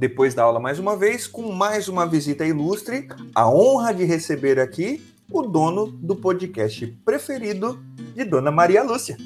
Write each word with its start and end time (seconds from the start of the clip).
depois 0.00 0.34
da 0.34 0.44
aula 0.44 0.58
mais 0.58 0.78
uma 0.78 0.96
vez, 0.96 1.26
com 1.26 1.52
mais 1.52 1.86
uma 1.86 2.06
visita 2.06 2.46
ilustre, 2.46 3.06
a 3.34 3.46
honra 3.46 3.92
de 3.92 4.04
receber 4.04 4.58
aqui 4.58 5.04
o 5.30 5.42
dono 5.42 5.88
do 5.88 6.16
podcast 6.16 6.86
preferido 7.04 7.78
de 8.14 8.24
Dona 8.24 8.50
Maria 8.50 8.82
Lúcia. 8.82 9.18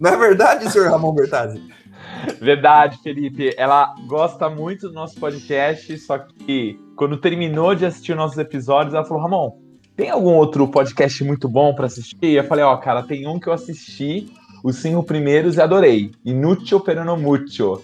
Não 0.00 0.10
é 0.10 0.16
verdade, 0.16 0.72
senhor 0.72 0.90
Ramon 0.90 1.12
Bertazzi? 1.12 1.62
Verdade, 2.40 2.98
Felipe. 3.02 3.54
Ela 3.56 3.94
gosta 4.06 4.48
muito 4.48 4.88
do 4.88 4.94
nosso 4.94 5.20
podcast, 5.20 5.96
só 5.98 6.18
que 6.18 6.80
quando 6.96 7.18
terminou 7.18 7.74
de 7.74 7.84
assistir 7.84 8.16
nossos 8.16 8.38
episódios, 8.38 8.94
ela 8.94 9.04
falou: 9.04 9.22
Ramon, 9.22 9.58
tem 9.96 10.10
algum 10.10 10.34
outro 10.34 10.66
podcast 10.66 11.22
muito 11.22 11.46
bom 11.46 11.74
para 11.74 11.86
assistir? 11.86 12.16
E 12.22 12.34
eu 12.36 12.44
falei: 12.44 12.64
Ó, 12.64 12.74
oh, 12.74 12.78
cara, 12.78 13.02
tem 13.02 13.28
um 13.28 13.38
que 13.38 13.48
eu 13.48 13.52
assisti, 13.52 14.32
os 14.64 14.76
cinco 14.76 15.02
primeiros 15.02 15.56
e 15.56 15.60
adorei. 15.60 16.10
Inútil 16.24 16.80
Perano 16.80 17.16
Mucho. 17.16 17.82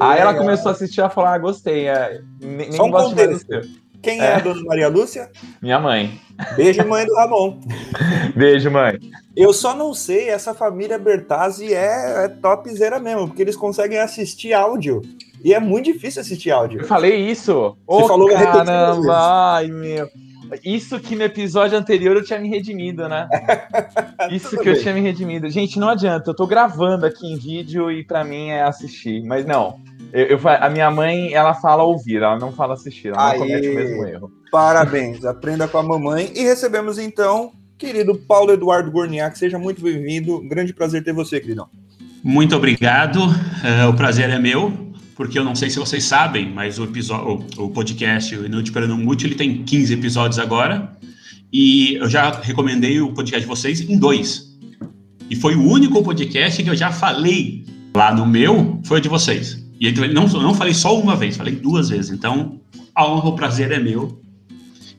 Aí 0.00 0.20
ela 0.20 0.34
começou 0.34 0.70
a 0.70 0.72
assistir 0.72 1.04
e 1.04 1.10
falou: 1.10 1.30
Ah, 1.30 1.38
gostei. 1.38 1.88
É, 1.88 2.20
nem, 2.40 2.70
nem 2.70 2.90
gosto 2.90 3.14
mais 3.16 3.30
do 3.30 3.38
seu. 3.38 3.84
Quem 4.04 4.20
é. 4.20 4.24
é 4.24 4.34
a 4.34 4.38
dona 4.38 4.62
Maria 4.64 4.88
Lúcia? 4.88 5.30
Minha 5.62 5.78
mãe. 5.78 6.20
Beijo, 6.56 6.86
mãe 6.86 7.06
do 7.06 7.14
Ramon. 7.14 7.58
Beijo, 8.36 8.70
mãe. 8.70 8.98
Eu 9.34 9.52
só 9.54 9.74
não 9.74 9.94
sei, 9.94 10.28
essa 10.28 10.52
família 10.52 10.98
Bertazzi 10.98 11.72
é, 11.72 12.24
é 12.24 12.28
topzera 12.28 13.00
mesmo, 13.00 13.28
porque 13.28 13.40
eles 13.40 13.56
conseguem 13.56 13.98
assistir 13.98 14.52
áudio. 14.52 15.00
E 15.42 15.54
é 15.54 15.60
muito 15.60 15.86
difícil 15.86 16.20
assistir 16.20 16.50
áudio. 16.50 16.80
Eu 16.80 16.86
falei 16.86 17.16
isso. 17.16 17.76
Você 17.86 18.04
oh, 18.04 18.06
falou 18.06 18.28
caramba, 18.28 19.56
ai 19.56 19.68
meu. 19.68 20.08
Isso 20.62 21.00
que 21.00 21.16
no 21.16 21.22
episódio 21.22 21.76
anterior 21.76 22.16
eu 22.16 22.24
tinha 22.24 22.38
me 22.38 22.48
redimido, 22.48 23.08
né? 23.08 23.28
Isso 24.30 24.50
que 24.50 24.64
bem. 24.64 24.74
eu 24.74 24.80
tinha 24.80 24.94
me 24.94 25.00
redimido. 25.00 25.48
Gente, 25.50 25.78
não 25.78 25.88
adianta, 25.88 26.30
eu 26.30 26.34
tô 26.34 26.46
gravando 26.46 27.06
aqui 27.06 27.26
em 27.26 27.36
vídeo 27.36 27.90
e 27.90 28.04
para 28.04 28.24
mim 28.24 28.48
é 28.48 28.62
assistir, 28.62 29.22
mas 29.24 29.44
não. 29.44 29.80
Eu, 30.12 30.26
eu, 30.26 30.40
a 30.48 30.70
minha 30.70 30.90
mãe, 30.90 31.32
ela 31.32 31.54
fala 31.54 31.82
ouvir, 31.82 32.22
ela 32.22 32.38
não 32.38 32.52
fala 32.52 32.74
assistir, 32.74 33.08
ela 33.08 33.30
Aí, 33.30 33.38
não 33.38 33.46
comete 33.46 33.68
o 33.68 33.74
mesmo 33.74 34.06
erro. 34.06 34.32
Parabéns, 34.50 35.24
aprenda 35.24 35.66
com 35.66 35.78
a 35.78 35.82
mamãe. 35.82 36.30
E 36.34 36.42
recebemos 36.42 36.98
então, 36.98 37.52
querido 37.76 38.14
Paulo 38.14 38.52
Eduardo 38.52 38.90
Gorniak, 38.90 39.38
seja 39.38 39.58
muito 39.58 39.82
bem-vindo. 39.82 40.40
Grande 40.48 40.72
prazer 40.72 41.02
ter 41.02 41.12
você, 41.12 41.40
queridão. 41.40 41.68
Muito 42.22 42.56
obrigado, 42.56 43.18
uh, 43.18 43.90
o 43.90 43.94
prazer 43.94 44.30
é 44.30 44.38
meu, 44.38 44.72
porque 45.14 45.38
eu 45.38 45.44
não 45.44 45.54
sei 45.54 45.70
se 45.70 45.78
vocês 45.78 46.04
sabem, 46.04 46.50
mas 46.50 46.78
o, 46.78 46.84
episódio, 46.84 47.46
o, 47.58 47.64
o 47.64 47.70
podcast, 47.70 48.34
o 48.36 48.44
Inútil 48.44 48.72
Pernambuco, 48.72 49.22
ele 49.22 49.34
tem 49.34 49.62
15 49.62 49.94
episódios 49.94 50.38
agora, 50.38 50.96
e 51.52 51.94
eu 51.94 52.08
já 52.08 52.30
recomendei 52.40 53.00
o 53.00 53.12
podcast 53.12 53.42
de 53.42 53.46
vocês 53.46 53.80
em 53.80 53.96
dois. 53.96 54.52
E 55.30 55.36
foi 55.36 55.54
o 55.54 55.62
único 55.62 56.02
podcast 56.02 56.62
que 56.62 56.68
eu 56.68 56.74
já 56.74 56.90
falei 56.90 57.64
lá 57.96 58.12
no 58.12 58.26
meu, 58.26 58.80
foi 58.84 58.98
o 58.98 59.00
de 59.00 59.08
vocês. 59.08 59.64
E 59.80 59.86
aí, 59.86 60.12
não, 60.12 60.26
não 60.26 60.54
falei 60.54 60.74
só 60.74 60.98
uma 60.98 61.14
vez, 61.14 61.36
falei 61.36 61.54
duas 61.54 61.90
vezes. 61.90 62.10
Então, 62.10 62.60
a 62.94 63.06
honra, 63.08 63.28
o 63.28 63.36
prazer 63.36 63.70
é 63.70 63.78
meu 63.78 64.20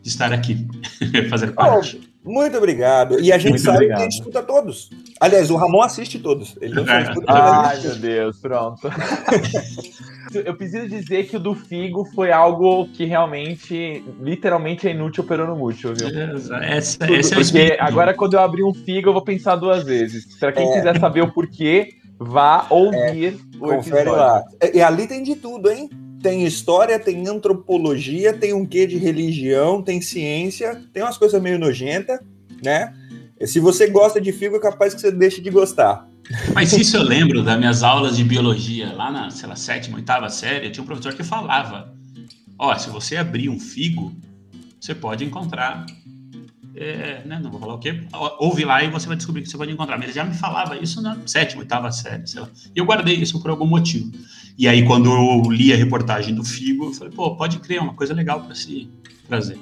de 0.02 0.10
estar 0.10 0.32
aqui, 0.32 0.68
fazer 1.30 1.52
parte. 1.52 2.00
Oh, 2.24 2.32
muito 2.32 2.58
obrigado. 2.58 3.20
E 3.20 3.32
a 3.32 3.38
gente 3.38 3.52
muito 3.52 3.64
sabe 3.64 3.78
obrigado. 3.78 3.98
que 3.98 4.04
a 4.04 4.10
gente 4.10 4.20
escuta 4.20 4.44
todos. 4.44 4.90
Aliás, 5.20 5.50
o 5.50 5.56
Ramon 5.56 5.82
assiste 5.82 6.20
todos. 6.20 6.58
Ele 6.60 6.74
não 6.74 6.86
faz 6.86 7.10
tudo. 7.10 7.26
Ai, 7.28 7.80
meu 7.82 7.96
Deus, 7.96 8.38
pronto. 8.40 8.90
Eu 10.34 10.56
preciso 10.56 10.90
dizer 10.90 11.28
que 11.28 11.38
o 11.38 11.40
do 11.40 11.56
Figo 11.56 12.04
foi 12.14 12.32
algo 12.32 12.88
que 12.90 13.06
realmente, 13.06 14.04
literalmente 14.20 14.88
é 14.88 14.92
inútil 14.92 15.24
operando 15.24 15.56
mútil, 15.56 15.94
viu? 15.96 16.10
Essa, 16.10 16.58
essa 17.06 17.36
é 17.36 17.38
porque 17.38 17.78
agora, 17.80 18.14
quando 18.14 18.34
eu 18.34 18.42
abrir 18.42 18.64
um 18.64 18.74
Figo, 18.74 19.10
eu 19.10 19.14
vou 19.14 19.24
pensar 19.24 19.56
duas 19.56 19.84
vezes. 19.84 20.38
Para 20.38 20.52
quem 20.52 20.68
é. 20.70 20.74
quiser 20.74 21.00
saber 21.00 21.22
o 21.22 21.32
porquê, 21.32 21.94
vá 22.20 22.66
ouvir 22.70 23.34
é, 23.34 23.58
o 23.58 23.60
confere 23.60 24.02
episódio. 24.02 24.12
lá. 24.12 24.44
E, 24.62 24.78
e 24.78 24.82
ali 24.82 25.08
tem 25.08 25.24
de 25.24 25.36
tudo, 25.36 25.72
hein? 25.72 25.90
Tem 26.22 26.44
história, 26.44 27.00
tem 27.00 27.26
antropologia, 27.28 28.34
tem 28.34 28.52
um 28.52 28.66
quê 28.66 28.88
de 28.88 28.98
religião, 28.98 29.82
tem 29.82 30.02
ciência, 30.02 30.82
tem 30.92 31.04
umas 31.04 31.18
coisas 31.18 31.40
meio 31.42 31.60
nojenta, 31.60 32.20
né? 32.64 32.94
Se 33.44 33.60
você 33.60 33.88
gosta 33.88 34.22
de 34.22 34.32
figo, 34.32 34.56
é 34.56 34.60
capaz 34.60 34.94
que 34.94 35.02
você 35.02 35.12
deixe 35.12 35.42
de 35.42 35.50
gostar. 35.50 36.08
Mas 36.54 36.74
isso 36.74 36.98
eu 36.98 37.04
lembro 37.04 37.44
das 37.44 37.58
minhas 37.60 37.84
aulas 37.84 38.16
de 38.16 38.24
biologia, 38.24 38.94
lá 38.94 39.12
na, 39.12 39.30
sei 39.30 39.48
lá, 39.48 39.56
sétima, 39.56 39.98
oitava 39.98 40.30
série, 40.30 40.70
tinha 40.70 40.84
um 40.84 40.88
professor 40.88 41.14
que 41.14 41.24
falava: 41.24 41.94
Ó, 42.58 42.76
se 42.78 42.90
você 42.90 43.18
abrir 43.18 43.50
um 43.50 43.60
figo, 43.60 44.16
você 44.80 44.96
pode 44.96 45.24
encontrar 45.24 45.86
é, 46.76 47.24
né, 47.26 47.40
não 47.42 47.50
vou 47.50 47.60
falar 47.60 47.76
o 47.76 47.80
quê, 47.80 48.02
ouve 48.38 48.66
lá 48.66 48.84
e 48.84 48.90
você 48.90 49.08
vai 49.08 49.16
descobrir 49.16 49.42
que 49.42 49.50
você 49.50 49.58
pode 49.58 49.72
encontrar. 49.72 49.98
Mas 49.98 50.08
ele 50.08 50.14
já 50.14 50.26
me 50.26 50.34
falava 50.36 50.78
isso 50.78 51.02
na 51.02 51.18
sétima, 51.26 51.62
oitava 51.62 51.90
série, 51.92 52.28
sei 52.28 52.42
lá. 52.42 52.50
E 52.76 52.78
eu 52.78 52.86
guardei 52.86 53.16
isso 53.16 53.42
por 53.42 53.50
algum 53.50 53.66
motivo. 53.66 54.12
E 54.58 54.68
aí, 54.68 54.86
quando 54.86 55.10
eu 55.10 55.50
li 55.50 55.72
a 55.72 55.78
reportagem 55.78 56.36
do 56.36 56.44
Figo, 56.44 56.86
eu 56.86 56.94
falei, 56.94 57.14
pô, 57.14 57.36
pode 57.36 57.60
crer, 57.60 57.78
é 57.78 57.82
uma 57.82 57.94
coisa 57.94 58.14
legal 58.14 58.42
para 58.42 58.56
se 58.56 58.90
trazer. 59.28 59.58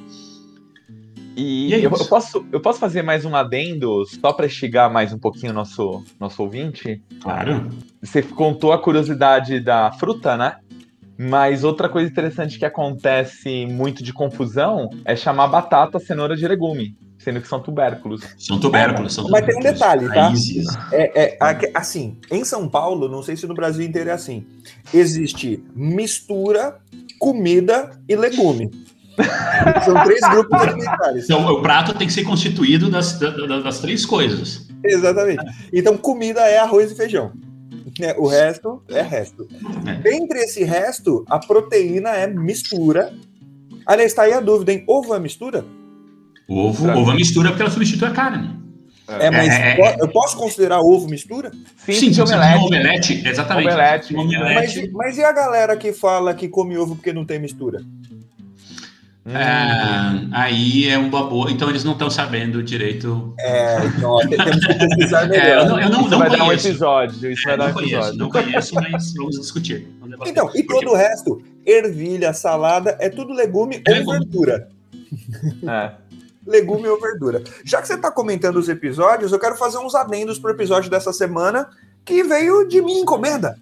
E, 1.36 1.70
e 1.70 1.74
é 1.74 1.78
eu, 1.80 1.92
eu, 1.92 2.06
posso, 2.06 2.46
eu 2.52 2.60
posso 2.60 2.80
fazer 2.80 3.02
mais 3.02 3.26
um 3.26 3.36
adendo, 3.36 4.06
só 4.06 4.34
para 4.34 4.46
instigar 4.46 4.92
mais 4.92 5.12
um 5.12 5.18
pouquinho 5.18 5.52
o 5.52 5.56
nosso, 5.56 6.04
nosso 6.20 6.42
ouvinte? 6.44 7.02
Claro. 7.22 7.70
Você 8.02 8.22
contou 8.22 8.72
a 8.72 8.78
curiosidade 8.78 9.60
da 9.60 9.92
fruta, 9.94 10.38
né? 10.38 10.58
Mas 11.18 11.64
outra 11.64 11.88
coisa 11.90 12.10
interessante 12.10 12.58
que 12.58 12.66
acontece 12.66 13.66
muito 13.66 14.04
de 14.04 14.12
confusão 14.12 14.90
é 15.06 15.16
chamar 15.16 15.48
batata 15.48 16.00
cenoura 16.00 16.36
de 16.36 16.48
legume 16.48 16.96
sendo 17.24 17.42
que 17.42 17.48
são 17.48 17.62
tubérculos. 17.62 18.22
São 18.38 18.60
tubérculos, 18.60 19.14
são 19.14 19.30
Mas 19.30 19.46
tem 19.46 19.56
um 19.56 19.62
detalhe, 19.62 20.08
tá? 20.10 20.32
É, 20.92 21.38
é, 21.40 21.72
assim, 21.74 22.18
em 22.30 22.44
São 22.44 22.68
Paulo, 22.68 23.08
não 23.08 23.24
sei 23.24 23.38
se 23.38 23.48
no 23.48 23.54
Brasil 23.54 23.86
inteiro 23.86 24.10
é 24.10 24.14
assim, 24.14 24.46
existe 24.94 25.64
mistura, 25.74 26.80
comida 27.18 27.98
e 28.10 28.16
legume. 28.16 28.70
São 29.86 30.04
três 30.04 30.22
grupos 30.22 30.60
alimentares. 30.62 31.26
Então, 31.26 31.46
o 31.46 31.62
prato 31.62 31.94
tem 31.94 32.08
que 32.08 32.14
ser 32.14 32.24
constituído 32.24 32.90
das, 32.90 33.20
das, 33.20 33.64
das 33.64 33.80
três 33.80 34.06
coisas. 34.06 34.68
Exatamente. 34.84 35.44
Então, 35.72 35.98
comida 35.98 36.42
é 36.42 36.58
arroz 36.58 36.92
e 36.92 36.96
feijão. 36.96 37.32
É, 38.02 38.16
o 38.18 38.26
resto 38.26 38.82
é 38.90 39.02
resto. 39.02 39.48
É. 39.86 39.94
Dentre 39.96 40.40
esse 40.40 40.64
resto, 40.64 41.24
a 41.30 41.38
proteína 41.38 42.10
é 42.10 42.26
mistura. 42.28 43.14
Aliás, 43.86 44.12
está 44.12 44.24
aí 44.24 44.34
a 44.34 44.40
dúvida, 44.40 44.72
hein? 44.72 44.84
Ovo 44.88 45.14
é 45.14 45.20
mistura? 45.20 45.64
Ovo, 46.48 46.90
ovo 46.90 47.12
é 47.12 47.16
mistura 47.16 47.50
porque 47.50 47.62
ela 47.62 47.72
substitui 47.72 48.08
a 48.08 48.12
carne. 48.12 48.64
É, 49.08 49.30
mas 49.30 49.50
é, 49.50 49.80
é, 49.80 49.82
é. 49.82 49.96
eu 50.00 50.08
posso 50.08 50.38
considerar 50.38 50.80
ovo 50.80 51.10
mistura? 51.10 51.52
Sim, 51.86 52.14
Sim 52.14 52.22
omelete. 52.22 52.66
omelete. 52.66 53.28
Exatamente. 53.28 53.68
Omelete. 53.68 54.16
omelete. 54.16 54.82
Mas, 54.82 54.92
mas, 54.94 55.18
e 55.18 55.24
a 55.24 55.32
galera 55.32 55.76
que 55.76 55.92
fala 55.92 56.34
que 56.34 56.48
come 56.48 56.78
ovo 56.78 56.96
porque 56.96 57.12
não 57.12 57.26
tem 57.26 57.38
mistura? 57.38 57.82
Hum. 59.26 60.30
aí 60.34 60.90
é 60.90 60.98
uma 60.98 61.30
boa. 61.30 61.50
Então 61.50 61.70
eles 61.70 61.84
não 61.84 61.94
estão 61.94 62.10
sabendo 62.10 62.62
direito. 62.62 63.34
É, 63.40 63.86
então, 63.86 64.18
temos 64.28 64.66
que 64.66 64.74
pesquisar 64.74 65.28
melhor. 65.30 65.46
É, 65.46 65.58
eu 65.58 65.66
não, 65.66 65.80
eu 65.80 65.90
não, 65.90 66.02
isso 66.02 66.10
não 66.10 66.20
vai 66.20 66.30
conheço. 66.30 66.38
dar 66.38 66.44
um 66.44 66.52
episódio. 66.52 67.32
Isso 67.32 67.44
vai 67.44 67.58
dar 67.58 67.66
um 67.66 67.70
episódio. 67.70 67.92
Conheço, 67.94 68.18
não 68.18 68.30
conheço, 68.30 68.76
mas 68.76 69.14
vamos 69.14 69.40
discutir. 69.40 69.88
Vamos 70.02 70.30
então, 70.30 70.52
e 70.54 70.64
todo 70.64 70.92
o 70.92 70.96
resto? 70.96 71.42
Ervilha, 71.66 72.34
salada, 72.34 72.98
é 73.00 73.10
tudo 73.10 73.34
legume 73.34 73.82
é 73.88 73.92
ou 73.92 73.98
legume. 73.98 74.20
verdura. 74.20 74.68
É 75.68 76.04
legume 76.46 76.88
ou 76.88 77.00
verdura. 77.00 77.44
Já 77.64 77.82
que 77.82 77.88
você 77.88 77.96
está 77.96 78.12
comentando 78.12 78.58
os 78.58 78.70
episódios, 78.70 79.32
eu 79.32 79.40
quero 79.40 79.56
fazer 79.56 79.78
uns 79.78 79.96
adendos 79.96 80.38
para 80.38 80.52
o 80.52 80.54
episódio 80.54 80.90
dessa 80.90 81.14
semana 81.14 81.70
que 82.06 82.24
veio 82.24 82.68
de 82.68 82.82
minha 82.82 83.02
encomenda. 83.02 83.58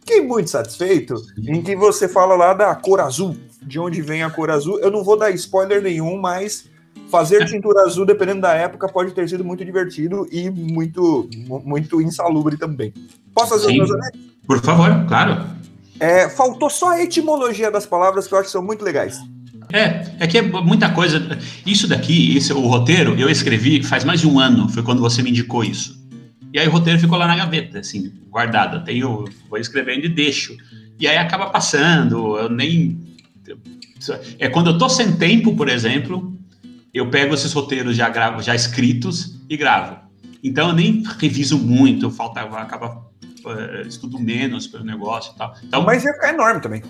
Fiquei 0.00 0.20
muito 0.22 0.50
satisfeito 0.50 1.14
em 1.46 1.62
que 1.62 1.74
você 1.74 2.08
fala 2.08 2.36
lá 2.36 2.54
da 2.54 2.74
cor 2.74 3.00
azul, 3.00 3.36
de 3.66 3.78
onde 3.78 4.00
vem 4.00 4.22
a 4.22 4.30
cor 4.30 4.50
azul. 4.50 4.78
Eu 4.78 4.90
não 4.90 5.02
vou 5.02 5.18
dar 5.18 5.30
spoiler 5.32 5.82
nenhum, 5.82 6.18
mas 6.18 6.68
fazer 7.10 7.48
cintura 7.48 7.82
azul, 7.82 8.06
dependendo 8.06 8.42
da 8.42 8.54
época, 8.54 8.88
pode 8.88 9.12
ter 9.12 9.28
sido 9.28 9.44
muito 9.44 9.64
divertido 9.64 10.26
e 10.30 10.48
muito, 10.50 11.28
muito 11.64 12.00
insalubre 12.00 12.56
também. 12.56 12.92
Posso 13.34 13.50
fazer 13.50 13.66
Sim. 13.66 13.82
os 13.82 13.88
meus 13.88 13.90
anéis? 13.90 14.26
Por 14.46 14.60
favor, 14.62 15.04
claro. 15.08 15.44
É, 15.98 16.28
faltou 16.28 16.70
só 16.70 16.90
a 16.90 17.02
etimologia 17.02 17.70
das 17.70 17.86
palavras 17.86 18.26
que 18.26 18.34
eu 18.34 18.38
acho 18.38 18.46
que 18.46 18.52
são 18.52 18.62
muito 18.62 18.84
legais. 18.84 19.18
É, 19.72 20.06
é 20.20 20.26
que 20.26 20.38
é 20.38 20.42
muita 20.42 20.90
coisa. 20.90 21.20
Isso 21.66 21.88
daqui, 21.88 22.36
esse, 22.36 22.52
o 22.52 22.60
roteiro, 22.60 23.18
eu 23.18 23.28
escrevi 23.28 23.82
faz 23.82 24.04
mais 24.04 24.20
de 24.20 24.28
um 24.28 24.38
ano, 24.38 24.68
foi 24.68 24.82
quando 24.82 25.00
você 25.00 25.22
me 25.22 25.30
indicou 25.30 25.64
isso. 25.64 25.96
E 26.52 26.58
aí 26.58 26.68
o 26.68 26.70
roteiro 26.70 26.98
ficou 26.98 27.18
lá 27.18 27.26
na 27.26 27.36
gaveta, 27.36 27.80
assim, 27.80 28.12
guardado. 28.30 28.84
Tenho, 28.84 29.24
vou 29.48 29.58
escrevendo 29.58 30.06
e 30.06 30.08
deixo. 30.08 30.56
E 30.98 31.06
aí 31.06 31.16
acaba 31.18 31.50
passando, 31.50 32.38
eu 32.38 32.48
nem. 32.48 32.98
É 34.38 34.48
quando 34.48 34.70
eu 34.70 34.78
tô 34.78 34.88
sem 34.88 35.16
tempo, 35.16 35.56
por 35.56 35.68
exemplo, 35.68 36.36
eu 36.92 37.10
pego 37.10 37.34
esses 37.34 37.52
roteiros 37.52 37.96
já, 37.96 38.08
gravo, 38.08 38.42
já 38.42 38.54
escritos 38.54 39.40
e 39.48 39.56
gravo. 39.56 39.98
Então 40.42 40.68
eu 40.68 40.74
nem 40.74 41.02
reviso 41.18 41.58
muito, 41.58 42.10
falta, 42.10 42.40
acaba 42.40 43.06
uh, 43.44 43.86
estudo 43.86 44.18
menos 44.18 44.66
pelo 44.66 44.84
negócio 44.84 45.32
e 45.34 45.38
tal. 45.38 45.54
Então, 45.62 45.82
Mas 45.82 46.02
ficar 46.02 46.32
enorme 46.32 46.60
também. 46.60 46.82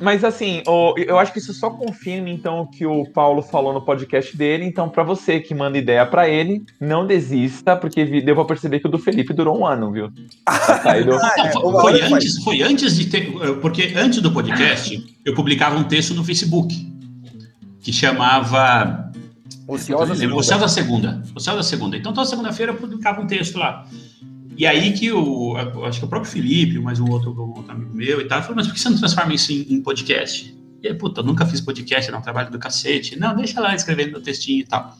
Mas 0.00 0.24
assim, 0.24 0.62
eu 0.96 1.18
acho 1.18 1.32
que 1.32 1.38
isso 1.38 1.52
só 1.52 1.70
confirma 1.70 2.28
então 2.28 2.60
o 2.60 2.66
que 2.66 2.86
o 2.86 3.04
Paulo 3.06 3.42
falou 3.42 3.72
no 3.72 3.82
podcast 3.82 4.36
dele. 4.36 4.64
Então, 4.64 4.88
para 4.88 5.02
você 5.02 5.40
que 5.40 5.54
manda 5.54 5.76
ideia 5.76 6.06
para 6.06 6.28
ele, 6.28 6.64
não 6.80 7.06
desista, 7.06 7.76
porque 7.76 8.04
deu 8.22 8.34
pra 8.34 8.44
perceber 8.44 8.80
que 8.80 8.86
o 8.86 8.90
do 8.90 8.98
Felipe 8.98 9.32
durou 9.32 9.58
um 9.58 9.66
ano, 9.66 9.90
viu? 9.90 10.10
Tá, 10.44 10.54
ah, 10.86 11.50
foi, 11.52 11.80
foi, 11.80 12.02
antes, 12.02 12.44
foi 12.44 12.62
antes 12.62 12.96
de 12.96 13.06
ter. 13.06 13.32
Porque 13.60 13.92
antes 13.96 14.20
do 14.20 14.32
podcast, 14.32 15.04
eu 15.24 15.34
publicava 15.34 15.76
um 15.76 15.84
texto 15.84 16.14
no 16.14 16.24
Facebook 16.24 16.74
que 17.80 17.92
chamava. 17.92 19.10
Ociosa 19.68 20.14
Segunda. 20.14 20.36
Ociosa 20.36 20.68
Segunda. 20.68 21.22
Ociosa 21.34 21.62
Segunda. 21.62 21.96
Então, 21.96 22.12
toda 22.12 22.26
segunda-feira 22.26 22.72
eu 22.72 22.76
publicava 22.76 23.20
um 23.20 23.26
texto 23.26 23.58
lá. 23.58 23.84
E 24.56 24.66
aí 24.66 24.92
que 24.92 25.12
o, 25.12 25.54
acho 25.84 25.98
que 25.98 26.04
o 26.04 26.08
próprio 26.08 26.30
Felipe, 26.30 26.78
mais 26.78 26.98
um 26.98 27.10
outro, 27.10 27.30
um 27.32 27.70
amigo 27.70 27.94
meu 27.94 28.20
e 28.20 28.24
tal, 28.24 28.40
falou, 28.40 28.56
mas 28.56 28.66
por 28.66 28.74
que 28.74 28.80
você 28.80 28.88
não 28.88 28.98
transforma 28.98 29.34
isso 29.34 29.52
em, 29.52 29.66
em 29.68 29.82
podcast? 29.82 30.56
E 30.82 30.88
aí, 30.88 30.94
puta, 30.94 31.20
eu 31.20 31.24
nunca 31.24 31.44
fiz 31.44 31.60
podcast, 31.60 32.10
um 32.10 32.20
trabalho 32.22 32.50
do 32.50 32.58
cacete. 32.58 33.18
Não, 33.18 33.36
deixa 33.36 33.60
lá 33.60 33.74
escrevendo 33.74 34.12
meu 34.12 34.22
textinho 34.22 34.60
e 34.60 34.64
tal. 34.64 34.96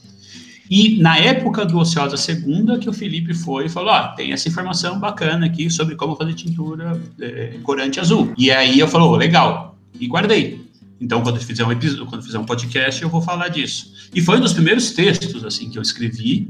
E 0.69 1.01
na 1.01 1.17
época 1.17 1.65
do 1.65 1.79
Ociosa 1.79 2.17
Segunda, 2.17 2.79
que 2.79 2.89
o 2.89 2.93
Felipe 2.93 3.33
foi 3.33 3.67
e 3.67 3.69
falou: 3.69 3.91
Ó, 3.91 4.09
tem 4.09 4.33
essa 4.33 4.49
informação 4.49 4.99
bacana 4.99 5.47
aqui 5.47 5.71
sobre 5.71 5.95
como 5.95 6.17
fazer 6.17 6.35
tintura 6.35 7.01
é, 7.21 7.59
corante 7.63 8.01
azul. 8.01 8.33
E 8.37 8.51
aí 8.51 8.79
eu 8.79 8.89
falou: 8.89 9.15
legal, 9.17 9.79
e 9.99 10.07
guardei. 10.07 10.67
Então, 11.01 11.23
quando 11.23 11.39
fizer 11.39 11.65
um 11.65 11.71
episódio, 11.71 12.07
quando 12.07 12.23
fizer 12.23 12.39
um 12.39 12.45
podcast, 12.45 13.03
eu 13.03 13.09
vou 13.09 13.21
falar 13.21 13.49
disso. 13.49 13.93
E 14.15 14.21
foi 14.21 14.39
um 14.39 14.41
dos 14.41 14.55
primeiros 14.55 14.91
textos 14.91 15.45
assim 15.45 15.71
que 15.71 15.79
eu 15.79 15.83
escrevi 15.83 16.49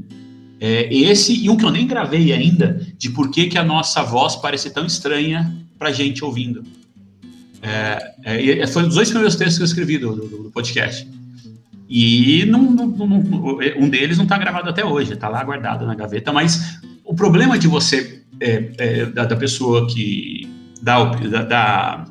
é, 0.59 0.93
esse 0.93 1.33
e 1.33 1.49
um 1.49 1.55
que 1.55 1.65
eu 1.65 1.71
nem 1.71 1.85
gravei 1.85 2.33
ainda, 2.33 2.81
de 2.97 3.09
por 3.09 3.29
que, 3.29 3.47
que 3.47 3.57
a 3.57 3.63
nossa 3.63 4.03
voz 4.03 4.35
parece 4.35 4.69
tão 4.69 4.85
estranha 4.85 5.55
para 5.77 5.91
gente 5.91 6.23
ouvindo. 6.23 6.63
É, 7.61 8.13
é, 8.23 8.67
foi 8.67 8.83
um 8.83 8.85
dos 8.87 8.95
dois 8.95 9.09
primeiros 9.09 9.35
textos 9.35 9.57
que 9.57 9.63
eu 9.63 9.65
escrevi 9.65 9.97
do, 9.97 10.15
do, 10.15 10.43
do 10.43 10.51
podcast. 10.51 11.07
E 11.89 12.45
não, 12.45 12.63
não, 12.63 12.87
não, 12.87 13.23
um 13.77 13.89
deles 13.89 14.17
não 14.17 14.25
está 14.25 14.37
gravado 14.37 14.69
até 14.69 14.83
hoje, 14.83 15.13
está 15.13 15.29
lá 15.29 15.43
guardado 15.43 15.85
na 15.85 15.95
gaveta. 15.95 16.33
Mas 16.33 16.79
o 17.05 17.15
problema 17.15 17.57
de 17.57 17.67
você, 17.67 18.21
é, 18.41 18.71
é, 18.77 19.05
da, 19.05 19.25
da, 19.25 19.35
pessoa 19.35 19.87
que 19.87 20.49
dá, 20.81 21.05
dá, 21.43 22.05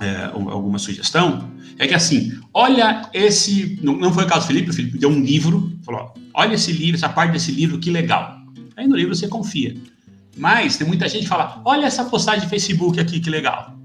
é, 0.00 0.24
alguma 0.32 0.78
sugestão, 0.78 1.50
é 1.78 1.86
que 1.86 1.94
assim, 1.94 2.32
olha 2.52 3.08
esse. 3.14 3.78
Não, 3.82 3.96
não 3.96 4.12
foi 4.12 4.24
o 4.24 4.26
caso 4.26 4.40
do 4.40 4.46
Felipe, 4.48 4.70
o 4.70 4.74
Felipe 4.74 4.98
deu 4.98 5.10
um 5.10 5.20
livro, 5.20 5.72
falou: 5.84 6.12
olha 6.34 6.54
esse 6.54 6.72
livro, 6.72 6.96
essa 6.96 7.08
parte 7.08 7.32
desse 7.32 7.52
livro, 7.52 7.78
que 7.78 7.90
legal. 7.90 8.36
Aí 8.76 8.86
no 8.86 8.96
livro 8.96 9.14
você 9.14 9.28
confia. 9.28 9.74
Mas 10.36 10.76
tem 10.76 10.86
muita 10.86 11.08
gente 11.08 11.22
que 11.22 11.28
fala: 11.28 11.62
olha 11.64 11.86
essa 11.86 12.04
postagem 12.04 12.42
de 12.42 12.48
Facebook 12.48 12.98
aqui, 12.98 13.20
que 13.20 13.30
legal. 13.30 13.76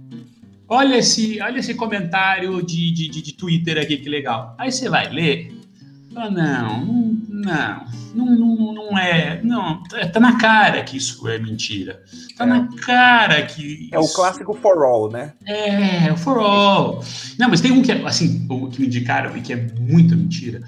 Olha 0.67 0.97
esse, 0.97 1.39
olha 1.39 1.59
esse 1.59 1.75
comentário 1.75 2.65
de, 2.65 2.91
de, 2.91 3.07
de, 3.09 3.21
de 3.21 3.33
Twitter 3.33 3.77
aqui, 3.77 3.97
que 3.97 4.09
legal. 4.09 4.55
Aí 4.57 4.71
você 4.71 4.89
vai 4.89 5.11
ler. 5.11 5.53
Não, 6.13 6.31
não, 7.27 7.85
não, 8.13 8.35
não, 8.35 8.73
não 8.73 8.97
é. 8.97 9.41
Não, 9.43 9.81
é, 9.93 10.05
tá 10.05 10.19
na 10.19 10.37
cara 10.37 10.83
que 10.83 10.97
isso 10.97 11.27
é 11.27 11.39
mentira. 11.39 12.03
Tá 12.37 12.43
é. 12.43 12.47
na 12.47 12.67
cara 12.85 13.41
que. 13.43 13.89
É 13.91 13.99
o 13.99 14.07
clássico 14.07 14.53
for 14.53 14.83
all, 14.83 15.11
né? 15.11 15.33
É, 15.45 16.11
o 16.11 16.17
for 16.17 16.37
all. 16.37 17.03
Não, 17.37 17.49
mas 17.49 17.61
tem 17.61 17.71
um 17.71 17.81
que 17.81 17.91
é, 17.91 18.05
assim, 18.05 18.45
o 18.49 18.69
que 18.69 18.79
me 18.79 18.87
indicaram 18.87 19.35
e 19.35 19.41
que 19.41 19.53
é 19.53 19.67
muita 19.79 20.15
mentira. 20.15 20.61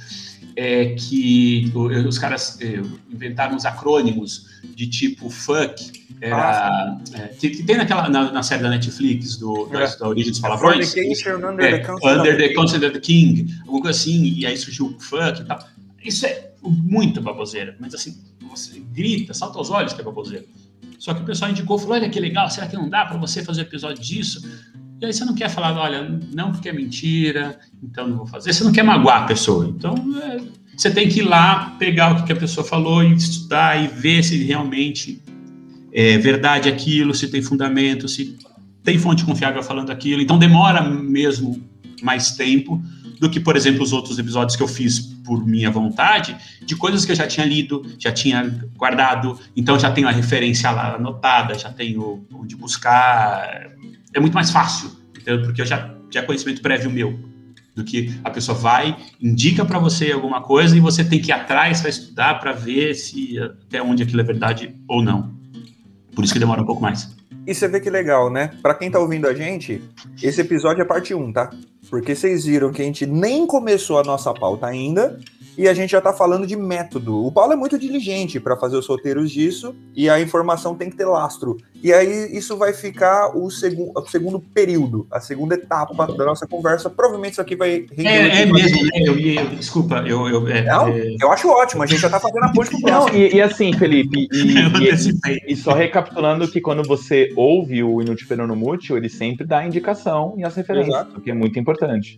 É 0.58 0.96
que 0.96 1.70
os 2.08 2.18
caras 2.18 2.58
é, 2.62 2.82
inventaram 3.12 3.56
uns 3.56 3.66
acrônimos 3.66 4.48
de 4.74 4.88
tipo 4.88 5.30
fuck, 5.30 6.06
era, 6.22 6.38
ah, 6.38 6.98
é, 7.14 7.28
que, 7.28 7.50
que, 7.50 7.64
tem 7.64 7.78
naquela, 7.78 8.08
na, 8.08 8.32
na, 8.32 8.42
série 8.42 8.64
da 8.64 8.70
Netflix 8.70 9.36
do, 9.36 9.68
é. 9.76 9.80
da, 9.80 9.96
da 9.96 10.08
Origem 10.08 10.32
dos 10.32 10.40
Palavrões. 10.40 10.94
Under, 10.94 11.66
é, 11.66 11.80
the, 11.80 11.92
under 11.92 12.38
the 12.38 12.54
Council 12.54 12.78
of 12.78 12.92
the 12.92 13.00
King, 13.00 13.54
alguma 13.62 13.82
coisa 13.82 14.00
assim, 14.00 14.24
e 14.24 14.46
aí 14.46 14.56
surgiu 14.58 14.88
o 14.88 15.00
funk 15.00 15.42
e 15.42 15.46
tal. 15.46 15.60
Isso 16.04 16.26
é 16.26 16.52
muito 16.64 17.22
baboseira, 17.22 17.76
mas 17.80 17.94
assim, 17.94 18.18
você 18.50 18.80
grita, 18.94 19.34
salta 19.34 19.58
aos 19.58 19.70
olhos 19.70 19.94
que 19.94 20.02
é 20.02 20.04
baboseira. 20.04 20.46
Só 21.00 21.14
que 21.14 21.22
o 21.22 21.26
pessoal 21.26 21.52
indicou, 21.52 21.78
falou, 21.78 21.96
olha 21.96 22.10
que 22.10 22.20
legal, 22.20 22.50
será 22.50 22.68
que 22.68 22.76
não 22.76 22.90
dá 22.90 23.06
para 23.06 23.18
você 23.18 23.44
fazer 23.44 23.62
episódio 23.62 24.02
disso? 24.02 24.42
Você 25.12 25.26
não 25.26 25.36
quer 25.36 25.50
falar, 25.50 25.76
olha, 25.78 26.20
não 26.34 26.52
porque 26.52 26.70
é 26.70 26.74
mentira, 26.74 27.60
então 27.84 28.08
não 28.08 28.18
vou 28.18 28.28
fazer. 28.28 28.54
Você 28.54 28.64
não 28.64 28.72
quer 28.72 28.84
magoar 28.84 29.24
a 29.24 29.26
pessoa. 29.26 29.68
Então, 29.68 29.96
é, 30.22 30.40
você 30.76 30.92
tem 30.92 31.08
que 31.08 31.20
ir 31.20 31.24
lá, 31.24 31.76
pegar 31.80 32.12
o 32.12 32.26
que 32.26 32.34
a 32.34 32.36
pessoa 32.36 32.66
falou 32.66 33.04
e 33.04 33.14
estudar 33.14 33.82
e 33.82 33.88
ver 33.88 34.24
se 34.24 34.44
realmente 34.44 35.22
é 35.94 36.18
verdade 36.18 36.68
aquilo, 36.68 37.14
se 37.14 37.30
tem 37.30 37.42
fundamento, 37.42 38.08
se 38.10 38.38
tem 38.84 39.00
fonte 39.00 39.24
confiável 39.24 39.64
falando 39.64 39.90
aquilo. 39.90 40.22
Então 40.22 40.38
demora 40.38 40.82
mesmo 40.82 41.64
mais 42.04 42.32
tempo 42.32 42.82
do 43.20 43.30
que, 43.30 43.40
por 43.40 43.56
exemplo, 43.56 43.82
os 43.82 43.94
outros 43.94 44.20
episódios 44.20 44.58
que 44.58 44.62
eu 44.62 44.68
fiz 44.68 45.00
por 45.00 45.46
minha 45.46 45.72
vontade, 45.72 46.36
de 46.64 46.76
coisas 46.76 47.06
que 47.06 47.12
eu 47.12 47.16
já 47.16 47.26
tinha 47.26 47.46
lido, 47.46 47.84
já 47.98 48.12
tinha 48.12 48.44
guardado, 48.76 49.40
então 49.56 49.80
já 49.80 49.90
tenho 49.90 50.08
a 50.08 50.12
referência 50.12 50.70
lá 50.70 50.96
anotada, 50.96 51.58
já 51.58 51.72
tenho 51.72 52.26
onde 52.34 52.56
buscar. 52.56 53.72
É 54.16 54.20
muito 54.20 54.34
mais 54.34 54.50
fácil, 54.50 54.90
porque 55.44 55.62
eu 55.62 55.66
já 55.66 55.94
tinha 56.10 56.24
conhecimento 56.24 56.62
prévio 56.62 56.90
meu. 56.90 57.20
Do 57.76 57.84
que 57.84 58.18
a 58.24 58.30
pessoa 58.30 58.58
vai, 58.58 58.96
indica 59.22 59.66
para 59.66 59.78
você 59.78 60.14
alguma 60.14 60.42
coisa 60.42 60.78
e 60.78 60.80
você 60.80 61.04
tem 61.04 61.20
que 61.20 61.30
ir 61.30 61.34
atrás 61.34 61.82
para 61.82 61.90
estudar 61.90 62.40
para 62.40 62.54
ver 62.54 62.96
se 62.96 63.38
até 63.38 63.82
onde 63.82 64.02
aquilo 64.02 64.22
é 64.22 64.24
verdade 64.24 64.74
ou 64.88 65.04
não. 65.04 65.36
Por 66.16 66.24
isso 66.24 66.32
que 66.32 66.40
demora 66.40 66.62
um 66.62 66.66
pouco 66.66 66.82
mais. 66.82 67.14
E 67.46 67.54
você 67.54 67.68
vê 67.68 67.82
que 67.82 67.90
legal, 67.90 68.32
né? 68.32 68.52
Para 68.62 68.76
quem 68.76 68.90
tá 68.90 68.98
ouvindo 68.98 69.28
a 69.28 69.34
gente, 69.34 69.84
esse 70.24 70.40
episódio 70.40 70.82
é 70.82 70.86
parte 70.86 71.14
1, 71.14 71.34
tá? 71.34 71.50
Porque 71.90 72.16
vocês 72.16 72.46
viram 72.46 72.72
que 72.72 72.82
a 72.82 72.86
gente 72.86 73.06
nem 73.06 73.46
começou 73.46 74.00
a 74.00 74.04
nossa 74.04 74.34
pauta 74.34 74.68
ainda 74.68 75.20
e 75.58 75.68
a 75.68 75.74
gente 75.74 75.92
já 75.92 76.00
está 76.00 76.14
falando 76.14 76.46
de 76.46 76.56
método. 76.56 77.26
O 77.26 77.32
Paulo 77.32 77.54
é 77.54 77.56
muito 77.56 77.78
diligente 77.78 78.40
para 78.40 78.58
fazer 78.58 78.78
os 78.78 78.88
roteiros 78.88 79.32
disso 79.32 79.76
e 79.96 80.10
a 80.10 80.20
informação 80.20 80.76
tem 80.76 80.90
que 80.90 80.96
ter 80.96 81.06
lastro. 81.06 81.58
E 81.84 81.94
aí 81.94 82.36
isso 82.36 82.58
vai 82.58 82.74
ficar 82.74 83.38
o, 83.38 83.50
segu 83.52 83.92
o 83.96 84.08
segundo 84.08 84.40
período, 84.40 85.08
a 85.12 85.20
segunda 85.20 85.56
etapa 85.56 86.08
da 86.14 86.26
nossa 86.26 86.48
conversa. 86.48 86.90
Provavelmente 86.90 87.34
isso 87.34 87.42
aqui 87.42 87.56
vai 87.56 87.86
render. 87.92 88.10
É, 88.10 88.42
é 88.42 88.46
mesmo, 88.46 88.84
né? 88.84 88.90
Eu, 88.96 89.20
eu, 89.20 89.50
desculpa, 89.50 90.04
eu. 90.08 90.28
eu 90.28 90.48
é, 90.48 90.64
Não, 90.64 90.88
é... 90.88 91.16
eu 91.22 91.32
acho 91.32 91.48
ótimo, 91.48 91.84
a 91.84 91.86
gente 91.86 92.02
já 92.02 92.08
está 92.08 92.20
fazendo 92.20 92.44
a 92.44 92.52
ponte 92.52 92.72
pro 92.72 92.82
próximo. 92.82 93.14
Não, 93.14 93.16
e, 93.16 93.36
e, 93.36 93.42
assim, 93.42 93.72
Felipe, 93.74 94.28
e, 94.34 94.56
e, 94.88 95.54
e, 95.54 95.56
só 95.56 95.74
recapitulando 95.74 96.48
que 96.48 96.60
quando 96.60 96.82
você 96.84 97.32
ouve 97.36 97.84
o 97.84 98.02
Inútil 98.02 98.28
Perano 98.28 98.56
Mútil, 98.56 98.98
ele 98.98 99.10
sempre 99.10 99.46
dá 99.46 99.60
a 99.60 99.68
indicação 99.68 100.34
e 100.38 100.44
as 100.44 100.56
referências, 100.56 100.96
Exato. 100.96 101.18
o 101.18 101.22
que 101.22 101.30
é 101.30 101.34
muito 101.34 101.60
importante. 101.60 102.18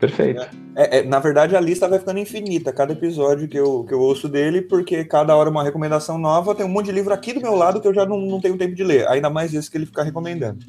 Perfeito. 0.00 0.40
É, 0.74 0.98
é, 0.98 1.02
na 1.02 1.18
verdade, 1.18 1.54
a 1.54 1.60
lista 1.60 1.86
vai 1.86 1.98
ficando 1.98 2.18
infinita, 2.18 2.72
cada 2.72 2.94
episódio 2.94 3.46
que 3.46 3.58
eu, 3.58 3.84
que 3.84 3.92
eu 3.92 4.00
ouço 4.00 4.30
dele, 4.30 4.62
porque 4.62 5.04
cada 5.04 5.36
hora 5.36 5.50
uma 5.50 5.62
recomendação 5.62 6.16
nova. 6.16 6.54
Tem 6.54 6.64
um 6.64 6.70
monte 6.70 6.86
de 6.86 6.92
livro 6.92 7.12
aqui 7.12 7.34
do 7.34 7.40
meu 7.40 7.54
lado 7.54 7.82
que 7.82 7.86
eu 7.86 7.92
já 7.92 8.06
não, 8.06 8.18
não 8.18 8.40
tenho 8.40 8.56
tempo 8.56 8.74
de 8.74 8.82
ler, 8.82 9.06
ainda 9.08 9.28
mais 9.28 9.52
isso 9.52 9.70
que 9.70 9.76
ele 9.76 9.84
fica 9.84 10.02
recomendando. 10.02 10.64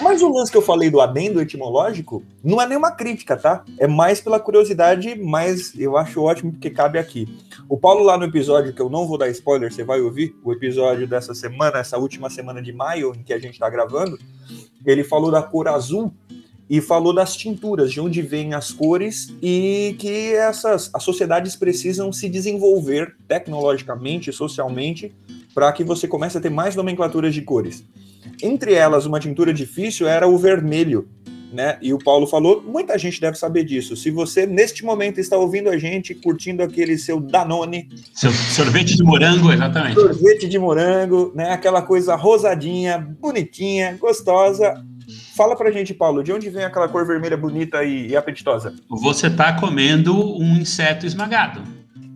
Mas 0.00 0.22
o 0.22 0.32
lance 0.32 0.50
que 0.50 0.56
eu 0.56 0.62
falei 0.62 0.88
do 0.88 0.98
adendo 0.98 1.42
etimológico 1.42 2.22
não 2.42 2.58
é 2.58 2.66
nenhuma 2.66 2.90
crítica, 2.90 3.36
tá? 3.36 3.64
É 3.78 3.86
mais 3.86 4.18
pela 4.18 4.40
curiosidade, 4.40 5.14
mas 5.14 5.78
eu 5.78 5.98
acho 5.98 6.22
ótimo 6.22 6.52
porque 6.52 6.70
cabe 6.70 6.98
aqui. 6.98 7.28
O 7.68 7.76
Paulo, 7.76 8.02
lá 8.02 8.16
no 8.16 8.24
episódio, 8.24 8.72
que 8.72 8.80
eu 8.80 8.88
não 8.88 9.06
vou 9.06 9.18
dar 9.18 9.28
spoiler, 9.28 9.70
você 9.70 9.84
vai 9.84 10.00
ouvir, 10.00 10.34
o 10.42 10.52
episódio 10.52 11.06
dessa 11.06 11.34
semana, 11.34 11.80
essa 11.80 11.98
última 11.98 12.30
semana 12.30 12.62
de 12.62 12.72
maio 12.72 13.12
em 13.14 13.22
que 13.22 13.34
a 13.34 13.38
gente 13.38 13.58
tá 13.58 13.68
gravando, 13.68 14.18
ele 14.86 15.04
falou 15.04 15.30
da 15.30 15.42
cor 15.42 15.68
azul 15.68 16.10
e 16.70 16.80
falou 16.80 17.12
das 17.12 17.36
tinturas, 17.36 17.90
de 17.90 18.00
onde 18.00 18.22
vêm 18.22 18.54
as 18.54 18.70
cores 18.70 19.34
e 19.42 19.96
que 19.98 20.32
essas 20.34 20.88
as 20.94 21.02
sociedades 21.02 21.56
precisam 21.56 22.12
se 22.12 22.28
desenvolver 22.28 23.16
tecnologicamente, 23.26 24.32
socialmente, 24.32 25.12
para 25.52 25.72
que 25.72 25.82
você 25.82 26.06
comece 26.06 26.38
a 26.38 26.40
ter 26.40 26.48
mais 26.48 26.76
nomenclaturas 26.76 27.34
de 27.34 27.42
cores. 27.42 27.82
Entre 28.40 28.72
elas, 28.72 29.04
uma 29.04 29.18
tintura 29.18 29.52
difícil 29.52 30.06
era 30.06 30.28
o 30.28 30.38
vermelho, 30.38 31.08
né? 31.52 31.76
E 31.82 31.92
o 31.92 31.98
Paulo 31.98 32.24
falou, 32.28 32.62
muita 32.62 32.96
gente 32.96 33.20
deve 33.20 33.36
saber 33.36 33.64
disso. 33.64 33.96
Se 33.96 34.08
você 34.08 34.46
neste 34.46 34.84
momento 34.84 35.18
está 35.18 35.36
ouvindo 35.36 35.70
a 35.70 35.76
gente, 35.76 36.14
curtindo 36.14 36.62
aquele 36.62 36.96
seu 36.96 37.18
Danone, 37.18 37.88
seu 38.14 38.30
sorvete 38.30 38.96
de 38.96 39.02
morango, 39.02 39.52
exatamente. 39.52 40.00
Sorvete 40.00 40.46
de 40.46 40.58
morango, 40.58 41.32
né? 41.34 41.50
Aquela 41.50 41.82
coisa 41.82 42.14
rosadinha, 42.14 42.96
bonitinha, 43.20 43.96
gostosa 44.00 44.84
Fala 45.40 45.56
pra 45.56 45.70
gente, 45.70 45.94
Paulo, 45.94 46.22
de 46.22 46.34
onde 46.34 46.50
vem 46.50 46.64
aquela 46.64 46.86
cor 46.86 47.06
vermelha 47.06 47.34
bonita 47.34 47.82
e, 47.82 48.08
e 48.08 48.14
apetitosa? 48.14 48.74
Você 48.90 49.30
tá 49.30 49.54
comendo 49.54 50.38
um 50.38 50.58
inseto 50.58 51.06
esmagado. 51.06 51.62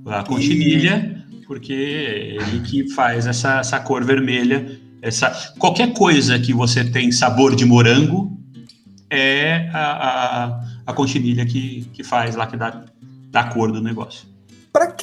A 0.04 0.22
conchinilha, 0.22 1.24
e... 1.32 1.36
porque 1.46 1.72
ele 1.72 2.60
que 2.60 2.90
faz 2.90 3.26
essa, 3.26 3.60
essa 3.60 3.80
cor 3.80 4.04
vermelha. 4.04 4.78
Essa, 5.00 5.30
qualquer 5.58 5.94
coisa 5.94 6.38
que 6.38 6.52
você 6.52 6.84
tem 6.84 7.10
sabor 7.10 7.56
de 7.56 7.64
morango 7.64 8.30
é 9.08 9.70
a, 9.72 10.44
a, 10.44 10.64
a 10.86 10.92
conchinilha 10.92 11.46
que, 11.46 11.88
que 11.94 12.04
faz 12.04 12.36
lá, 12.36 12.46
que 12.46 12.58
dá, 12.58 12.84
dá 13.30 13.40
a 13.40 13.44
cor 13.44 13.72
do 13.72 13.80
negócio. 13.80 14.28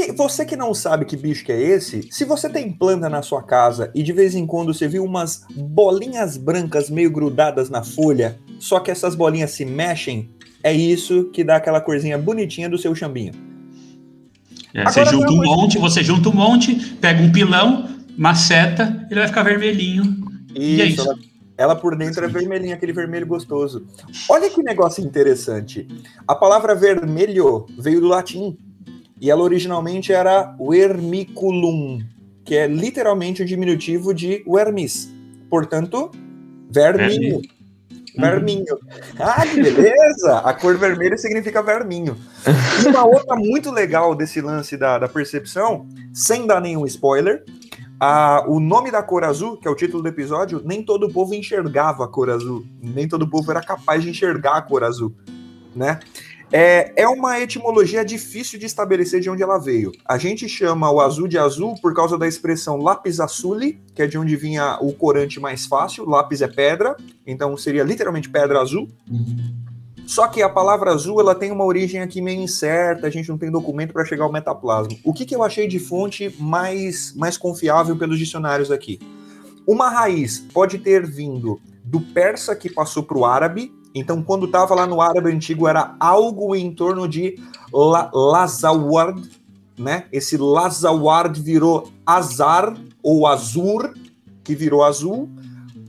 Que 0.01 0.11
você 0.11 0.43
que 0.43 0.55
não 0.55 0.73
sabe 0.73 1.05
que 1.05 1.15
bicho 1.15 1.45
que 1.45 1.51
é 1.51 1.61
esse, 1.61 2.07
se 2.09 2.25
você 2.25 2.49
tem 2.49 2.71
planta 2.71 3.07
na 3.07 3.21
sua 3.21 3.43
casa 3.43 3.91
e 3.93 4.01
de 4.01 4.11
vez 4.11 4.33
em 4.33 4.47
quando 4.47 4.73
você 4.73 4.87
viu 4.87 5.05
umas 5.05 5.43
bolinhas 5.55 6.37
brancas 6.37 6.89
meio 6.89 7.11
grudadas 7.11 7.69
na 7.69 7.83
folha, 7.83 8.39
só 8.57 8.79
que 8.79 8.89
essas 8.89 9.13
bolinhas 9.13 9.51
se 9.51 9.63
mexem, 9.63 10.31
é 10.63 10.73
isso 10.73 11.25
que 11.25 11.43
dá 11.43 11.57
aquela 11.57 11.79
corzinha 11.79 12.17
bonitinha 12.17 12.67
do 12.67 12.79
seu 12.79 12.95
chambinho. 12.95 13.33
É, 14.73 14.85
você 14.85 15.05
junta 15.05 15.31
um 15.31 15.43
monte, 15.43 15.77
você 15.77 16.03
junta 16.03 16.29
um 16.29 16.33
monte, 16.33 16.73
pega 16.99 17.21
um 17.21 17.31
pilão, 17.31 17.87
maceta, 18.17 19.05
ele 19.07 19.19
vai 19.19 19.27
ficar 19.27 19.43
vermelhinho. 19.43 20.03
Isso, 20.49 20.59
e 20.59 20.81
é 20.81 20.85
isso. 20.85 21.01
Ela, 21.01 21.19
ela 21.57 21.75
por 21.75 21.95
dentro 21.95 22.25
é 22.25 22.27
vermelhinha, 22.27 22.73
aquele 22.73 22.93
vermelho 22.93 23.27
gostoso. 23.27 23.85
Olha 24.27 24.49
que 24.49 24.63
negócio 24.63 25.05
interessante. 25.05 25.87
A 26.27 26.33
palavra 26.33 26.73
vermelho 26.73 27.67
veio 27.77 28.01
do 28.01 28.07
latim. 28.07 28.57
E 29.21 29.29
ela 29.29 29.43
originalmente 29.43 30.11
era 30.11 30.55
vermiculum, 30.59 32.03
que 32.43 32.55
é 32.55 32.65
literalmente 32.65 33.43
o 33.43 33.45
diminutivo 33.45 34.15
de 34.15 34.43
vermis. 34.47 35.13
Portanto, 35.47 36.09
verminho. 36.71 37.39
Verminho. 38.17 38.77
Ah, 39.19 39.45
que 39.45 39.61
beleza! 39.61 40.39
A 40.39 40.53
cor 40.55 40.75
vermelha 40.75 41.15
significa 41.17 41.61
verminho. 41.61 42.17
E 42.83 42.87
uma 42.87 43.05
outra 43.05 43.35
muito 43.35 43.71
legal 43.71 44.15
desse 44.15 44.41
lance 44.41 44.75
da, 44.75 44.97
da 44.97 45.07
percepção, 45.07 45.87
sem 46.11 46.47
dar 46.47 46.59
nenhum 46.59 46.85
spoiler, 46.87 47.45
a, 47.99 48.43
o 48.47 48.59
nome 48.59 48.89
da 48.89 49.03
cor 49.03 49.23
azul, 49.23 49.55
que 49.55 49.67
é 49.67 49.71
o 49.71 49.75
título 49.75 50.01
do 50.01 50.09
episódio, 50.09 50.59
nem 50.65 50.83
todo 50.83 51.05
o 51.05 51.13
povo 51.13 51.35
enxergava 51.35 52.05
a 52.05 52.07
cor 52.07 52.31
azul. 52.31 52.65
Nem 52.81 53.07
todo 53.07 53.21
o 53.21 53.29
povo 53.29 53.51
era 53.51 53.61
capaz 53.61 54.01
de 54.01 54.09
enxergar 54.09 54.57
a 54.57 54.61
cor 54.63 54.83
azul, 54.83 55.13
né? 55.75 55.99
É, 56.51 56.91
é 57.03 57.07
uma 57.07 57.39
etimologia 57.39 58.03
difícil 58.03 58.59
de 58.59 58.65
estabelecer 58.65 59.21
de 59.21 59.29
onde 59.29 59.41
ela 59.41 59.57
veio. 59.57 59.91
A 60.05 60.17
gente 60.17 60.49
chama 60.49 60.91
o 60.91 60.99
azul 60.99 61.27
de 61.27 61.37
azul 61.37 61.75
por 61.81 61.93
causa 61.93 62.17
da 62.17 62.27
expressão 62.27 62.77
lápis 62.77 63.21
azuli, 63.21 63.81
que 63.95 64.01
é 64.01 64.07
de 64.07 64.17
onde 64.17 64.35
vinha 64.35 64.77
o 64.81 64.91
corante 64.91 65.39
mais 65.39 65.65
fácil. 65.65 66.07
Lápis 66.09 66.41
é 66.41 66.47
pedra, 66.49 66.97
então 67.25 67.55
seria 67.55 67.83
literalmente 67.83 68.29
pedra 68.29 68.59
azul. 68.59 68.89
Só 70.05 70.27
que 70.27 70.41
a 70.41 70.49
palavra 70.49 70.91
azul 70.91 71.21
ela 71.21 71.33
tem 71.33 71.51
uma 71.51 71.63
origem 71.63 72.01
aqui 72.01 72.21
meio 72.21 72.41
incerta, 72.41 73.07
a 73.07 73.09
gente 73.09 73.29
não 73.29 73.37
tem 73.37 73.49
documento 73.49 73.93
para 73.93 74.03
chegar 74.03 74.25
ao 74.25 74.31
metaplasma. 74.31 74.97
O 75.05 75.13
que, 75.13 75.25
que 75.25 75.33
eu 75.33 75.43
achei 75.43 75.69
de 75.69 75.79
fonte 75.79 76.35
mais, 76.37 77.15
mais 77.15 77.37
confiável 77.37 77.95
pelos 77.95 78.19
dicionários 78.19 78.71
aqui? 78.71 78.99
Uma 79.65 79.89
raiz 79.89 80.39
pode 80.53 80.79
ter 80.79 81.05
vindo 81.05 81.61
do 81.85 82.01
persa 82.01 82.53
que 82.57 82.69
passou 82.69 83.03
para 83.03 83.17
o 83.17 83.25
árabe, 83.25 83.71
então, 83.93 84.23
quando 84.23 84.45
estava 84.45 84.73
lá 84.73 84.87
no 84.87 85.01
árabe 85.01 85.31
antigo, 85.31 85.67
era 85.67 85.95
algo 85.99 86.55
em 86.55 86.73
torno 86.73 87.07
de 87.07 87.37
la 87.73 88.09
Lazaward, 88.13 89.29
né? 89.77 90.05
Esse 90.11 90.37
Lazaward 90.37 91.39
virou 91.41 91.91
Azar 92.05 92.75
ou 93.03 93.27
Azur, 93.27 93.93
que 94.43 94.55
virou 94.55 94.83
azul. 94.83 95.29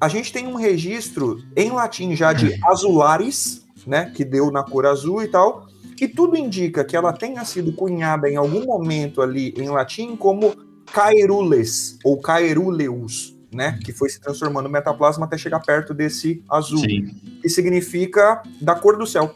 A 0.01 0.09
gente 0.09 0.33
tem 0.33 0.47
um 0.47 0.57
registro 0.57 1.43
em 1.57 1.71
latim 1.71 2.15
já 2.17 2.33
de 2.33 2.59
azularis, 2.67 3.65
né? 3.87 4.11
Que 4.15 4.25
deu 4.25 4.51
na 4.51 4.65
cor 4.65 4.87
azul 4.87 5.23
e 5.23 5.29
tal. 5.29 5.67
E 6.01 6.09
tudo 6.09 6.37
indica 6.37 6.85
que 6.85 6.97
ela 6.97 7.13
tenha 7.13 7.45
sido 7.45 7.73
cunhada 7.73 8.29
em 8.29 8.37
algum 8.37 8.65
momento 8.65 9.23
ali 9.23 9.55
em 9.57 9.69
latim 9.69 10.17
como 10.17 10.53
Caerules 10.93 11.99
ou 12.05 12.21
Caeruleus, 12.21 13.37
né? 13.53 13.79
Que 13.85 13.93
foi 13.93 14.09
se 14.09 14.21
transformando 14.21 14.65
no 14.65 14.71
metaplasma 14.71 15.27
até 15.27 15.37
chegar 15.37 15.61
perto 15.61 15.93
desse 15.93 16.43
azul, 16.49 16.79
Sim. 16.79 17.15
que 17.41 17.49
significa 17.49 18.43
da 18.61 18.75
cor 18.75 18.97
do 18.97 19.07
céu. 19.07 19.35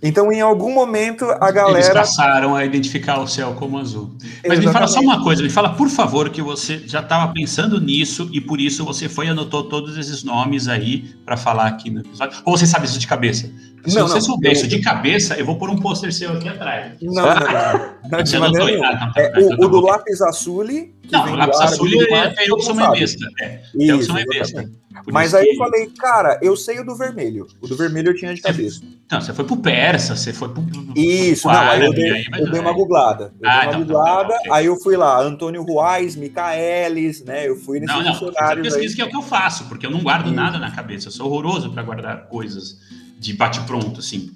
Então, 0.00 0.32
em 0.32 0.40
algum 0.40 0.72
momento, 0.72 1.24
a 1.24 1.50
galera. 1.50 1.78
Eles 1.78 1.88
passaram 1.88 2.54
a 2.54 2.64
identificar 2.64 3.18
o 3.18 3.26
céu 3.26 3.54
como 3.54 3.78
azul. 3.78 4.14
Mas 4.16 4.28
Exatamente. 4.28 4.66
me 4.66 4.72
fala 4.72 4.86
só 4.86 5.00
uma 5.00 5.24
coisa, 5.24 5.42
me 5.42 5.50
fala, 5.50 5.74
por 5.74 5.88
favor, 5.88 6.30
que 6.30 6.40
você 6.40 6.78
já 6.86 7.00
estava 7.00 7.32
pensando 7.32 7.80
nisso 7.80 8.28
e 8.32 8.40
por 8.40 8.60
isso 8.60 8.84
você 8.84 9.08
foi 9.08 9.26
e 9.26 9.28
anotou 9.30 9.64
todos 9.64 9.98
esses 9.98 10.22
nomes 10.22 10.68
aí 10.68 11.16
para 11.24 11.36
falar 11.36 11.66
aqui 11.66 11.90
no 11.90 12.00
episódio. 12.00 12.38
Ou 12.44 12.56
você 12.56 12.66
sabe 12.66 12.86
isso 12.86 12.98
de 12.98 13.08
cabeça? 13.08 13.50
Se 13.86 13.96
não, 13.96 14.08
você 14.08 14.14
não, 14.14 14.20
souber 14.20 14.52
isso 14.52 14.66
de 14.66 14.80
cabeça, 14.80 15.34
eu 15.36 15.46
vou 15.46 15.56
pôr 15.56 15.70
um 15.70 15.76
pôster 15.76 16.12
seu 16.12 16.32
aqui 16.32 16.48
atrás. 16.48 16.92
Não, 17.00 17.12
não, 17.12 17.24
não. 17.24 17.94
não 18.10 18.22
de 18.22 18.38
maneira 18.38 18.66
nenhuma. 18.66 19.12
É, 19.16 19.38
o, 19.38 19.64
o 19.64 19.68
do 19.68 19.80
lápis 19.80 20.20
azuli. 20.20 20.94
Não, 21.10 21.32
o 21.32 21.36
lápis 21.36 21.60
azuli 21.60 21.98
é, 22.12 22.34
é 22.44 22.50
eu 22.50 22.56
que 22.56 22.62
sou 22.62 22.74
uma 22.74 22.90
besta. 22.90 23.26
É, 23.40 23.60
eu 23.74 23.98
que 23.98 24.04
sou 24.04 24.16
uma 24.16 24.24
besta. 24.24 24.68
Mas 25.06 25.32
aí 25.32 25.44
que... 25.44 25.52
eu 25.52 25.56
falei, 25.56 25.86
cara, 25.98 26.38
eu 26.42 26.56
sei 26.56 26.80
o 26.80 26.84
do 26.84 26.96
vermelho. 26.96 27.46
O 27.60 27.68
do 27.68 27.76
vermelho 27.76 28.10
eu 28.10 28.16
tinha 28.16 28.34
de 28.34 28.40
cabeça. 28.40 28.80
Não, 29.10 29.20
você 29.20 29.32
foi 29.32 29.44
pro 29.44 29.56
persa, 29.56 30.16
você 30.16 30.32
foi 30.32 30.48
pro. 30.48 30.62
Isso, 30.94 31.46
não, 31.46 31.54
aí 31.54 31.84
eu 31.84 31.92
dei, 31.92 32.26
eu 32.38 32.50
dei 32.50 32.60
uma 32.60 32.72
googlada. 32.72 33.32
Eu 33.40 33.48
ah, 33.48 33.60
dei 33.60 33.68
uma 33.68 33.68
então, 33.68 33.80
googlada, 33.80 34.34
tá, 34.34 34.40
tá, 34.40 34.54
aí 34.56 34.66
eu 34.66 34.76
fui 34.76 34.96
lá, 34.96 35.22
Antônio 35.22 35.62
Ruais, 35.62 36.16
Micaelis, 36.16 37.24
né? 37.24 37.48
Eu 37.48 37.56
fui 37.56 37.80
nesses 37.80 37.94
não, 37.94 38.02
não, 38.02 38.12
dicionários. 38.12 38.68
pesquisa 38.68 38.96
que 38.96 39.02
é 39.02 39.04
o 39.04 39.08
que 39.08 39.16
eu 39.16 39.22
faço, 39.22 39.64
porque 39.66 39.86
eu 39.86 39.90
não 39.90 40.00
guardo 40.00 40.30
nada 40.30 40.58
na 40.58 40.70
cabeça. 40.70 41.08
Eu 41.08 41.12
sou 41.12 41.26
horroroso 41.26 41.70
para 41.70 41.82
guardar 41.82 42.26
coisas 42.28 42.76
de 43.18 43.34
bate-pronto, 43.34 44.00
assim. 44.00 44.30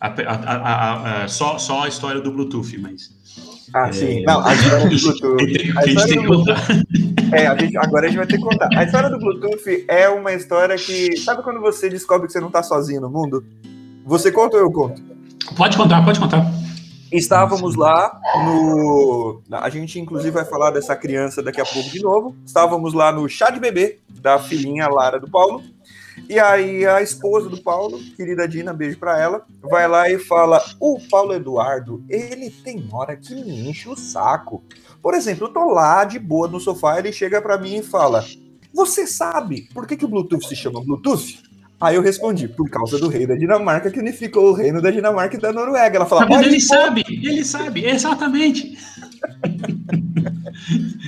A, 0.00 0.08
a, 0.08 1.24
a, 1.24 1.28
só, 1.28 1.58
só 1.58 1.84
a 1.84 1.88
história 1.88 2.20
do 2.20 2.30
Bluetooth, 2.30 2.76
mas. 2.78 3.10
Ah, 3.72 3.88
é... 3.88 3.92
sim. 3.92 4.22
Não, 4.24 4.44
a 4.44 4.54
história 4.54 4.88
do 4.88 4.88
Bluetooth. 5.00 5.78
A 5.78 5.86
história 5.86 6.14
do 6.16 6.22
Bluetooth. 6.22 6.84
É, 7.32 7.46
a 7.46 7.56
gente, 7.56 7.76
agora 7.78 8.06
a 8.06 8.08
gente 8.08 8.18
vai 8.18 8.26
ter 8.26 8.36
que 8.36 8.44
contar. 8.44 8.68
A 8.76 8.84
história 8.84 9.10
do 9.10 9.18
Bluetooth 9.18 9.84
é 9.88 10.08
uma 10.08 10.32
história 10.32 10.76
que. 10.76 11.16
Sabe 11.16 11.42
quando 11.42 11.60
você 11.60 11.88
descobre 11.88 12.26
que 12.26 12.32
você 12.32 12.40
não 12.40 12.48
está 12.48 12.62
sozinho 12.62 13.00
no 13.00 13.10
mundo? 13.10 13.44
Você 14.04 14.30
conta 14.30 14.56
ou 14.56 14.62
eu 14.62 14.70
conto? 14.70 15.02
Pode 15.56 15.76
contar, 15.76 16.04
pode 16.04 16.20
contar. 16.20 16.44
Estávamos 17.10 17.76
lá 17.76 18.20
no. 18.44 19.40
A 19.52 19.70
gente, 19.70 20.00
inclusive, 20.00 20.32
vai 20.32 20.44
falar 20.44 20.70
dessa 20.70 20.96
criança 20.96 21.42
daqui 21.42 21.60
a 21.60 21.64
pouco 21.64 21.88
de 21.88 22.02
novo. 22.02 22.36
Estávamos 22.44 22.92
lá 22.92 23.12
no 23.12 23.28
chá 23.28 23.50
de 23.50 23.60
bebê 23.60 23.98
da 24.20 24.38
filhinha 24.38 24.88
Lara 24.88 25.20
do 25.20 25.30
Paulo. 25.30 25.62
E 26.28 26.38
aí 26.38 26.86
a 26.86 27.02
esposa 27.02 27.48
do 27.48 27.60
Paulo, 27.60 27.98
querida 28.16 28.46
Dina, 28.48 28.72
beijo 28.72 28.98
pra 28.98 29.20
ela, 29.20 29.44
vai 29.62 29.86
lá 29.88 30.10
e 30.10 30.18
fala: 30.18 30.62
O 30.80 30.98
Paulo 31.10 31.34
Eduardo, 31.34 32.04
ele 32.08 32.50
tem 32.50 32.88
hora 32.92 33.16
que 33.16 33.34
me 33.34 33.68
enche 33.68 33.88
o 33.88 33.96
saco. 33.96 34.62
Por 35.02 35.14
exemplo, 35.14 35.46
eu 35.46 35.52
tô 35.52 35.70
lá 35.70 36.04
de 36.04 36.18
boa 36.18 36.48
no 36.48 36.60
sofá, 36.60 36.98
ele 36.98 37.12
chega 37.12 37.42
para 37.42 37.58
mim 37.58 37.76
e 37.76 37.82
fala: 37.82 38.24
Você 38.72 39.06
sabe 39.06 39.68
por 39.74 39.86
que, 39.86 39.96
que 39.96 40.04
o 40.04 40.08
Bluetooth 40.08 40.46
se 40.46 40.56
chama 40.56 40.82
Bluetooth? 40.82 41.42
Aí 41.80 41.96
eu 41.96 42.02
respondi, 42.02 42.48
por 42.48 42.70
causa 42.70 42.98
do 42.98 43.08
rei 43.08 43.26
da 43.26 43.34
Dinamarca 43.34 43.90
que 43.90 43.98
unificou 43.98 44.50
o 44.50 44.54
reino 44.54 44.80
da 44.80 44.90
Dinamarca 44.90 45.36
e 45.36 45.40
da 45.40 45.52
Noruega. 45.52 45.96
Ela 45.96 46.06
fala, 46.06 46.26
mas 46.26 46.46
ele 46.46 46.60
sabe, 46.60 47.04
ele 47.08 47.44
sabe, 47.44 47.84
exatamente. 47.84 48.78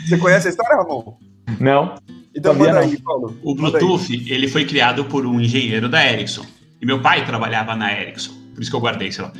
Você 0.07 0.19
conhece 0.19 0.49
a 0.49 0.51
história, 0.51 0.77
Ramon? 0.77 1.17
Não. 1.61 1.95
Então 2.35 2.55
manda 2.55 2.81
aí, 2.81 3.01
Paulo. 3.01 3.37
O 3.43 3.55
Bluetooth, 3.55 4.31
ele 4.31 4.49
foi 4.49 4.65
criado 4.65 5.05
por 5.07 5.25
um 5.27 5.41
engenheiro 5.41 5.89
da 5.89 6.05
Ericsson. 6.05 6.45
E 6.81 6.87
meu 6.87 7.01
pai 7.01 7.25
trabalhava 7.25 7.75
na 7.75 7.93
Ericsson, 7.93 8.33
por 8.55 8.61
isso 8.61 8.71
que 8.71 8.77
eu 8.77 8.81
guardei, 8.81 9.11
sei 9.11 9.25
lá. 9.25 9.33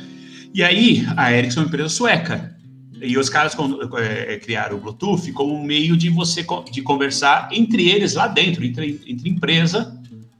E 0.53 0.63
aí, 0.63 1.05
a 1.15 1.31
Ericsson 1.31 1.59
é 1.59 1.63
uma 1.63 1.67
empresa 1.67 1.89
sueca. 1.89 2.57
E 2.99 3.15
os 3.17 3.29
caras 3.29 3.55
é, 3.99 4.37
criaram 4.37 4.77
o 4.77 4.79
Bluetooth 4.79 5.31
como 5.31 5.53
um 5.53 5.63
meio 5.63 5.95
de 5.95 6.09
você 6.09 6.43
de 6.71 6.81
conversar 6.81 7.49
entre 7.51 7.87
eles 7.87 8.15
lá 8.15 8.27
dentro, 8.27 8.65
entre, 8.65 8.99
entre 9.05 9.29
empresa, 9.29 9.95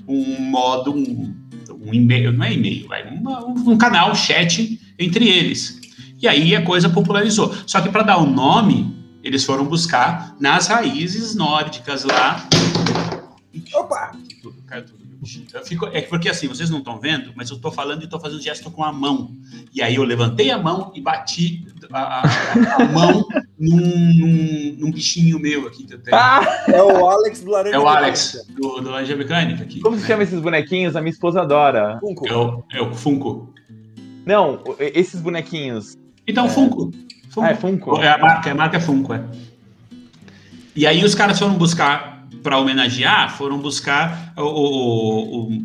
um 0.08 0.42
modo, 0.42 0.92
um, 0.92 1.36
um 1.70 1.94
e-mail, 1.94 2.32
não 2.32 2.46
é 2.46 2.54
e-mail, 2.54 2.92
é 2.92 3.06
um, 3.12 3.72
um 3.72 3.78
canal, 3.78 4.16
chat 4.16 4.80
entre 4.98 5.28
eles. 5.28 5.80
E 6.20 6.28
aí 6.28 6.56
a 6.56 6.64
coisa 6.64 6.90
popularizou. 6.90 7.54
Só 7.68 7.80
que 7.80 7.90
para 7.90 8.02
dar 8.02 8.18
o 8.18 8.24
um 8.24 8.32
nome, 8.32 8.97
eles 9.28 9.44
foram 9.44 9.66
buscar 9.66 10.36
nas 10.40 10.68
raízes 10.68 11.36
nórdicas 11.36 12.06
lá. 12.06 12.48
Opa! 13.74 14.14
Tudo, 14.42 14.62
caiu 14.66 14.86
tudo. 14.86 15.08
Eu 15.54 15.66
fico, 15.66 15.88
é 15.88 16.02
porque 16.02 16.30
assim, 16.30 16.48
vocês 16.48 16.70
não 16.70 16.78
estão 16.78 17.00
vendo, 17.00 17.34
mas 17.36 17.50
eu 17.50 17.58
estou 17.58 17.72
falando 17.72 18.02
e 18.02 18.06
estou 18.06 18.20
fazendo 18.20 18.42
gesto 18.42 18.72
com 18.72 18.84
a 18.84 18.94
mão. 18.94 19.32
E 19.74 19.82
aí 19.82 19.96
eu 19.96 20.04
levantei 20.04 20.52
a 20.52 20.58
mão 20.58 20.92
e 20.96 21.02
bati 21.02 21.68
a, 21.92 22.22
a, 22.22 22.76
a 22.76 22.86
mão 22.86 23.28
num, 23.60 23.76
num, 23.78 24.76
num, 24.78 24.92
bichinho 24.92 25.40
meu 25.40 25.68
aqui 25.68 25.84
que 25.84 25.96
eu 25.96 26.00
tenho. 26.00 26.16
Ah, 26.16 26.64
é 26.68 26.82
o 26.82 27.10
Alex 27.10 27.42
do 27.42 27.52
Laranja 27.52 27.76
É 27.76 27.80
o 27.80 27.88
Alex 27.88 28.46
do, 28.50 28.80
do 28.80 28.90
Laranja 28.90 29.16
Mecânica 29.16 29.64
aqui. 29.64 29.82
Como 29.82 29.96
né? 29.96 30.02
se 30.02 30.08
chama 30.08 30.24
esses 30.24 30.40
bonequinhos? 30.40 30.96
A 30.96 31.02
minha 31.02 31.12
esposa 31.12 31.42
adora. 31.42 31.98
Funko. 32.00 32.28
É 32.28 32.36
o, 32.36 32.64
é 32.72 32.82
o 32.82 32.94
Funko. 32.94 33.54
Não, 34.26 34.64
esses 34.80 35.20
bonequinhos. 35.20 35.98
Então, 36.28 36.46
é... 36.46 36.50
Funko. 36.50 36.92
Funko. 37.38 37.46
É 37.46 37.56
Funko. 37.56 38.02
É 38.02 38.10
a 38.10 38.18
marca, 38.18 38.52
a 38.52 38.56
marca 38.56 38.78
é 38.78 38.80
Funko, 38.80 39.14
é. 39.14 39.24
E 40.76 40.86
aí 40.86 41.04
os 41.04 41.16
caras 41.16 41.40
foram 41.40 41.56
buscar, 41.56 42.28
para 42.44 42.60
homenagear, 42.60 43.36
foram 43.36 43.58
buscar 43.58 44.34
o, 44.38 44.42
o, 44.42 45.52
o 45.52 45.64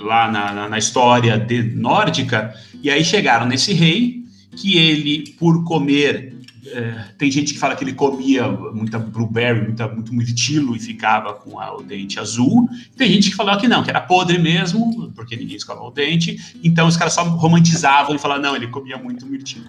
lá 0.00 0.30
na, 0.30 0.68
na, 0.68 0.78
história 0.78 1.38
de, 1.38 1.62
nórdica, 1.62 2.54
e 2.82 2.90
aí 2.90 3.04
chegaram 3.04 3.46
nesse 3.46 3.72
rei, 3.72 4.24
que 4.56 4.76
ele, 4.76 5.34
por 5.38 5.64
comer, 5.64 6.36
é, 6.66 7.04
tem 7.18 7.30
gente 7.30 7.54
que 7.54 7.58
fala 7.58 7.74
que 7.74 7.84
ele 7.84 7.92
comia 7.92 8.48
muita 8.48 8.98
blueberry, 8.98 9.62
muita, 9.62 9.88
muito 9.88 10.14
mirtilo 10.14 10.74
e 10.74 10.78
ficava 10.78 11.34
com 11.34 11.58
a, 11.58 11.76
o 11.76 11.82
dente 11.82 12.18
azul, 12.18 12.68
tem 12.96 13.10
gente 13.10 13.30
que 13.30 13.36
falou 13.36 13.56
que 13.58 13.68
não, 13.68 13.82
que 13.82 13.90
era 13.90 14.00
podre 14.00 14.38
mesmo, 14.38 15.10
porque 15.14 15.36
ninguém 15.36 15.56
escovava 15.56 15.86
o 15.86 15.90
dente, 15.90 16.54
então 16.62 16.86
os 16.86 16.96
caras 16.96 17.14
só 17.14 17.22
romantizavam 17.22 18.14
e 18.14 18.18
falavam, 18.18 18.42
não, 18.42 18.56
ele 18.56 18.68
comia 18.68 18.98
muito 18.98 19.26
mirtilo 19.26 19.66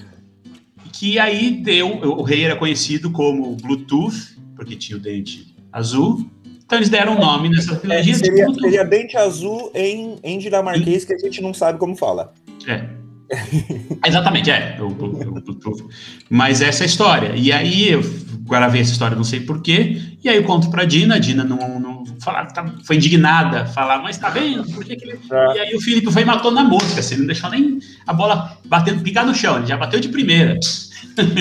que 0.94 1.18
aí 1.20 1.52
deu, 1.52 1.88
o 1.88 2.22
rei 2.22 2.44
era 2.44 2.56
conhecido 2.56 3.12
como 3.12 3.56
Bluetooth, 3.56 4.38
porque 4.56 4.76
tinha 4.76 4.98
o 4.98 5.02
dente 5.02 5.56
azul, 5.72 6.30
Então 6.66 6.80
eles 6.80 6.90
deram 6.90 7.16
um 7.16 7.20
nome 7.20 7.50
nessa 7.50 7.76
trilogia. 7.76 8.14
É, 8.14 8.16
seria, 8.16 8.54
seria 8.54 8.84
Dente 8.86 9.18
Azul 9.18 9.72
em, 9.76 10.16
em 10.24 10.38
dinamarquês, 10.38 11.04
que 11.04 11.14
a 11.14 11.18
gente 11.18 11.42
não 11.42 11.54
sabe 11.54 11.78
como 11.78 11.98
fala. 11.98 12.34
É. 12.66 13.01
Exatamente, 14.06 14.52
é. 14.52 14.76
Eu, 14.80 14.90
eu, 15.00 15.44
eu, 15.66 15.90
mas 16.30 16.62
essa 16.62 16.84
é 16.84 16.86
a 16.86 16.88
história. 16.88 17.34
E 17.36 17.52
aí 17.52 17.90
eu 17.90 18.02
gravei 18.42 18.82
essa 18.82 18.92
história, 18.92 19.16
não 19.16 19.24
sei 19.24 19.40
porquê. 19.42 20.02
E 20.24 20.30
aí 20.30 20.36
eu 20.38 20.44
conto 20.44 20.70
pra 20.70 20.84
Dina, 20.86 21.16
a 21.16 21.20
Dina 21.20 21.44
não, 21.44 21.80
não 21.80 22.04
falar, 22.20 22.46
tá, 22.48 22.66
foi 22.84 22.98
indignada, 22.98 23.66
falar, 23.66 24.02
mas 24.02 24.18
tá 24.18 24.30
vendo? 24.30 24.64
Por 24.72 24.84
que, 24.84 24.96
que 24.96 25.06
ele. 25.06 25.20
É. 25.32 25.56
E 25.56 25.60
aí 25.60 25.76
o 25.76 25.82
Felipe 25.82 26.12
foi 26.12 26.22
e 26.22 26.26
matou 26.26 26.52
na 26.52 26.64
mosca, 26.64 27.00
assim, 27.00 27.18
não 27.18 27.26
deixou 27.26 27.50
nem 27.50 27.80
a 28.06 28.14
bola 28.14 28.58
batendo, 28.66 29.02
picar 29.02 29.26
no 29.26 29.34
chão, 29.34 29.58
ele 29.58 29.68
já 29.68 29.78
bateu 29.78 30.00
de 30.00 30.10
primeira. 30.10 30.60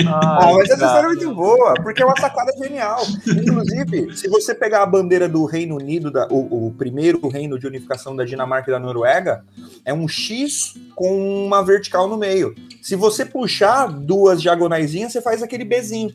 Ah, 0.07 0.53
mas 0.55 0.69
essa 0.69 0.85
história 0.85 1.05
é 1.05 1.09
muito 1.09 1.35
boa, 1.35 1.73
porque 1.75 2.01
é 2.01 2.05
uma 2.05 2.19
sacada 2.19 2.51
genial. 2.57 3.01
Inclusive, 3.27 4.15
se 4.15 4.27
você 4.27 4.53
pegar 4.53 4.83
a 4.83 4.85
bandeira 4.85 5.27
do 5.27 5.45
Reino 5.45 5.75
Unido, 5.75 6.11
da, 6.11 6.27
o, 6.29 6.67
o, 6.67 6.71
primeiro 6.71 7.27
reino 7.27 7.57
de 7.57 7.67
unificação 7.67 8.15
da 8.15 8.23
Dinamarca 8.23 8.69
e 8.69 8.73
da 8.73 8.79
Noruega, 8.79 9.43
é 9.85 9.93
um 9.93 10.07
X 10.07 10.75
com 10.95 11.45
uma 11.45 11.63
vertical 11.63 12.07
no 12.07 12.17
meio. 12.17 12.55
Se 12.81 12.95
você 12.95 13.25
puxar 13.25 13.87
duas 13.87 14.41
diagonaisinhas, 14.41 15.11
você 15.11 15.21
faz 15.21 15.41
aquele 15.41 15.63
Bzinho. 15.63 16.11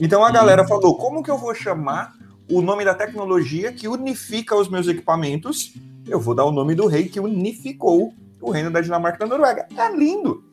Então 0.00 0.24
a 0.24 0.30
galera 0.30 0.62
uhum. 0.62 0.68
falou: 0.68 0.96
como 0.96 1.22
que 1.22 1.30
eu 1.30 1.38
vou 1.38 1.54
chamar 1.54 2.14
o 2.50 2.60
nome 2.60 2.84
da 2.84 2.94
tecnologia 2.94 3.72
que 3.72 3.88
unifica 3.88 4.56
os 4.56 4.68
meus 4.68 4.86
equipamentos? 4.88 5.74
Eu 6.06 6.20
vou 6.20 6.34
dar 6.34 6.44
o 6.44 6.52
nome 6.52 6.74
do 6.74 6.86
rei 6.86 7.08
que 7.08 7.20
unificou 7.20 8.12
o 8.40 8.50
reino 8.50 8.70
da 8.70 8.80
Dinamarca 8.80 9.16
e 9.16 9.20
da 9.20 9.26
Noruega. 9.26 9.66
É 9.76 9.96
lindo. 9.96 10.44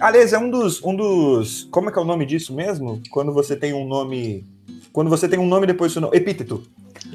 Aliás, 0.00 0.32
é 0.32 0.38
um 0.38 0.50
dos, 0.50 0.82
um 0.82 0.94
dos. 0.94 1.64
Como 1.70 1.88
é 1.88 1.92
que 1.92 1.98
é 1.98 2.02
o 2.02 2.04
nome 2.04 2.26
disso 2.26 2.54
mesmo? 2.54 3.00
Quando 3.10 3.32
você 3.32 3.56
tem 3.56 3.72
um 3.72 3.86
nome. 3.86 4.44
Quando 4.92 5.08
você 5.08 5.28
tem 5.28 5.38
um 5.38 5.46
nome 5.46 5.66
depois 5.66 5.94
do 5.94 6.00
nome. 6.00 6.16
Epíteto. 6.16 6.62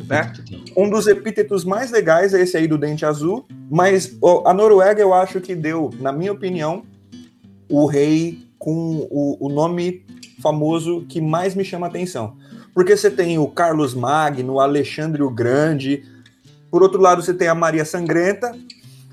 Né? 0.08 0.34
Um 0.76 0.90
dos 0.90 1.08
epítetos 1.08 1.64
mais 1.64 1.92
legais 1.92 2.34
é 2.34 2.42
esse 2.42 2.58
aí 2.58 2.68
do 2.68 2.78
dente 2.78 3.06
azul, 3.06 3.46
mas 3.70 4.18
a 4.46 4.54
Noruega 4.54 5.02
eu 5.02 5.14
acho 5.14 5.40
que 5.40 5.56
deu, 5.56 5.90
na 6.00 6.12
minha 6.12 6.32
opinião, 6.32 6.84
o 7.70 7.86
rei 7.86 8.40
com 8.58 9.08
o, 9.10 9.38
o 9.40 9.50
nome 9.50 10.06
famoso 10.42 11.06
que 11.08 11.22
mais 11.22 11.56
me 11.56 11.64
chama 11.64 11.88
atenção. 11.88 12.36
Porque 12.74 12.96
você 12.96 13.10
tem 13.10 13.38
o 13.38 13.48
Carlos 13.48 13.94
Magno, 13.94 14.54
o 14.54 14.60
Alexandre 14.60 15.24
o 15.24 15.30
Grande, 15.30 16.04
por 16.70 16.84
outro 16.84 17.02
lado 17.02 17.24
você 17.24 17.34
tem 17.34 17.48
a 17.48 17.56
Maria 17.56 17.86
Sangrenta, 17.86 18.56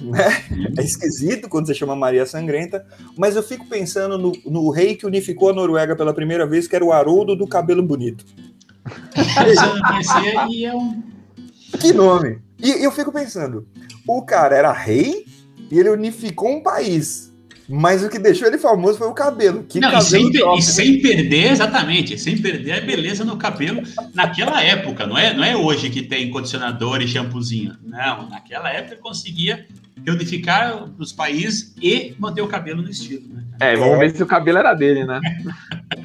né? 0.05 0.45
É 0.77 0.83
esquisito 0.83 1.49
quando 1.49 1.67
você 1.67 1.75
chama 1.75 1.97
Maria 1.97 2.27
Sangrenta, 2.27 2.85
mas 3.17 3.37
eu 3.37 3.43
fico 3.43 3.67
pensando 3.67 4.19
no, 4.19 4.33
no 4.45 4.71
rei 4.71 4.95
que 4.97 5.07
unificou 5.07 5.51
a 5.51 5.53
Noruega 5.53 5.97
pela 5.97 6.15
primeira 6.15 6.47
vez, 6.47 6.67
que 6.67 6.77
era 6.77 6.85
o 6.85 6.93
Haroldo 6.93 7.37
do 7.37 7.47
cabelo 7.47 7.83
bonito. 7.83 8.25
que 11.81 11.93
nome! 11.93 12.39
E 12.59 12.85
eu 12.85 12.93
fico 12.93 13.13
pensando, 13.13 13.67
o 14.07 14.23
cara 14.23 14.57
era 14.57 14.73
rei 14.73 15.27
e 15.71 15.79
ele 15.79 15.91
unificou 15.91 16.51
um 16.51 16.63
país. 16.63 17.33
Mas 17.69 18.05
o 18.05 18.11
que 18.11 18.19
deixou 18.19 18.47
ele 18.47 18.59
famoso 18.59 18.99
foi 18.99 19.09
o 19.09 19.15
cabelo. 19.15 19.65
Que 19.65 19.81
não, 19.81 19.91
cabelo 19.91 20.29
e, 20.29 20.33
sem, 20.33 20.59
e 20.59 20.63
sem, 20.63 21.01
perder, 21.01 21.53
exatamente, 21.53 22.19
sem 22.19 22.37
perder 22.37 22.73
a 22.73 22.81
beleza 22.81 23.25
no 23.25 23.37
cabelo 23.37 23.83
naquela 24.13 24.63
época. 24.63 25.07
Não 25.07 25.17
é, 25.17 25.33
não 25.33 25.43
é 25.43 25.57
hoje 25.57 25.89
que 25.89 26.03
tem 26.03 26.31
condicionador 26.31 27.01
e 27.01 27.09
shampoozinho. 27.09 27.77
Não, 27.83 28.29
naquela 28.29 28.71
época 28.71 28.97
conseguia 28.97 29.67
reunificar 30.05 30.91
os 30.99 31.13
países 31.13 31.75
e 31.81 32.15
manter 32.19 32.43
o 32.43 32.49
cabelo 32.49 32.83
no 32.83 32.91
estilo. 32.91 33.29
Né? 33.33 33.45
É, 33.61 33.77
vamos 33.77 33.97
é. 33.97 33.99
ver 33.99 34.17
se 34.17 34.23
o 34.23 34.27
cabelo 34.27 34.59
era 34.59 34.75
dele, 34.75 35.05
né? 35.05 35.21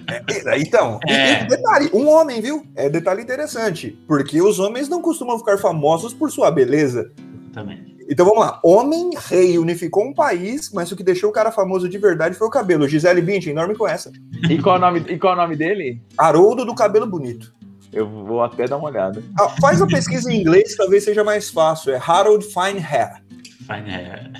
É, 0.08 0.56
é 0.56 0.60
então, 0.60 1.00
é. 1.08 1.44
E, 1.44 1.48
detalhe, 1.48 1.90
um 1.94 2.08
homem, 2.08 2.42
viu? 2.42 2.66
É 2.76 2.90
detalhe 2.90 3.22
interessante, 3.22 3.98
porque 4.08 4.42
os 4.42 4.60
homens 4.60 4.88
não 4.88 5.02
costumam 5.02 5.38
ficar 5.38 5.58
famosos 5.58 6.14
por 6.14 6.32
sua 6.32 6.52
beleza. 6.52 7.12
Também. 7.54 7.90
Então 8.10 8.26
vamos 8.26 8.42
lá. 8.42 8.60
Homem 8.64 9.12
rei 9.28 9.60
unificou 9.60 10.04
um 10.04 10.14
país, 10.14 10.72
mas 10.74 10.92
o 10.92 10.96
que 10.96 11.04
deixou 11.04 11.30
o 11.30 11.34
cara 11.34 11.52
famoso 11.52 11.88
de 11.88 11.98
verdade 12.00 12.36
foi 12.36 12.48
o 12.48 12.52
cabelo. 12.52 12.88
Gisele 12.88 13.22
Bündchen, 13.22 13.52
enorme 13.52 13.76
com 13.76 13.88
essa. 13.88 14.12
E 14.50 14.58
qual, 14.60 14.78
o 14.78 14.80
nome, 14.80 15.06
e 15.08 15.18
qual 15.20 15.34
o 15.34 15.38
nome 15.38 15.56
dele? 15.56 16.02
Haroldo 16.18 16.66
do 16.66 16.74
cabelo 16.74 17.06
bonito. 17.06 17.54
Eu 17.94 18.08
vou 18.08 18.44
até 18.44 18.68
dar 18.68 18.78
uma 18.78 18.90
olhada. 18.90 19.24
Ah, 19.40 19.50
faz 19.62 19.82
a 19.82 19.88
pesquisa 19.88 20.32
em 20.32 20.42
inglês, 20.42 20.76
talvez 20.76 21.04
seja 21.04 21.24
mais 21.24 21.50
fácil. 21.50 21.94
É 21.94 22.02
Harold 22.04 22.46
Fine 22.46 22.80
Hair. 22.80 23.29
Fine 23.70 23.94
Hair. 23.94 24.32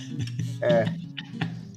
É. 0.62 0.86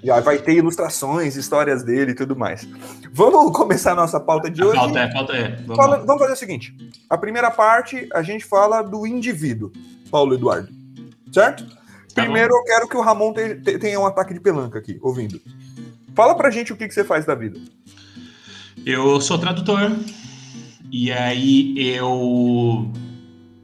E 0.03 0.11
aí 0.11 0.21
vai 0.21 0.38
ter 0.38 0.55
ilustrações, 0.55 1.37
histórias 1.37 1.85
dele 1.85 2.12
e 2.12 2.15
tudo 2.15 2.35
mais. 2.35 2.67
Vamos 3.12 3.57
começar 3.57 3.93
a 3.93 3.95
nossa 3.95 4.19
pauta 4.19 4.51
de 4.51 4.65
hoje. 4.65 4.81
É, 4.97 5.03
é. 5.03 5.57
Vamos, 5.65 5.77
Fala, 5.77 5.99
vamos 5.99 6.19
fazer 6.19 6.33
o 6.33 6.37
seguinte: 6.37 6.75
a 7.09 7.17
primeira 7.17 7.51
parte 7.51 8.09
a 8.12 8.23
gente 8.23 8.45
fala 8.45 8.83
do 8.83 9.07
indivíduo, 9.07 9.71
Paulo 10.11 10.35
Eduardo. 10.35 10.69
Certo? 11.31 11.65
Tá 12.15 12.23
Primeiro 12.23 12.53
eu 12.53 12.65
quero 12.65 12.88
que 12.88 12.97
o 12.97 13.01
Ramon 13.01 13.33
tenha 13.33 14.01
um 14.01 14.07
ataque 14.07 14.35
de 14.35 14.41
pelanca 14.41 14.79
aqui, 14.79 14.99
ouvindo. 15.01 15.41
Fala 16.15 16.35
pra 16.35 16.51
gente 16.51 16.73
o 16.73 16.77
que, 16.77 16.88
que 16.88 16.95
você 16.95 17.05
faz 17.05 17.25
da 17.25 17.35
vida. 17.35 17.59
Eu 18.85 19.21
sou 19.21 19.38
tradutor. 19.38 19.93
E 20.91 21.11
aí 21.11 21.75
eu 21.79 22.93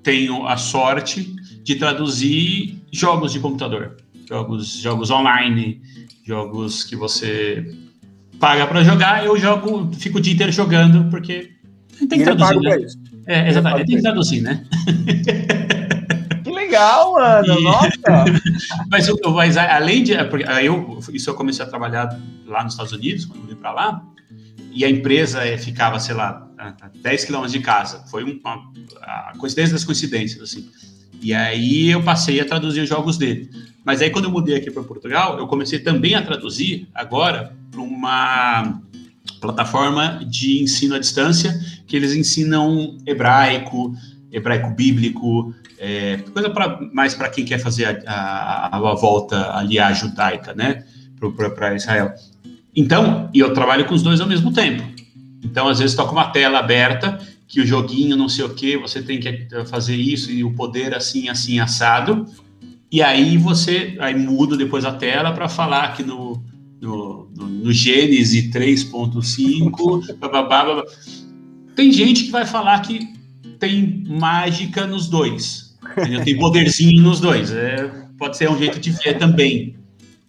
tenho 0.02 0.46
a 0.46 0.56
sorte 0.56 1.36
de 1.68 1.76
traduzir 1.76 2.82
jogos 2.90 3.30
de 3.30 3.40
computador, 3.40 3.98
jogos, 4.26 4.78
jogos 4.78 5.10
online, 5.10 5.82
jogos 6.24 6.82
que 6.82 6.96
você 6.96 7.76
paga 8.40 8.66
para 8.66 8.82
jogar. 8.82 9.26
Eu 9.26 9.36
jogo, 9.36 9.92
fico 9.92 10.16
o 10.16 10.20
dia 10.20 10.32
inteiro 10.32 10.50
jogando 10.50 11.10
porque 11.10 11.50
tem 12.08 12.20
que 12.20 12.24
traduzir. 12.24 12.58
Né? 12.58 12.86
É, 13.26 13.48
exatamente, 13.50 13.86
tem 13.86 13.96
que 13.96 14.02
traduzir, 14.02 14.40
né? 14.40 14.64
legal, 16.46 17.12
mano. 17.12 17.60
E... 17.60 17.62
Nossa! 17.62 18.24
mas, 18.90 19.06
mas 19.34 19.56
além 19.58 20.02
de. 20.02 20.12
Eu, 20.64 20.98
isso 21.12 21.28
eu 21.28 21.34
comecei 21.34 21.62
a 21.62 21.68
trabalhar 21.68 22.18
lá 22.46 22.64
nos 22.64 22.72
Estados 22.72 22.94
Unidos, 22.94 23.26
quando 23.26 23.42
eu 23.42 23.48
vim 23.48 23.56
para 23.56 23.72
lá, 23.72 24.02
e 24.72 24.86
a 24.86 24.88
empresa 24.88 25.46
eh, 25.46 25.58
ficava, 25.58 26.00
sei 26.00 26.14
lá, 26.14 26.48
a 26.56 26.88
10 27.02 27.26
quilômetros 27.26 27.52
de 27.52 27.60
casa. 27.60 28.06
Foi 28.10 28.24
uma, 28.24 28.72
a 29.02 29.34
coincidência 29.36 29.74
das 29.74 29.84
coincidências, 29.84 30.40
assim. 30.40 30.66
E 31.20 31.34
aí 31.34 31.90
eu 31.90 32.02
passei 32.02 32.40
a 32.40 32.44
traduzir 32.44 32.80
os 32.80 32.88
jogos 32.88 33.16
dele. 33.16 33.50
Mas 33.84 34.00
aí 34.02 34.10
quando 34.10 34.26
eu 34.26 34.30
mudei 34.30 34.56
aqui 34.56 34.70
para 34.70 34.82
Portugal, 34.82 35.38
eu 35.38 35.46
comecei 35.46 35.78
também 35.78 36.14
a 36.14 36.22
traduzir 36.22 36.88
agora 36.94 37.52
para 37.70 37.80
uma 37.80 38.80
plataforma 39.40 40.20
de 40.26 40.62
ensino 40.62 40.94
à 40.94 40.98
distância 40.98 41.58
que 41.86 41.96
eles 41.96 42.14
ensinam 42.14 42.96
hebraico, 43.06 43.94
hebraico 44.32 44.70
bíblico, 44.70 45.54
é, 45.78 46.18
coisa 46.32 46.50
pra, 46.50 46.80
mais 46.92 47.14
para 47.14 47.28
quem 47.28 47.44
quer 47.44 47.58
fazer 47.58 48.02
a, 48.06 48.12
a, 48.12 48.76
a, 48.76 48.94
volta 48.94 49.56
ali 49.56 49.78
à 49.78 49.92
judaica, 49.92 50.52
né, 50.54 50.84
para 51.54 51.74
Israel. 51.74 52.12
Então, 52.74 53.30
e 53.32 53.40
eu 53.40 53.54
trabalho 53.54 53.86
com 53.86 53.94
os 53.94 54.02
dois 54.02 54.20
ao 54.20 54.26
mesmo 54.26 54.52
tempo. 54.52 54.82
Então, 55.42 55.68
às 55.68 55.78
vezes, 55.78 55.96
toca 55.96 56.12
uma 56.12 56.30
tela 56.30 56.58
aberta 56.58 57.18
que 57.48 57.62
o 57.62 57.66
joguinho 57.66 58.16
não 58.16 58.28
sei 58.28 58.44
o 58.44 58.54
que, 58.54 58.76
você 58.76 59.02
tem 59.02 59.18
que 59.18 59.48
fazer 59.66 59.96
isso 59.96 60.30
e 60.30 60.44
o 60.44 60.52
poder 60.52 60.94
assim, 60.94 61.30
assim, 61.30 61.58
assado. 61.58 62.26
E 62.92 63.02
aí 63.02 63.38
você 63.38 63.96
aí 63.98 64.14
muda 64.14 64.56
depois 64.56 64.84
a 64.84 64.92
tela 64.92 65.32
para 65.32 65.48
falar 65.48 65.94
que 65.94 66.02
no, 66.02 66.42
no, 66.80 67.30
no, 67.34 67.48
no 67.48 67.72
Gênesis 67.72 68.50
3.5, 68.50 70.04
tem 71.74 71.90
gente 71.90 72.24
que 72.24 72.30
vai 72.30 72.44
falar 72.44 72.80
que 72.80 73.08
tem 73.58 74.04
mágica 74.06 74.86
nos 74.86 75.08
dois. 75.08 75.74
Tem 76.24 76.38
poderzinho 76.38 77.02
nos 77.02 77.18
dois. 77.18 77.50
É, 77.50 77.90
pode 78.18 78.36
ser 78.36 78.50
um 78.50 78.58
jeito 78.58 78.78
de 78.78 78.90
ver 78.90 79.18
também. 79.18 79.77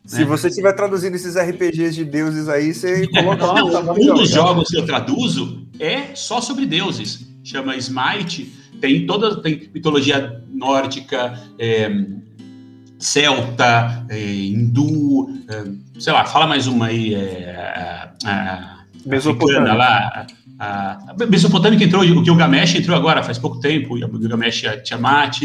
Se 0.10 0.22
né? 0.22 0.26
você 0.26 0.48
estiver 0.48 0.74
traduzindo 0.74 1.14
esses 1.14 1.36
RPGs 1.36 1.94
de 1.94 2.04
deuses 2.04 2.50
aí, 2.50 2.74
você 2.74 3.08
coloca 3.14 3.46
Não, 3.46 3.72
lá. 3.72 3.94
Um 3.94 4.16
dos 4.16 4.32
jogos 4.32 4.68
que 4.68 4.78
eu 4.78 4.86
traduzo 4.86 5.68
é 5.80 6.16
só 6.16 6.42
sobre 6.42 6.66
deuses. 6.66 7.28
Chama 7.44 7.76
Smite. 7.78 8.52
Tem 8.82 9.06
toda 9.06 9.40
tem 9.40 9.70
mitologia 9.72 10.42
nórdica, 10.52 11.40
é, 11.60 12.06
celta, 12.98 14.04
é, 14.10 14.20
hindu, 14.20 15.30
é, 15.48 16.00
sei 16.00 16.12
lá, 16.12 16.26
fala 16.26 16.48
mais 16.48 16.66
uma 16.66 16.88
aí. 16.88 17.14
É, 17.14 18.12
a, 18.26 18.80
Mesopotâmia. 19.06 19.74
lá. 19.74 20.26
A, 20.58 21.12
a 21.12 21.28
Mesopotâmica 21.30 21.84
entrou, 21.84 22.02
o 22.02 22.26
Gilgamesh 22.26 22.76
entrou 22.76 22.98
agora, 22.98 23.22
faz 23.22 23.38
pouco 23.38 23.60
tempo, 23.60 23.94
o 23.94 23.98
Gilgamesh 23.98 24.64
e 24.64 24.68
a 24.68 24.82
Tiamat, 24.82 25.42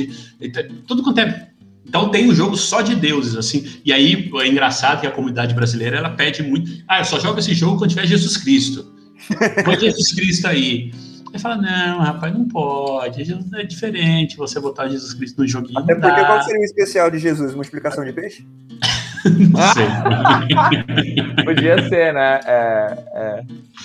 tudo 0.87 1.03
quanto 1.03 1.21
é. 1.21 1.51
Então 1.87 2.11
tem 2.11 2.29
um 2.29 2.35
jogo 2.35 2.57
só 2.57 2.81
de 2.81 2.95
deuses, 2.95 3.37
assim. 3.37 3.81
E 3.85 3.93
aí 3.93 4.31
é 4.41 4.49
engraçado 4.49 5.01
que 5.01 5.07
a 5.07 5.11
comunidade 5.11 5.55
brasileira 5.55 5.97
ela 5.97 6.11
pede 6.11 6.43
muito. 6.43 6.71
Ah, 6.89 7.01
eu 7.01 7.05
só 7.05 7.21
jogo 7.21 7.39
esse 7.39 7.55
jogo 7.55 7.79
quando 7.79 7.91
tiver 7.91 8.07
Jesus 8.07 8.37
Cristo. 8.37 8.93
Põe 9.65 9.79
Jesus 9.79 10.13
Cristo 10.13 10.47
aí. 10.47 10.93
Aí 11.33 11.39
fala, 11.39 11.57
não, 11.57 11.99
rapaz, 11.99 12.33
não 12.33 12.47
pode. 12.47 13.25
Jesus 13.25 13.53
é 13.53 13.65
diferente 13.65 14.37
você 14.37 14.61
botar 14.61 14.89
Jesus 14.89 15.15
Cristo 15.15 15.41
no 15.41 15.49
joguinho. 15.49 15.79
Até 15.79 15.95
porque 15.95 16.25
qual 16.25 16.43
seria 16.43 16.61
o 16.61 16.65
especial 16.65 17.11
de 17.11 17.19
Jesus? 17.19 17.55
Uma 17.55 17.63
explicação 17.63 18.05
de 18.05 18.13
peixe? 18.13 18.47
Não 19.25 19.61
sei. 19.73 19.87
Podia 21.45 21.89
ser, 21.89 22.13
né? 22.13 22.41
É, 22.45 22.99
é. 23.15 23.45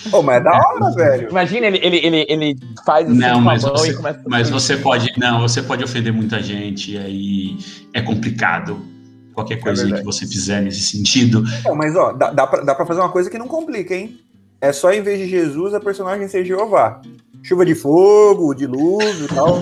Pô, 0.10 0.21
mas 0.21 0.38
é 0.38 0.43
da 0.43 0.52
hora, 0.52 0.91
velho. 0.95 1.30
Imagina, 1.30 1.67
ele, 1.67 1.80
ele, 1.82 1.97
ele, 1.97 2.25
ele 2.30 2.60
faz 2.86 3.08
assim 3.08 3.17
não, 3.17 3.41
mas 3.41 3.63
você, 3.63 3.97
Mas 4.28 4.49
você 4.49 4.78
pode. 4.78 5.12
Não, 5.17 5.41
você 5.41 5.62
pode 5.62 5.84
ofender 5.84 6.13
muita 6.13 6.41
gente, 6.41 6.93
e 6.93 6.97
aí 6.97 7.58
é 7.93 8.02
complicado. 8.02 8.86
Qualquer 9.34 9.58
coisa 9.58 9.88
é 9.88 9.99
que 9.99 10.04
você 10.04 10.28
fizer 10.28 10.62
nesse 10.62 10.82
sentido. 10.82 11.43
Não, 11.63 11.75
mas 11.75 11.95
ó, 11.95 12.12
dá, 12.12 12.32
dá, 12.32 12.45
pra, 12.45 12.62
dá 12.62 12.75
pra 12.75 12.86
fazer 12.86 12.99
uma 12.99 13.10
coisa 13.10 13.30
que 13.30 13.38
não 13.38 13.47
complica, 13.47 13.95
hein? 13.95 14.19
É 14.60 14.73
só 14.73 14.91
em 14.91 15.02
vez 15.02 15.19
de 15.19 15.30
Jesus 15.30 15.73
a 15.73 15.80
personagem 15.80 16.28
ser 16.28 16.43
Jeová 16.43 17.02
chuva 17.43 17.65
de 17.65 17.73
fogo, 17.73 18.54
dilúvio 18.54 19.25
e 19.25 19.28
tal, 19.28 19.62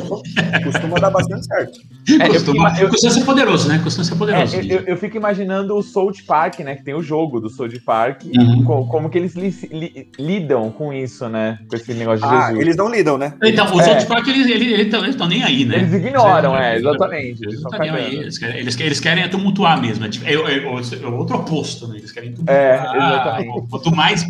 costuma 0.63 0.99
dar 0.99 1.09
bastante 1.09 1.45
certo. 1.45 1.79
É, 2.19 2.27
costuma, 2.29 2.79
eu, 2.79 2.89
costuma 2.89 3.11
ser 3.11 3.25
poderoso, 3.25 3.67
né? 3.67 3.79
Costuma 3.83 4.05
ser 4.05 4.15
poderoso. 4.15 4.55
É, 4.55 4.65
eu, 4.65 4.79
eu, 4.81 4.97
fico 4.97 5.17
imaginando 5.17 5.75
o 5.75 5.83
South 5.83 6.23
Park, 6.25 6.59
né? 6.59 6.75
Que 6.75 6.83
tem 6.83 6.93
o 6.93 7.01
jogo 7.01 7.39
do 7.39 7.49
South 7.49 7.79
Park, 7.85 8.23
uhum. 8.25 8.63
como, 8.63 8.87
como, 8.87 9.09
que 9.09 9.17
eles 9.17 9.35
li, 9.35 9.53
li, 9.71 10.09
lidam 10.17 10.71
com 10.71 10.93
isso, 10.93 11.27
né? 11.27 11.59
Com 11.69 11.75
esse 11.75 11.93
negócio 11.93 12.27
de 12.27 12.33
ah, 12.33 12.47
Jesus. 12.47 12.61
Eles 12.61 12.75
não 12.77 12.89
lidam, 12.89 13.17
né? 13.17 13.33
Então, 13.43 13.75
o 13.75 13.81
é. 13.81 13.83
South 13.83 14.07
Park, 14.07 14.27
eles 14.27 14.87
estão 15.09 15.27
nem 15.27 15.43
aí, 15.43 15.65
né? 15.65 15.77
Eles 15.77 15.93
ignoram, 15.93 16.55
é, 16.55 16.77
exatamente. 16.77 17.43
Eles, 17.43 17.55
estão 17.55 17.79
nem 17.79 17.89
aí. 17.89 18.15
Eles 18.15 18.37
querem, 18.37 18.57
eles, 18.57 18.79
eles 18.79 18.99
querem 18.99 19.29
tumultuar 19.29 19.79
mesmo. 19.79 20.05
É, 20.05 20.09
tipo, 20.09 20.25
é, 20.25 20.33
é, 20.33 20.63
é, 20.63 21.07
outro 21.07 21.37
oposto, 21.37 21.87
né? 21.87 21.97
Eles 21.97 22.11
querem 22.11 22.31
tumultuar. 22.31 22.57
É, 22.57 22.75
exatamente. 22.75 23.67
Quanto 23.69 23.95
mais 23.95 24.25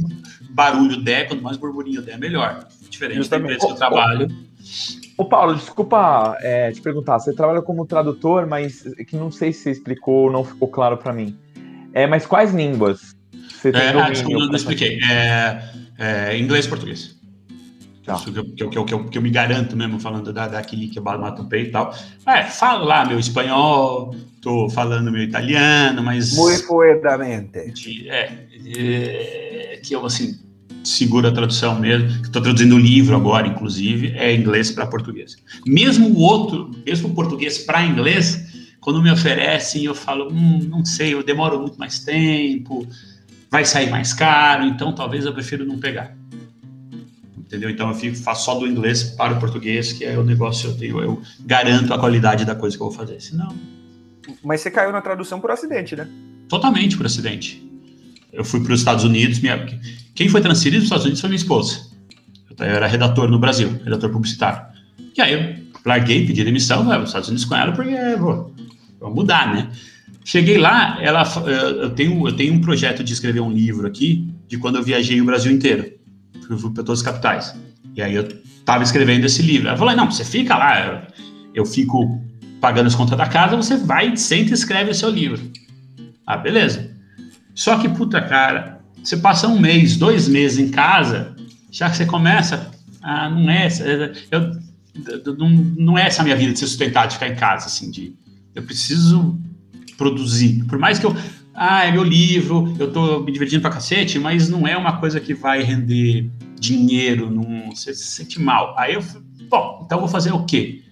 barulho 0.49 0.97
der, 1.03 1.27
quanto 1.27 1.43
mais 1.43 1.55
burburinho 1.55 2.01
der, 2.01 2.17
melhor 2.17 2.67
diferente 2.89 3.17
Justamente. 3.17 3.47
da 3.50 3.56
empresa 3.56 3.67
que 3.67 3.73
eu 3.73 3.78
trabalho. 3.78 4.28
Ô, 5.17 5.26
Paulo, 5.26 5.56
desculpa 5.56 6.38
é, 6.41 6.71
te 6.71 6.82
perguntar, 6.82 7.19
você 7.19 7.34
trabalha 7.34 7.62
como 7.62 7.86
tradutor, 7.86 8.45
mas 8.45 8.84
que 9.08 9.15
não 9.15 9.32
sei 9.32 9.52
se 9.52 9.63
você 9.63 9.71
explicou, 9.71 10.32
não 10.32 10.43
ficou 10.43 10.67
claro 10.67 10.97
para 10.97 11.12
mim. 11.12 11.36
É, 11.93 12.06
mas 12.06 12.26
quais 12.26 12.54
línguas 12.54 13.17
você 13.58 13.71
tem 13.71 13.82
é, 13.82 13.89
ah, 13.89 14.10
desculpa, 14.10 14.45
não 14.45 14.56
expliquei. 14.56 15.00
É, 15.04 15.63
é, 15.97 16.38
inglês 16.38 16.65
e 16.65 16.69
português. 16.69 17.17
Tá. 18.06 18.13
Isso 18.13 18.32
que 18.32 18.39
eu, 18.39 18.69
que, 18.69 18.78
eu, 18.78 18.86
que, 18.86 18.93
eu, 18.93 19.06
que 19.06 19.17
eu 19.17 19.21
me 19.21 19.30
garanto 19.30 19.76
mesmo, 19.76 20.00
falando 20.00 20.32
da, 20.32 20.47
daqui, 20.47 20.88
que 20.88 21.00
é 21.00 21.02
Balatupei 21.02 21.63
e 21.63 21.71
tal. 21.71 21.93
É, 22.26 22.43
falo 22.43 22.86
lá 22.86 23.04
meu 23.04 23.19
espanhol, 23.19 24.15
tô 24.41 24.69
falando 24.69 25.12
meu 25.12 25.23
italiano, 25.23 26.02
mas... 26.04 26.34
Muito 26.36 26.67
fluidamente. 26.67 28.10
É, 28.10 28.47
é, 28.78 29.80
que 29.84 29.93
eu, 29.93 30.06
assim, 30.06 30.39
segura 30.84 31.30
a 31.30 31.32
tradução 31.32 31.80
mesmo. 31.80 32.08
Estou 32.21 32.41
traduzindo 32.41 32.75
o 32.75 32.80
livro 32.80 33.15
agora, 33.15 33.47
inclusive, 33.47 34.13
é 34.15 34.34
inglês 34.34 34.71
para 34.71 34.88
português. 34.88 35.36
Mesmo 35.65 36.10
o 36.10 36.19
outro, 36.19 36.71
mesmo 36.86 37.10
o 37.10 37.13
português 37.13 37.60
para 37.60 37.86
inglês, 37.86 38.75
quando 38.80 39.01
me 39.01 39.12
oferecem, 39.12 39.84
eu 39.84 39.93
falo, 39.93 40.32
hum, 40.32 40.60
não 40.69 40.86
sei, 40.86 41.13
eu 41.13 41.23
demoro 41.23 41.60
muito 41.60 41.77
mais 41.77 41.99
tempo, 41.99 42.88
vai 43.51 43.65
sair 43.65 43.89
mais 43.89 44.13
caro, 44.13 44.65
então 44.65 44.93
talvez 44.93 45.25
eu 45.25 45.34
prefiro 45.34 45.65
não 45.65 45.77
pegar. 45.77 46.15
Entendeu? 47.38 47.69
Então 47.69 47.89
eu 47.89 47.95
fico, 47.95 48.15
faço 48.17 48.45
só 48.45 48.56
do 48.56 48.67
inglês 48.67 49.03
para 49.03 49.34
o 49.34 49.39
português, 49.39 49.93
que 49.93 50.03
é 50.03 50.17
o 50.17 50.23
negócio 50.23 50.69
eu 50.69 50.77
tenho, 50.77 51.01
eu 51.01 51.21
garanto 51.41 51.93
a 51.93 51.99
qualidade 51.99 52.43
da 52.43 52.56
coisa 52.56 52.75
que 52.75 52.84
eu 52.84 52.89
vou 52.89 52.97
fazer. 52.97 53.21
Senão. 53.21 53.56
Mas 54.43 54.62
você 54.62 54.69
caiu 54.69 54.91
na 54.91 55.01
tradução 55.01 55.39
por 55.39 55.51
acidente, 55.51 55.95
né? 55.95 56.08
Totalmente 56.49 56.97
por 56.97 57.06
acidente. 57.06 57.65
Eu 58.34 58.43
fui 58.43 58.60
para 58.60 58.73
os 58.73 58.80
Estados 58.82 59.06
Unidos, 59.06 59.39
minha, 59.39 59.65
quem 60.17 60.27
foi 60.27 60.41
transferido 60.41 60.80
para 60.80 60.84
os 60.84 60.86
Estados 60.86 61.06
Unidos 61.06 61.21
foi 61.21 61.30
minha 61.30 61.38
esposa. 61.38 61.80
Eu 62.58 62.65
era 62.65 62.88
redator 62.88 63.30
no 63.30 63.38
Brasil, 63.38 63.80
redator 63.86 64.10
publicitário. 64.10 64.63
E 65.15 65.21
aí 65.21 65.34
eu 65.34 65.56
larguei, 65.86 66.25
pedi 66.25 66.43
demissão, 66.43 66.84
vai 66.84 66.95
para 66.95 67.03
os 67.03 67.10
Estados 67.10 67.30
Unidos 67.30 67.45
com 67.45 67.56
ela, 67.56 67.71
porque 67.71 67.95
vou, 68.17 68.51
vou 68.99 69.13
mudar, 69.13 69.53
né? 69.53 69.69
Cheguei 70.25 70.58
lá, 70.58 70.97
ela, 70.99 71.21
eu, 71.84 71.91
tenho, 71.91 72.27
eu 72.27 72.36
tenho 72.36 72.51
um 72.56 72.60
projeto 72.60 73.03
de 73.03 73.13
escrever 73.13 73.41
um 73.41 73.51
livro 73.51 73.86
aqui, 73.86 74.27
de 74.47 74.58
quando 74.58 74.77
eu 74.77 74.84
viajei 74.84 75.21
o 75.21 75.25
Brasil 75.25 75.51
inteiro. 75.51 75.93
Fui 76.47 76.71
para 76.71 76.84
todas 76.84 76.99
as 76.99 77.06
capitais. 77.06 77.56
E 77.95 78.01
aí 78.01 78.15
eu 78.15 78.23
estava 78.23 78.84
escrevendo 78.84 79.23
esse 79.23 79.43
livro. 79.43 79.67
Ela 79.67 79.77
falou: 79.77 79.95
não, 79.95 80.10
você 80.10 80.25
fica 80.25 80.58
lá, 80.58 80.84
eu, 80.84 81.01
eu 81.53 81.65
fico 81.65 82.19
pagando 82.60 82.88
as 82.88 82.95
contas 82.95 83.15
da 83.15 83.27
casa, 83.27 83.56
você 83.56 83.77
vai, 83.77 84.17
senta 84.17 84.49
e 84.49 84.53
escreve 84.53 84.89
o 84.89 84.95
seu 84.95 85.12
livro. 85.12 85.39
Ah, 86.25 86.38
beleza. 86.38 86.89
Só 87.53 87.77
que, 87.77 87.88
puta 87.88 88.19
cara, 88.19 88.76
você 89.03 89.17
passa 89.17 89.47
um 89.47 89.60
mês, 89.60 89.97
dois 89.97 90.27
meses 90.27 90.60
em 90.60 90.69
casa, 90.69 91.36
já 91.71 91.89
que 91.89 91.97
você 91.97 92.05
começa, 92.05 92.71
ah, 93.01 93.29
não 93.29 93.49
é, 93.49 93.67
eu, 94.31 95.36
não, 95.38 95.49
não 95.49 95.97
é 95.97 96.07
essa 96.07 96.21
a 96.21 96.23
minha 96.23 96.36
vida 96.36 96.53
de 96.53 96.60
ser 96.60 96.67
sustentado, 96.67 97.10
de 97.10 97.15
ficar 97.15 97.29
em 97.29 97.36
casa, 97.36 97.67
assim, 97.67 97.91
de 97.91 98.15
eu 98.55 98.63
preciso 98.63 99.39
produzir. 99.97 100.63
Por 100.65 100.77
mais 100.77 100.99
que 100.99 101.05
eu, 101.05 101.15
ah, 101.53 101.86
é 101.86 101.91
meu 101.91 102.03
livro, 102.03 102.75
eu 102.79 102.91
tô 102.91 103.19
me 103.21 103.31
divertindo 103.31 103.62
pra 103.62 103.71
cacete, 103.71 104.19
mas 104.19 104.49
não 104.49 104.67
é 104.67 104.77
uma 104.77 104.97
coisa 104.99 105.19
que 105.19 105.33
vai 105.33 105.63
render 105.63 106.29
dinheiro, 106.60 107.29
não, 107.29 107.69
você 107.69 107.93
se 107.93 108.05
sente 108.05 108.39
mal. 108.39 108.75
Aí 108.77 108.95
eu, 108.95 109.03
bom, 109.49 109.83
então 109.86 109.99
vou 109.99 110.07
fazer 110.07 110.31
o 110.31 110.43
quê? 110.45 110.83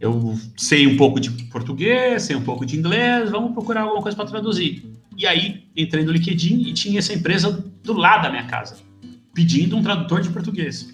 Eu 0.00 0.38
sei 0.56 0.86
um 0.86 0.96
pouco 0.96 1.18
de 1.18 1.30
português, 1.30 2.24
sei 2.24 2.36
um 2.36 2.42
pouco 2.42 2.66
de 2.66 2.78
inglês, 2.78 3.30
vamos 3.30 3.52
procurar 3.52 3.82
alguma 3.82 4.02
coisa 4.02 4.16
para 4.16 4.26
traduzir. 4.26 4.93
E 5.16 5.26
aí 5.26 5.64
entrei 5.76 6.04
no 6.04 6.12
LinkedIn 6.12 6.68
e 6.68 6.72
tinha 6.72 6.98
essa 6.98 7.12
empresa 7.12 7.64
do 7.82 7.92
lado 7.92 8.22
da 8.22 8.30
minha 8.30 8.44
casa, 8.44 8.76
pedindo 9.32 9.76
um 9.76 9.82
tradutor 9.82 10.20
de 10.20 10.30
português. 10.30 10.88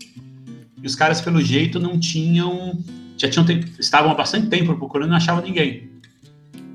E 0.83 0.87
os 0.87 0.95
caras, 0.95 1.21
pelo 1.21 1.41
jeito, 1.41 1.79
não 1.79 1.99
tinham. 1.99 2.79
Já 3.17 3.29
tinham 3.29 3.47
estavam 3.79 4.11
há 4.11 4.15
bastante 4.15 4.49
tempo 4.49 4.75
procurando 4.77 5.09
e 5.09 5.11
não 5.11 5.17
achavam 5.17 5.45
ninguém. 5.45 5.91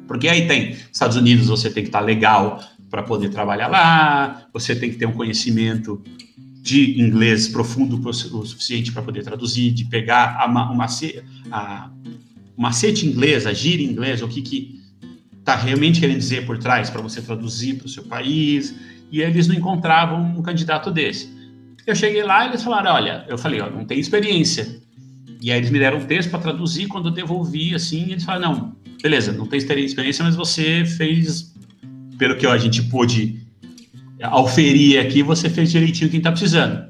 Porque 0.07 0.27
aí 0.27 0.47
tem 0.47 0.77
Estados 0.91 1.17
Unidos, 1.17 1.47
você 1.47 1.69
tem 1.69 1.83
que 1.83 1.89
estar 1.89 2.01
legal 2.01 2.63
para 2.89 3.01
poder 3.01 3.29
trabalhar 3.29 3.67
lá, 3.67 4.47
você 4.53 4.75
tem 4.75 4.91
que 4.91 4.97
ter 4.97 5.07
um 5.07 5.11
conhecimento 5.11 6.01
de 6.61 6.99
inglês 6.99 7.47
profundo 7.47 7.99
o 8.07 8.13
suficiente 8.13 8.91
para 8.91 9.01
poder 9.01 9.23
traduzir, 9.23 9.71
de 9.71 9.85
pegar 9.85 10.47
o 10.47 10.75
macete 12.61 13.05
inglês, 13.05 13.45
a 13.45 13.53
gíria 13.53 13.85
inglesa, 13.85 14.25
o 14.25 14.27
que, 14.27 14.41
que 14.41 14.74
está 15.45 15.55
realmente 15.55 15.99
querendo 15.99 16.17
dizer 16.17 16.43
por 16.43 16.57
trás 16.57 16.89
para 16.89 17.03
você 17.03 17.21
traduzir 17.21 17.75
para 17.75 17.85
o 17.85 17.89
seu 17.89 18.01
país, 18.03 18.73
e 19.11 19.21
eles 19.21 19.47
não 19.47 19.53
encontravam 19.53 20.19
um 20.19 20.41
candidato 20.41 20.89
desse. 20.89 21.29
Eu 21.85 21.95
cheguei 21.95 22.23
lá 22.23 22.45
e 22.45 22.49
eles 22.49 22.63
falaram, 22.63 22.91
olha, 22.91 23.23
eu 23.29 23.37
falei, 23.37 23.61
ó, 23.61 23.69
não 23.69 23.85
tem 23.85 23.99
experiência. 23.99 24.81
E 25.39 25.51
aí 25.51 25.59
eles 25.59 25.69
me 25.69 25.77
deram 25.77 25.99
um 25.99 26.05
texto 26.05 26.31
para 26.31 26.39
traduzir, 26.39 26.87
quando 26.87 27.09
eu 27.09 27.11
devolvi, 27.11 27.75
assim, 27.75 28.11
eles 28.11 28.23
falaram, 28.23 28.55
não, 28.55 28.75
beleza, 29.03 29.31
não 29.31 29.45
tem 29.45 29.59
experiência, 29.59 30.23
mas 30.23 30.35
você 30.35 30.83
fez, 30.83 31.53
pelo 32.17 32.35
que 32.35 32.47
ó, 32.47 32.51
a 32.51 32.57
gente 32.57 32.81
pôde 32.81 33.39
auferir 34.23 34.99
aqui, 34.99 35.21
você 35.21 35.47
fez 35.47 35.71
direitinho 35.71 36.09
quem 36.09 36.17
está 36.17 36.31
precisando. 36.31 36.85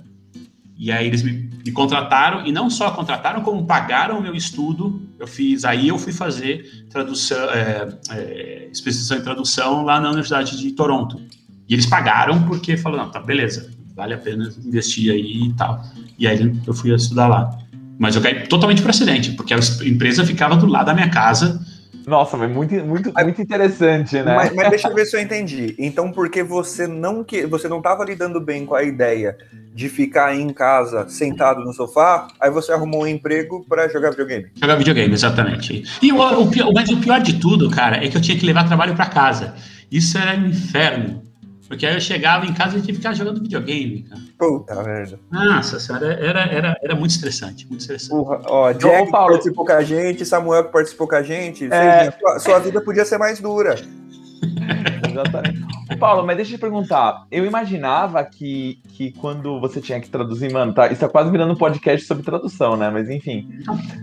E 0.78 0.94
aí 0.94 1.08
eles 1.08 1.24
me, 1.24 1.50
me, 1.66 1.72
contrataram, 1.74 2.48
e 2.48 2.54
não 2.54 2.70
só 2.70 2.92
contrataram, 2.92 3.42
como 3.42 3.66
pagaram 3.66 4.18
o 4.18 4.22
meu 4.22 4.34
estudo. 4.34 5.02
Eu 5.20 5.28
fiz, 5.28 5.64
aí 5.64 5.88
eu 5.88 5.98
fui 5.98 6.12
fazer 6.12 6.86
tradução, 6.90 7.38
é, 7.50 7.88
é, 8.12 8.70
especialização 8.72 9.18
em 9.18 9.22
tradução 9.22 9.84
lá 9.84 10.00
na 10.00 10.10
Universidade 10.10 10.58
de 10.58 10.72
Toronto. 10.72 11.22
E 11.68 11.74
eles 11.74 11.86
pagaram 11.86 12.44
porque 12.44 12.78
falaram, 12.78 13.06
não, 13.06 13.12
tá, 13.12 13.20
beleza, 13.20 13.72
vale 13.96 14.14
a 14.14 14.18
pena 14.18 14.52
investir 14.64 15.12
aí 15.12 15.48
e 15.48 15.54
tal. 15.54 15.84
E 16.20 16.28
aí 16.28 16.54
eu 16.66 16.74
fui 16.74 16.94
estudar 16.94 17.28
lá. 17.28 17.58
Mas 17.98 18.16
eu 18.16 18.22
caí 18.22 18.48
totalmente 18.48 18.82
por 18.82 18.90
acidente, 18.90 19.32
porque 19.32 19.54
a 19.54 19.60
empresa 19.86 20.26
ficava 20.26 20.56
do 20.58 20.66
lado 20.66 20.88
da 20.88 20.94
minha 20.94 21.10
casa, 21.10 21.66
nossa, 22.08 22.38
mas 22.38 22.52
muito, 22.52 22.74
muito, 22.86 23.12
muito 23.14 23.42
interessante, 23.42 24.16
né? 24.16 24.36
Mas, 24.36 24.54
mas, 24.54 24.70
deixa 24.70 24.88
eu 24.88 24.94
ver 24.94 25.06
se 25.06 25.18
eu 25.18 25.22
entendi. 25.22 25.76
Então, 25.78 26.12
porque 26.12 26.44
você 26.44 26.88
não 26.88 27.24
que 27.24 27.46
você 27.46 27.68
não 27.68 27.78
estava 27.78 28.06
lidando 28.06 28.40
bem 28.40 28.66
com 28.66 28.76
a 28.76 28.84
ideia 28.84 29.38
de 29.74 29.90
ficar 29.90 30.36
em 30.36 30.54
casa 30.54 31.08
sentado 31.10 31.62
no 31.64 31.74
sofá, 31.74 32.28
aí 32.40 32.50
você 32.50 32.72
arrumou 32.72 33.04
um 33.04 33.08
emprego 33.08 33.66
para 33.68 33.90
jogar 33.90 34.12
videogame. 34.12 34.48
Jogar 34.56 34.76
videogame, 34.76 35.14
exatamente. 35.14 35.84
E 36.02 36.12
o, 36.12 36.42
o, 36.42 36.50
pior, 36.50 36.72
mas 36.74 36.90
o 36.90 36.98
pior 36.98 37.20
de 37.20 37.40
tudo, 37.40 37.70
cara, 37.70 38.04
é 38.04 38.08
que 38.08 38.16
eu 38.16 38.22
tinha 38.22 38.38
que 38.38 38.46
levar 38.46 38.66
trabalho 38.66 38.96
para 38.96 39.08
casa. 39.08 39.56
Isso 39.92 40.18
era 40.18 40.40
um 40.40 40.48
inferno. 40.48 41.24
Porque 41.68 41.86
aí 41.86 41.96
eu 41.96 42.00
chegava 42.00 42.46
em 42.46 42.54
casa 42.54 42.78
e 42.78 42.82
tinha 42.82 42.94
que 42.94 43.00
ficar 43.02 43.14
jogando 43.14 43.42
videogame, 43.42 44.04
cara. 44.04 44.22
Puta 44.38 44.84
merda. 44.84 45.20
Nossa 45.32 45.80
senhora, 45.80 46.14
era, 46.14 46.42
era, 46.42 46.78
era 46.82 46.96
muito 46.96 47.12
estressante, 47.12 47.68
muito 47.68 47.82
estressante. 47.82 48.12
Porra, 48.12 48.42
ó, 48.46 48.72
Jack 48.72 49.10
Paulo... 49.10 49.32
participou 49.32 49.66
com 49.66 49.72
a 49.72 49.84
gente, 49.84 50.26
Samuel 50.26 50.66
que 50.66 50.72
participou 50.72 51.08
com 51.08 51.16
a 51.16 51.24
gente. 51.24 51.68
É... 51.72 52.12
Sua, 52.12 52.40
sua 52.40 52.60
vida 52.60 52.82
podia 52.82 53.04
ser 53.04 53.18
mais 53.18 53.40
dura. 53.40 53.76
Exatamente. 55.22 55.66
Paulo, 56.00 56.26
mas 56.26 56.36
deixa 56.36 56.54
eu 56.54 56.58
te 56.58 56.62
perguntar. 56.62 57.26
Eu 57.32 57.46
imaginava 57.46 58.24
que, 58.24 58.80
que 58.90 59.12
quando 59.12 59.60
você 59.60 59.80
tinha 59.80 60.00
que 60.00 60.10
traduzir, 60.10 60.52
mano, 60.52 60.74
tá, 60.74 60.92
isso 60.92 61.06
é 61.06 61.08
quase 61.08 61.32
virando 61.32 61.54
um 61.54 61.58
podcast 61.58 62.06
sobre 62.06 62.24
tradução, 62.24 62.76
né? 62.76 62.90
Mas 62.90 63.10
enfim, 63.10 63.48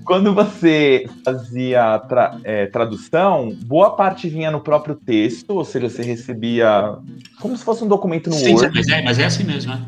quando 0.04 0.34
você 0.34 1.06
fazia 1.24 1.98
tra, 2.08 2.38
é, 2.44 2.66
tradução, 2.66 3.54
boa 3.66 3.90
parte 3.94 4.28
vinha 4.28 4.50
no 4.50 4.60
próprio 4.60 4.94
texto, 4.94 5.50
ou 5.50 5.64
seja, 5.64 5.88
você 5.88 6.02
recebia 6.02 6.96
como 7.40 7.56
se 7.56 7.64
fosse 7.64 7.84
um 7.84 7.88
documento 7.88 8.30
no 8.30 8.36
Sim, 8.36 8.54
Word. 8.54 8.72
Mas 8.74 8.88
é, 8.88 9.02
mas 9.02 9.18
é 9.18 9.24
assim 9.24 9.44
mesmo, 9.44 9.72
né? 9.74 9.82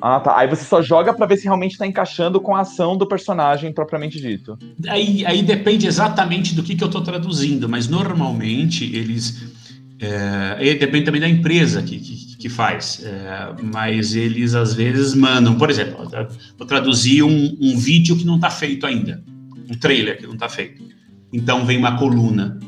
Ah, 0.00 0.18
tá. 0.18 0.38
Aí 0.38 0.48
você 0.48 0.64
só 0.64 0.80
joga 0.80 1.12
para 1.12 1.26
ver 1.26 1.36
se 1.36 1.44
realmente 1.44 1.72
está 1.72 1.86
encaixando 1.86 2.40
com 2.40 2.56
a 2.56 2.60
ação 2.60 2.96
do 2.96 3.06
personagem 3.06 3.72
propriamente 3.72 4.18
dito. 4.18 4.58
Aí, 4.88 5.24
aí 5.26 5.42
depende 5.42 5.86
exatamente 5.86 6.54
do 6.54 6.62
que, 6.62 6.74
que 6.74 6.82
eu 6.82 6.86
estou 6.86 7.02
traduzindo, 7.02 7.68
mas 7.68 7.86
normalmente 7.86 8.84
eles 8.96 9.59
É, 10.00 10.56
e 10.66 10.74
depende 10.76 11.04
também 11.04 11.20
da 11.20 11.28
empresa 11.28 11.82
que, 11.82 11.98
que, 12.00 12.36
que 12.38 12.48
faz, 12.48 13.02
é, 13.04 13.54
mas 13.62 14.14
eles 14.14 14.54
às 14.54 14.72
vezes 14.72 15.14
mandam, 15.14 15.56
por 15.56 15.68
exemplo, 15.68 16.10
vou 16.56 16.66
traduzir 16.66 17.22
um, 17.22 17.56
um 17.60 17.76
vídeo 17.76 18.16
que 18.16 18.24
não 18.24 18.36
está 18.36 18.48
feito 18.48 18.86
ainda, 18.86 19.22
um 19.70 19.74
trailer 19.74 20.16
que 20.16 20.26
não 20.26 20.34
está 20.34 20.48
feito. 20.48 20.82
Então 21.30 21.66
vem 21.66 21.76
uma 21.76 21.98
coluna 21.98 22.58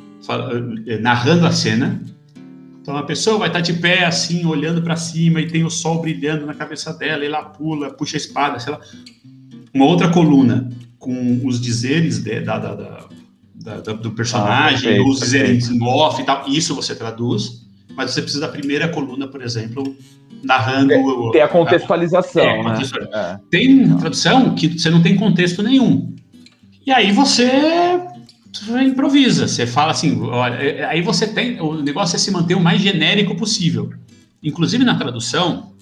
eh, 0.86 0.98
narrando 0.98 1.46
a 1.46 1.50
cena. 1.50 2.00
Então 2.80 2.96
a 2.96 3.02
pessoa 3.02 3.38
vai 3.38 3.48
estar 3.48 3.60
tá 3.60 3.64
de 3.64 3.72
pé 3.74 4.04
assim, 4.04 4.44
olhando 4.44 4.82
para 4.82 4.94
cima 4.94 5.40
e 5.40 5.48
tem 5.48 5.64
o 5.64 5.70
sol 5.70 6.00
brilhando 6.00 6.46
na 6.46 6.54
cabeça 6.54 6.92
dela, 6.92 7.24
e 7.24 7.26
ela 7.26 7.44
pula, 7.44 7.90
puxa 7.90 8.16
a 8.16 8.18
espada, 8.18 8.58
sei 8.58 8.72
lá. 8.72 8.80
Uma 9.72 9.86
outra 9.86 10.10
coluna 10.10 10.70
com 10.98 11.40
os 11.46 11.60
dizeres 11.60 12.18
de, 12.18 12.40
da, 12.40 12.58
da, 12.58 12.74
da 12.74 13.08
da, 13.54 13.80
da, 13.80 13.92
do 13.92 14.10
personagem, 14.12 14.98
ah, 14.98 15.04
os 15.04 15.20
dizeres 15.20 15.68
em 15.68 15.82
off 15.82 16.20
e 16.20 16.24
tal. 16.24 16.48
Isso 16.48 16.74
você 16.74 16.94
traduz, 16.94 17.66
mas 17.94 18.10
você 18.10 18.22
precisa 18.22 18.46
da 18.46 18.48
primeira 18.48 18.88
coluna, 18.88 19.28
por 19.28 19.42
exemplo, 19.42 19.96
narrando. 20.42 21.30
Tem 21.30 21.42
a 21.42 21.48
contextualização. 21.48 22.42
É, 22.42 22.62
né? 22.62 22.78
É. 23.12 23.38
Tem 23.50 23.96
tradução 23.96 24.54
que 24.54 24.78
você 24.78 24.90
não 24.90 25.02
tem 25.02 25.16
contexto 25.16 25.62
nenhum. 25.62 26.14
E 26.84 26.90
aí 26.90 27.12
você 27.12 27.48
improvisa. 28.84 29.48
Você 29.48 29.66
fala 29.66 29.92
assim, 29.92 30.20
olha, 30.20 30.54
é, 30.56 30.78
é, 30.78 30.84
aí 30.84 31.00
você 31.00 31.26
tem. 31.26 31.60
O 31.60 31.82
negócio 31.82 32.16
é 32.16 32.18
se 32.18 32.30
manter 32.30 32.54
o 32.54 32.60
mais 32.60 32.80
genérico 32.80 33.34
possível. 33.34 33.92
Inclusive 34.42 34.84
na 34.84 34.96
tradução, 34.96 35.72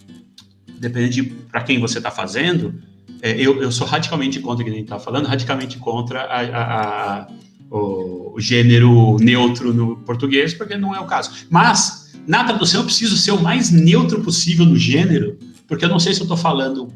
dependendo 0.79 1.13
de 1.13 1.23
para 1.23 1.63
quem 1.63 1.81
você 1.81 1.99
está 1.99 2.11
fazendo, 2.11 2.75
é, 3.23 3.33
eu, 3.33 3.63
eu 3.63 3.73
sou 3.73 3.87
radicalmente 3.87 4.39
contra, 4.41 4.65
que 4.65 4.71
a 4.71 4.73
gente 4.73 4.85
está 4.85 4.99
falando, 4.99 5.27
radicalmente 5.27 5.79
contra 5.79 6.23
a, 6.23 6.41
a, 6.41 7.21
a 7.21 7.27
o, 7.71 8.35
gênero 8.39 9.17
neutro 9.19 9.73
no 9.73 9.97
português, 9.99 10.53
porque 10.55 10.77
não 10.77 10.95
é 10.95 11.01
o 11.01 11.07
caso. 11.07 11.47
Mas, 11.49 12.13
na 12.27 12.45
tradução, 12.45 12.81
eu 12.81 12.87
preciso 12.87 13.17
ser 13.17 13.33
o 13.33 13.43
mais 13.43 13.71
neutro 13.71 14.23
possível 14.23 14.65
no 14.65 14.77
gênero, 14.77 15.39
porque 15.69 15.85
eu 15.85 15.89
não 15.89 16.01
sei 16.01 16.15
se 16.15 16.21
eu 16.21 16.25
estou 16.25 16.37
falando 16.37 16.93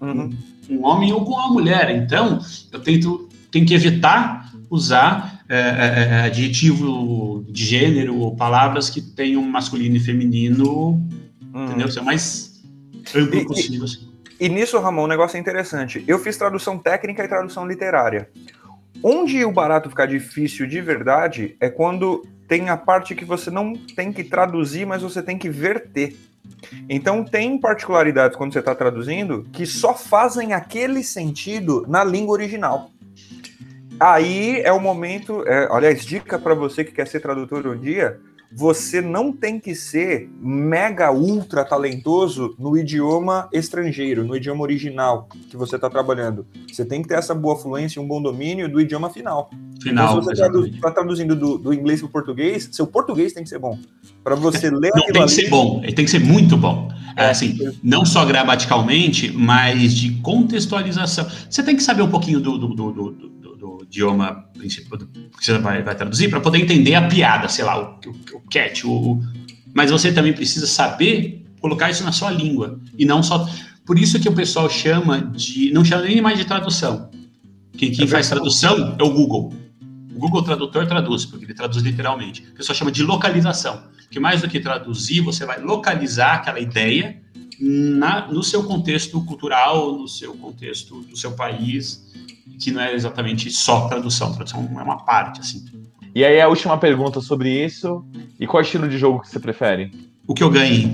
uhum. 0.00 0.32
com 0.66 0.74
um 0.74 0.84
homem 0.84 1.12
ou 1.12 1.24
com 1.24 1.32
uma 1.32 1.48
mulher. 1.48 1.90
Então, 1.90 2.38
eu 2.72 2.80
tento, 2.80 3.28
tenho 3.50 3.66
que 3.66 3.74
evitar 3.74 4.52
usar 4.70 5.42
é, 5.48 5.58
é, 5.58 6.08
é 6.10 6.20
adjetivo 6.22 7.44
de 7.48 7.64
gênero 7.64 8.16
ou 8.16 8.34
palavras 8.34 8.88
que 8.88 9.00
tenham 9.00 9.42
masculino 9.42 9.96
e 9.96 10.00
feminino, 10.00 10.92
uhum. 11.52 11.64
entendeu? 11.66 11.90
Ser 11.90 12.00
o 12.00 12.04
mais 12.04 12.62
amplo 13.14 13.40
e, 13.40 13.44
possível. 13.44 13.84
Assim. 13.84 14.08
E, 14.40 14.46
e 14.46 14.48
nisso, 14.48 14.78
Ramon, 14.78 15.04
um 15.04 15.08
negócio 15.08 15.38
interessante. 15.38 16.02
Eu 16.08 16.18
fiz 16.18 16.36
tradução 16.36 16.78
técnica 16.78 17.22
e 17.22 17.28
tradução 17.28 17.66
literária. 17.66 18.28
Onde 19.06 19.44
o 19.44 19.52
barato 19.52 19.90
fica 19.90 20.06
difícil 20.06 20.66
de 20.66 20.80
verdade 20.80 21.58
é 21.60 21.68
quando 21.68 22.26
tem 22.48 22.70
a 22.70 22.76
parte 22.78 23.14
que 23.14 23.22
você 23.22 23.50
não 23.50 23.74
tem 23.74 24.10
que 24.10 24.24
traduzir, 24.24 24.86
mas 24.86 25.02
você 25.02 25.22
tem 25.22 25.36
que 25.36 25.50
verter. 25.50 26.16
Então 26.88 27.22
tem 27.22 27.58
particularidades 27.58 28.34
quando 28.34 28.54
você 28.54 28.60
está 28.60 28.74
traduzindo 28.74 29.46
que 29.52 29.66
só 29.66 29.92
fazem 29.92 30.54
aquele 30.54 31.02
sentido 31.04 31.84
na 31.86 32.02
língua 32.02 32.32
original. 32.32 32.92
Aí 34.00 34.62
é 34.62 34.72
o 34.72 34.80
momento, 34.80 35.46
é, 35.46 35.68
aliás, 35.70 36.02
dica 36.06 36.38
para 36.38 36.54
você 36.54 36.82
que 36.82 36.92
quer 36.92 37.06
ser 37.06 37.20
tradutor 37.20 37.66
um 37.66 37.76
dia, 37.76 38.18
você 38.56 39.00
não 39.00 39.32
tem 39.32 39.58
que 39.58 39.74
ser 39.74 40.30
mega 40.40 41.10
ultra 41.10 41.64
talentoso 41.64 42.54
no 42.56 42.78
idioma 42.78 43.48
estrangeiro, 43.52 44.24
no 44.24 44.36
idioma 44.36 44.62
original 44.62 45.28
que 45.50 45.56
você 45.56 45.74
está 45.74 45.90
trabalhando. 45.90 46.46
Você 46.70 46.84
tem 46.84 47.02
que 47.02 47.08
ter 47.08 47.14
essa 47.14 47.34
boa 47.34 47.56
fluência, 47.56 48.00
um 48.00 48.06
bom 48.06 48.22
domínio 48.22 48.70
do 48.70 48.80
idioma 48.80 49.10
final. 49.10 49.50
Final. 49.82 50.20
Então, 50.20 50.22
se 50.22 50.40
você 50.40 50.66
está 50.68 50.90
traduzindo 50.92 51.34
do, 51.34 51.58
do 51.58 51.74
inglês 51.74 52.00
para 52.00 52.06
o 52.06 52.10
português, 52.10 52.68
seu 52.70 52.86
português 52.86 53.32
tem 53.32 53.42
que 53.42 53.48
ser 53.48 53.58
bom. 53.58 53.76
Para 54.22 54.36
você 54.36 54.70
ler 54.70 54.92
Não, 54.94 55.06
tem 55.06 55.16
ali... 55.16 55.24
que 55.24 55.28
ser 55.32 55.50
bom, 55.50 55.80
ele 55.82 55.92
tem 55.92 56.04
que 56.04 56.10
ser 56.10 56.20
muito 56.20 56.56
bom. 56.56 56.88
É, 57.16 57.30
assim, 57.30 57.58
não 57.82 58.04
só 58.04 58.24
gramaticalmente, 58.24 59.32
mas 59.32 59.94
de 59.94 60.12
contextualização. 60.20 61.26
Você 61.48 61.62
tem 61.62 61.76
que 61.76 61.82
saber 61.82 62.02
um 62.02 62.10
pouquinho 62.10 62.40
do, 62.40 62.56
do, 62.58 62.68
do, 62.68 62.92
do 62.92 63.33
idioma 63.84 64.44
principal 64.54 64.98
que 64.98 65.44
você 65.44 65.56
vai, 65.58 65.82
vai 65.82 65.94
traduzir 65.94 66.28
para 66.28 66.40
poder 66.40 66.58
entender 66.58 66.94
a 66.94 67.06
piada, 67.06 67.48
sei 67.48 67.64
lá, 67.64 67.80
o, 67.80 68.00
o, 68.06 68.36
o 68.36 68.40
catch, 68.50 68.84
o, 68.84 69.22
mas 69.74 69.90
você 69.90 70.12
também 70.12 70.32
precisa 70.32 70.66
saber 70.66 71.44
colocar 71.60 71.90
isso 71.90 72.04
na 72.04 72.12
sua 72.12 72.30
língua 72.30 72.78
e 72.98 73.04
não 73.04 73.22
só. 73.22 73.48
Por 73.84 73.98
isso 73.98 74.20
que 74.20 74.28
o 74.28 74.32
pessoal 74.32 74.70
chama 74.70 75.20
de. 75.20 75.72
Não 75.72 75.84
chama 75.84 76.02
nem 76.02 76.20
mais 76.20 76.38
de 76.38 76.44
tradução. 76.44 77.10
Quem, 77.76 77.90
quem 77.90 78.04
é 78.04 78.08
faz 78.08 78.28
tradução 78.28 78.96
é 78.98 79.02
o 79.02 79.10
Google. 79.10 79.52
O 80.14 80.18
Google 80.18 80.42
Tradutor 80.42 80.86
traduz, 80.86 81.26
porque 81.26 81.44
ele 81.44 81.54
traduz 81.54 81.82
literalmente. 81.82 82.42
O 82.52 82.54
pessoal 82.54 82.76
chama 82.76 82.92
de 82.92 83.02
localização. 83.02 83.82
Que 84.10 84.20
mais 84.20 84.42
do 84.42 84.48
que 84.48 84.60
traduzir, 84.60 85.20
você 85.20 85.44
vai 85.44 85.60
localizar 85.60 86.34
aquela 86.34 86.60
ideia 86.60 87.20
na, 87.58 88.28
no 88.28 88.42
seu 88.42 88.62
contexto 88.62 89.20
cultural, 89.24 89.98
no 89.98 90.06
seu 90.06 90.34
contexto 90.34 91.00
do 91.00 91.16
seu 91.16 91.32
país 91.32 92.04
que 92.58 92.70
não 92.70 92.80
é 92.80 92.94
exatamente 92.94 93.50
só 93.50 93.88
tradução, 93.88 94.32
tradução 94.32 94.68
é 94.78 94.82
uma 94.82 95.04
parte, 95.04 95.40
assim. 95.40 95.64
E 96.14 96.24
aí 96.24 96.40
a 96.40 96.48
última 96.48 96.78
pergunta 96.78 97.20
sobre 97.20 97.50
isso, 97.64 98.04
e 98.38 98.46
qual 98.46 98.62
estilo 98.62 98.88
de 98.88 98.96
jogo 98.96 99.20
que 99.20 99.28
você 99.28 99.40
prefere? 99.40 99.90
O 100.26 100.34
que 100.34 100.42
eu 100.42 100.50
ganhei, 100.50 100.90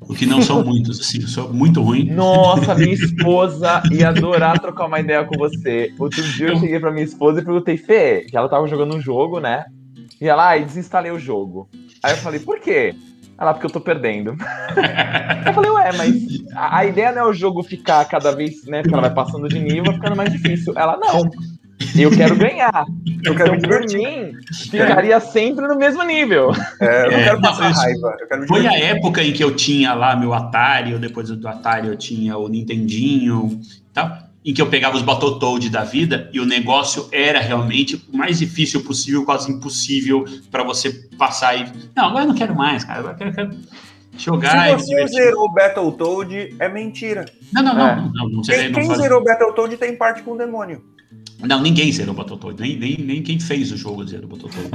o 0.00 0.14
que 0.14 0.26
não 0.26 0.42
são 0.42 0.62
muitos, 0.66 1.00
assim, 1.00 1.22
eu 1.22 1.28
sou 1.28 1.52
muito 1.52 1.80
ruim. 1.80 2.10
Nossa, 2.10 2.74
minha 2.74 2.92
esposa 2.94 3.82
ia 3.92 4.08
adorar 4.08 4.58
trocar 4.58 4.86
uma 4.86 5.00
ideia 5.00 5.24
com 5.24 5.38
você. 5.38 5.94
Outro 5.98 6.22
dia 6.22 6.48
eu 6.48 6.58
cheguei 6.58 6.80
pra 6.80 6.90
minha 6.90 7.04
esposa 7.04 7.40
e 7.40 7.44
perguntei, 7.44 7.76
Fê, 7.76 8.26
que 8.28 8.36
ela 8.36 8.48
tava 8.48 8.66
jogando 8.66 8.96
um 8.96 9.00
jogo, 9.00 9.38
né? 9.38 9.64
E 10.20 10.26
ela, 10.26 10.50
ah, 10.50 10.58
desinstalei 10.58 11.12
o 11.12 11.18
jogo. 11.18 11.68
Aí 12.02 12.12
eu 12.12 12.18
falei, 12.18 12.40
por 12.40 12.60
quê? 12.60 12.94
Ela, 13.38 13.52
porque 13.52 13.66
eu 13.66 13.70
tô 13.70 13.80
perdendo. 13.80 14.36
eu 15.46 15.52
falei, 15.52 15.70
ué, 15.70 15.92
mas 15.96 16.14
a, 16.54 16.78
a, 16.78 16.86
ideia 16.86 17.12
não 17.12 17.22
é 17.22 17.26
o 17.26 17.32
jogo 17.32 17.62
ficar 17.62 18.04
cada 18.04 18.32
vez, 18.32 18.64
né? 18.66 18.82
Porque 18.82 18.94
ela 18.94 19.08
vai 19.08 19.14
passando 19.14 19.48
de 19.48 19.58
nível, 19.58 19.84
vai 19.84 19.94
ficando 19.94 20.16
mais 20.16 20.32
difícil. 20.32 20.72
Ela, 20.76 20.96
não. 20.96 21.28
Eu 21.96 22.10
quero 22.10 22.36
ganhar. 22.36 22.86
Eu 23.24 23.34
quero 23.34 23.54
então, 23.56 23.68
por 23.68 23.80
mim, 23.92 24.32
ficaria 24.70 25.18
sempre 25.20 25.66
no 25.66 25.76
mesmo 25.76 26.02
nível. 26.04 26.52
É, 26.80 27.06
eu 27.06 27.10
não 27.10 27.18
é, 27.18 27.24
quero 27.24 27.40
passar 27.40 27.70
não, 27.70 27.76
raiva. 27.76 28.16
Quero 28.28 28.46
foi 28.46 28.66
a 28.66 28.78
época 28.78 29.22
em 29.22 29.32
que 29.32 29.42
eu 29.42 29.54
tinha 29.54 29.94
lá 29.94 30.14
meu 30.16 30.32
Atari, 30.32 30.96
depois 30.98 31.28
do 31.28 31.48
Atari 31.48 31.88
eu 31.88 31.96
tinha 31.96 32.36
o 32.36 32.48
Nintendinho 32.48 33.60
e 33.62 33.92
tal 33.92 34.23
em 34.44 34.52
que 34.52 34.60
eu 34.60 34.68
pegava 34.68 34.96
os 34.96 35.02
Battletoads 35.02 35.70
da 35.70 35.84
vida 35.84 36.28
e 36.32 36.38
o 36.38 36.44
negócio 36.44 37.08
era 37.10 37.40
realmente 37.40 37.96
o 38.12 38.16
mais 38.16 38.38
difícil 38.38 38.84
possível, 38.84 39.24
quase 39.24 39.50
impossível 39.50 40.24
para 40.50 40.62
você 40.62 40.92
passar 41.16 41.56
e. 41.56 41.72
Não, 41.96 42.06
agora 42.06 42.24
eu 42.24 42.28
não 42.28 42.34
quero 42.34 42.54
mais, 42.54 42.84
cara. 42.84 43.00
Agora 43.00 43.14
eu 43.14 43.18
quero, 43.18 43.34
quero 43.34 43.56
jogar. 44.18 44.78
Se 44.78 44.94
você 44.94 45.06
zerou 45.06 45.46
o 45.46 45.52
Battletoad, 45.52 46.56
é 46.58 46.68
mentira. 46.68 47.24
Não, 47.52 47.62
não, 47.62 47.74
não. 47.74 47.88
É. 47.88 47.96
não, 47.96 48.12
não, 48.12 48.28
não 48.28 48.42
quem, 48.42 48.72
quem 48.72 48.86
faz... 48.86 48.98
zerou 48.98 49.20
o 49.20 49.24
Battletoad 49.24 49.76
tem 49.78 49.96
parte 49.96 50.22
com 50.22 50.32
o 50.32 50.38
demônio. 50.38 50.84
Não, 51.46 51.60
ninguém 51.60 51.90
zerou 51.92 52.14
o 52.14 52.16
Battletoad, 52.16 52.60
nem, 52.60 52.76
nem, 52.78 52.98
nem 52.98 53.22
quem 53.22 53.38
fez 53.38 53.70
o 53.72 53.76
jogo 53.76 54.06
zerou 54.06 54.26
o 54.26 54.28
Battletoad. 54.28 54.70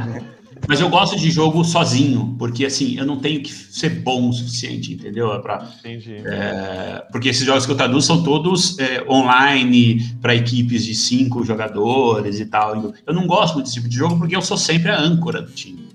Mas 0.67 0.79
eu 0.79 0.89
gosto 0.89 1.17
de 1.17 1.31
jogo 1.31 1.63
sozinho, 1.63 2.35
porque 2.37 2.65
assim, 2.65 2.97
eu 2.97 3.05
não 3.05 3.17
tenho 3.17 3.41
que 3.41 3.51
ser 3.51 4.01
bom 4.01 4.29
o 4.29 4.33
suficiente, 4.33 4.93
entendeu? 4.93 5.33
É 5.33 5.39
pra, 5.39 5.67
Entendi. 5.79 6.15
É, 6.25 7.05
porque 7.11 7.29
esses 7.29 7.45
jogos 7.45 7.65
que 7.65 7.71
eu 7.71 7.77
traduzo 7.77 8.07
são 8.07 8.23
todos 8.23 8.77
é, 8.77 9.03
online, 9.09 10.03
para 10.21 10.35
equipes 10.35 10.85
de 10.85 10.95
cinco 10.95 11.43
jogadores 11.43 12.39
e 12.39 12.45
tal. 12.45 12.93
Eu 13.05 13.13
não 13.13 13.25
gosto 13.25 13.55
muito 13.55 13.65
desse 13.65 13.77
tipo 13.77 13.89
de 13.89 13.95
jogo 13.95 14.17
porque 14.17 14.35
eu 14.35 14.41
sou 14.41 14.57
sempre 14.57 14.91
a 14.91 14.99
âncora 14.99 15.41
do 15.41 15.51
time. 15.51 15.89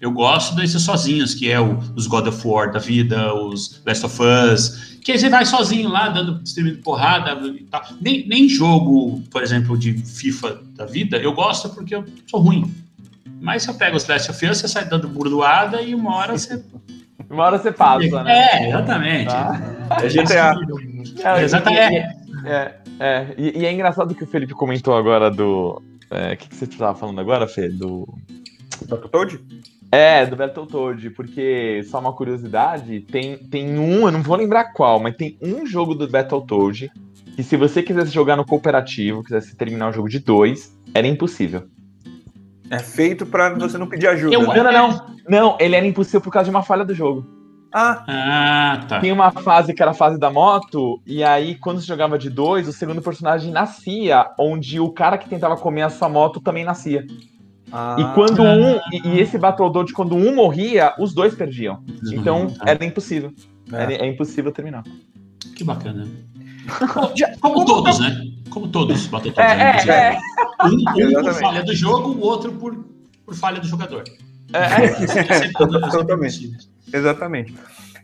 Eu 0.00 0.12
gosto 0.12 0.54
desses 0.54 0.80
sozinhos, 0.82 1.34
que 1.34 1.50
é 1.50 1.60
o, 1.60 1.76
os 1.96 2.06
God 2.06 2.28
of 2.28 2.46
War 2.46 2.70
da 2.70 2.78
vida, 2.78 3.34
os 3.34 3.82
Last 3.84 4.06
of 4.06 4.16
Us, 4.22 4.97
que 5.02 5.18
você 5.18 5.28
vai 5.28 5.44
sozinho 5.44 5.88
lá, 5.88 6.08
dando, 6.08 6.40
distribuindo 6.40 6.82
porrada 6.82 7.32
e 7.46 7.64
tal. 7.64 7.82
Nem, 8.00 8.26
nem 8.26 8.48
jogo, 8.48 9.22
por 9.30 9.42
exemplo, 9.42 9.76
de 9.78 9.94
FIFA 9.94 10.60
da 10.74 10.86
vida, 10.86 11.16
eu 11.16 11.32
gosto 11.32 11.68
porque 11.70 11.94
eu 11.94 12.04
sou 12.26 12.40
ruim. 12.40 12.72
Mas 13.40 13.62
se 13.62 13.70
eu 13.70 13.74
pego 13.74 13.96
os 13.96 14.06
Last 14.06 14.30
of 14.30 14.46
Us, 14.46 14.58
você 14.58 14.68
sai 14.68 14.84
dando 14.84 15.08
burdoada 15.08 15.80
e 15.80 15.94
uma 15.94 16.14
hora 16.16 16.36
você. 16.36 16.62
Uma 17.28 17.44
hora 17.44 17.58
você 17.58 17.70
passa, 17.70 18.22
né? 18.22 18.48
É, 18.52 18.68
exatamente. 18.68 19.26
Tá. 19.26 19.98
É 20.02 20.08
GTA. 20.08 20.54
É, 21.22 21.42
exatamente. 21.42 21.96
É, 22.46 22.74
é, 22.98 23.34
e, 23.36 23.58
e, 23.60 23.66
é 23.66 23.72
engraçado 23.72 24.14
que 24.14 24.24
o 24.24 24.26
Felipe 24.26 24.54
comentou 24.54 24.96
agora 24.96 25.30
do. 25.30 25.82
É, 26.10 26.32
o 26.32 26.36
que, 26.38 26.48
que 26.48 26.54
você 26.54 26.64
estava 26.64 26.98
falando 26.98 27.20
agora, 27.20 27.46
Fê? 27.46 27.68
Do. 27.68 28.08
Battletoad? 28.88 29.40
É, 29.90 30.26
do 30.26 30.36
Battletoad, 30.36 31.10
porque, 31.10 31.82
só 31.84 31.98
uma 31.98 32.12
curiosidade, 32.12 33.00
tem, 33.00 33.38
tem 33.38 33.78
um, 33.78 34.06
eu 34.06 34.12
não 34.12 34.22
vou 34.22 34.36
lembrar 34.36 34.72
qual, 34.72 35.00
mas 35.00 35.16
tem 35.16 35.38
um 35.40 35.64
jogo 35.64 35.94
do 35.94 36.06
Battletoad 36.06 36.90
que 37.34 37.42
se 37.42 37.56
você 37.56 37.82
quisesse 37.82 38.10
jogar 38.10 38.36
no 38.36 38.44
cooperativo, 38.44 39.22
quisesse 39.22 39.56
terminar 39.56 39.88
um 39.88 39.92
jogo 39.92 40.08
de 40.08 40.18
dois, 40.18 40.76
era 40.92 41.06
impossível. 41.06 41.68
É 42.70 42.78
feito 42.78 43.24
para 43.24 43.54
você 43.54 43.78
não 43.78 43.86
pedir 43.86 44.08
ajuda. 44.08 44.34
Eu, 44.34 44.42
né? 44.42 44.56
Não, 44.56 44.64
não, 44.64 44.72
não. 44.72 45.16
Não, 45.28 45.56
ele 45.60 45.76
era 45.76 45.86
impossível 45.86 46.20
por 46.20 46.32
causa 46.32 46.50
de 46.50 46.50
uma 46.50 46.62
falha 46.62 46.84
do 46.84 46.94
jogo. 46.94 47.24
Ah. 47.72 48.04
ah, 48.08 48.86
tá. 48.88 49.00
Tem 49.00 49.12
uma 49.12 49.30
fase 49.30 49.74
que 49.74 49.82
era 49.82 49.90
a 49.90 49.94
fase 49.94 50.18
da 50.18 50.30
moto, 50.30 51.00
e 51.06 51.22
aí, 51.22 51.54
quando 51.54 51.80
você 51.80 51.86
jogava 51.86 52.18
de 52.18 52.30
dois, 52.30 52.66
o 52.66 52.72
segundo 52.72 53.02
personagem 53.02 53.52
nascia, 53.52 54.30
onde 54.38 54.80
o 54.80 54.90
cara 54.90 55.18
que 55.18 55.28
tentava 55.28 55.56
comer 55.56 55.82
essa 55.82 56.08
moto 56.08 56.40
também 56.40 56.64
nascia. 56.64 57.06
Ah, 57.72 57.96
e 57.98 58.14
quando 58.14 58.42
um. 58.42 58.76
E, 58.92 59.08
e 59.08 59.20
esse 59.20 59.36
Battletoad, 59.38 59.92
quando 59.92 60.14
um 60.14 60.34
morria, 60.34 60.94
os 60.98 61.12
dois 61.14 61.34
perdiam. 61.34 61.82
Então 62.12 62.52
era 62.64 62.84
impossível. 62.84 63.32
É. 63.72 63.82
Era, 63.82 63.92
é 63.94 64.06
impossível 64.06 64.52
terminar. 64.52 64.84
Que 65.54 65.64
bacana. 65.64 66.08
Como 67.40 67.64
todos, 67.64 67.98
né? 67.98 68.24
Como 68.50 68.68
todos 68.68 69.00
os 69.02 69.06
Battletoads. 69.06 69.52
É, 69.52 69.56
né? 69.56 69.76
é, 69.86 70.14
é. 70.14 70.18
Um, 70.64 71.18
um 71.18 71.22
por 71.22 71.34
falha 71.34 71.62
do 71.62 71.74
jogo, 71.74 72.10
o 72.10 72.20
outro 72.20 72.52
por, 72.52 72.84
por 73.24 73.34
falha 73.34 73.60
do 73.60 73.66
jogador. 73.66 74.04
É, 74.52 75.02
Exatamente. 75.86 76.52
Exatamente. 76.92 77.54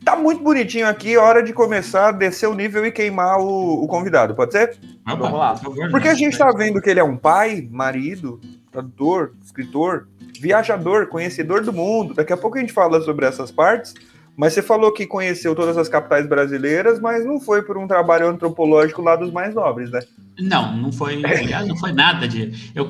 Tá 0.04 0.14
muito 0.16 0.42
bonitinho 0.42 0.86
aqui, 0.86 1.16
hora 1.16 1.42
de 1.42 1.54
começar 1.54 2.08
a 2.08 2.12
descer 2.12 2.46
o 2.46 2.54
nível 2.54 2.84
e 2.84 2.92
queimar 2.92 3.38
o, 3.38 3.82
o 3.82 3.88
convidado, 3.88 4.34
pode 4.34 4.52
ser? 4.52 4.76
Ah, 5.04 5.14
Vamos 5.14 5.38
lá. 5.38 5.58
Porque 5.90 6.08
a 6.08 6.14
gente 6.14 6.36
tá 6.36 6.52
vendo 6.52 6.80
que 6.82 6.90
ele 6.90 7.00
é 7.00 7.04
um 7.04 7.16
pai, 7.16 7.66
marido, 7.70 8.38
tradutor, 8.74 9.32
escritor, 9.42 10.08
viajador, 10.40 11.06
conhecedor 11.06 11.62
do 11.62 11.72
mundo. 11.72 12.14
Daqui 12.14 12.32
a 12.32 12.36
pouco 12.36 12.58
a 12.58 12.60
gente 12.60 12.72
fala 12.72 13.00
sobre 13.00 13.24
essas 13.24 13.52
partes. 13.52 13.94
Mas 14.36 14.52
você 14.52 14.62
falou 14.62 14.92
que 14.92 15.06
conheceu 15.06 15.54
todas 15.54 15.78
as 15.78 15.88
capitais 15.88 16.28
brasileiras, 16.28 16.98
mas 16.98 17.24
não 17.24 17.38
foi 17.38 17.62
por 17.62 17.78
um 17.78 17.86
trabalho 17.86 18.26
antropológico 18.28 19.00
lá 19.00 19.14
dos 19.14 19.30
mais 19.30 19.54
nobres, 19.54 19.90
né? 19.92 20.00
Não, 20.40 20.76
não 20.76 20.92
foi. 20.92 21.24
Aliás, 21.24 21.68
não 21.68 21.76
foi 21.76 21.92
nada 21.92 22.26
de. 22.26 22.52
Eu... 22.74 22.88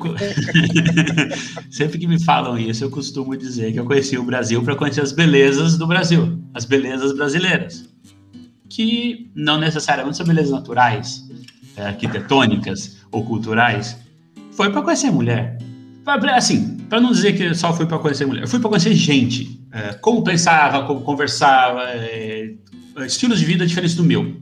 Sempre 1.69 1.99
que 1.99 2.07
me 2.07 2.19
falam 2.23 2.57
isso, 2.57 2.83
eu 2.83 2.89
costumo 2.89 3.37
dizer 3.37 3.71
que 3.71 3.79
eu 3.79 3.85
conheci 3.85 4.17
o 4.17 4.23
Brasil 4.23 4.63
para 4.63 4.75
conhecer 4.75 5.01
as 5.01 5.11
belezas 5.11 5.77
do 5.77 5.85
Brasil, 5.85 6.39
as 6.51 6.65
belezas 6.65 7.15
brasileiras, 7.15 7.87
que 8.67 9.29
não 9.35 9.59
necessariamente 9.59 10.17
são 10.17 10.25
belezas 10.25 10.51
naturais, 10.51 11.29
é, 11.77 11.83
arquitetônicas 11.83 13.05
ou 13.11 13.23
culturais. 13.23 13.95
Foi 14.51 14.71
para 14.71 14.81
conhecer 14.81 15.11
mulher. 15.11 15.59
Assim, 16.35 16.77
para 16.89 17.01
não 17.01 17.11
dizer 17.11 17.33
que 17.33 17.53
só 17.55 17.73
fui 17.73 17.85
para 17.85 17.97
conhecer 17.97 18.25
mulher, 18.25 18.43
eu 18.43 18.47
fui 18.47 18.59
para 18.59 18.69
conhecer 18.69 18.93
gente 18.93 19.59
é, 19.71 19.93
como 19.93 20.23
pensava, 20.23 20.85
como 20.85 21.01
conversava, 21.01 21.81
é, 21.89 22.53
estilos 23.05 23.39
de 23.39 23.45
vida 23.45 23.65
diferentes 23.65 23.95
do 23.95 24.03
meu. 24.03 24.37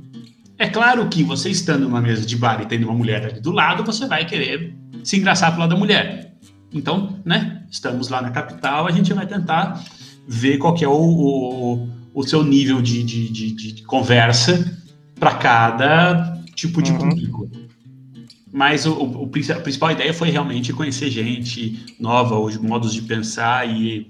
É 0.58 0.70
claro 0.70 1.08
que 1.08 1.24
você 1.24 1.50
estando 1.50 1.84
numa 1.84 2.02
mesa 2.02 2.26
de 2.26 2.36
bar 2.36 2.62
e 2.62 2.66
tendo 2.66 2.84
uma 2.84 2.94
mulher 2.94 3.26
ali 3.26 3.40
do 3.40 3.52
lado, 3.52 3.84
você 3.84 4.06
vai 4.06 4.26
querer 4.26 4.76
se 5.04 5.18
engraçar 5.18 5.52
pro 5.52 5.62
lado 5.62 5.72
da 5.72 5.76
mulher. 5.76 6.36
Então, 6.72 7.20
né, 7.26 7.64
estamos 7.72 8.10
lá 8.10 8.22
na 8.22 8.30
capital, 8.30 8.86
a 8.88 8.92
gente 8.92 9.12
vai 9.14 9.26
tentar 9.26 9.84
ver 10.28 10.58
qual 10.58 10.74
que 10.74 10.86
é 10.86 10.88
o, 10.88 10.94
o, 10.94 11.90
o 12.14 12.24
seu 12.24 12.44
nível 12.44 12.82
de, 12.82 13.04
de, 13.04 13.30
de, 13.30 13.52
de 13.54 13.84
conversa 13.84 14.80
para 15.20 15.34
cada 15.36 16.38
tipo 16.56 16.82
de 16.82 16.92
uhum. 16.92 16.98
público. 17.00 17.50
Mas 18.54 18.86
o, 18.86 18.94
o, 18.94 19.24
a 19.26 19.60
principal 19.60 19.90
ideia 19.90 20.14
foi 20.14 20.30
realmente 20.30 20.72
conhecer 20.72 21.10
gente 21.10 21.84
nova, 22.00 22.38
os 22.38 22.56
modos 22.56 22.94
de 22.94 23.02
pensar 23.02 23.68
e 23.68 24.08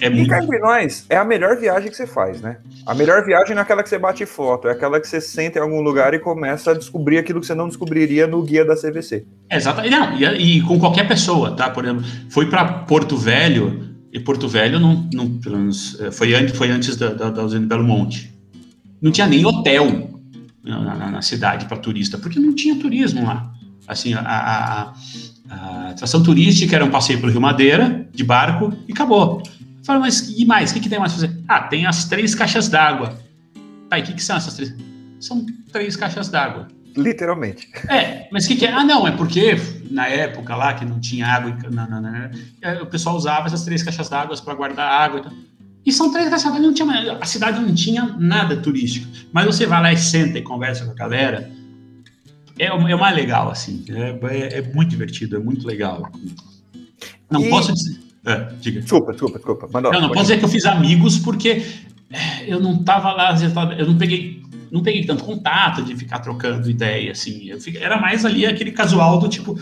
é 0.00 0.08
muito... 0.08 0.32
E 0.32 0.36
entre 0.36 0.58
nós, 0.60 1.04
é 1.10 1.16
a 1.16 1.24
melhor 1.24 1.58
viagem 1.58 1.90
que 1.90 1.96
você 1.96 2.06
faz, 2.06 2.40
né? 2.40 2.58
A 2.86 2.94
melhor 2.94 3.24
viagem 3.24 3.50
não 3.50 3.60
é 3.60 3.62
aquela 3.62 3.82
que 3.82 3.88
você 3.88 3.98
bate 3.98 4.24
foto, 4.24 4.68
é 4.68 4.70
aquela 4.70 5.00
que 5.00 5.08
você 5.08 5.20
senta 5.20 5.58
em 5.58 5.62
algum 5.62 5.80
lugar 5.80 6.14
e 6.14 6.20
começa 6.20 6.70
a 6.70 6.74
descobrir 6.74 7.18
aquilo 7.18 7.40
que 7.40 7.46
você 7.46 7.54
não 7.54 7.66
descobriria 7.66 8.28
no 8.28 8.42
guia 8.42 8.64
da 8.64 8.76
CVC. 8.76 9.26
Exatamente. 9.50 9.94
E, 10.22 10.58
e, 10.58 10.62
com 10.62 10.78
qualquer 10.78 11.08
pessoa, 11.08 11.56
tá? 11.56 11.68
Por 11.68 11.84
exemplo, 11.84 12.04
foi 12.30 12.48
para 12.48 12.64
Porto 12.64 13.16
Velho, 13.16 13.96
e 14.12 14.20
Porto 14.20 14.46
Velho 14.46 14.78
não, 14.78 15.08
não 15.12 15.28
pelo 15.38 15.58
menos, 15.58 16.00
é, 16.00 16.12
foi 16.12 16.32
antes, 16.32 16.56
foi 16.56 16.70
antes 16.70 16.96
da, 16.96 17.12
da, 17.12 17.30
da 17.30 17.42
usina 17.42 17.66
Belo 17.66 17.82
Monte. 17.82 18.32
Não 19.02 19.10
tinha 19.10 19.26
nem 19.26 19.44
hotel 19.44 20.10
na, 20.62 20.94
na, 20.94 21.10
na 21.10 21.22
cidade 21.22 21.66
para 21.66 21.76
turista, 21.76 22.16
porque 22.16 22.38
não 22.38 22.54
tinha 22.54 22.78
turismo 22.78 23.26
lá. 23.26 23.52
Assim, 23.86 24.14
a, 24.14 24.20
a, 24.20 24.94
a 25.50 25.90
atração 25.90 26.22
turística 26.22 26.74
era 26.74 26.84
um 26.84 26.90
passeio 26.90 27.20
pelo 27.20 27.30
Rio 27.30 27.40
Madeira, 27.40 28.08
de 28.12 28.24
barco, 28.24 28.72
e 28.88 28.92
acabou. 28.92 29.42
Fala, 29.84 30.00
mas 30.00 30.30
e 30.30 30.44
mais? 30.46 30.70
O 30.70 30.74
que, 30.74 30.80
que 30.80 30.88
tem 30.88 30.98
mais 30.98 31.12
pra 31.12 31.20
fazer? 31.20 31.44
Ah, 31.46 31.60
tem 31.60 31.86
as 31.86 32.06
três 32.06 32.34
caixas 32.34 32.68
d'água. 32.68 33.18
Tá, 33.90 33.98
e 33.98 34.02
o 34.02 34.04
que, 34.04 34.14
que 34.14 34.22
são 34.22 34.36
essas 34.36 34.54
três? 34.54 34.74
São 35.20 35.44
três 35.70 35.94
caixas 35.94 36.28
d'água. 36.28 36.68
Literalmente. 36.96 37.68
É, 37.88 38.28
mas 38.30 38.44
o 38.44 38.48
que, 38.48 38.56
que, 38.56 38.66
é? 38.66 38.72
Ah, 38.72 38.84
não, 38.84 39.06
é 39.06 39.10
porque 39.10 39.56
na 39.90 40.06
época 40.06 40.54
lá 40.56 40.72
que 40.74 40.84
não 40.84 41.00
tinha 41.00 41.26
água, 41.26 41.56
na, 41.70 41.86
na, 41.88 42.00
na, 42.00 42.30
o 42.82 42.86
pessoal 42.86 43.16
usava 43.16 43.46
essas 43.46 43.64
três 43.64 43.82
caixas 43.82 44.08
d'água 44.08 44.36
para 44.42 44.54
guardar 44.54 44.90
água 44.90 45.20
e 45.20 45.22
tal. 45.22 45.32
E 45.84 45.92
são 45.92 46.10
três 46.10 46.30
caixas 46.30 46.44
d'água, 46.44 46.60
não 46.60 46.72
tinha, 46.72 47.18
a 47.20 47.26
cidade 47.26 47.60
não 47.60 47.74
tinha 47.74 48.04
nada 48.18 48.56
turístico. 48.56 49.06
Mas 49.32 49.44
você 49.44 49.66
vai 49.66 49.82
lá 49.82 49.92
e 49.92 49.98
senta 49.98 50.38
e 50.38 50.42
conversa 50.42 50.86
com 50.86 50.92
a 50.92 50.94
galera, 50.94 51.50
é, 52.58 52.66
é 52.66 52.96
mais 52.96 53.16
legal, 53.16 53.50
assim. 53.50 53.84
É, 53.88 54.18
é, 54.34 54.58
é 54.58 54.62
muito 54.62 54.90
divertido, 54.90 55.36
é 55.36 55.38
muito 55.38 55.66
legal. 55.66 56.10
Não 57.30 57.40
e... 57.40 57.50
posso 57.50 57.72
dizer. 57.72 57.98
É, 58.24 58.48
diga. 58.60 58.80
Desculpa, 58.80 59.12
desculpa, 59.12 59.38
desculpa. 59.38 59.68
Mandou, 59.72 59.92
não, 59.92 60.00
não 60.02 60.08
posso 60.08 60.22
dizer 60.22 60.38
que 60.38 60.44
eu 60.44 60.48
fiz 60.48 60.64
amigos 60.64 61.18
porque 61.18 61.66
é, 62.10 62.44
eu 62.46 62.60
não 62.60 62.82
tava 62.82 63.12
lá, 63.12 63.34
eu 63.78 63.86
não 63.86 63.98
peguei, 63.98 64.42
não 64.70 64.82
peguei 64.82 65.04
tanto 65.04 65.24
contato 65.24 65.82
de 65.82 65.94
ficar 65.94 66.20
trocando 66.20 66.70
ideia, 66.70 67.12
assim. 67.12 67.58
Fiquei, 67.60 67.82
era 67.82 68.00
mais 68.00 68.24
ali 68.24 68.46
aquele 68.46 68.72
casual 68.72 69.18
do 69.18 69.28
tipo, 69.28 69.58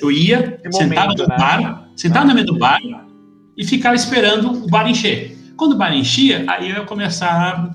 eu 0.00 0.10
ia, 0.12 0.60
sentava 0.70 1.14
no 1.14 1.26
né? 1.26 1.36
bar, 1.36 1.88
sentava 1.96 2.24
ah, 2.26 2.28
no 2.28 2.34
meio 2.34 2.46
do 2.46 2.58
bar 2.58 2.80
e 3.56 3.64
ficava 3.64 3.96
esperando 3.96 4.64
o 4.64 4.68
bar 4.68 4.88
encher. 4.88 5.36
Quando 5.56 5.72
o 5.72 5.78
bar 5.78 5.92
enchia, 5.94 6.44
aí 6.48 6.70
eu 6.70 6.76
ia 6.76 6.84
começar 6.84 7.30
a 7.30 7.74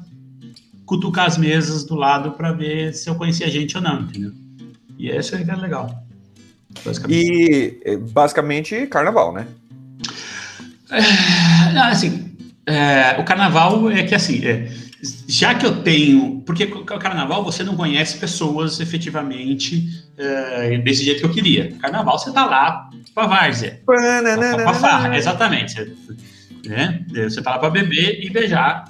cutucar 0.86 1.26
as 1.26 1.38
mesas 1.38 1.84
do 1.84 1.96
lado 1.96 2.32
para 2.32 2.52
ver 2.52 2.94
se 2.94 3.10
eu 3.10 3.16
conhecia 3.16 3.50
gente 3.50 3.76
ou 3.76 3.84
não, 3.84 4.02
entendeu? 4.02 4.32
E 5.02 5.10
esse 5.10 5.34
é 5.34 5.56
legal. 5.56 6.06
Basicamente. 6.86 7.82
E 7.84 7.98
basicamente 7.98 8.86
carnaval, 8.86 9.34
né? 9.34 9.48
É, 10.92 11.80
assim, 11.80 12.38
é, 12.68 13.20
o 13.20 13.24
carnaval 13.24 13.90
é 13.90 14.04
que 14.04 14.14
assim, 14.14 14.46
é, 14.46 14.72
já 15.28 15.56
que 15.56 15.66
eu 15.66 15.82
tenho. 15.82 16.44
Porque 16.46 16.66
o 16.66 16.86
carnaval 16.86 17.44
você 17.44 17.64
não 17.64 17.76
conhece 17.76 18.20
pessoas 18.20 18.80
efetivamente 18.80 20.06
é, 20.20 20.78
desse 20.78 21.04
jeito 21.04 21.22
que 21.22 21.26
eu 21.26 21.32
queria. 21.32 21.72
Carnaval 21.82 22.20
você 22.20 22.32
tá 22.32 22.46
lá 22.46 22.88
pra 23.16 23.26
várzea. 23.26 23.82
pra, 23.84 24.22
pra 24.56 24.74
farra, 24.76 25.18
exatamente. 25.18 25.74
Você, 25.74 26.70
né? 26.70 27.04
você 27.12 27.42
tá 27.42 27.52
lá 27.52 27.60
pra 27.60 27.72
beber 27.72 28.24
e 28.24 28.30
beijar. 28.30 28.86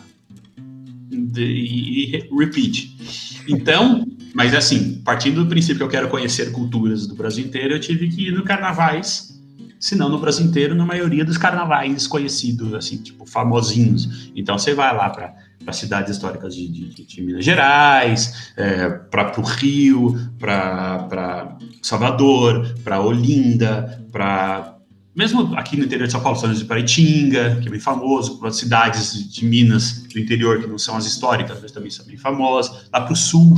E, 1.37 2.17
e 2.17 2.29
repeat. 2.37 3.30
Então, 3.47 4.05
mas 4.33 4.53
assim, 4.53 5.01
partindo 5.03 5.43
do 5.43 5.49
princípio 5.49 5.77
que 5.77 5.83
eu 5.83 5.89
quero 5.89 6.09
conhecer 6.09 6.51
culturas 6.51 7.07
do 7.07 7.15
Brasil 7.15 7.45
inteiro, 7.45 7.73
eu 7.73 7.79
tive 7.79 8.09
que 8.09 8.27
ir 8.27 8.31
no 8.31 8.43
carnavais 8.43 9.31
se 9.79 9.95
não 9.95 10.09
no 10.09 10.19
Brasil 10.19 10.45
inteiro, 10.45 10.75
na 10.75 10.85
maioria 10.85 11.25
dos 11.25 11.39
carnavais 11.39 12.05
conhecidos, 12.05 12.71
assim, 12.75 12.97
tipo, 12.97 13.25
famosinhos. 13.25 14.31
Então 14.35 14.55
você 14.55 14.75
vai 14.75 14.95
lá 14.95 15.09
para 15.09 15.33
para 15.63 15.73
cidades 15.73 16.15
históricas 16.15 16.55
de, 16.55 16.67
de, 16.67 17.05
de 17.05 17.21
Minas 17.21 17.45
Gerais, 17.45 18.51
é, 18.57 18.89
para 18.89 19.39
o 19.39 19.43
Rio, 19.43 20.19
para 20.39 21.57
Salvador, 21.81 22.75
para 22.83 22.99
Olinda, 22.99 24.03
para 24.11 24.75
mesmo 25.15 25.55
aqui 25.55 25.77
no 25.77 25.85
interior 25.85 26.05
de 26.05 26.11
São 26.11 26.21
Paulo, 26.21 26.37
São 26.37 26.49
José 26.49 26.61
de 26.61 26.67
Paraitinga, 26.67 27.59
que 27.61 27.67
é 27.67 27.71
bem 27.71 27.79
famoso, 27.79 28.39
para 28.39 28.51
cidades 28.51 29.31
de 29.31 29.45
Minas 29.45 30.03
do 30.03 30.19
interior 30.19 30.61
que 30.61 30.67
não 30.67 30.77
são 30.77 30.95
as 30.95 31.05
históricas, 31.05 31.59
mas 31.61 31.71
também 31.71 31.89
são 31.89 32.05
bem 32.05 32.17
famosas, 32.17 32.89
lá 32.91 33.01
para 33.01 33.13
o 33.13 33.15
sul, 33.15 33.55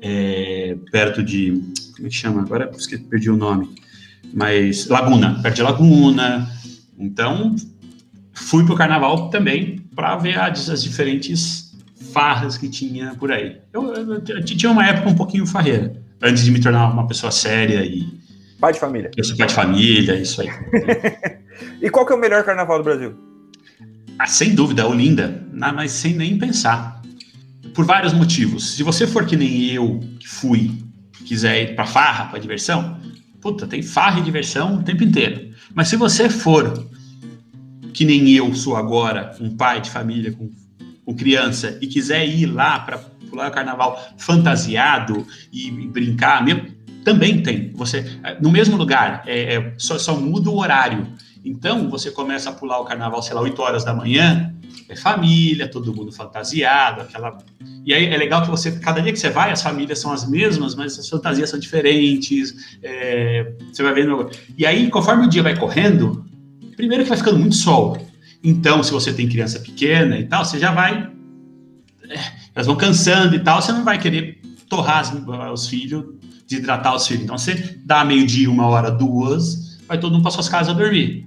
é, 0.00 0.76
perto 0.90 1.22
de 1.22 1.62
como 1.94 2.06
é 2.06 2.10
que 2.10 2.16
chama? 2.16 2.42
Agora 2.42 2.70
perdi 3.08 3.30
o 3.30 3.36
nome 3.36 3.74
mas 4.34 4.88
Laguna, 4.88 5.40
perto 5.40 5.56
de 5.56 5.62
Laguna. 5.62 6.50
Então, 6.98 7.54
fui 8.32 8.64
pro 8.64 8.74
carnaval 8.74 9.30
também 9.30 9.80
para 9.94 10.16
ver 10.16 10.38
as, 10.38 10.68
as, 10.68 10.82
diferentes 10.82 11.72
farras 12.12 12.58
que 12.58 12.68
tinha 12.68 13.14
por 13.14 13.30
aí. 13.30 13.58
Eu, 13.72 13.94
eu, 13.94 14.14
eu, 14.14 14.44
tinha 14.44 14.70
uma 14.70 14.86
época 14.86 15.08
um 15.08 15.14
pouquinho 15.14 15.46
farreira, 15.46 15.94
antes 16.20 16.44
de 16.44 16.50
me 16.50 16.60
tornar 16.60 16.90
uma 16.92 17.06
pessoa 17.06 17.30
séria 17.30 17.84
e. 17.84 18.23
Pai 18.64 18.72
de 18.72 18.80
família. 18.80 19.10
Eu 19.14 19.22
sou 19.22 19.36
pai 19.36 19.46
de 19.46 19.52
família, 19.52 20.14
isso 20.18 20.40
aí. 20.40 20.48
e 21.82 21.90
qual 21.90 22.06
que 22.06 22.14
é 22.14 22.16
o 22.16 22.18
melhor 22.18 22.42
carnaval 22.44 22.78
do 22.78 22.84
Brasil? 22.84 23.14
Ah, 24.18 24.26
sem 24.26 24.54
dúvida, 24.54 24.88
Olinda, 24.88 25.46
mas 25.52 25.92
sem 25.92 26.14
nem 26.14 26.38
pensar. 26.38 27.02
Por 27.74 27.84
vários 27.84 28.14
motivos. 28.14 28.74
Se 28.74 28.82
você 28.82 29.06
for 29.06 29.26
que 29.26 29.36
nem 29.36 29.66
eu, 29.66 30.00
que 30.18 30.26
fui, 30.26 30.82
quiser 31.26 31.62
ir 31.62 31.74
pra 31.74 31.84
farra, 31.84 32.30
pra 32.30 32.38
diversão, 32.38 32.98
puta, 33.38 33.66
tem 33.66 33.82
farra 33.82 34.20
e 34.20 34.22
diversão 34.22 34.76
o 34.76 34.82
tempo 34.82 35.04
inteiro. 35.04 35.54
Mas 35.74 35.88
se 35.88 35.96
você 35.96 36.30
for, 36.30 36.88
que 37.92 38.06
nem 38.06 38.30
eu 38.30 38.54
sou 38.54 38.78
agora, 38.78 39.36
um 39.42 39.54
pai 39.54 39.82
de 39.82 39.90
família 39.90 40.32
com, 40.32 40.50
com 41.04 41.14
criança, 41.14 41.76
e 41.82 41.86
quiser 41.86 42.26
ir 42.26 42.46
lá 42.46 42.80
para 42.80 42.96
pular 43.28 43.50
o 43.50 43.52
carnaval 43.52 44.02
fantasiado 44.16 45.26
e, 45.52 45.68
e 45.68 45.86
brincar 45.86 46.42
mesmo, 46.42 46.73
também 47.04 47.42
tem. 47.42 47.70
Você 47.74 48.04
no 48.40 48.50
mesmo 48.50 48.76
lugar, 48.76 49.22
é, 49.26 49.54
é, 49.54 49.74
só, 49.78 49.98
só 49.98 50.16
muda 50.16 50.50
o 50.50 50.58
horário. 50.58 51.06
Então 51.44 51.90
você 51.90 52.10
começa 52.10 52.50
a 52.50 52.52
pular 52.52 52.80
o 52.80 52.84
carnaval, 52.84 53.22
sei 53.22 53.34
lá, 53.34 53.42
8 53.42 53.60
horas 53.60 53.84
da 53.84 53.92
manhã, 53.92 54.54
é 54.88 54.96
família, 54.96 55.68
todo 55.68 55.94
mundo 55.94 56.10
fantasiado, 56.10 57.02
aquela. 57.02 57.38
E 57.84 57.92
aí 57.92 58.06
é 58.06 58.16
legal 58.16 58.42
que 58.42 58.50
você, 58.50 58.72
cada 58.72 59.00
dia 59.00 59.12
que 59.12 59.18
você 59.18 59.28
vai, 59.28 59.52
as 59.52 59.62
famílias 59.62 59.98
são 59.98 60.10
as 60.10 60.28
mesmas, 60.28 60.74
mas 60.74 60.98
as 60.98 61.08
fantasias 61.08 61.50
são 61.50 61.58
diferentes. 61.58 62.78
É, 62.82 63.52
você 63.70 63.82
vai 63.82 63.92
vendo. 63.92 64.30
E 64.56 64.64
aí, 64.64 64.88
conforme 64.88 65.26
o 65.26 65.28
dia 65.28 65.42
vai 65.42 65.56
correndo, 65.56 66.24
Primeiro 66.76 67.04
que 67.04 67.08
vai 67.08 67.18
ficando 67.18 67.38
muito 67.38 67.54
sol. 67.54 67.96
Então, 68.42 68.82
se 68.82 68.92
você 68.92 69.12
tem 69.12 69.28
criança 69.28 69.58
pequena 69.58 70.18
e 70.18 70.24
tal, 70.24 70.44
você 70.44 70.58
já 70.58 70.72
vai. 70.72 71.10
É, 72.08 72.20
elas 72.54 72.66
vão 72.66 72.76
cansando 72.76 73.34
e 73.34 73.38
tal, 73.38 73.62
você 73.62 73.72
não 73.72 73.84
vai 73.84 73.98
querer 73.98 74.40
torrar 74.68 75.02
os 75.52 75.66
filhos, 75.66 76.04
desidratar 76.46 76.94
os 76.94 77.06
filhos. 77.06 77.24
Então, 77.24 77.38
você 77.38 77.78
dá 77.84 78.04
meio-dia, 78.04 78.50
uma 78.50 78.66
hora, 78.66 78.90
duas, 78.90 79.78
vai 79.86 79.98
todo 79.98 80.12
mundo 80.12 80.22
para 80.22 80.30
suas 80.30 80.48
casas 80.48 80.76
dormir. 80.76 81.26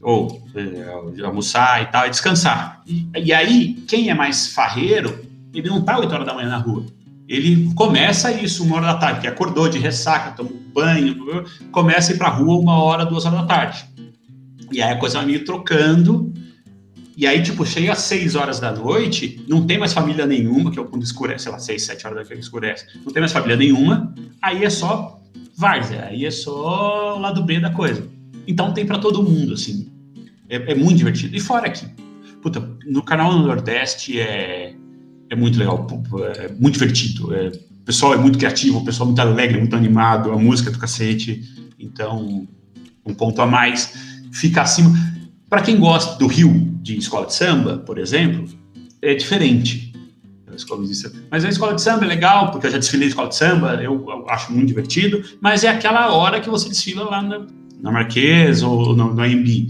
Ou 0.00 0.42
é, 0.54 1.24
almoçar 1.24 1.82
e 1.82 1.86
tal, 1.86 2.06
e 2.06 2.10
descansar. 2.10 2.82
E, 2.86 3.08
e, 3.16 3.32
aí, 3.32 3.74
quem 3.88 4.10
é 4.10 4.14
mais 4.14 4.48
farreiro, 4.48 5.24
ele 5.52 5.68
não 5.68 5.82
tá 5.82 5.98
8 5.98 6.12
horas 6.12 6.26
da 6.26 6.34
manhã 6.34 6.48
na 6.48 6.58
rua. 6.58 6.86
Ele 7.28 7.72
começa 7.74 8.32
isso 8.32 8.64
uma 8.64 8.76
hora 8.76 8.86
da 8.86 8.94
tarde, 8.94 9.20
que 9.20 9.26
acordou 9.26 9.68
de 9.68 9.78
ressaca, 9.78 10.30
tomou 10.30 10.54
banho, 10.72 11.44
começa 11.70 12.12
a 12.12 12.14
ir 12.14 12.18
pra 12.18 12.28
rua 12.28 12.58
uma 12.58 12.82
hora, 12.82 13.04
duas 13.04 13.26
horas 13.26 13.40
da 13.40 13.46
tarde. 13.46 13.84
E 14.72 14.80
aí 14.80 14.92
a 14.92 14.98
coisa 14.98 15.18
vai 15.18 15.26
meio 15.26 15.44
trocando. 15.44 16.32
E 17.18 17.26
aí, 17.26 17.42
tipo, 17.42 17.66
chega 17.66 17.90
às 17.90 17.98
seis 17.98 18.36
horas 18.36 18.60
da 18.60 18.70
noite, 18.70 19.44
não 19.48 19.66
tem 19.66 19.76
mais 19.76 19.92
família 19.92 20.24
nenhuma, 20.24 20.70
que 20.70 20.78
é 20.78 20.84
quando 20.84 21.02
escurece, 21.02 21.42
sei 21.42 21.52
lá, 21.52 21.58
seis, 21.58 21.82
sete 21.82 22.06
horas 22.06 22.18
da 22.18 22.24
noite 22.24 22.44
escurece. 22.44 22.86
Não 23.04 23.12
tem 23.12 23.20
mais 23.20 23.32
família 23.32 23.56
nenhuma, 23.56 24.14
aí 24.40 24.64
é 24.64 24.70
só 24.70 25.20
várzea, 25.56 26.04
aí 26.04 26.24
é 26.24 26.30
só 26.30 27.16
o 27.16 27.20
lado 27.20 27.42
B 27.42 27.58
da 27.58 27.70
coisa. 27.70 28.06
Então 28.46 28.72
tem 28.72 28.86
para 28.86 29.00
todo 29.00 29.20
mundo, 29.20 29.54
assim. 29.54 29.90
É, 30.48 30.70
é, 30.70 30.74
muito 30.76 30.96
divertido. 30.96 31.34
E 31.34 31.40
fora 31.40 31.66
aqui. 31.66 31.86
Puta, 32.40 32.60
no 32.86 33.02
canal 33.02 33.32
do 33.32 33.44
Nordeste 33.44 34.20
é, 34.20 34.76
é 35.28 35.34
muito 35.34 35.58
legal, 35.58 35.88
é 36.36 36.52
muito 36.52 36.74
divertido. 36.74 37.34
É, 37.34 37.48
o 37.48 37.84
pessoal 37.84 38.14
é 38.14 38.16
muito 38.16 38.38
criativo, 38.38 38.78
o 38.78 38.84
pessoal 38.84 39.06
é 39.06 39.08
muito 39.08 39.20
alegre, 39.20 39.58
muito 39.58 39.74
animado, 39.74 40.30
a 40.30 40.38
música 40.38 40.70
é 40.70 40.72
do 40.72 40.78
cacete. 40.78 41.42
Então, 41.80 42.46
um 43.04 43.12
ponto 43.12 43.42
a 43.42 43.46
mais. 43.46 43.92
Fica 44.30 44.62
acima. 44.62 44.96
Para 45.50 45.62
quem 45.62 45.80
gosta 45.80 46.16
do 46.16 46.28
Rio 46.28 46.67
de 46.94 46.98
escola 46.98 47.26
de 47.26 47.34
samba, 47.34 47.78
por 47.78 47.98
exemplo, 47.98 48.48
é 49.02 49.14
diferente. 49.14 49.92
Mas 51.30 51.44
a 51.44 51.48
escola 51.48 51.74
de 51.74 51.82
samba 51.82 52.04
é 52.04 52.08
legal, 52.08 52.50
porque 52.50 52.66
eu 52.66 52.70
já 52.70 52.78
desfilei 52.78 53.06
de 53.06 53.12
escola 53.12 53.28
de 53.28 53.36
samba, 53.36 53.74
eu, 53.82 54.26
acho 54.28 54.52
muito 54.52 54.66
divertido, 54.66 55.22
mas 55.40 55.62
é 55.62 55.68
aquela 55.68 56.12
hora 56.12 56.40
que 56.40 56.48
você 56.48 56.68
desfila 56.68 57.04
lá 57.04 57.22
na, 57.22 57.46
na 57.80 57.92
Marquês 57.92 58.62
ou 58.62 58.96
no, 58.96 59.14
no 59.14 59.22
AMB. 59.22 59.68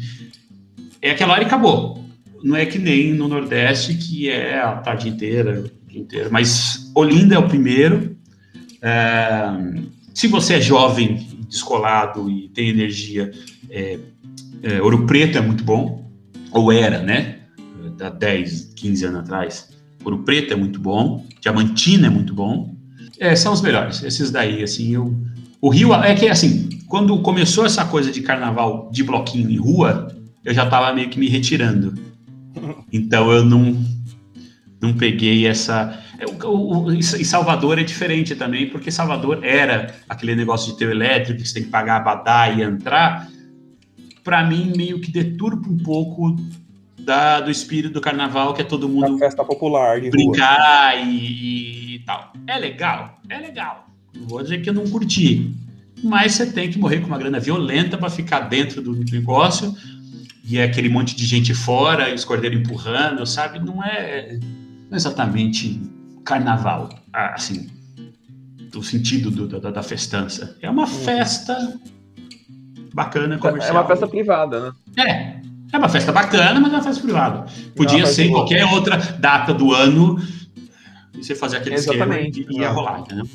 É 1.03 1.11
aquela 1.11 1.35
hora 1.35 1.43
e 1.43 1.47
acabou. 1.47 2.05
Não 2.43 2.57
é 2.57 2.65
que 2.65 2.79
nem 2.79 3.13
no 3.13 3.29
Nordeste, 3.29 3.95
que 3.95 4.31
é 4.31 4.61
a 4.61 4.77
tarde 4.77 5.09
inteira, 5.09 5.61
o 5.61 5.91
dia 5.91 6.01
inteiro. 6.01 6.29
Mas 6.31 6.91
Olinda 6.95 7.35
é 7.35 7.39
o 7.39 7.49
primeiro. 7.49 8.17
É, 8.81 9.51
se 10.15 10.27
você 10.29 10.55
é 10.55 10.61
jovem, 10.61 11.27
descolado 11.49 12.31
e 12.31 12.49
tem 12.49 12.69
energia, 12.69 13.31
é, 13.69 13.99
é, 14.63 14.81
Ouro 14.81 15.05
Preto 15.07 15.37
é 15.37 15.41
muito 15.41 15.65
bom, 15.65 16.08
ou 16.53 16.73
era, 16.73 17.03
né? 17.03 17.37
Há 18.01 18.09
10, 18.11 18.73
15 18.77 19.05
anos 19.07 19.21
atrás. 19.21 19.69
Ouro 20.05 20.23
Preto 20.23 20.53
é 20.53 20.57
muito 20.57 20.81
bom, 20.81 21.27
Diamantina 21.41 22.07
é 22.07 22.11
muito 22.11 22.35
bom. 22.35 22.75
É, 23.19 23.35
são 23.35 23.53
os 23.53 23.61
melhores. 23.61 24.03
Esses 24.03 24.31
daí, 24.31 24.63
assim, 24.63 24.95
eu. 24.95 25.15
O 25.61 25.71
Rio 25.71 25.93
é 25.95 26.15
que 26.15 26.29
assim, 26.29 26.69
quando 26.87 27.19
começou 27.21 27.67
essa 27.67 27.85
coisa 27.85 28.13
de 28.13 28.23
carnaval 28.23 28.89
de 28.93 29.03
bloquinho 29.03 29.51
em 29.51 29.57
rua, 29.57 30.15
eu 30.45 30.55
já 30.55 30.65
estava 30.65 30.95
meio 30.95 31.09
que 31.09 31.19
me 31.19 31.29
retirando. 31.29 31.95
Então 32.93 33.31
eu 33.31 33.45
não 33.45 33.77
não 34.81 34.93
peguei 34.93 35.47
essa. 35.47 35.99
O, 36.45 36.85
o, 36.85 36.93
e 36.93 37.03
Salvador 37.03 37.79
é 37.79 37.83
diferente 37.83 38.35
também, 38.35 38.69
porque 38.69 38.91
Salvador 38.91 39.41
era 39.45 39.95
aquele 40.09 40.35
negócio 40.35 40.73
de 40.73 40.79
ter 40.79 40.91
elétrico, 40.91 41.41
que 41.41 41.49
você 41.49 41.55
tem 41.55 41.65
que 41.65 41.71
pagar 41.71 41.97
a 41.97 42.01
badá 42.01 42.51
e 42.51 42.63
entrar. 42.63 43.29
Para 44.29 44.45
mim, 44.45 44.75
meio 44.77 45.01
que 45.01 45.11
deturpa 45.11 45.67
um 45.71 45.79
pouco 45.79 46.37
da, 46.99 47.41
do 47.41 47.51
espírito 47.51 47.95
do 47.95 48.01
carnaval, 48.03 48.53
que 48.53 48.61
é 48.61 48.65
todo 48.65 48.87
mundo. 48.87 49.17
Festa 49.17 49.43
popular, 49.43 50.03
de 50.03 50.11
brincar 50.11 51.03
e, 51.03 51.95
e, 51.95 51.99
tal. 52.01 52.35
É 52.47 52.59
legal, 52.59 53.19
é 53.27 53.39
legal. 53.39 53.89
Não 54.15 54.29
vou 54.29 54.43
dizer 54.43 54.61
que 54.61 54.69
eu 54.69 54.75
não 54.75 54.87
curti. 54.87 55.51
Mas 56.05 56.35
você 56.35 56.53
tem 56.53 56.71
que 56.71 56.79
morrer 56.79 57.01
com 57.01 57.07
uma 57.07 57.17
grana 57.17 57.41
violenta 57.41 57.97
para 57.97 58.11
ficar 58.11 58.41
dentro 58.41 58.83
do 58.83 58.93
negócio. 58.93 59.75
E 60.45 60.59
é 60.59 60.65
aquele 60.65 60.91
monte 60.91 61.17
de 61.17 61.25
gente 61.25 61.55
fora, 61.55 62.15
os 62.15 62.23
cordeiros 62.23 62.61
empurrando, 62.61 63.25
sabe? 63.25 63.59
Não 63.59 63.83
é 63.83 64.39
não 64.91 64.93
é 64.93 64.97
exatamente 64.97 65.81
carnaval, 66.23 66.91
assim, 67.15 67.71
do 68.71 68.83
sentido 68.83 69.31
do, 69.31 69.59
da, 69.59 69.71
da, 69.71 69.83
festança. 69.83 70.55
É 70.61 70.69
uma 70.69 70.83
uhum. 70.83 70.87
festa 70.87 71.81
bacana, 73.05 73.39
comercial. 73.39 73.77
É 73.77 73.81
uma 73.81 73.87
festa 73.87 74.07
privada, 74.07 74.61
né? 74.61 74.73
É, 74.99 75.41
é 75.73 75.79
uma 75.79 75.89
festa 75.89 76.13
bacana, 76.13 76.61
mas 76.61 76.73
é 76.73 76.77
uma 76.77 76.83
festa 76.83 77.03
privada. 77.03 77.47
Podia 77.75 78.07
ser 78.07 78.29
qualquer 78.31 78.65
outra 78.67 78.97
data 78.97 79.55
do 79.55 79.73
ano 79.73 80.19
e 81.15 81.25
você 81.25 81.35
fazer 81.35 81.59
aquele 81.59 81.77
Exatamente. 81.77 82.41
esquema 82.41 82.59
e 82.59 82.63
ia 82.63 82.71
rolar, 82.71 83.01
entendeu? 83.01 83.27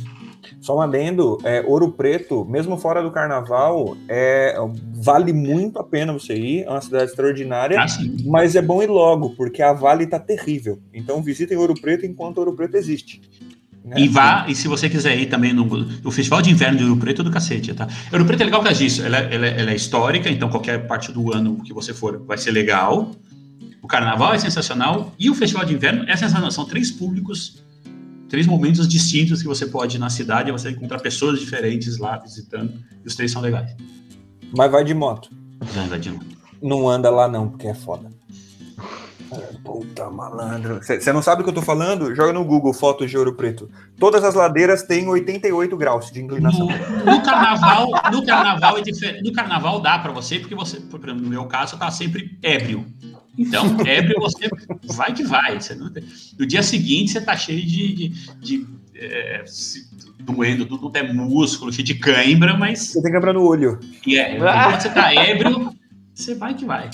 Só 0.59 0.77
um 0.77 0.81
adendo, 0.81 1.37
é, 1.43 1.61
Ouro 1.67 1.91
Preto, 1.91 2.45
mesmo 2.45 2.77
fora 2.77 3.03
do 3.03 3.11
carnaval, 3.11 3.97
é, 4.07 4.55
vale 4.93 5.33
muito 5.33 5.77
a 5.77 5.83
pena 5.83 6.13
você 6.13 6.35
ir, 6.35 6.63
é 6.63 6.69
uma 6.69 6.79
cidade 6.79 7.05
extraordinária, 7.05 7.81
ah, 7.81 7.85
mas 8.25 8.55
é 8.55 8.61
bom 8.61 8.81
ir 8.81 8.87
logo, 8.87 9.31
porque 9.31 9.61
a 9.61 9.73
Vale 9.73 10.07
tá 10.07 10.19
terrível. 10.19 10.79
Então 10.93 11.21
visitem 11.21 11.57
Ouro 11.57 11.73
Preto 11.73 12.05
enquanto 12.05 12.37
Ouro 12.37 12.55
Preto 12.55 12.75
existe. 12.75 13.21
Né? 13.83 14.01
E 14.01 14.07
vá, 14.07 14.45
e 14.47 14.55
se 14.55 14.67
você 14.67 14.89
quiser 14.89 15.17
ir 15.19 15.25
também 15.25 15.51
no, 15.53 15.65
no 15.65 16.11
Festival 16.11 16.41
de 16.41 16.49
Inverno 16.49 16.77
de 16.77 16.83
Ouro 16.85 16.97
Preto 16.97 17.21
é 17.21 17.25
do 17.25 17.31
cacete, 17.31 17.73
tá? 17.73 17.87
Ouro 18.11 18.25
Preto 18.25 18.41
é 18.41 18.45
legal 18.45 18.61
por 18.61 18.67
causa 18.67 18.81
disso, 18.81 19.01
ela, 19.01 19.17
ela, 19.17 19.45
ela 19.45 19.71
é 19.71 19.75
histórica, 19.75 20.29
então 20.29 20.49
qualquer 20.49 20.87
parte 20.87 21.11
do 21.11 21.33
ano 21.33 21.61
que 21.63 21.73
você 21.73 21.93
for 21.93 22.23
vai 22.25 22.37
ser 22.37 22.51
legal. 22.51 23.11
O 23.81 23.87
carnaval 23.87 24.33
é 24.33 24.39
sensacional 24.39 25.13
e 25.19 25.29
o 25.29 25.35
Festival 25.35 25.65
de 25.65 25.73
Inverno 25.73 26.03
é 26.03 26.15
sensacional. 26.15 26.49
São 26.49 26.63
três 26.65 26.89
públicos 26.89 27.61
três 28.33 28.47
momentos 28.47 28.87
distintos 28.87 29.43
que 29.43 29.47
você 29.47 29.67
pode 29.67 29.97
ir 29.97 29.99
na 29.99 30.09
cidade, 30.09 30.51
você 30.51 30.71
encontrar 30.71 30.99
pessoas 30.99 31.39
diferentes 31.39 31.99
lá 31.99 32.17
visitando, 32.17 32.73
e 33.03 33.07
os 33.07 33.15
três 33.15 33.31
são 33.31 33.39
legais. 33.39 33.75
Mas 34.57 34.71
vai 34.71 34.83
de 34.83 34.91
moto. 34.95 35.29
Vai, 35.59 35.87
vai 35.87 35.99
de 35.99 36.09
moto. 36.09 36.25
Não 36.59 36.89
anda 36.89 37.11
lá 37.11 37.27
não, 37.27 37.49
porque 37.49 37.67
é 37.67 37.75
foda. 37.75 38.09
Puta 39.63 40.09
malandro. 40.09 40.79
Você 40.83 41.13
não 41.13 41.21
sabe 41.21 41.41
o 41.41 41.43
que 41.43 41.49
eu 41.49 41.55
tô 41.55 41.61
falando? 41.61 42.13
Joga 42.15 42.33
no 42.33 42.43
Google 42.43 42.73
fotos 42.73 43.09
de 43.09 43.17
Ouro 43.17 43.33
Preto. 43.33 43.69
Todas 43.99 44.23
as 44.23 44.35
ladeiras 44.35 44.83
têm 44.83 45.07
88 45.07 45.75
graus 45.77 46.11
de 46.11 46.21
inclinação. 46.21 46.67
No, 46.67 47.05
no 47.05 47.23
carnaval, 47.23 47.87
no 48.11 48.25
carnaval, 48.25 48.77
é 48.77 49.21
no 49.21 49.33
carnaval 49.33 49.81
dá 49.81 49.99
para 49.99 50.11
você, 50.11 50.39
porque 50.39 50.55
você, 50.55 50.79
no 50.79 51.29
meu 51.29 51.45
caso, 51.45 51.77
tá 51.77 51.89
sempre 51.91 52.37
ébrio. 52.41 52.85
Então, 53.37 53.65
ébrio 53.85 54.19
você 54.19 54.49
vai 54.83 55.13
que 55.13 55.23
vai. 55.23 55.59
Você 55.59 55.75
não... 55.75 55.91
No 56.37 56.45
dia 56.45 56.61
seguinte 56.63 57.11
você 57.11 57.21
tá 57.21 57.35
cheio 57.35 57.65
de, 57.65 57.93
de, 57.93 58.09
de 58.39 58.67
é, 58.95 59.43
doendo, 60.19 60.65
tudo 60.65 60.91
é 60.95 61.03
músculo, 61.11 61.71
cheio 61.71 61.85
de 61.85 61.95
cãibra, 61.95 62.55
mas. 62.55 62.79
Você 62.79 63.01
tem 63.01 63.11
cãibra 63.11 63.33
no 63.33 63.43
olho. 63.43 63.79
E 64.05 64.17
é, 64.17 64.37
quando 64.37 64.81
você 64.81 64.89
tá 64.89 65.13
ébrio, 65.13 65.73
você 66.13 66.35
vai 66.35 66.53
que 66.53 66.65
vai. 66.65 66.89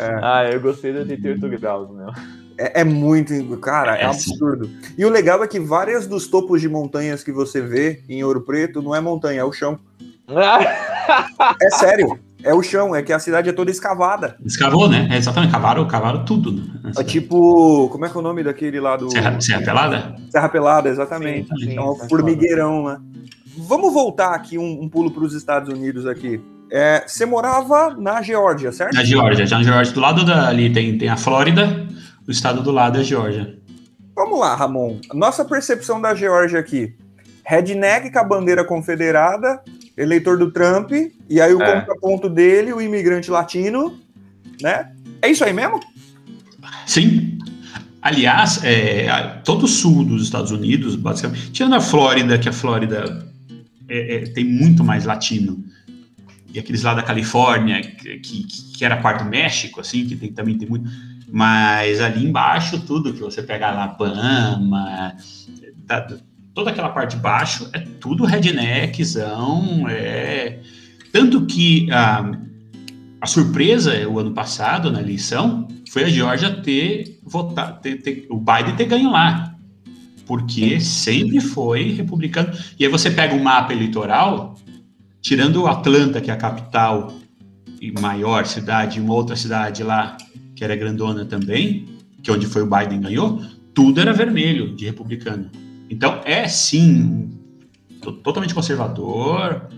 É. 0.00 0.18
Ah, 0.22 0.50
eu 0.50 0.60
gostei 0.60 0.92
do 0.92 1.00
88 1.00 1.48
graus, 1.60 1.90
meu. 1.90 2.08
É, 2.56 2.80
é, 2.80 2.84
muito, 2.84 3.56
cara, 3.58 3.96
é, 3.98 4.02
é 4.02 4.06
absurdo. 4.06 4.66
Sim. 4.66 4.94
E 4.96 5.04
o 5.04 5.10
legal 5.10 5.42
é 5.44 5.48
que 5.48 5.60
várias 5.60 6.06
dos 6.06 6.26
topos 6.26 6.60
de 6.60 6.68
montanhas 6.68 7.22
que 7.22 7.32
você 7.32 7.60
vê 7.60 8.02
em 8.08 8.24
Ouro 8.24 8.40
Preto 8.42 8.82
não 8.82 8.94
é 8.94 9.00
montanha, 9.00 9.40
é 9.40 9.44
o 9.44 9.52
chão. 9.52 9.78
é 11.60 11.70
sério. 11.70 12.18
É 12.42 12.54
o 12.54 12.62
chão, 12.62 12.94
é 12.94 13.02
que 13.02 13.12
a 13.12 13.18
cidade 13.18 13.50
é 13.50 13.52
toda 13.52 13.70
escavada. 13.70 14.36
Escavou, 14.44 14.88
né? 14.88 15.08
É 15.10 15.18
exatamente, 15.18 15.52
cavaram, 15.52 15.86
cavaram 15.86 16.24
tudo. 16.24 16.52
Né? 16.52 16.92
É 16.96 17.04
tipo, 17.04 17.88
como 17.90 18.06
é 18.06 18.08
que 18.08 18.16
é 18.16 18.18
o 18.20 18.22
nome 18.22 18.42
daquele 18.42 18.80
lá 18.80 18.96
do. 18.96 19.10
Serra, 19.10 19.38
Serra 19.40 19.62
Pelada? 19.62 20.16
Serra 20.30 20.48
Pelada, 20.48 20.88
exatamente. 20.88 21.48
Sim, 21.50 21.70
sim, 21.70 21.76
é 21.76 21.82
um 21.82 21.96
formigueirão, 22.08 22.86
né? 22.86 22.98
Vamos 23.58 23.92
voltar 23.92 24.34
aqui 24.34 24.56
um, 24.56 24.82
um 24.82 24.88
pulo 24.88 25.10
para 25.10 25.22
os 25.22 25.34
Estados 25.34 25.68
Unidos 25.68 26.06
aqui. 26.06 26.40
É, 26.70 27.04
você 27.06 27.26
morava 27.26 27.96
na 27.98 28.22
Geórgia, 28.22 28.70
certo? 28.70 28.94
Na 28.94 29.04
Geórgia, 29.04 29.44
já 29.46 29.58
na 29.58 29.64
Geórgia. 29.64 29.92
Do 29.92 30.00
lado 30.00 30.24
dali 30.24 30.72
tem, 30.72 30.96
tem 30.96 31.08
a 31.08 31.16
Flórida, 31.16 31.86
o 32.26 32.30
estado 32.30 32.62
do 32.62 32.70
lado 32.70 32.98
é 32.98 33.00
a 33.00 33.04
Geórgia. 33.04 33.58
Vamos 34.14 34.38
lá, 34.38 34.54
Ramon. 34.54 34.98
Nossa 35.12 35.44
percepção 35.44 36.00
da 36.00 36.14
Geórgia 36.14 36.60
aqui. 36.60 36.94
Redneck 37.44 38.12
com 38.12 38.18
a 38.18 38.24
bandeira 38.24 38.64
confederada, 38.64 39.60
eleitor 39.96 40.38
do 40.38 40.52
Trump, 40.52 40.92
e 41.28 41.40
aí 41.40 41.52
o 41.52 41.60
é. 41.60 41.80
contraponto 41.80 42.28
dele, 42.28 42.72
o 42.72 42.80
imigrante 42.80 43.30
latino, 43.30 43.98
né? 44.62 44.92
É 45.20 45.28
isso 45.28 45.44
aí 45.44 45.52
mesmo? 45.52 45.80
Sim. 46.86 47.38
Aliás, 48.00 48.62
é, 48.64 49.08
todo 49.44 49.64
o 49.64 49.68
sul 49.68 50.04
dos 50.04 50.22
Estados 50.22 50.50
Unidos, 50.50 50.96
basicamente, 50.96 51.50
tirando 51.50 51.74
a 51.74 51.80
Flórida, 51.80 52.38
que 52.38 52.48
a 52.48 52.52
Flórida 52.52 53.26
é, 53.88 54.16
é, 54.16 54.20
tem 54.28 54.44
muito 54.44 54.82
mais 54.84 55.04
latino, 55.04 55.64
e 56.52 56.58
aqueles 56.58 56.82
lá 56.82 56.94
da 56.94 57.02
Califórnia, 57.02 57.80
que, 57.80 58.18
que, 58.18 58.44
que, 58.44 58.84
era 58.84 58.96
parte 58.96 59.24
do 59.24 59.30
México, 59.30 59.80
assim, 59.80 60.06
que 60.06 60.16
tem, 60.16 60.32
também 60.32 60.58
tem 60.58 60.68
muito. 60.68 60.90
Mas 61.32 62.00
ali 62.00 62.26
embaixo, 62.26 62.80
tudo 62.80 63.12
que 63.12 63.20
você 63.20 63.42
pega 63.42 63.68
Alabama, 63.68 65.14
tá, 65.86 66.06
toda 66.52 66.70
aquela 66.70 66.88
parte 66.88 67.16
de 67.16 67.22
baixo 67.22 67.68
é 67.72 67.78
tudo 67.78 68.24
redneckzão, 68.24 69.86
é... 69.88 70.58
Tanto 71.12 71.44
que 71.46 71.90
ah, 71.90 72.30
a 73.20 73.26
surpresa 73.26 74.08
o 74.08 74.18
ano 74.18 74.32
passado 74.32 74.90
na 74.90 75.00
eleição 75.00 75.66
foi 75.90 76.04
a 76.04 76.08
Geórgia 76.08 76.50
ter 76.62 77.18
votado, 77.22 77.80
ter, 77.80 77.96
ter, 78.00 78.26
o 78.30 78.38
Biden 78.38 78.76
ter 78.76 78.86
ganho 78.86 79.10
lá, 79.10 79.54
porque 80.24 80.80
sempre 80.80 81.40
foi 81.40 81.92
republicano. 81.92 82.52
E 82.78 82.84
aí 82.84 82.90
você 82.90 83.10
pega 83.10 83.34
o 83.34 83.38
um 83.38 83.42
mapa 83.42 83.72
eleitoral, 83.72 84.56
tirando 85.20 85.66
Atlanta, 85.66 86.20
que 86.20 86.30
é 86.30 86.34
a 86.34 86.36
capital 86.36 87.12
e 87.80 87.90
maior 87.92 88.46
cidade, 88.46 89.00
uma 89.00 89.14
outra 89.14 89.36
cidade 89.36 89.82
lá 89.82 90.16
que 90.54 90.64
era 90.64 90.76
grandona 90.76 91.24
também, 91.24 91.86
que 92.22 92.30
é 92.30 92.34
onde 92.34 92.46
foi 92.46 92.62
o 92.62 92.66
Biden 92.66 93.00
ganhou, 93.00 93.42
tudo 93.72 94.00
era 94.00 94.12
vermelho 94.12 94.74
de 94.74 94.84
republicano. 94.84 95.50
Então 95.88 96.20
é 96.24 96.46
sim 96.46 97.30
totalmente 98.22 98.54
conservador, 98.54 99.68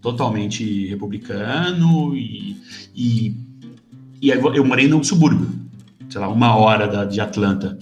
totalmente 0.00 0.88
republicano 0.88 2.14
e, 2.16 2.56
e, 2.94 3.36
e 4.20 4.30
eu 4.30 4.64
morei 4.64 4.88
num 4.88 5.02
subúrbio, 5.02 5.48
sei 6.08 6.20
lá, 6.20 6.28
uma 6.28 6.56
hora 6.56 6.86
da, 6.86 7.04
de 7.04 7.20
Atlanta. 7.20 7.78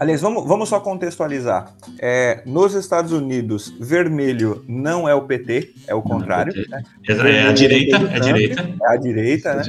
Aliás, 0.00 0.22
vamos, 0.22 0.48
vamos 0.48 0.70
só 0.70 0.80
contextualizar. 0.80 1.74
É, 1.98 2.42
nos 2.46 2.72
Estados 2.72 3.12
Unidos, 3.12 3.68
vermelho 3.78 4.64
não 4.66 5.06
é 5.06 5.14
o 5.14 5.26
PT, 5.26 5.74
é 5.86 5.94
o 5.94 6.00
contrário. 6.00 6.54
É, 6.56 6.68
né? 6.70 6.84
é, 7.06 7.46
a 7.46 7.52
direita, 7.52 7.96
é 7.96 8.16
a 8.16 8.18
direita. 8.18 8.76
É 8.82 8.92
a 8.94 8.96
direita, 8.96 9.54
né? 9.56 9.62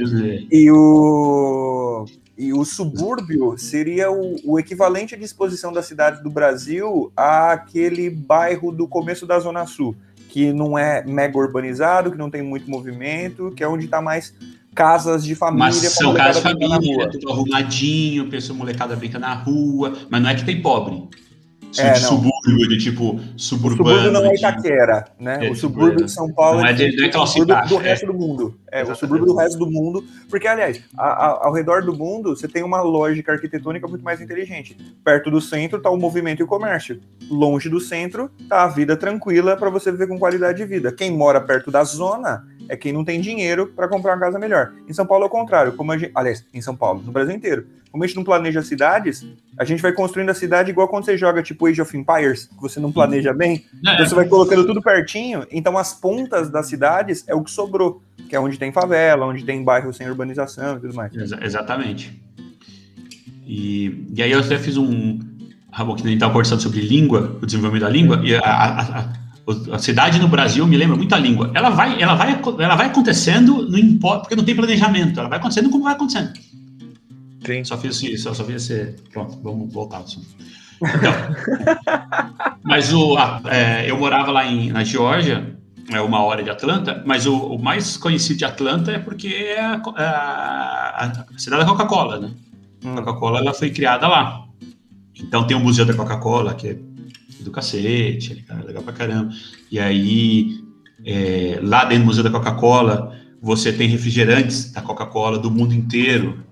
E 0.50 0.70
o, 0.70 2.06
e 2.38 2.50
o 2.50 2.64
subúrbio 2.64 3.58
seria 3.58 4.10
o, 4.10 4.36
o 4.46 4.58
equivalente 4.58 5.14
de 5.18 5.22
exposição 5.22 5.70
da 5.70 5.82
cidade 5.82 6.22
do 6.22 6.30
Brasil 6.30 7.12
àquele 7.14 8.08
bairro 8.08 8.72
do 8.72 8.88
começo 8.88 9.26
da 9.26 9.38
Zona 9.38 9.66
Sul, 9.66 9.94
que 10.30 10.50
não 10.50 10.78
é 10.78 11.04
mega 11.04 11.36
urbanizado, 11.36 12.10
que 12.10 12.16
não 12.16 12.30
tem 12.30 12.40
muito 12.40 12.70
movimento, 12.70 13.52
que 13.54 13.62
é 13.62 13.68
onde 13.68 13.84
está 13.84 14.00
mais 14.00 14.32
casas 14.74 15.24
de 15.24 15.34
família. 15.34 15.66
Mas 15.66 15.76
são 15.76 16.14
casas 16.14 16.36
de 16.36 16.42
família, 16.42 17.10
tudo 17.10 17.30
arrumadinho, 17.30 18.28
pessoa 18.28 18.56
molecada 18.56 18.96
brinca 18.96 19.18
na 19.18 19.34
rua, 19.34 19.92
mas 20.10 20.22
não 20.22 20.30
é 20.30 20.34
que 20.34 20.44
tem 20.44 20.60
pobre. 20.60 21.08
É, 21.78 21.92
de 21.92 22.00
subúrbio, 22.00 22.68
de 22.68 22.78
tipo 22.78 23.18
suburbano. 23.36 23.82
O 23.82 23.94
subúrbio 23.94 24.12
não 24.12 24.26
é 24.26 24.34
Itaquera, 24.34 25.06
né? 25.18 25.46
É, 25.46 25.50
o 25.50 25.54
subúrbio 25.54 26.04
de 26.04 26.12
São 26.12 26.30
Paulo 26.30 26.60
não 26.60 26.66
é, 26.66 26.72
de, 26.72 26.94
não 26.94 27.04
é 27.04 27.08
o 27.08 27.26
subúrbio 27.26 27.68
do 27.68 27.76
resto 27.78 28.04
é. 28.04 28.06
do 28.08 28.14
mundo. 28.14 28.58
É, 28.70 28.80
Exatamente. 28.80 28.92
o 28.92 29.00
subúrbio 29.00 29.26
do 29.26 29.36
resto 29.36 29.58
do 29.58 29.70
mundo. 29.70 30.04
Porque, 30.28 30.46
aliás, 30.46 30.82
a, 30.96 31.06
a, 31.06 31.46
ao 31.46 31.52
redor 31.52 31.82
do 31.82 31.96
mundo, 31.96 32.36
você 32.36 32.46
tem 32.46 32.62
uma 32.62 32.82
lógica 32.82 33.32
arquitetônica 33.32 33.88
muito 33.88 34.04
mais 34.04 34.20
inteligente. 34.20 34.76
Perto 35.02 35.30
do 35.30 35.40
centro 35.40 35.78
está 35.78 35.88
o 35.88 35.96
movimento 35.96 36.40
e 36.40 36.42
o 36.42 36.46
comércio. 36.46 37.00
Longe 37.30 37.70
do 37.70 37.80
centro 37.80 38.30
está 38.38 38.64
a 38.64 38.68
vida 38.68 38.94
tranquila 38.94 39.56
para 39.56 39.70
você 39.70 39.90
viver 39.90 40.08
com 40.08 40.18
qualidade 40.18 40.58
de 40.58 40.66
vida. 40.66 40.92
Quem 40.92 41.10
mora 41.10 41.40
perto 41.40 41.70
da 41.70 41.82
zona 41.84 42.46
é 42.72 42.76
quem 42.76 42.90
não 42.90 43.04
tem 43.04 43.20
dinheiro 43.20 43.66
para 43.66 43.86
comprar 43.86 44.14
uma 44.14 44.20
casa 44.20 44.38
melhor. 44.38 44.72
Em 44.88 44.94
São 44.94 45.04
Paulo 45.04 45.24
é 45.24 45.26
o 45.26 45.30
contrário. 45.30 45.74
Como 45.74 45.92
gente, 45.98 46.10
aliás, 46.14 46.42
em 46.54 46.62
São 46.62 46.74
Paulo, 46.74 47.02
no 47.02 47.12
Brasil 47.12 47.36
inteiro. 47.36 47.66
Como 47.90 48.02
a 48.02 48.06
gente 48.06 48.16
não 48.16 48.24
planeja 48.24 48.62
cidades, 48.62 49.26
a 49.58 49.64
gente 49.64 49.82
vai 49.82 49.92
construindo 49.92 50.30
a 50.30 50.34
cidade 50.34 50.70
igual 50.70 50.88
quando 50.88 51.04
você 51.04 51.18
joga 51.18 51.42
tipo 51.42 51.66
Age 51.66 51.82
of 51.82 51.94
Empires, 51.94 52.46
que 52.46 52.62
você 52.62 52.80
não 52.80 52.90
planeja 52.90 53.34
bem. 53.34 53.66
É. 53.86 53.92
Então 53.92 54.06
você 54.06 54.14
vai 54.14 54.26
colocando 54.26 54.66
tudo 54.66 54.80
pertinho. 54.80 55.46
Então 55.52 55.76
as 55.76 55.92
pontas 55.92 56.48
das 56.48 56.66
cidades 56.66 57.24
é 57.28 57.34
o 57.34 57.44
que 57.44 57.50
sobrou, 57.50 58.02
que 58.26 58.34
é 58.34 58.40
onde 58.40 58.58
tem 58.58 58.72
favela, 58.72 59.26
onde 59.26 59.44
tem 59.44 59.62
bairro 59.62 59.92
sem 59.92 60.08
urbanização 60.08 60.78
e 60.78 60.80
tudo 60.80 60.94
mais. 60.94 61.14
Ex 61.14 61.32
exatamente. 61.42 62.18
E, 63.46 64.06
e 64.14 64.22
aí 64.22 64.32
eu 64.32 64.40
até 64.40 64.58
fiz 64.58 64.78
um. 64.78 65.20
Ramon, 65.70 65.94
que 65.94 66.02
a 66.02 66.04
gente 66.04 66.14
estava 66.14 66.32
conversando 66.32 66.62
sobre 66.62 66.80
língua, 66.80 67.38
o 67.42 67.44
desenvolvimento 67.44 67.82
da 67.82 67.90
língua, 67.90 68.20
e 68.24 68.34
a, 68.34 68.40
a, 68.40 68.98
a 69.00 69.21
a 69.72 69.78
cidade 69.78 70.18
no 70.18 70.28
Brasil 70.28 70.66
me 70.66 70.76
lembra 70.76 70.96
muito 70.96 71.14
a 71.14 71.18
língua. 71.18 71.50
Ela 71.54 71.70
vai, 71.70 72.00
ela 72.00 72.14
vai, 72.14 72.40
ela 72.58 72.76
vai 72.76 72.86
acontecendo, 72.86 73.68
não 73.68 73.78
importa, 73.78 74.22
porque 74.22 74.36
não 74.36 74.44
tem 74.44 74.54
planejamento. 74.54 75.18
Ela 75.18 75.28
vai 75.28 75.38
acontecendo 75.38 75.70
como 75.70 75.84
vai 75.84 75.94
acontecendo. 75.94 76.32
Sim. 77.44 77.64
Só 77.64 77.76
fiz 77.76 78.02
isso, 78.02 78.34
só, 78.34 78.44
fiz 78.44 78.70
esse. 78.70 78.94
Pronto, 79.12 79.38
vamos 79.42 79.72
voltar. 79.72 80.04
Então, 80.80 81.12
mas 82.62 82.92
o, 82.92 83.16
a, 83.16 83.40
é, 83.46 83.90
eu 83.90 83.98
morava 83.98 84.30
lá 84.30 84.46
em, 84.46 84.70
na 84.70 84.84
Geórgia, 84.84 85.56
é 85.90 86.00
uma 86.00 86.22
hora 86.22 86.42
de 86.42 86.50
Atlanta, 86.50 87.02
mas 87.04 87.26
o, 87.26 87.36
o 87.36 87.62
mais 87.62 87.96
conhecido 87.96 88.38
de 88.38 88.44
Atlanta 88.44 88.92
é 88.92 88.98
porque 88.98 89.28
é 89.28 89.60
a, 89.60 89.82
a, 89.96 91.04
a 91.06 91.38
cidade 91.38 91.64
da 91.64 91.68
Coca-Cola, 91.68 92.20
né? 92.20 92.30
Hum. 92.84 92.94
A 92.94 93.02
Coca-Cola 93.02 93.40
ela 93.40 93.52
foi 93.52 93.70
criada 93.70 94.06
lá. 94.06 94.44
Então 95.16 95.44
tem 95.46 95.56
o 95.56 95.60
Museu 95.60 95.84
da 95.84 95.94
Coca-Cola, 95.94 96.54
que 96.54 96.68
é 96.68 96.78
do 97.42 97.50
cacete, 97.50 98.44
é 98.48 98.66
legal 98.66 98.82
pra 98.82 98.92
caramba. 98.92 99.32
E 99.70 99.78
aí, 99.78 100.62
é, 101.04 101.58
lá 101.62 101.84
dentro 101.84 102.04
do 102.04 102.06
Museu 102.06 102.22
da 102.24 102.30
Coca-Cola, 102.30 103.16
você 103.40 103.72
tem 103.72 103.88
refrigerantes 103.88 104.70
da 104.70 104.80
Coca-Cola 104.80 105.38
do 105.38 105.50
mundo 105.50 105.74
inteiro, 105.74 106.44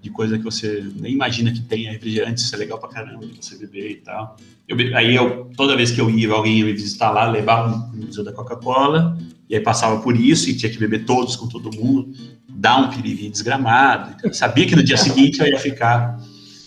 de 0.00 0.10
coisa 0.10 0.36
que 0.36 0.42
você 0.42 0.84
nem 0.96 1.12
imagina 1.12 1.52
que 1.52 1.60
tenha 1.60 1.92
refrigerantes, 1.92 2.44
isso 2.44 2.54
é 2.56 2.58
legal 2.58 2.78
pra 2.78 2.88
caramba 2.88 3.24
de 3.24 3.44
você 3.44 3.56
beber 3.56 3.90
e 3.92 3.96
tal. 3.96 4.36
Eu, 4.66 4.76
aí 4.96 5.14
eu, 5.14 5.48
toda 5.56 5.76
vez 5.76 5.92
que 5.92 6.00
eu 6.00 6.10
ia, 6.10 6.32
alguém 6.32 6.58
ia 6.58 6.64
me 6.64 6.72
visitar 6.72 7.12
lá, 7.12 7.30
levava 7.30 7.88
no 7.94 8.06
Museu 8.06 8.24
da 8.24 8.32
Coca-Cola, 8.32 9.16
e 9.48 9.54
aí 9.54 9.60
passava 9.60 10.00
por 10.00 10.18
isso 10.18 10.50
e 10.50 10.56
tinha 10.56 10.72
que 10.72 10.78
beber 10.78 11.04
todos 11.04 11.36
com 11.36 11.46
todo 11.46 11.70
mundo, 11.70 12.12
dar 12.48 12.78
um 12.78 12.90
piriri 12.90 13.30
desgramado. 13.30 14.16
Eu 14.24 14.34
sabia 14.34 14.66
que 14.66 14.74
no 14.74 14.82
dia 14.82 14.96
seguinte 14.96 15.38
eu 15.38 15.46
ia 15.46 15.58
ficar 15.58 16.18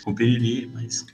com 0.05 0.13
piriri, 0.13 0.71
mas 0.73 1.05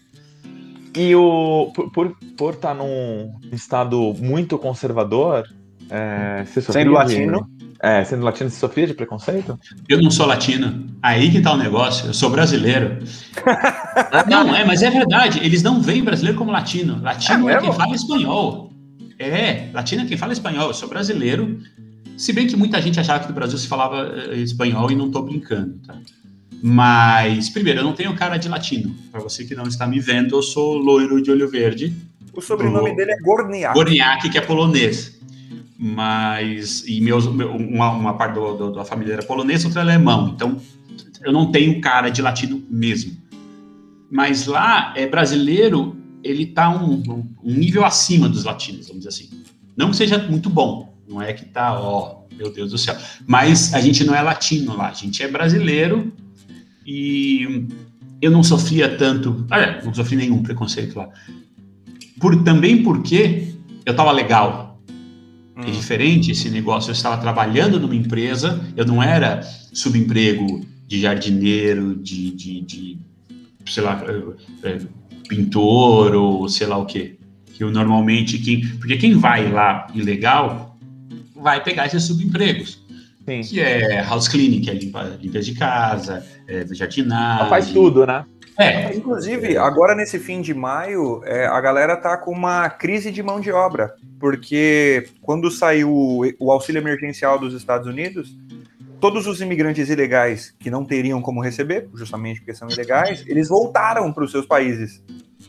e 0.95 1.15
o, 1.15 1.71
por, 1.73 1.91
por, 1.91 2.17
por 2.37 2.53
estar 2.53 2.69
tá 2.69 2.73
num 2.73 3.33
estado 3.51 4.13
muito 4.19 4.57
conservador, 4.57 5.47
é, 5.89 6.43
você 6.45 6.61
sofria 6.61 6.83
Sendo 6.83 6.93
latino? 6.93 7.49
é, 7.81 8.03
sendo 8.03 8.23
latino, 8.23 8.49
você 8.49 8.59
sofria 8.59 8.85
de 8.85 8.93
preconceito? 8.93 9.59
Eu 9.89 10.01
não 10.01 10.11
sou 10.11 10.25
latino. 10.25 10.85
Aí 11.01 11.31
que 11.31 11.41
tá 11.41 11.53
o 11.53 11.57
negócio. 11.57 12.07
Eu 12.07 12.13
sou 12.13 12.29
brasileiro. 12.29 12.99
não, 14.29 14.55
é, 14.55 14.63
mas 14.63 14.83
é 14.83 14.89
verdade. 14.89 15.39
Eles 15.39 15.63
não 15.63 15.81
veem 15.81 16.03
brasileiro 16.03 16.37
como 16.37 16.51
latino. 16.51 17.01
Latino 17.01 17.49
é, 17.49 17.53
é 17.53 17.57
quem 17.59 17.73
fala 17.73 17.95
espanhol. 17.95 18.71
É, 19.17 19.69
latino 19.73 20.03
é 20.03 20.05
quem 20.05 20.17
fala 20.17 20.31
espanhol. 20.31 20.67
Eu 20.67 20.73
sou 20.73 20.87
brasileiro. 20.87 21.59
Se 22.17 22.31
bem 22.31 22.45
que 22.45 22.55
muita 22.55 22.79
gente 22.79 22.99
achava 22.99 23.19
que 23.21 23.29
no 23.29 23.33
Brasil 23.33 23.57
se 23.57 23.67
falava 23.67 24.13
eh, 24.31 24.37
espanhol 24.37 24.91
e 24.91 24.95
não 24.95 25.09
tô 25.09 25.23
brincando, 25.23 25.79
tá? 25.87 25.97
Mas, 26.62 27.49
primeiro, 27.49 27.80
eu 27.80 27.84
não 27.84 27.93
tenho 27.93 28.16
cara 28.16 28.38
de 28.38 28.47
latino. 28.47 28.95
Para 29.12 29.20
você 29.20 29.43
que 29.43 29.55
não 29.55 29.64
está 29.66 29.88
me 29.88 29.99
vendo, 29.99 30.36
eu 30.36 30.43
sou 30.43 30.78
loiro 30.78 31.22
de 31.22 31.32
olho 31.32 31.49
verde. 31.49 31.95
O 32.34 32.41
sobrenome 32.41 32.95
dele 32.95 33.12
é 33.12 33.18
Gorniak. 33.18 33.74
Gorniak, 33.74 34.30
que 34.30 34.38
é 34.38 34.41
polonês. 34.41 35.20
Mas, 35.78 36.84
e 36.88 37.01
meus, 37.01 37.26
uma, 37.26 37.89
uma 37.89 38.14
parte 38.14 38.36
do, 38.36 38.53
do, 38.53 38.72
da 38.72 38.86
família 38.86 39.14
era 39.14 39.24
polonesa, 39.24 39.68
outra 39.68 39.82
é 39.82 39.84
alemão. 39.84 40.34
Então, 40.36 40.62
eu 41.24 41.32
não 41.32 41.51
tenho 41.51 41.82
cara 41.82 42.09
de 42.09 42.22
latino 42.22 42.64
mesmo. 42.70 43.18
Mas 44.09 44.45
lá, 44.45 44.93
é 44.95 45.07
brasileiro, 45.07 45.97
ele 46.24 46.43
está 46.43 46.70
um, 46.70 47.01
um, 47.43 47.53
nível 47.53 47.84
acima 47.84 48.30
dos 48.30 48.43
latinos, 48.43 48.88
vamos 48.88 49.03
dizer 49.03 49.09
assim. 49.09 49.30
Não 49.76 49.89
que 49.89 49.95
seja 49.95 50.20
muito 50.20 50.49
bom, 50.49 50.93
não 51.07 51.20
é 51.20 51.34
que 51.34 51.45
tá, 51.45 51.80
ó, 51.80 52.26
meu 52.32 52.51
Deus 52.51 52.72
do 52.72 52.78
céu. 52.78 52.95
Mas 53.26 53.74
a 53.74 53.80
gente 53.80 54.03
não 54.03 54.14
é 54.14 54.22
latino 54.22 54.76
lá, 54.76 54.89
a 54.89 54.93
gente 54.93 55.24
é 55.24 55.28
brasileiro 55.28 56.14
e 56.86 57.67
eu 58.21 58.32
não 58.32 58.43
sofria 58.43 58.95
tanto, 58.97 59.45
ah, 59.49 59.82
não 59.84 59.93
sofri 59.93 60.15
nenhum 60.15 60.43
preconceito 60.43 60.97
lá. 60.97 61.09
Por, 62.19 62.43
também 62.43 62.84
porque 62.84 63.53
eu 63.86 63.91
estava 63.91 64.11
legal. 64.11 64.79
É 65.55 65.61
hum. 65.61 65.63
É 65.67 65.71
diferente 65.71 66.32
esse 66.32 66.49
negócio. 66.49 66.89
Eu 66.89 66.93
estava 66.93 67.17
trabalhando 67.17 67.79
numa 67.79 67.95
empresa, 67.95 68.63
eu 68.75 68.86
não 68.86 69.01
era 69.01 69.41
subemprego 69.73 70.61
de 70.88 71.01
jardineiro, 71.01 71.95
de, 71.95 72.32
de, 72.32 72.61
de 72.61 72.99
sei 73.65 73.84
lá, 73.84 74.03
é, 74.63 74.79
pintor 75.27 76.13
ou 76.13 76.47
sei 76.47 76.67
lá 76.67 76.77
o 76.77 76.86
quê. 76.86 77.17
Que 77.53 77.63
eu 77.63 77.71
normalmente, 77.71 78.38
quem, 78.38 78.67
porque 78.77 78.97
quem 78.97 79.15
vai 79.15 79.51
lá 79.51 79.88
ilegal 79.93 80.77
vai 81.36 81.63
pegar 81.63 81.88
esses 81.88 82.03
subempregos. 82.03 82.80
Sim. 83.26 83.41
que 83.41 83.59
é 83.59 84.01
house 84.01 84.28
cleaning, 84.28 84.61
que 84.61 84.69
é 84.69 84.74
limpa, 84.74 85.03
limpa 85.22 85.39
de 85.39 85.53
casa, 85.55 86.26
é 86.47 86.65
jardinagem. 86.74 87.41
Ela 87.41 87.49
faz 87.49 87.69
tudo, 87.69 88.05
né? 88.05 88.26
É. 88.57 88.93
Inclusive, 88.95 89.57
agora 89.57 89.95
nesse 89.95 90.19
fim 90.19 90.41
de 90.41 90.53
maio, 90.53 91.22
é, 91.26 91.45
a 91.45 91.59
galera 91.61 91.95
tá 91.95 92.17
com 92.17 92.32
uma 92.32 92.69
crise 92.69 93.11
de 93.11 93.24
mão 93.24 93.39
de 93.39 93.51
obra, 93.51 93.93
porque 94.19 95.07
quando 95.22 95.49
saiu 95.49 95.89
o 96.39 96.51
auxílio 96.51 96.80
emergencial 96.80 97.39
dos 97.39 97.53
Estados 97.53 97.88
Unidos, 97.88 98.38
todos 98.99 99.26
os 99.26 99.41
imigrantes 99.41 99.89
ilegais 99.89 100.53
que 100.59 100.69
não 100.69 100.86
teriam 100.86 101.22
como 101.22 101.41
receber, 101.41 101.89
justamente 101.93 102.39
porque 102.39 102.53
são 102.53 102.69
ilegais, 102.69 103.24
eles 103.28 103.47
voltaram 103.47 104.11
para 104.13 104.24
os 104.24 104.32
seus 104.32 104.45
países, 104.45 105.01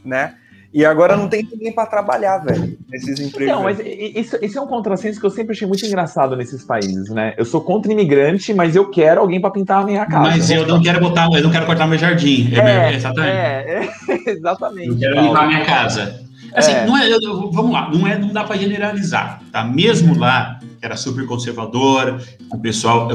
né? 0.05 0.37
E 0.75 0.87
agora 0.87 1.17
não 1.17 1.29
tem 1.29 1.43
ninguém 1.43 1.71
para 1.71 1.85
trabalhar, 1.85 2.39
velho, 2.39 2.79
nesses 2.89 3.21
empregos. 3.21 3.55
Não, 3.55 3.63
mas 3.63 3.79
isso, 3.79 4.39
isso, 4.41 4.59
é 4.59 4.61
um 4.63 4.67
contrassenso 4.67 5.21
que 5.21 5.27
eu 5.27 5.31
sempre 5.31 5.53
achei 5.53 5.69
muito 5.69 5.85
engraçado 5.85 6.35
nesses 6.35 6.65
países, 6.65 7.11
né? 7.11 7.35
Eu 7.37 7.45
sou 7.45 7.61
contra 7.61 7.93
imigrante, 7.93 8.55
mas 8.55 8.75
eu 8.75 8.89
quero 8.89 9.21
alguém 9.21 9.39
para 9.39 9.51
pintar 9.51 9.83
a 9.83 9.85
minha 9.85 10.07
casa. 10.07 10.31
Mas 10.31 10.51
eu 10.51 10.67
não 10.67 10.83
quero 10.83 10.99
botar, 10.99 11.29
eu 11.31 11.43
não 11.43 11.51
quero 11.51 11.67
cortar 11.67 11.87
meu 11.87 11.99
jardim. 11.99 12.51
É, 12.55 12.93
é 12.93 12.95
exatamente. 12.95 13.31
É, 13.31 13.91
é, 14.09 14.31
exatamente. 14.33 14.89
Eu 14.89 14.99
quero 14.99 15.21
limpar 15.21 15.45
a 15.45 15.47
minha 15.47 15.65
casa. 15.65 16.23
Assim, 16.55 16.73
é. 16.73 16.87
não 16.87 16.97
é, 16.97 17.09
vamos 17.51 17.73
lá, 17.73 17.91
não 17.91 18.07
é, 18.07 18.19
não 18.19 18.29
dá 18.29 18.45
para 18.45 18.57
generalizar, 18.57 19.43
tá? 19.51 19.65
Mesmo 19.65 20.19
lá, 20.19 20.59
que 20.79 20.85
era 20.85 20.97
super 20.97 21.27
conservador, 21.27 22.21
o 22.51 22.59
pessoal 22.59 23.09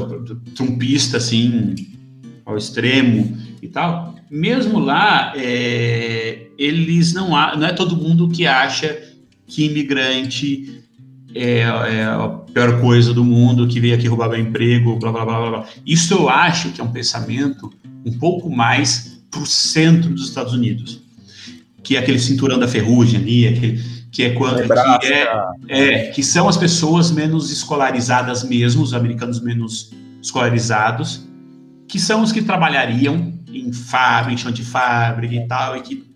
trumpista, 0.55 1.17
assim, 1.17 1.75
ao 2.45 2.57
extremo 2.57 3.35
e 3.61 3.67
tal, 3.67 4.15
mesmo 4.29 4.79
lá, 4.79 5.33
é, 5.35 6.46
eles 6.57 7.13
não 7.13 7.35
há, 7.35 7.55
não 7.55 7.67
é 7.67 7.73
todo 7.73 7.95
mundo 7.95 8.27
que 8.29 8.47
acha 8.47 8.97
que 9.45 9.65
imigrante 9.65 10.83
é, 11.33 11.59
é, 11.59 12.03
a 12.03 12.27
pior 12.53 12.81
coisa 12.81 13.13
do 13.13 13.23
mundo, 13.23 13.67
que 13.67 13.79
veio 13.79 13.95
aqui 13.95 14.07
roubar 14.07 14.29
meu 14.29 14.39
emprego, 14.39 14.97
blá, 14.97 15.11
blá, 15.11 15.25
blá, 15.25 15.49
blá. 15.49 15.65
Isso 15.85 16.13
eu 16.13 16.29
acho 16.29 16.69
que 16.69 16.81
é 16.81 16.83
um 16.83 16.91
pensamento 16.91 17.71
um 18.05 18.11
pouco 18.17 18.49
mais 18.49 19.21
para 19.29 19.41
o 19.41 19.45
centro 19.45 20.09
dos 20.09 20.29
Estados 20.29 20.53
Unidos, 20.53 21.01
que 21.83 21.95
é 21.95 21.99
aquele 21.99 22.19
cinturão 22.19 22.57
da 22.57 22.67
ferrugem 22.67 23.19
ali, 23.19 23.47
aquele, 23.47 23.83
que 24.11 24.23
é 24.23 24.29
quando 24.31 24.63
que, 24.99 25.07
é, 25.07 25.29
é, 25.67 26.07
que 26.07 26.23
são 26.23 26.49
as 26.49 26.57
pessoas 26.57 27.11
menos 27.11 27.51
escolarizadas 27.51 28.43
mesmo, 28.43 28.81
os 28.81 28.93
americanos 28.93 29.41
menos 29.41 29.91
escolarizados, 30.21 31.27
que 31.87 31.99
são 31.99 32.21
os 32.21 32.31
que 32.31 32.41
trabalhariam 32.41 33.33
em 33.47 33.71
fábrica, 33.71 34.33
em 34.33 34.37
chão 34.37 34.51
de 34.51 34.63
fábrica 34.63 35.35
e 35.35 35.47
tal, 35.47 35.77
e 35.77 35.81
que 35.81 36.06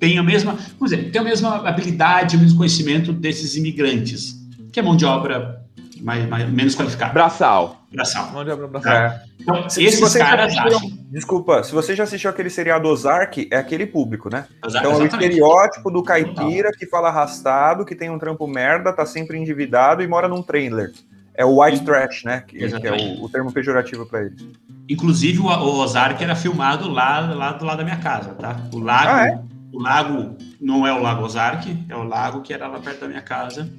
tem 0.00 0.18
a 0.18 0.22
mesma, 0.22 0.52
vamos 0.78 0.90
dizer, 0.90 1.10
tem 1.10 1.20
a 1.20 1.24
mesma 1.24 1.68
habilidade, 1.68 2.36
o 2.36 2.40
mesmo 2.40 2.56
conhecimento 2.56 3.12
desses 3.12 3.54
imigrantes, 3.54 4.34
que 4.72 4.80
é 4.80 4.82
mão 4.82 4.96
de 4.96 5.04
obra 5.04 5.60
mais, 6.00 6.26
mais 6.26 6.50
menos 6.50 6.74
qualificada. 6.74 7.12
Braçal. 7.12 7.82
Braçal. 7.92 8.30
Mão 8.32 8.42
de 8.42 8.50
obra 8.50 8.66
braçal. 8.66 8.92
É. 8.92 9.22
Então, 9.38 9.68
se, 9.68 9.84
esses 9.84 10.10
se 10.10 10.18
caras 10.18 10.56
acham. 10.56 10.80
Desculpa, 11.10 11.62
se 11.62 11.72
você 11.72 11.94
já 11.94 12.04
assistiu 12.04 12.30
aquele 12.30 12.48
seriado 12.48 12.88
Ozark, 12.88 13.48
é 13.50 13.56
aquele 13.56 13.86
público, 13.86 14.30
né? 14.30 14.46
Ozark, 14.64 14.86
então, 14.86 15.00
é 15.00 15.04
o 15.04 15.06
estereótipo 15.06 15.90
do 15.90 16.02
caipira 16.02 16.70
que 16.72 16.86
fala 16.86 17.08
arrastado, 17.08 17.84
que 17.84 17.94
tem 17.94 18.08
um 18.08 18.18
trampo 18.18 18.46
merda, 18.46 18.92
tá 18.92 19.04
sempre 19.04 19.36
endividado 19.36 20.02
e 20.02 20.08
mora 20.08 20.28
num 20.28 20.42
trailer. 20.42 20.92
É 21.34 21.44
o 21.44 21.62
white 21.62 21.84
trash, 21.84 22.24
né? 22.24 22.42
Que, 22.46 22.58
que 22.58 22.86
é 22.86 22.92
o, 22.92 23.24
o, 23.24 23.28
termo 23.28 23.52
pejorativo 23.52 24.06
para 24.06 24.22
eles. 24.22 24.44
Inclusive, 24.88 25.38
o, 25.38 25.46
o 25.46 25.78
Ozark 25.80 26.22
era 26.22 26.34
filmado 26.34 26.88
lá, 26.88 27.20
lá 27.20 27.52
do 27.52 27.64
lado 27.64 27.78
da 27.78 27.84
minha 27.84 27.98
casa, 27.98 28.30
tá? 28.30 28.56
O 28.72 28.78
lago, 28.78 29.10
ah, 29.10 29.26
é? 29.26 29.49
O 29.72 29.80
lago 29.80 30.36
não 30.60 30.86
é 30.86 30.92
o 30.92 31.00
Lago 31.00 31.24
Ozark, 31.24 31.76
é 31.88 31.96
o 31.96 32.04
lago 32.04 32.42
que 32.42 32.52
era 32.52 32.66
lá 32.66 32.78
perto 32.80 33.00
da 33.00 33.08
minha 33.08 33.22
casa. 33.22 33.70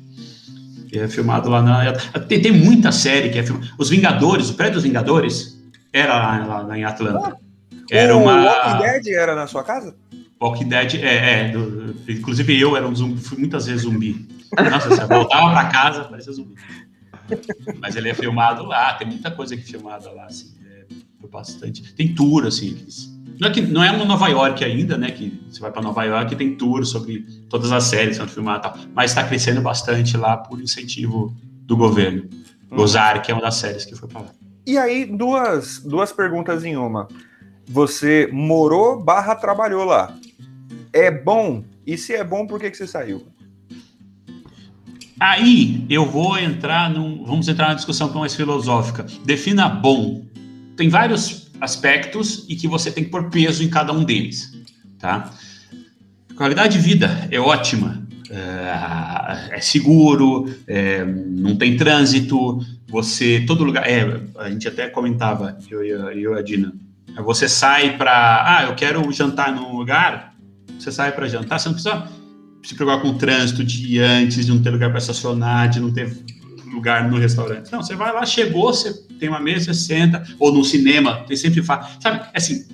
Que 0.88 1.00
é 1.00 1.08
filmado 1.08 1.50
lá 1.50 1.62
na. 1.62 1.94
Tem, 2.28 2.42
tem 2.42 2.52
muita 2.52 2.92
série 2.92 3.30
que 3.30 3.40
é 3.40 3.44
filmada. 3.44 3.68
Os 3.78 3.90
Vingadores, 3.90 4.50
o 4.50 4.56
prédio 4.56 4.76
dos 4.76 4.84
Vingadores, 4.84 5.58
era 5.94 6.16
lá, 6.16 6.62
lá 6.62 6.78
em 6.78 6.84
Atlanta. 6.84 7.30
Ah, 7.30 7.38
era 7.90 8.16
o 8.16 8.22
uma. 8.22 8.44
Walking 8.44 8.84
Dead 8.84 9.08
era 9.08 9.36
na 9.36 9.48
sua 9.48 9.64
casa? 9.64 9.96
Walking 10.42 10.68
Dead, 10.68 10.96
é, 10.96 11.42
é 11.42 11.50
do, 11.50 11.96
inclusive 12.10 12.60
eu 12.60 12.76
era 12.76 12.88
um 12.88 12.96
zumbi, 12.96 13.22
fui 13.22 13.38
muitas 13.38 13.68
vezes 13.68 13.84
zumbi. 13.84 14.28
Nossa, 14.70 14.90
você 14.90 15.06
voltava 15.06 15.52
para 15.52 15.70
casa, 15.70 16.04
parecia 16.06 16.34
zumbi. 16.34 16.56
Mas 17.80 17.96
ele 17.96 18.10
é 18.10 18.14
filmado 18.14 18.66
lá, 18.66 18.94
tem 18.96 19.08
muita 19.08 19.32
coisa 19.32 19.56
que 19.56 19.62
é 19.62 19.66
filmada 19.66 20.12
lá, 20.12 20.26
assim, 20.26 20.54
é, 20.66 20.86
bastante. 21.28 21.94
Tem 21.94 22.14
tour, 22.14 22.46
assim, 22.46 22.86
não 23.42 23.48
é, 23.48 23.52
que, 23.52 23.62
não 23.62 23.84
é 23.84 23.98
no 23.98 24.06
Nova 24.06 24.28
York 24.28 24.64
ainda, 24.64 24.96
né, 25.00 25.10
que 25.10 25.42
você 25.50 25.60
vai 25.60 25.72
para 25.72 25.82
Nova 25.82 26.04
York 26.04 26.32
e 26.32 26.38
tem 26.38 26.56
tour 26.56 26.86
sobre 26.86 27.26
todas 27.50 27.72
as 27.72 27.86
séries 27.86 28.20
que 28.20 28.28
filmadas 28.28 28.60
e 28.60 28.62
tal, 28.62 28.88
mas 28.94 29.10
está 29.10 29.24
crescendo 29.24 29.62
bastante 29.62 30.16
lá 30.16 30.38
por 30.38 30.62
incentivo 30.62 31.36
do 31.66 31.76
governo. 31.76 32.30
Hum. 32.72 32.80
Ozark 32.80 33.32
é 33.32 33.34
uma 33.34 33.42
das 33.42 33.56
séries 33.56 33.84
que 33.84 33.96
foi 33.96 34.08
para 34.08 34.22
lá. 34.22 34.28
E 34.68 34.78
aí, 34.78 35.06
duas, 35.06 35.80
duas 35.80 36.12
perguntas 36.12 36.64
em 36.64 36.78
uma. 36.78 37.08
Você 37.68 38.30
morou 38.32 39.04
barra 39.04 39.34
trabalhou 39.34 39.86
lá. 39.86 40.16
É 40.94 41.10
bom? 41.10 41.64
E 41.84 41.98
se 41.98 42.14
é 42.14 42.24
bom, 42.24 42.46
por 42.46 42.60
que, 42.60 42.70
que 42.70 42.78
você 42.78 42.86
saiu? 42.86 43.26
Aí 45.20 45.84
eu 45.90 46.06
vou 46.06 46.38
entrar 46.38 46.92
num. 46.92 47.26
Vamos 47.26 47.48
entrar 47.48 47.70
na 47.70 47.74
discussão 47.74 48.14
mais 48.14 48.36
filosófica. 48.36 49.04
Defina 49.26 49.68
bom. 49.68 50.24
Tem 50.78 50.90
vários 50.90 51.51
aspectos 51.62 52.46
e 52.50 52.56
que 52.56 52.68
você 52.68 52.92
tem 52.92 53.04
que 53.04 53.12
pôr 53.12 53.30
peso 53.30 53.64
em 53.64 53.70
cada 53.70 53.94
um 53.94 54.04
deles. 54.04 54.52
Tá? 55.00 55.32
Qualidade 56.36 56.78
de 56.78 56.84
vida 56.84 57.28
é 57.30 57.40
ótima. 57.40 58.02
É, 58.32 59.58
é 59.58 59.62
seguro, 59.62 60.52
é, 60.66 61.06
não 61.06 61.56
tem 61.56 61.78
trânsito, 61.78 62.60
você. 62.88 63.44
Todo 63.46 63.64
lugar. 63.64 63.88
É, 63.88 64.22
a 64.38 64.50
gente 64.50 64.68
até 64.68 64.90
comentava, 64.90 65.58
eu 65.70 65.84
e 65.84 66.28
a, 66.28 66.42
Dina. 66.42 66.74
Você 67.24 67.48
sai 67.48 67.98
para. 67.98 68.44
Ah, 68.46 68.64
eu 68.64 68.76
quero 68.76 69.12
jantar 69.12 69.54
num 69.54 69.76
lugar. 69.76 70.34
Você 70.80 70.92
sai 70.92 71.12
para 71.12 71.28
jantar, 71.28 71.60
você 71.60 71.68
não 71.68 71.74
precisa 71.74 72.08
se 72.64 72.74
preocupar 72.74 73.02
com 73.02 73.10
o 73.10 73.18
trânsito 73.18 73.64
de 73.64 74.00
antes, 74.00 74.46
de 74.46 74.52
não 74.52 74.62
ter 74.62 74.70
lugar 74.70 74.90
para 74.90 75.00
estacionar, 75.00 75.70
de 75.70 75.80
não 75.80 75.92
ter 75.92 76.12
lugar 76.72 77.10
no 77.10 77.18
restaurante. 77.18 77.72
Não, 77.72 77.84
você 77.84 77.96
vai 77.96 78.14
lá, 78.14 78.26
chegou, 78.26 78.74
você 78.74 78.94
tem 79.22 79.30
uma 79.30 79.40
mesa, 79.40 79.72
senta, 79.72 80.24
ou 80.40 80.52
no 80.52 80.66
cinema, 80.66 81.24
tem 81.28 81.38
sempre 81.38 81.62
faz. 81.62 81.98
Sabe, 82.00 82.22
assim, 82.34 82.66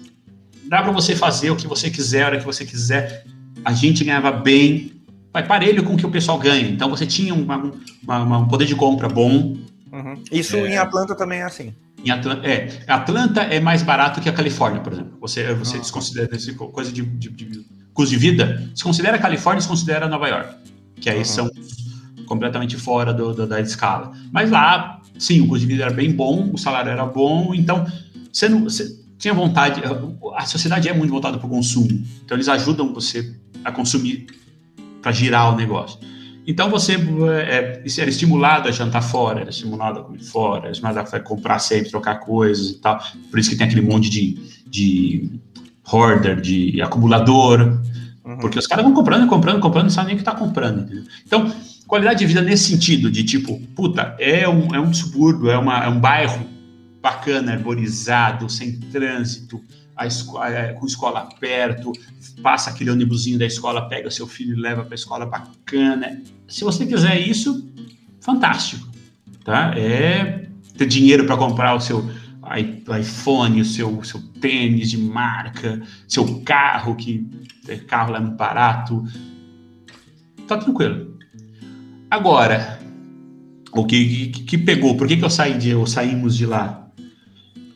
dá 0.63 0.81
para 0.81 0.93
você 0.93 1.13
fazer 1.13 1.51
o 1.51 1.57
que 1.57 1.67
você 1.67 1.89
quiser, 1.89 2.23
a 2.23 2.25
hora 2.27 2.39
que 2.39 2.45
você 2.45 2.65
quiser. 2.65 3.25
A 3.65 3.73
gente 3.73 4.05
ganhava 4.05 4.31
bem, 4.31 4.93
vai 5.33 5.45
parelho 5.45 5.83
com 5.83 5.95
o 5.95 5.97
que 5.97 6.05
o 6.05 6.09
pessoal 6.09 6.39
ganha. 6.39 6.65
Então 6.69 6.89
você 6.89 7.05
tinha 7.05 7.33
uma, 7.33 7.57
uma, 8.01 8.23
uma, 8.23 8.37
um 8.37 8.47
poder 8.47 8.63
de 8.63 8.75
compra 8.75 9.09
bom. 9.09 9.57
Uhum. 9.91 10.23
Isso 10.31 10.55
é, 10.55 10.69
em 10.69 10.77
Atlanta 10.77 11.13
também 11.15 11.39
é 11.39 11.43
assim. 11.43 11.75
Em 12.01 12.11
Atlanta, 12.11 12.47
é, 12.47 12.69
Atlanta 12.87 13.41
é 13.41 13.59
mais 13.59 13.83
barato 13.83 14.21
que 14.21 14.29
a 14.29 14.33
Califórnia, 14.33 14.79
por 14.79 14.93
exemplo. 14.93 15.17
Você, 15.19 15.53
você 15.53 15.75
uhum. 15.75 15.81
desconsidera 15.81 16.33
essa 16.33 16.53
coisa 16.53 16.93
de, 16.93 17.01
de, 17.01 17.29
de 17.29 17.65
custo 17.93 18.11
de 18.11 18.17
vida, 18.17 18.71
se 18.73 18.85
considera 18.85 19.17
a 19.17 19.19
Califórnia, 19.19 19.61
se 19.61 19.67
considera 19.67 20.07
Nova 20.07 20.29
York, 20.29 20.55
que 21.01 21.09
aí 21.09 21.17
uhum. 21.17 21.25
são 21.25 21.51
completamente 22.27 22.77
fora 22.77 23.11
do, 23.13 23.33
do, 23.33 23.47
da 23.47 23.59
escala. 23.59 24.11
Mas 24.31 24.51
lá, 24.51 25.01
sim, 25.17 25.41
o 25.41 25.47
custo 25.47 25.61
de 25.61 25.65
vida 25.65 25.85
era 25.85 25.93
bem 25.93 26.11
bom, 26.11 26.51
o 26.53 26.57
salário 26.57 26.91
era 26.91 27.05
bom, 27.05 27.55
então 27.55 27.85
você, 28.31 28.47
não, 28.47 28.65
você 28.65 28.95
tinha 29.17 29.33
vontade. 29.33 29.81
A 30.35 30.45
sociedade 30.45 30.87
é 30.87 30.93
muito 30.93 31.09
voltada 31.09 31.37
para 31.39 31.47
o 31.47 31.49
consumo, 31.49 32.03
então 32.23 32.37
eles 32.37 32.47
ajudam 32.47 32.93
você 32.93 33.35
a 33.63 33.71
consumir 33.71 34.27
para 35.01 35.11
girar 35.11 35.53
o 35.53 35.57
negócio. 35.57 35.99
Então 36.45 36.69
você 36.69 36.93
é, 36.93 37.83
era 37.99 38.09
estimulado 38.09 38.69
a 38.69 38.71
jantar 38.71 39.01
fora, 39.01 39.41
era 39.41 39.49
estimulado 39.49 39.99
a 39.99 40.03
comer 40.03 40.23
fora, 40.23 40.63
era 40.63 40.71
estimulado 40.71 40.99
a 40.99 41.19
comprar 41.19 41.59
sempre, 41.59 41.89
trocar 41.89 42.19
coisas 42.21 42.69
e 42.69 42.79
tal. 42.79 43.01
Por 43.29 43.37
isso 43.37 43.49
que 43.49 43.57
tem 43.57 43.67
aquele 43.67 43.81
monte 43.81 44.09
de, 44.09 44.39
de 44.65 45.41
hoarder, 45.91 46.39
de 46.39 46.81
acumulador, 46.81 47.81
uhum. 48.23 48.37
porque 48.37 48.57
os 48.57 48.65
caras 48.65 48.85
vão 48.85 48.93
comprando, 48.93 49.27
comprando, 49.27 49.59
comprando, 49.59 49.83
não 49.85 49.89
sabem 49.89 50.15
nem 50.15 50.15
o 50.15 50.23
que 50.23 50.29
está 50.29 50.39
comprando. 50.39 50.83
Entendeu? 50.83 51.03
Então, 51.25 51.53
qualidade 51.87 52.19
de 52.19 52.25
vida 52.25 52.41
nesse 52.41 52.71
sentido, 52.71 53.09
de 53.09 53.23
tipo, 53.23 53.59
puta, 53.75 54.15
é 54.19 54.47
um, 54.47 54.75
é 54.75 54.79
um 54.79 54.93
subúrbio, 54.93 55.49
é, 55.49 55.57
uma, 55.57 55.85
é 55.85 55.87
um 55.87 55.99
bairro 55.99 56.45
bacana, 57.01 57.53
arborizado, 57.53 58.49
sem 58.49 58.73
trânsito, 58.79 59.61
a 59.95 60.05
escola, 60.05 60.49
é, 60.49 60.73
com 60.73 60.85
escola 60.85 61.27
perto, 61.39 61.91
passa 62.43 62.69
aquele 62.69 62.91
ônibusinho 62.91 63.39
da 63.39 63.45
escola, 63.45 63.87
pega 63.87 64.11
seu 64.11 64.27
filho 64.27 64.55
e 64.55 64.59
leva 64.59 64.83
para 64.83 64.93
a 64.93 64.95
escola 64.95 65.25
bacana. 65.25 66.21
Se 66.47 66.63
você 66.63 66.85
quiser 66.85 67.19
isso, 67.19 67.67
fantástico, 68.19 68.87
tá? 69.43 69.73
É 69.75 70.45
ter 70.77 70.85
dinheiro 70.85 71.25
para 71.25 71.35
comprar 71.35 71.73
o 71.73 71.79
seu 71.79 72.07
iPhone, 72.99 73.61
o 73.61 73.65
seu, 73.65 74.03
seu 74.03 74.21
tênis 74.39 74.91
de 74.91 74.97
marca, 74.97 75.81
seu 76.07 76.41
carro, 76.41 76.95
que 76.95 77.25
é 77.67 77.77
carro 77.77 78.11
lá 78.11 78.19
no 78.19 78.31
barato. 78.31 79.03
Tá 80.47 80.57
tranquilo. 80.57 81.06
Agora, 82.09 82.79
o 83.73 83.85
que, 83.85 84.29
que, 84.29 84.57
pegou? 84.57 84.95
Por 84.95 85.07
que, 85.07 85.17
que 85.17 85.25
eu 85.25 85.29
saí 85.29 85.57
de, 85.57 85.73
ou 85.75 85.85
saímos 85.85 86.37
de 86.37 86.45
lá? 86.45 86.89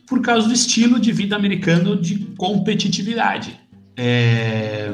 Por 0.06 0.22
causa 0.22 0.48
do 0.48 0.54
estilo 0.54 0.98
de 0.98 1.12
vida 1.12 1.36
americano 1.36 2.00
de 2.00 2.18
competitividade. 2.36 3.58
É, 3.96 4.90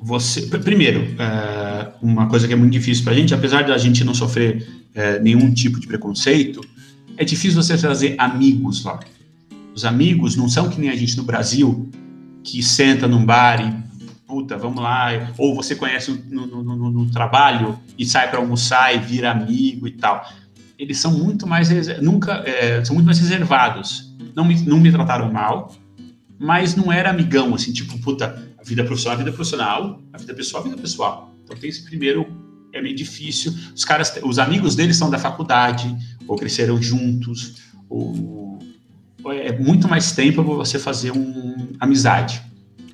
você, 0.00 0.46
primeiro, 0.46 1.14
é, 1.18 1.88
uma 2.02 2.26
coisa 2.28 2.46
que 2.46 2.52
é 2.52 2.56
muito 2.56 2.72
difícil 2.72 3.04
para 3.04 3.12
a 3.12 3.16
gente, 3.16 3.34
apesar 3.34 3.62
de 3.62 3.72
a 3.72 3.78
gente 3.78 4.02
não 4.04 4.14
sofrer 4.14 4.66
é, 4.94 5.18
nenhum 5.20 5.52
tipo 5.52 5.78
de 5.78 5.86
preconceito, 5.86 6.60
é 7.16 7.24
difícil 7.24 7.62
você 7.62 7.76
fazer 7.76 8.14
amigos 8.18 8.84
lá. 8.84 9.00
Os 9.74 9.84
amigos 9.84 10.34
não 10.34 10.48
são 10.48 10.70
que 10.70 10.80
nem 10.80 10.88
a 10.88 10.96
gente 10.96 11.16
no 11.16 11.22
Brasil, 11.24 11.90
que 12.42 12.62
senta 12.62 13.06
num 13.06 13.24
bar 13.24 13.60
e, 13.60 13.89
puta, 14.30 14.56
vamos 14.56 14.80
lá, 14.80 15.08
ou 15.36 15.56
você 15.56 15.74
conhece 15.74 16.12
no, 16.30 16.46
no, 16.46 16.62
no, 16.62 16.90
no 16.90 17.10
trabalho 17.10 17.76
e 17.98 18.06
sai 18.06 18.30
para 18.30 18.38
almoçar 18.38 18.94
e 18.94 18.98
vira 19.00 19.32
amigo 19.32 19.88
e 19.88 19.90
tal. 19.90 20.24
Eles 20.78 20.98
são 20.98 21.12
muito 21.12 21.48
mais, 21.48 21.68
nunca, 22.00 22.44
é, 22.46 22.82
são 22.84 22.94
muito 22.94 23.06
mais 23.06 23.18
reservados. 23.18 24.14
Não 24.34 24.44
me, 24.44 24.54
não 24.62 24.78
me 24.78 24.92
trataram 24.92 25.30
mal, 25.32 25.74
mas 26.38 26.76
não 26.76 26.92
era 26.92 27.10
amigão, 27.10 27.52
assim, 27.56 27.72
tipo, 27.72 27.98
puta, 27.98 28.48
a 28.56 28.62
vida 28.62 28.84
profissional 28.84 29.14
é 29.14 29.16
a 29.16 29.24
vida 29.24 29.32
profissional, 29.32 30.00
a 30.12 30.18
vida 30.18 30.32
pessoal 30.32 30.62
é 30.62 30.66
a 30.66 30.70
vida 30.70 30.80
pessoal. 30.80 31.34
Então 31.42 31.56
tem 31.56 31.68
esse 31.68 31.82
primeiro 31.82 32.26
é 32.72 32.80
meio 32.80 32.94
difícil. 32.94 33.52
Os 33.74 33.84
caras, 33.84 34.16
os 34.22 34.38
amigos 34.38 34.76
deles 34.76 34.96
são 34.96 35.10
da 35.10 35.18
faculdade, 35.18 35.92
ou 36.28 36.36
cresceram 36.36 36.80
juntos, 36.80 37.56
ou 37.88 38.60
é 39.26 39.52
muito 39.58 39.88
mais 39.88 40.12
tempo 40.12 40.44
para 40.44 40.54
você 40.54 40.78
fazer 40.78 41.10
uma 41.10 41.68
amizade. 41.80 42.40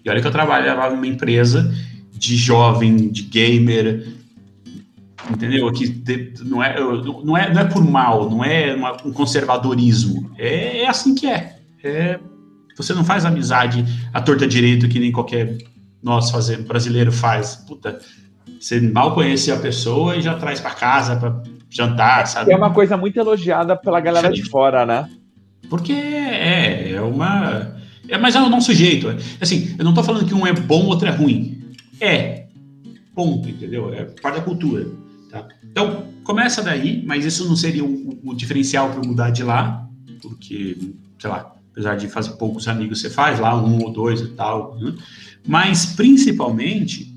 E 0.06 0.08
olha 0.08 0.20
que 0.20 0.26
eu 0.26 0.32
trabalhava 0.32 0.88
numa 0.94 1.06
empresa 1.06 1.68
de 2.12 2.36
jovem, 2.36 3.10
de 3.10 3.22
gamer, 3.22 4.06
entendeu? 5.28 5.70
Que 5.72 6.32
não 6.44 6.62
é, 6.62 6.78
não 6.78 7.36
é, 7.36 7.52
não 7.52 7.60
é 7.60 7.64
por 7.64 7.84
mal, 7.84 8.30
não 8.30 8.44
é 8.44 8.72
uma, 8.72 8.92
um 9.04 9.12
conservadorismo, 9.12 10.30
é, 10.38 10.82
é 10.82 10.88
assim 10.88 11.12
que 11.12 11.26
é. 11.26 11.56
é. 11.82 12.20
Você 12.76 12.94
não 12.94 13.04
faz 13.04 13.24
amizade 13.24 13.84
à 14.14 14.20
torta 14.20 14.46
direito 14.46 14.88
que 14.88 15.00
nem 15.00 15.10
qualquer 15.10 15.58
nós 16.00 16.30
fazer, 16.30 16.58
brasileiro 16.58 17.10
faz. 17.10 17.56
Puta, 17.56 17.98
você 18.60 18.80
mal 18.80 19.12
conhece 19.12 19.50
a 19.50 19.56
pessoa 19.56 20.14
e 20.14 20.22
já 20.22 20.34
traz 20.34 20.60
para 20.60 20.70
casa 20.70 21.16
para 21.16 21.42
jantar, 21.68 22.28
sabe? 22.28 22.52
É 22.52 22.56
uma 22.56 22.72
coisa 22.72 22.96
muito 22.96 23.18
elogiada 23.18 23.74
pela 23.74 23.98
galera 23.98 24.30
de 24.30 24.48
fora, 24.48 24.86
né? 24.86 25.08
Porque 25.68 25.92
é, 25.92 26.92
é 26.92 27.00
uma. 27.00 27.74
É, 28.08 28.18
mas 28.18 28.34
é 28.34 28.40
o 28.40 28.48
nosso 28.48 28.72
jeito. 28.72 29.08
Assim, 29.40 29.74
eu 29.78 29.84
não 29.84 29.92
estou 29.92 30.04
falando 30.04 30.26
que 30.26 30.34
um 30.34 30.46
é 30.46 30.52
bom, 30.52 30.86
outro 30.86 31.08
é 31.08 31.10
ruim. 31.10 31.72
É. 32.00 32.46
Ponto, 33.14 33.48
entendeu? 33.48 33.92
É 33.92 34.04
parte 34.04 34.36
da 34.36 34.42
cultura. 34.42 34.86
Tá? 35.30 35.46
Então, 35.64 36.06
começa 36.22 36.62
daí, 36.62 37.02
mas 37.04 37.24
isso 37.24 37.48
não 37.48 37.56
seria 37.56 37.84
o, 37.84 38.18
o 38.24 38.34
diferencial 38.34 38.90
para 38.90 39.06
mudar 39.06 39.30
de 39.30 39.42
lá, 39.42 39.88
porque, 40.22 40.76
sei 41.18 41.30
lá, 41.30 41.54
apesar 41.72 41.96
de 41.96 42.08
fazer 42.08 42.32
poucos 42.32 42.68
amigos, 42.68 43.00
você 43.00 43.10
faz 43.10 43.38
lá 43.38 43.56
um 43.56 43.82
ou 43.82 43.92
dois 43.92 44.20
e 44.20 44.28
tal. 44.28 44.78
Né? 44.78 44.94
Mas, 45.46 45.86
principalmente, 45.86 47.14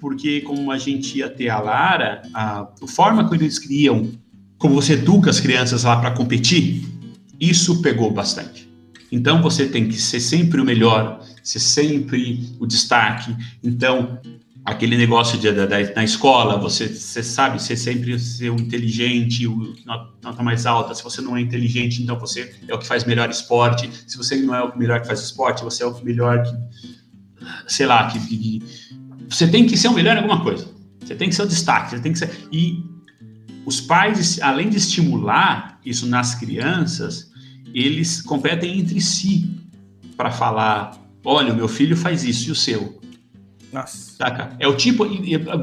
porque 0.00 0.42
como 0.42 0.70
a 0.70 0.78
gente 0.78 1.18
ia 1.18 1.28
ter 1.28 1.48
a 1.48 1.58
Lara, 1.60 2.22
a, 2.32 2.68
a 2.82 2.86
forma 2.86 3.28
que 3.28 3.34
eles 3.34 3.58
criam, 3.58 4.10
como 4.58 4.74
você 4.74 4.94
educa 4.94 5.30
as 5.30 5.40
crianças 5.40 5.84
lá 5.84 5.96
para 5.96 6.10
competir, 6.10 6.86
isso 7.40 7.82
pegou 7.82 8.10
bastante. 8.10 8.63
Então 9.14 9.40
você 9.40 9.68
tem 9.68 9.86
que 9.86 9.96
ser 9.96 10.18
sempre 10.18 10.60
o 10.60 10.64
melhor, 10.64 11.24
ser 11.40 11.60
sempre 11.60 12.52
o 12.58 12.66
destaque. 12.66 13.32
Então, 13.62 14.18
aquele 14.64 14.96
negócio 14.96 15.38
de, 15.38 15.48
na 15.94 16.02
escola, 16.02 16.58
você, 16.58 16.88
você 16.88 17.22
sabe 17.22 17.62
ser 17.62 17.76
sempre 17.76 18.18
ser 18.18 18.50
o 18.50 18.56
inteligente, 18.56 19.46
o 19.46 19.72
nota 20.20 20.42
mais 20.42 20.66
alta. 20.66 20.96
Se 20.96 21.04
você 21.04 21.20
não 21.20 21.36
é 21.36 21.40
inteligente, 21.40 22.02
então 22.02 22.18
você 22.18 22.52
é 22.66 22.74
o 22.74 22.78
que 22.78 22.88
faz 22.88 23.04
melhor 23.04 23.30
esporte. 23.30 23.88
Se 24.04 24.16
você 24.16 24.34
não 24.34 24.52
é 24.52 24.64
o 24.64 24.76
melhor 24.76 25.00
que 25.00 25.06
faz 25.06 25.20
esporte, 25.20 25.62
você 25.62 25.84
é 25.84 25.86
o 25.86 26.04
melhor 26.04 26.42
que, 26.42 26.52
sei 27.68 27.86
lá, 27.86 28.08
que, 28.08 28.18
que 28.18 28.62
você 29.28 29.46
tem 29.46 29.64
que 29.64 29.76
ser 29.76 29.86
o 29.86 29.94
melhor 29.94 30.16
em 30.16 30.22
alguma 30.22 30.42
coisa. 30.42 30.66
Você 30.98 31.14
tem 31.14 31.28
que 31.28 31.36
ser 31.36 31.42
o 31.42 31.46
destaque. 31.46 31.90
Você 31.90 32.00
tem 32.00 32.12
que 32.12 32.18
ser 32.18 32.48
e 32.50 32.82
os 33.64 33.80
pais, 33.80 34.40
além 34.42 34.68
de 34.68 34.76
estimular 34.76 35.78
isso 35.84 36.04
nas 36.04 36.34
crianças, 36.34 37.32
eles 37.74 38.22
competem 38.22 38.78
entre 38.78 39.00
si 39.00 39.50
para 40.16 40.30
falar: 40.30 40.96
olha, 41.24 41.52
o 41.52 41.56
meu 41.56 41.66
filho 41.66 41.96
faz 41.96 42.24
isso 42.24 42.48
e 42.48 42.52
o 42.52 42.54
seu. 42.54 43.00
Nossa. 43.72 44.16
Saca? 44.16 44.56
É 44.60 44.68
o 44.68 44.76
tipo. 44.76 45.04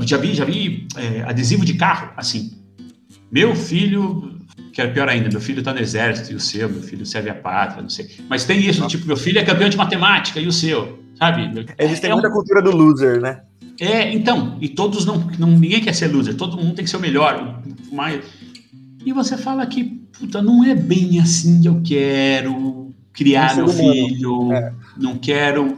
Já 0.05 0.17
vi, 0.17 0.33
já 0.33 0.43
vi 0.43 0.87
é, 0.97 1.21
adesivo 1.21 1.63
de 1.63 1.75
carro, 1.75 2.11
assim. 2.17 2.57
Meu 3.31 3.55
filho. 3.55 4.37
Que 4.73 4.81
é 4.81 4.87
pior 4.87 5.09
ainda, 5.09 5.29
meu 5.29 5.41
filho 5.41 5.59
está 5.59 5.73
no 5.73 5.81
exército 5.81 6.31
e 6.31 6.35
o 6.35 6.39
seu, 6.39 6.69
meu 6.69 6.81
filho 6.81 7.05
serve 7.05 7.29
a 7.29 7.35
pátria, 7.35 7.81
não 7.81 7.89
sei. 7.89 8.09
Mas 8.29 8.45
tem 8.45 8.57
isso, 8.65 8.85
tipo, 8.87 9.05
meu 9.05 9.17
filho 9.17 9.37
é 9.37 9.43
campeão 9.43 9.67
de 9.67 9.75
matemática 9.75 10.39
e 10.39 10.47
o 10.47 10.51
seu, 10.51 10.97
sabe? 11.15 11.65
Eles 11.77 11.99
têm 11.99 12.09
é 12.09 12.13
muita 12.13 12.29
um... 12.29 12.31
cultura 12.31 12.61
do 12.61 12.71
loser, 12.71 13.19
né? 13.19 13.41
É, 13.81 14.13
então, 14.13 14.57
e 14.61 14.69
todos 14.69 15.05
não, 15.05 15.17
não. 15.37 15.49
Ninguém 15.49 15.81
quer 15.81 15.93
ser 15.93 16.07
loser, 16.07 16.35
todo 16.35 16.55
mundo 16.55 16.75
tem 16.75 16.85
que 16.85 16.91
ser 16.91 16.97
o 16.97 17.01
melhor. 17.01 17.61
Mais... 17.91 18.23
E 19.05 19.11
você 19.11 19.37
fala 19.37 19.65
que 19.65 20.00
puta, 20.21 20.39
não 20.41 20.63
é 20.63 20.75
bem 20.75 21.19
assim 21.19 21.61
que 21.61 21.67
eu 21.67 21.81
quero 21.83 22.93
criar 23.11 23.55
meu 23.55 23.67
filho, 23.67 24.51
é. 24.53 24.71
não 24.95 25.17
quero 25.17 25.77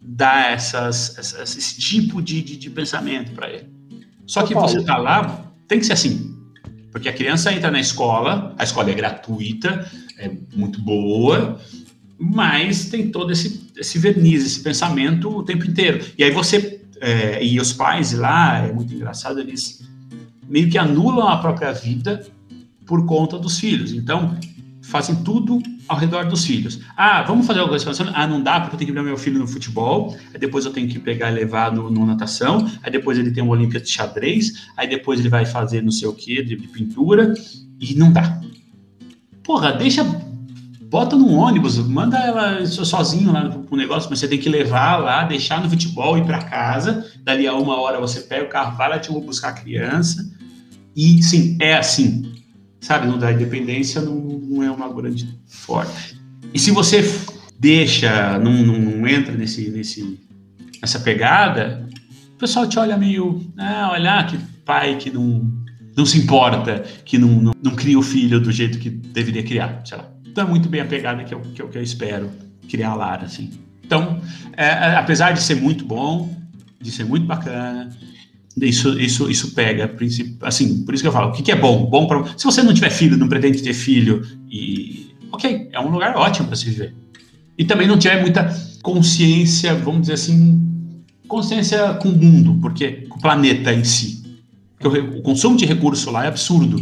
dar 0.00 0.52
essas, 0.52 1.18
essas 1.18 1.56
esse 1.56 1.80
tipo 1.80 2.20
de, 2.20 2.42
de, 2.42 2.56
de 2.56 2.70
pensamento 2.70 3.32
para 3.32 3.50
ele. 3.50 3.66
Só 4.26 4.42
que 4.42 4.52
você 4.52 4.82
tá 4.84 4.98
lá, 4.98 5.52
tem 5.66 5.78
que 5.78 5.86
ser 5.86 5.94
assim. 5.94 6.36
Porque 6.90 7.08
a 7.08 7.12
criança 7.12 7.50
entra 7.50 7.70
na 7.70 7.80
escola, 7.80 8.54
a 8.58 8.64
escola 8.64 8.90
é 8.90 8.94
gratuita, 8.94 9.90
é 10.18 10.30
muito 10.54 10.80
boa, 10.82 11.58
mas 12.18 12.90
tem 12.90 13.10
todo 13.10 13.32
esse, 13.32 13.70
esse 13.76 13.98
verniz, 13.98 14.44
esse 14.44 14.60
pensamento 14.60 15.30
o 15.30 15.42
tempo 15.42 15.66
inteiro. 15.66 16.04
E 16.18 16.22
aí 16.22 16.30
você, 16.30 16.82
é, 17.00 17.42
e 17.42 17.58
os 17.58 17.72
pais 17.72 18.12
lá, 18.12 18.58
é 18.58 18.72
muito 18.72 18.92
engraçado, 18.92 19.40
eles 19.40 19.82
meio 20.46 20.68
que 20.68 20.76
anulam 20.76 21.26
a 21.26 21.38
própria 21.38 21.72
vida 21.72 22.22
por 22.86 23.06
conta 23.06 23.38
dos 23.38 23.58
filhos. 23.58 23.92
Então, 23.92 24.36
fazem 24.82 25.14
tudo 25.16 25.62
ao 25.88 25.96
redor 25.96 26.26
dos 26.26 26.44
filhos. 26.44 26.80
Ah, 26.96 27.22
vamos 27.22 27.46
fazer 27.46 27.60
alguma 27.60 27.78
coisa? 27.78 28.12
Ah, 28.14 28.26
não 28.26 28.42
dá 28.42 28.60
porque 28.60 28.74
eu 28.74 28.78
tenho 28.78 28.90
que 28.90 28.94
levar 28.94 29.06
meu 29.06 29.16
filho 29.16 29.38
no 29.38 29.46
futebol, 29.46 30.16
aí 30.32 30.38
depois 30.38 30.64
eu 30.64 30.72
tenho 30.72 30.88
que 30.88 30.98
pegar 30.98 31.30
e 31.30 31.34
levar 31.34 31.72
no, 31.72 31.90
no 31.90 32.04
natação, 32.04 32.68
aí 32.82 32.90
depois 32.90 33.18
ele 33.18 33.30
tem 33.30 33.42
uma 33.42 33.52
Olimpíada 33.52 33.84
de 33.84 33.90
xadrez, 33.90 34.68
aí 34.76 34.88
depois 34.88 35.20
ele 35.20 35.28
vai 35.28 35.46
fazer 35.46 35.82
não 35.82 35.90
sei 35.90 36.08
o 36.08 36.12
que 36.12 36.42
de, 36.42 36.56
de 36.56 36.68
pintura, 36.68 37.32
e 37.80 37.94
não 37.94 38.12
dá. 38.12 38.40
Porra, 39.42 39.72
deixa 39.72 40.04
bota 40.92 41.16
num 41.16 41.34
ônibus, 41.34 41.78
manda 41.78 42.18
ela 42.18 42.66
sozinho 42.66 43.32
lá 43.32 43.48
pro 43.48 43.76
negócio, 43.78 44.10
mas 44.10 44.18
você 44.18 44.28
tem 44.28 44.38
que 44.38 44.50
levar 44.50 44.98
lá, 44.98 45.24
deixar 45.24 45.62
no 45.62 45.70
futebol, 45.70 46.18
ir 46.18 46.24
para 46.26 46.42
casa, 46.42 47.10
dali 47.24 47.46
a 47.46 47.54
uma 47.54 47.80
hora 47.80 47.98
você 47.98 48.20
pega 48.20 48.44
o 48.44 48.48
carro, 48.50 48.76
vai 48.76 48.90
lá 48.90 48.98
te 48.98 49.10
buscar 49.10 49.48
a 49.48 49.52
criança, 49.52 50.22
e 50.94 51.22
sim, 51.22 51.56
é 51.58 51.74
assim, 51.74 52.30
sabe, 52.82 53.06
não 53.06 53.16
dá 53.16 53.32
independência, 53.32 54.02
não, 54.02 54.14
não 54.14 54.62
é 54.62 54.70
uma 54.70 54.92
grande 54.92 55.26
forte. 55.46 56.20
E 56.52 56.58
se 56.58 56.70
você 56.70 57.02
deixa, 57.58 58.38
não, 58.38 58.52
não, 58.52 58.78
não, 58.78 59.06
entra 59.06 59.34
nesse, 59.34 59.70
nesse, 59.70 60.20
nessa 60.80 61.00
pegada, 61.00 61.88
o 62.34 62.38
pessoal 62.38 62.68
te 62.68 62.78
olha 62.78 62.98
meio, 62.98 63.40
ah, 63.56 63.90
olha 63.92 64.24
que 64.24 64.36
pai 64.64 64.96
que 64.96 65.10
não, 65.10 65.50
não 65.96 66.04
se 66.04 66.18
importa, 66.18 66.80
que 67.04 67.16
não, 67.16 67.28
não, 67.28 67.54
não 67.62 67.74
cria 67.74 67.98
o 67.98 68.02
filho 68.02 68.40
do 68.40 68.50
jeito 68.50 68.78
que 68.78 68.90
deveria 68.90 69.42
criar, 69.42 69.80
sei 69.84 69.96
lá. 69.96 70.10
Então 70.26 70.44
é 70.44 70.48
muito 70.48 70.68
bem 70.68 70.80
a 70.80 70.84
pegada 70.84 71.22
que 71.24 71.32
eu, 71.32 71.40
que 71.40 71.62
que 71.62 71.78
eu 71.78 71.82
espero 71.82 72.30
criar 72.68 72.90
a 72.90 72.94
Lara, 72.94 73.24
assim. 73.26 73.50
Então, 73.84 74.20
é, 74.56 74.66
é 74.66 74.96
apesar 74.96 75.32
de 75.32 75.42
ser 75.42 75.56
muito 75.56 75.84
bom, 75.84 76.34
de 76.80 76.90
ser 76.90 77.04
muito 77.04 77.26
bacana, 77.26 77.90
isso, 78.60 78.98
isso, 79.00 79.30
isso 79.30 79.54
pega, 79.54 79.94
assim, 80.42 80.84
por 80.84 80.94
isso 80.94 81.02
que 81.02 81.08
eu 81.08 81.12
falo, 81.12 81.30
o 81.30 81.32
que, 81.32 81.42
que 81.42 81.52
é 81.52 81.56
bom? 81.56 81.86
Bom 81.86 82.06
para 82.06 82.24
se 82.36 82.44
você 82.44 82.62
não 82.62 82.74
tiver 82.74 82.90
filho, 82.90 83.16
não 83.16 83.28
pretende 83.28 83.62
ter 83.62 83.72
filho, 83.72 84.26
e 84.50 85.14
ok, 85.30 85.68
é 85.72 85.80
um 85.80 85.90
lugar 85.90 86.16
ótimo 86.16 86.48
para 86.48 86.56
se 86.56 86.66
viver. 86.66 86.94
E 87.56 87.64
também 87.64 87.86
não 87.86 87.98
tiver 87.98 88.20
muita 88.20 88.54
consciência, 88.82 89.74
vamos 89.74 90.02
dizer 90.02 90.14
assim, 90.14 90.60
consciência 91.26 91.94
com 91.94 92.08
o 92.08 92.16
mundo, 92.16 92.58
porque 92.60 93.06
com 93.08 93.18
o 93.18 93.20
planeta 93.20 93.72
em 93.72 93.84
si. 93.84 94.22
O, 94.82 95.18
o 95.18 95.22
consumo 95.22 95.56
de 95.56 95.64
recurso 95.64 96.10
lá 96.10 96.24
é 96.24 96.28
absurdo. 96.28 96.78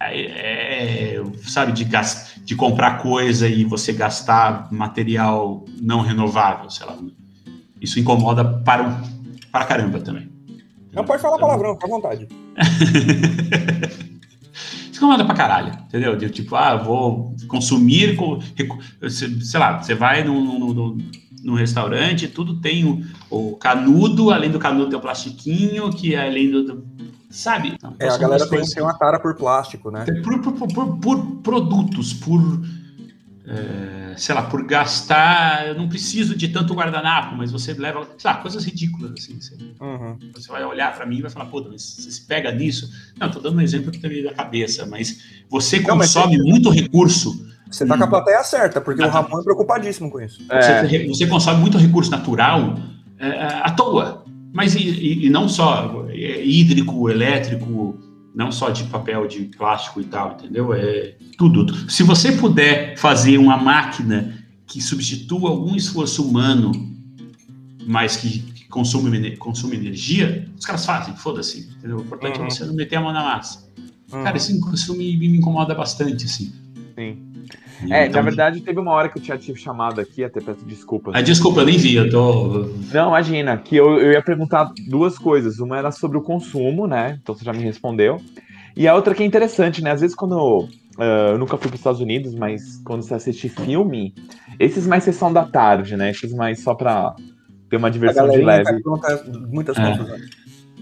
É, 0.00 1.16
é, 1.16 1.22
sabe, 1.42 1.72
de, 1.72 1.84
gast, 1.84 2.40
de 2.44 2.54
comprar 2.54 2.98
coisa 2.98 3.48
e 3.48 3.64
você 3.64 3.92
gastar 3.92 4.68
material 4.70 5.64
não 5.80 6.00
renovável, 6.00 6.70
sei 6.70 6.86
lá. 6.86 6.96
Isso 7.80 7.98
incomoda 7.98 8.44
para 8.44 9.02
para 9.50 9.64
caramba 9.64 10.00
também. 10.00 10.30
Não 10.92 11.04
pode 11.04 11.22
falar 11.22 11.38
palavrão, 11.38 11.74
fica 11.74 11.86
à 11.86 11.90
vontade. 11.90 12.28
Fica 14.98 15.06
manda 15.06 15.24
pra 15.24 15.34
caralho, 15.34 15.72
entendeu? 15.86 16.16
De, 16.16 16.28
tipo, 16.28 16.56
ah, 16.56 16.74
vou 16.74 17.32
consumir, 17.46 18.18
sei 19.08 19.60
lá, 19.60 19.80
você 19.80 19.94
vai 19.94 20.24
num, 20.24 20.58
num, 20.58 20.98
num 21.44 21.54
restaurante, 21.54 22.26
tudo 22.26 22.60
tem 22.60 22.84
o, 22.84 23.00
o, 23.30 23.56
canudo, 23.56 24.32
além 24.32 24.50
do 24.50 24.58
canudo 24.58 24.90
tem 24.90 24.98
o 24.98 25.00
plastiquinho, 25.00 25.90
que 25.90 26.16
é 26.16 26.26
além 26.26 26.50
do. 26.50 26.64
do 26.64 26.86
sabe? 27.30 27.74
Então, 27.76 27.94
é, 28.00 28.08
a 28.08 28.18
galera 28.18 28.48
tem, 28.48 28.60
tem 28.60 28.82
uma 28.82 28.98
tara 28.98 29.20
por 29.20 29.36
plástico, 29.36 29.88
né? 29.88 30.04
Por, 30.24 30.40
por, 30.40 30.68
por, 30.68 30.98
por 30.98 31.26
produtos, 31.42 32.12
por 32.12 32.40
é, 33.46 33.97
sei 34.18 34.34
lá, 34.34 34.42
por 34.42 34.64
gastar, 34.64 35.68
eu 35.68 35.74
não 35.74 35.88
preciso 35.88 36.36
de 36.36 36.48
tanto 36.48 36.74
guardanapo, 36.74 37.36
mas 37.36 37.52
você 37.52 37.72
leva, 37.72 38.06
sei 38.18 38.30
lá, 38.30 38.36
coisas 38.38 38.64
ridículas, 38.64 39.12
assim. 39.12 39.40
Você, 39.40 39.54
uhum. 39.80 40.18
você 40.34 40.48
vai 40.48 40.64
olhar 40.64 40.94
para 40.94 41.06
mim 41.06 41.18
e 41.18 41.22
vai 41.22 41.30
falar, 41.30 41.46
pô, 41.46 41.64
mas 41.70 41.82
você 41.82 42.10
se 42.10 42.26
pega 42.26 42.50
nisso? 42.50 42.90
Não, 43.18 43.30
tô 43.30 43.38
dando 43.38 43.58
um 43.58 43.60
exemplo 43.60 43.90
que 43.90 43.98
tem 43.98 44.24
na 44.24 44.32
cabeça, 44.32 44.84
mas 44.86 45.18
você 45.48 45.80
não, 45.80 45.98
consome 45.98 46.36
mas 46.36 46.46
muito 46.46 46.70
recurso. 46.70 47.46
Você 47.70 47.86
tá 47.86 47.94
hum, 47.94 47.98
com 47.98 48.04
a 48.04 48.08
plateia 48.08 48.42
certa, 48.42 48.80
porque 48.80 49.02
o 49.02 49.08
Ramon 49.08 49.40
é 49.40 49.44
preocupadíssimo 49.44 50.10
com 50.10 50.20
isso. 50.20 50.42
É. 50.48 50.86
Você, 50.86 51.06
você, 51.06 51.26
consome 51.26 51.60
muito 51.60 51.78
recurso 51.78 52.10
natural 52.10 52.78
é, 53.18 53.28
à 53.62 53.70
toa, 53.70 54.24
mas 54.52 54.74
e, 54.74 54.80
e, 54.80 55.26
e 55.26 55.30
não 55.30 55.48
só 55.48 56.06
é, 56.08 56.44
hídrico, 56.44 57.08
elétrico, 57.08 57.98
não 58.34 58.52
só 58.52 58.70
de 58.70 58.84
papel, 58.84 59.26
de 59.26 59.44
plástico 59.44 60.00
e 60.00 60.04
tal, 60.04 60.32
entendeu? 60.32 60.72
É 60.72 61.14
tudo. 61.36 61.90
Se 61.90 62.02
você 62.02 62.32
puder 62.32 62.96
fazer 62.96 63.38
uma 63.38 63.56
máquina 63.56 64.44
que 64.66 64.80
substitua 64.80 65.50
algum 65.50 65.74
esforço 65.74 66.22
humano, 66.26 66.72
mas 67.86 68.16
que, 68.16 68.40
que 68.40 68.68
consome, 68.68 69.36
consome 69.36 69.76
energia, 69.76 70.48
os 70.58 70.66
caras 70.66 70.84
fazem, 70.84 71.16
foda-se, 71.16 71.70
entendeu? 71.78 71.98
O 71.98 72.02
importante 72.02 72.36
é 72.36 72.40
uhum. 72.40 72.46
é 72.46 72.50
você 72.50 72.64
não 72.64 72.74
meter 72.74 72.96
a 72.96 73.00
mão 73.00 73.12
na 73.12 73.22
massa. 73.22 73.66
Uhum. 74.12 74.22
Cara, 74.22 74.36
isso, 74.36 74.52
isso 74.74 74.94
me, 74.94 75.16
me 75.16 75.26
incomoda 75.28 75.74
bastante, 75.74 76.26
assim. 76.26 76.52
Sim. 76.94 77.27
É, 77.90 78.06
então, 78.06 78.22
na 78.22 78.28
verdade, 78.28 78.60
teve 78.60 78.78
uma 78.80 78.92
hora 78.92 79.08
que 79.08 79.18
eu 79.18 79.22
tinha 79.22 79.38
te 79.38 79.54
chamado 79.54 80.00
aqui, 80.00 80.24
até 80.24 80.40
peço 80.40 80.64
desculpas. 80.64 81.14
Ah, 81.14 81.22
desculpa, 81.22 81.60
eu 81.60 81.66
nem 81.66 81.78
vi, 81.78 81.94
eu 81.94 82.10
tô. 82.10 82.68
Não, 82.92 83.08
imagina, 83.08 83.56
que 83.56 83.76
eu, 83.76 83.98
eu 84.00 84.12
ia 84.12 84.22
perguntar 84.22 84.72
duas 84.88 85.18
coisas. 85.18 85.58
Uma 85.58 85.78
era 85.78 85.90
sobre 85.90 86.18
o 86.18 86.22
consumo, 86.22 86.86
né? 86.86 87.18
Então 87.22 87.34
você 87.34 87.44
já 87.44 87.52
me 87.52 87.62
respondeu. 87.62 88.20
E 88.76 88.86
a 88.86 88.94
outra 88.94 89.14
que 89.14 89.22
é 89.22 89.26
interessante, 89.26 89.82
né? 89.82 89.92
Às 89.92 90.00
vezes 90.00 90.16
quando 90.16 90.34
eu, 90.34 90.68
uh, 90.98 91.32
eu 91.32 91.38
nunca 91.38 91.56
fui 91.56 91.68
para 91.68 91.74
os 91.74 91.80
Estados 91.80 92.00
Unidos, 92.00 92.34
mas 92.34 92.80
quando 92.84 93.02
você 93.02 93.14
assiste 93.14 93.48
filme, 93.48 94.14
esses 94.58 94.86
mais 94.86 95.04
sessão 95.04 95.32
da 95.32 95.44
tarde, 95.44 95.96
né? 95.96 96.10
Esses 96.10 96.32
mais 96.32 96.60
só 96.60 96.74
para 96.74 97.14
ter 97.68 97.76
uma 97.76 97.90
diversão 97.90 98.28
de 98.28 98.38
leve. 98.38 98.82
Muitas 99.50 99.76
é. 99.76 99.82
Né? 99.82 100.20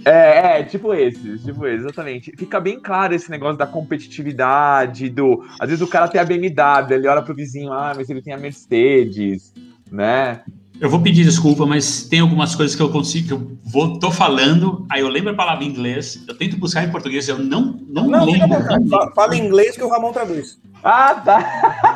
É, 0.07 0.61
é, 0.61 0.63
tipo 0.63 0.95
esse, 0.95 1.37
tipo 1.39 1.67
esse, 1.67 1.83
exatamente. 1.83 2.33
Fica 2.39 2.61
bem 2.61 2.79
claro 2.79 3.13
esse 3.13 3.29
negócio 3.29 3.59
da 3.59 3.67
competitividade, 3.67 5.09
do. 5.09 5.45
Às 5.59 5.69
vezes 5.69 5.83
o 5.83 5.89
cara 5.89 6.07
tem 6.07 6.21
a 6.21 6.25
BMW, 6.25 6.95
ele 6.95 7.09
olha 7.09 7.23
pro 7.23 7.35
vizinho, 7.35 7.73
ah, 7.73 7.93
mas 7.97 8.09
ele 8.09 8.23
tem 8.23 8.33
a 8.33 8.39
Mercedes, 8.39 9.53
né? 9.91 10.43
Eu 10.81 10.89
vou 10.89 11.01
pedir 11.01 11.25
desculpa, 11.25 11.67
mas 11.67 12.05
tem 12.05 12.21
algumas 12.21 12.55
coisas 12.55 12.77
que 12.77 12.83
eu 12.83 12.91
consigo, 12.91 13.27
que 13.27 13.33
eu 13.33 13.59
vou, 13.65 13.99
tô 13.99 14.13
falando, 14.13 14.87
aí 14.89 15.01
eu 15.01 15.09
lembro 15.09 15.33
a 15.33 15.35
palavra 15.35 15.65
em 15.65 15.69
inglês, 15.69 16.23
eu 16.29 16.37
tento 16.37 16.57
buscar 16.57 16.85
em 16.85 16.91
português, 16.93 17.29
eu 17.29 17.39
não, 17.39 17.81
não, 17.89 18.07
não 18.07 18.27
lembro. 18.27 18.49
Não, 18.85 19.13
fala 19.13 19.35
em 19.35 19.45
inglês 19.45 19.75
que 19.75 19.83
o 19.83 19.89
Ramon 19.89 20.13
traduz. 20.13 20.57
Ah, 20.85 21.15
tá. 21.15 21.96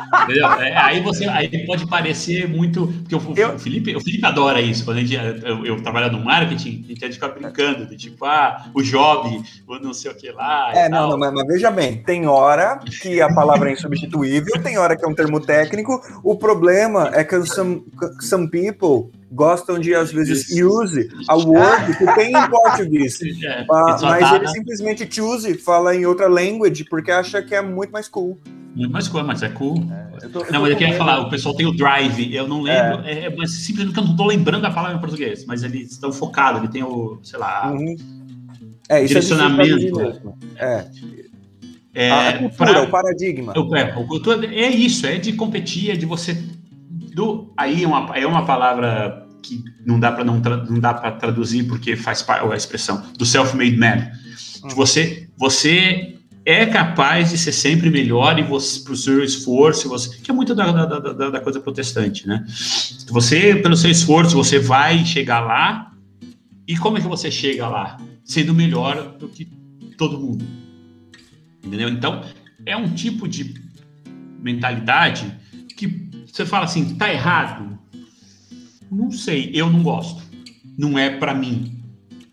É, 0.59 0.77
aí 0.77 1.01
você 1.01 1.25
aí 1.25 1.65
pode 1.65 1.87
parecer 1.87 2.47
muito. 2.47 2.87
Porque 2.87 3.15
o, 3.15 3.33
eu... 3.35 3.55
o, 3.55 3.59
Felipe, 3.59 3.95
o 3.95 4.01
Felipe 4.01 4.25
adora 4.25 4.59
isso. 4.59 4.83
Quando 4.83 4.97
a 4.97 5.01
gente, 5.01 5.15
eu, 5.15 5.65
eu 5.65 5.81
trabalho 5.81 6.11
no 6.11 6.23
marketing, 6.23 6.83
a 6.85 6.87
gente 6.89 7.01
ia 7.01 7.13
ficar 7.13 7.29
brincando, 7.29 7.85
de 7.85 7.95
tipo, 7.95 8.25
ah, 8.25 8.65
o 8.73 8.81
job, 8.81 9.41
ou 9.67 9.79
não 9.79 9.93
sei 9.93 10.11
o 10.11 10.15
que 10.15 10.31
lá. 10.31 10.71
É, 10.73 10.89
não, 10.89 11.09
não 11.09 11.17
mas, 11.17 11.33
mas, 11.33 11.47
veja 11.47 11.71
bem, 11.71 12.03
tem 12.03 12.27
hora 12.27 12.79
que 13.01 13.21
a 13.21 13.33
palavra 13.33 13.69
é 13.69 13.73
insubstituível, 13.73 14.61
tem 14.61 14.77
hora 14.77 14.95
que 14.95 15.05
é 15.05 15.07
um 15.07 15.15
termo 15.15 15.39
técnico. 15.39 16.01
O 16.23 16.35
problema 16.35 17.09
é 17.13 17.23
que 17.23 17.41
some, 17.45 17.83
some 18.19 18.49
people 18.49 19.11
gostam 19.31 19.79
de, 19.79 19.95
às 19.95 20.11
vezes, 20.11 20.49
use 20.49 21.09
a 21.27 21.35
word 21.35 21.97
que 21.97 22.05
tem 22.15 22.31
em 22.35 22.49
português. 22.49 23.19
É, 23.43 23.61
uh, 23.63 24.01
mas 24.01 24.31
ele 24.33 24.47
simplesmente 24.49 25.07
choose, 25.09 25.57
fala 25.57 25.95
em 25.95 26.05
outra 26.05 26.27
language, 26.27 26.83
porque 26.85 27.11
acha 27.11 27.41
que 27.41 27.55
é 27.55 27.61
muito 27.61 27.91
mais 27.91 28.09
cool. 28.09 28.37
Muito 28.75 28.91
mais 28.91 29.07
cool, 29.07 29.23
mas 29.23 29.43
é 29.43 29.49
cool. 29.49 29.77
É, 29.91 30.25
eu 30.25 30.31
tô, 30.31 30.39
eu 30.41 30.51
não, 30.51 30.61
mas 30.61 30.71
eu 30.71 30.77
queria 30.77 30.97
falar, 30.97 31.21
o 31.21 31.29
pessoal 31.29 31.55
tem 31.55 31.65
o 31.65 31.75
drive, 31.75 32.33
eu 32.33 32.47
não 32.47 32.61
lembro, 32.61 33.05
é. 33.05 33.25
É, 33.25 33.35
mas 33.35 33.51
simplesmente 33.51 33.97
eu 33.97 34.03
não 34.03 34.11
estou 34.11 34.25
lembrando 34.25 34.65
a 34.65 34.71
palavra 34.71 34.97
em 34.97 35.01
português, 35.01 35.45
mas 35.45 35.63
eles 35.63 35.91
estão 35.91 36.11
focados, 36.11 36.61
ele 36.61 36.71
tem 36.71 36.83
o, 36.83 37.19
sei 37.23 37.39
lá, 37.39 37.71
uhum. 37.71 37.95
é, 38.89 39.03
direcionamento. 39.03 40.35
É. 40.57 40.85
É, 41.93 42.09
a 42.09 42.37
cultura, 42.37 42.71
pra, 42.71 42.83
o 42.83 42.89
paradigma. 42.89 43.53
É, 43.53 44.61
é 44.61 44.69
isso, 44.69 45.05
é 45.05 45.17
de 45.17 45.33
competir, 45.33 45.91
é 45.91 45.95
de 45.95 46.05
você. 46.05 46.41
Do, 47.13 47.51
aí 47.57 47.83
é 47.83 47.87
uma, 47.87 48.17
é 48.17 48.25
uma 48.25 48.45
palavra 48.45 49.20
que 49.41 49.63
não 49.85 49.99
dá 49.99 50.11
para 50.11 50.23
não, 50.23 50.39
não 50.39 50.79
dá 50.79 50.93
para 50.93 51.11
traduzir 51.11 51.63
porque 51.63 51.95
faz 51.95 52.21
parte 52.21 52.51
a 52.51 52.55
expressão 52.55 53.03
do 53.17 53.25
self-made 53.25 53.77
man. 53.77 54.11
Hum. 54.63 54.69
Você, 54.75 55.29
você 55.37 56.15
é 56.45 56.65
capaz 56.65 57.29
de 57.29 57.37
ser 57.37 57.51
sempre 57.51 57.89
melhor 57.89 58.39
e 58.39 58.43
você, 58.43 58.83
pro 58.83 58.95
seu 58.95 59.23
esforço, 59.23 59.89
você, 59.89 60.17
que 60.17 60.31
é 60.31 60.33
muito 60.33 60.55
da, 60.55 60.71
da, 60.71 60.99
da, 60.99 61.29
da, 61.29 61.39
coisa 61.39 61.59
protestante, 61.59 62.27
né? 62.27 62.45
Você, 63.09 63.55
pelo 63.55 63.77
seu 63.77 63.91
esforço, 63.91 64.35
você 64.35 64.57
vai 64.57 65.05
chegar 65.05 65.41
lá, 65.41 65.91
e 66.67 66.77
como 66.77 66.97
é 66.97 67.01
que 67.01 67.07
você 67.07 67.29
chega 67.29 67.67
lá? 67.67 67.97
Sendo 68.23 68.53
melhor 68.53 69.17
do 69.17 69.27
que 69.27 69.45
todo 69.97 70.19
mundo. 70.19 70.45
Entendeu? 71.63 71.89
Então, 71.89 72.23
é 72.65 72.75
um 72.75 72.89
tipo 72.89 73.27
de 73.27 73.53
mentalidade 74.39 75.31
que 75.77 76.09
você 76.25 76.45
fala 76.45 76.65
assim, 76.65 76.95
tá 76.95 77.11
errado? 77.11 77.77
Não 78.91 79.09
sei, 79.09 79.51
eu 79.53 79.69
não 79.69 79.81
gosto. 79.81 80.21
Não 80.77 80.99
é 80.99 81.09
para 81.09 81.33
mim. 81.33 81.79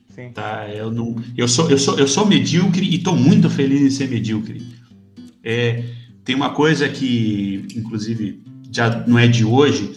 Sim. 0.09 0.31
Tá? 0.33 0.69
Eu, 0.69 0.91
não, 0.91 1.15
eu, 1.37 1.47
sou, 1.47 1.71
eu, 1.71 1.79
sou, 1.79 1.97
eu 1.97 2.09
sou 2.09 2.27
medíocre 2.27 2.85
e 2.85 2.97
estou 2.97 3.15
muito 3.15 3.49
feliz 3.49 3.81
em 3.81 3.91
ser 3.91 4.09
medíocre. 4.09 4.67
É, 5.45 5.85
tem 6.25 6.35
uma 6.35 6.51
coisa 6.51 6.89
que, 6.89 7.65
inclusive, 7.77 8.43
já 8.73 9.05
não 9.07 9.17
é 9.17 9.29
de 9.29 9.45
hoje, 9.45 9.93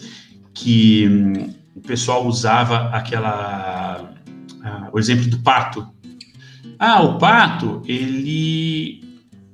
que 0.54 1.08
hum, 1.08 1.52
o 1.74 1.80
pessoal 1.80 2.26
usava 2.26 2.90
aquela. 2.90 4.14
Ah, 4.62 4.88
o 4.92 4.98
exemplo 5.00 5.26
do 5.26 5.40
pato. 5.40 5.86
Ah, 6.78 7.02
o 7.02 7.18
pato, 7.18 7.82
ele 7.86 9.02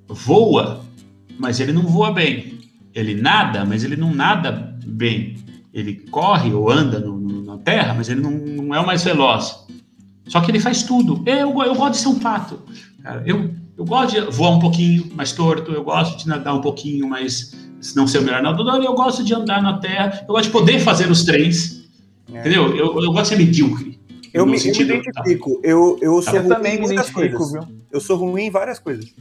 voa, 0.07 0.85
mas 1.39 1.59
ele 1.59 1.73
não 1.73 1.83
voa 1.83 2.13
bem. 2.13 2.59
Ele 2.95 3.15
nada, 3.15 3.65
mas 3.65 3.85
ele 3.85 3.97
não 3.97 4.15
nada 4.15 4.77
bem. 4.85 5.37
Ele 5.73 5.95
corre 6.11 6.53
ou 6.53 6.71
anda 6.71 6.99
no, 6.99 7.19
no, 7.19 7.45
na 7.45 7.59
terra, 7.59 7.95
mas 7.95 8.09
ele 8.09 8.21
não, 8.21 8.31
não 8.31 8.75
é 8.75 8.81
o 8.81 8.87
mais 8.87 9.03
veloz. 9.03 9.67
Só 10.27 10.41
que 10.41 10.51
ele 10.51 10.61
faz 10.61 10.83
tudo. 10.83 11.23
Eu, 11.27 11.51
eu 11.63 11.75
gosto 11.75 11.93
de 11.93 11.99
ser 11.99 12.09
um 12.09 12.19
pato. 12.19 12.61
Cara, 13.03 13.23
eu, 13.27 13.51
eu 13.77 13.85
gosto 13.85 14.15
de 14.15 14.31
voar 14.31 14.51
um 14.51 14.59
pouquinho 14.59 15.11
mais 15.15 15.33
torto, 15.33 15.73
eu 15.73 15.85
gosto 15.85 16.19
de 16.19 16.29
nadar 16.29 16.55
um 16.55 16.61
pouquinho 16.61 17.09
mais. 17.09 17.55
Se 17.81 17.97
não 17.97 18.07
ser 18.09 18.19
o 18.19 18.23
melhor 18.23 18.43
nadador, 18.43 18.83
eu 18.83 18.95
gosto 18.95 19.23
de 19.23 19.33
andar 19.33 19.63
na 19.63 19.79
terra, 19.79 20.25
eu 20.27 20.35
gosto 20.35 20.47
de 20.47 20.51
poder 20.51 20.81
fazer 20.81 21.11
os 21.11 21.25
três. 21.25 21.85
É. 22.33 22.41
Entendeu? 22.41 22.77
Eu, 22.77 23.01
eu 23.01 23.13
gosto 23.13 23.23
de 23.23 23.29
ser 23.29 23.37
medíocre. 23.37 23.99
Eu 24.35 24.45
me, 24.45 24.57
eu 24.57 24.63
me 24.63 24.83
identifico. 24.83 25.55
Tá. 25.55 25.69
Eu, 25.69 25.99
eu 26.03 26.21
sou 26.21 26.35
eu 26.35 26.43
ruim 26.43 26.49
também 26.49 26.77
em 26.77 26.81
muitas 26.81 27.11
coisas. 27.11 27.53
Viu? 27.53 27.63
Eu 27.91 28.01
sou 28.01 28.17
ruim 28.17 28.45
em 28.45 28.51
várias 28.51 28.79
coisas. 28.79 29.15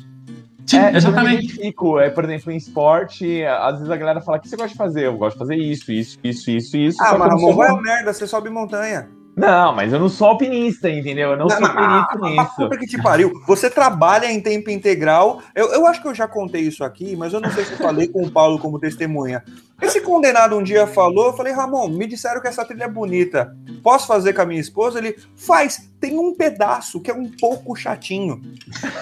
Sim, 0.68 0.78
é, 0.78 0.98
exatamente. 0.98 1.74
Eu 1.80 2.00
é, 2.00 2.10
por 2.10 2.26
exemplo, 2.26 2.52
em 2.52 2.58
esporte, 2.58 3.44
às 3.46 3.76
vezes 3.76 3.90
a 3.90 3.96
galera 3.96 4.22
fala: 4.22 4.38
o 4.38 4.42
que 4.42 4.50
você 4.50 4.58
gosta 4.58 4.72
de 4.72 4.78
fazer? 4.78 5.06
Eu 5.06 5.18
gosto 5.18 5.36
de 5.36 5.40
fazer 5.40 5.56
isso, 5.56 5.92
isso, 5.92 6.20
isso, 6.24 6.52
isso, 6.52 6.78
isso. 6.78 6.98
Ah, 7.02 7.18
mas 7.18 7.30
Ramon, 7.30 7.56
vai 7.56 7.70
a 7.70 7.82
merda, 7.82 8.14
você 8.14 8.28
sobe 8.28 8.50
montanha. 8.50 9.10
Não, 9.38 9.72
mas 9.72 9.94
eu 9.94 10.00
não 10.00 10.10
sou 10.10 10.30
alpinista, 10.30 10.90
entendeu? 10.90 11.30
Eu 11.30 11.38
não, 11.38 11.46
não 11.46 11.58
sou 11.60 11.70
perito 11.70 12.26
nisso. 12.26 12.56
Puta 12.56 12.76
que 12.76 12.88
te 12.88 13.00
pariu. 13.00 13.40
Você 13.46 13.70
trabalha 13.70 14.32
em 14.32 14.42
tempo 14.42 14.72
integral. 14.72 15.44
Eu, 15.54 15.72
eu 15.74 15.86
acho 15.86 16.02
que 16.02 16.08
eu 16.08 16.16
já 16.16 16.28
contei 16.28 16.62
isso 16.64 16.84
aqui, 16.84 17.16
mas 17.16 17.34
eu 17.34 17.40
não 17.40 17.52
sei 17.52 17.64
se 17.64 17.74
eu 17.74 17.78
falei 17.78 18.08
com 18.08 18.24
o 18.24 18.32
Paulo 18.32 18.58
como 18.58 18.80
testemunha. 18.80 19.44
Esse 19.80 20.02
condenado 20.02 20.58
um 20.58 20.64
dia 20.64 20.88
falou, 20.88 21.28
eu 21.28 21.34
falei, 21.34 21.54
Ramon, 21.54 21.88
me 21.88 22.08
disseram 22.08 22.42
que 22.42 22.48
essa 22.48 22.66
trilha 22.66 22.86
é 22.86 22.90
bonita. 22.90 23.56
Posso 23.84 24.08
fazer 24.08 24.34
com 24.34 24.42
a 24.42 24.46
minha 24.46 24.60
esposa? 24.60 24.98
Ele 24.98 25.16
faz. 25.36 25.88
Tem 26.00 26.18
um 26.18 26.34
pedaço 26.34 27.00
que 27.00 27.12
é 27.12 27.14
um 27.14 27.30
pouco 27.30 27.76
chatinho. 27.76 28.42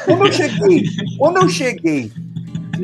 Quando 0.03 0.25
eu 0.25 0.33
cheguei, 0.33 0.83
quando 1.17 1.37
eu 1.37 1.47
cheguei 1.47 2.11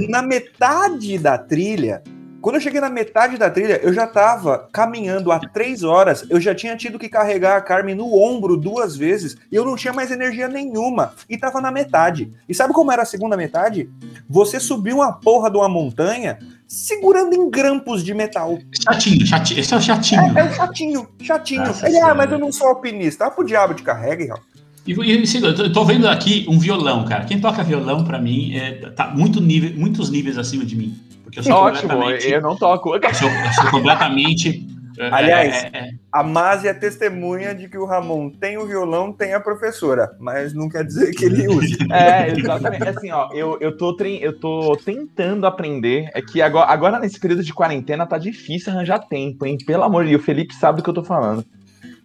na 0.08 0.22
metade 0.22 1.18
da 1.18 1.38
trilha, 1.38 2.02
quando 2.42 2.56
eu 2.56 2.62
cheguei 2.62 2.82
na 2.82 2.90
metade 2.90 3.38
da 3.38 3.50
trilha, 3.50 3.80
eu 3.84 3.94
já 3.94 4.06
estava 4.06 4.68
caminhando 4.74 5.32
há 5.32 5.40
três 5.40 5.84
horas. 5.84 6.26
Eu 6.30 6.42
já 6.42 6.56
tinha 6.56 6.76
tido 6.76 6.98
que 6.98 7.08
carregar 7.08 7.58
a 7.58 7.62
Carmen 7.62 7.96
no 7.96 8.14
ombro 8.14 8.58
duas 8.58 8.96
vezes 8.98 9.38
e 9.52 9.56
eu 9.56 9.64
não 9.64 9.76
tinha 9.76 9.94
mais 9.94 10.12
energia 10.12 10.48
nenhuma. 10.48 11.14
E 11.30 11.36
estava 11.36 11.62
na 11.62 11.72
metade. 11.72 12.34
E 12.50 12.56
sabe 12.56 12.74
como 12.74 12.92
era 12.92 13.04
a 13.04 13.06
segunda 13.06 13.38
metade? 13.38 13.90
Você 14.28 14.60
subiu 14.60 14.98
uma 14.98 15.14
porra 15.14 15.52
de 15.52 15.58
uma 15.58 15.70
montanha 15.70 16.40
segurando 16.68 17.34
em 17.34 17.50
grampos 17.50 18.04
de 18.04 18.14
metal. 18.14 18.58
Chatinho, 18.84 19.26
chatinho. 19.26 19.60
Esse 19.60 19.74
é 19.74 19.78
o 19.78 19.82
chatinho. 19.82 20.38
É, 20.38 20.42
é 20.42 20.54
chatinho, 20.54 21.08
chatinho. 21.22 21.66
Nossa, 21.66 21.88
Ele, 21.88 22.00
ah, 22.00 22.16
mas 22.16 22.32
eu 22.32 22.40
não 22.40 22.52
sou 22.52 22.68
alpinista. 22.68 23.26
Ah, 23.26 23.32
pro 23.32 23.46
diabo 23.46 23.74
de 23.74 23.84
carrega, 23.84 24.24
Real. 24.24 24.40
E, 24.88 24.94
e 24.94 25.44
eu 25.44 25.72
tô 25.72 25.86
vendo 25.86 26.08
aqui 26.08 26.46
um 26.50 26.58
violão, 26.58 27.06
cara. 27.06 27.26
Quem 27.26 27.40
toca 27.40 27.64
violão, 27.64 28.04
para 28.04 28.18
mim, 28.18 28.56
é, 28.56 28.90
tá 28.90 29.10
muito 29.10 29.40
nível, 29.40 29.78
muitos 29.78 30.10
níveis 30.10 30.38
acima 30.38 30.66
de 30.66 30.76
mim. 30.76 30.98
Porque 31.32 31.40
eu 31.40 31.44
sou 31.44 31.54
Ótimo, 31.54 31.94
eu 32.04 32.42
não 32.42 32.58
toco. 32.58 32.94
Eu 32.94 33.14
sou, 33.16 33.30
eu 33.30 33.54
sou 33.54 33.72
completamente. 33.72 34.68
É, 35.00 35.10
Aliás, 35.10 35.64
é, 35.64 35.70
é, 35.74 35.90
a 36.12 36.22
Masi 36.22 36.68
é 36.68 36.74
testemunha 36.74 37.56
de 37.56 37.68
que 37.68 37.78
o 37.78 37.86
Ramon 37.86 38.30
tem 38.30 38.58
o 38.58 38.68
violão, 38.68 39.12
tem 39.12 39.34
a 39.34 39.40
professora, 39.40 40.16
mas 40.20 40.54
não 40.54 40.70
quer 40.70 40.84
dizer 40.84 41.12
que 41.16 41.26
ele 41.26 41.48
use. 41.50 41.78
É, 41.90 42.30
exatamente. 42.30 42.88
Assim, 42.88 43.10
ó, 43.10 43.30
eu, 43.34 43.58
eu, 43.62 43.76
tô, 43.76 43.98
eu 44.00 44.38
tô 44.38 44.78
tentando 44.78 45.48
aprender. 45.48 46.12
É 46.14 46.22
que 46.22 46.42
agora, 46.42 46.70
agora, 46.70 47.00
nesse 47.00 47.20
período 47.20 47.42
de 47.42 47.54
quarentena, 47.54 48.06
tá 48.06 48.18
difícil 48.18 48.72
arranjar 48.72 49.00
tempo, 49.00 49.46
hein? 49.46 49.58
Pelo 49.66 49.84
amor 49.84 50.04
de 50.04 50.12
Deus, 50.12 50.22
o 50.22 50.26
Felipe 50.26 50.54
sabe 50.54 50.78
do 50.78 50.84
que 50.84 50.90
eu 50.90 50.94
tô 50.94 51.04
falando. 51.04 51.44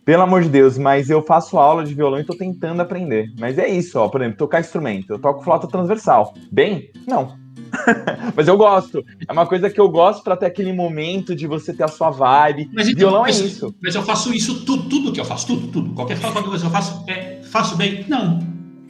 Pelo 0.05 0.22
amor 0.22 0.43
de 0.43 0.49
Deus, 0.49 0.79
mas 0.79 1.11
eu 1.11 1.20
faço 1.20 1.59
aula 1.59 1.85
de 1.85 1.93
violão 1.93 2.20
e 2.20 2.24
tô 2.24 2.35
tentando 2.35 2.81
aprender. 2.81 3.27
Mas 3.39 3.59
é 3.59 3.68
isso, 3.68 3.99
ó. 3.99 4.09
Por 4.09 4.22
exemplo, 4.22 4.39
tocar 4.39 4.61
instrumento. 4.61 5.12
Eu 5.12 5.18
toco 5.18 5.43
flauta 5.43 5.66
transversal. 5.66 6.33
Bem? 6.51 6.91
Não. 7.07 7.45
mas 8.34 8.48
eu 8.48 8.57
gosto. 8.57 9.04
É 9.26 9.32
uma 9.32 9.46
coisa 9.46 9.70
que 9.70 9.80
eu 9.80 9.88
gosto 9.88 10.22
para 10.22 10.36
ter 10.36 10.46
aquele 10.46 10.72
momento 10.72 11.34
de 11.34 11.46
você 11.46 11.72
ter 11.72 11.84
a 11.84 11.88
sua 11.88 12.11
vibe. 12.11 12.70
Mas 12.72 12.88
então, 12.88 12.98
Violão 13.09 13.24
é 13.24 13.28
mas, 13.28 13.40
é 13.40 13.44
isso. 13.44 13.74
Mas 13.82 13.94
eu 13.94 14.02
faço 14.02 14.32
isso 14.32 14.64
tudo, 14.64 14.88
tudo 14.88 15.12
que 15.12 15.20
eu 15.20 15.24
faço, 15.24 15.46
tudo, 15.46 15.68
tudo. 15.68 15.94
Qualquer 15.94 16.18
coisa 16.20 16.42
que 16.42 16.66
eu 16.66 16.70
faço, 16.70 17.04
é, 17.09 17.42
faço 17.44 17.76
bem? 17.76 18.04
Não. 18.09 18.40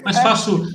Mas 0.04 0.16
é. 0.16 0.22
faço 0.22 0.68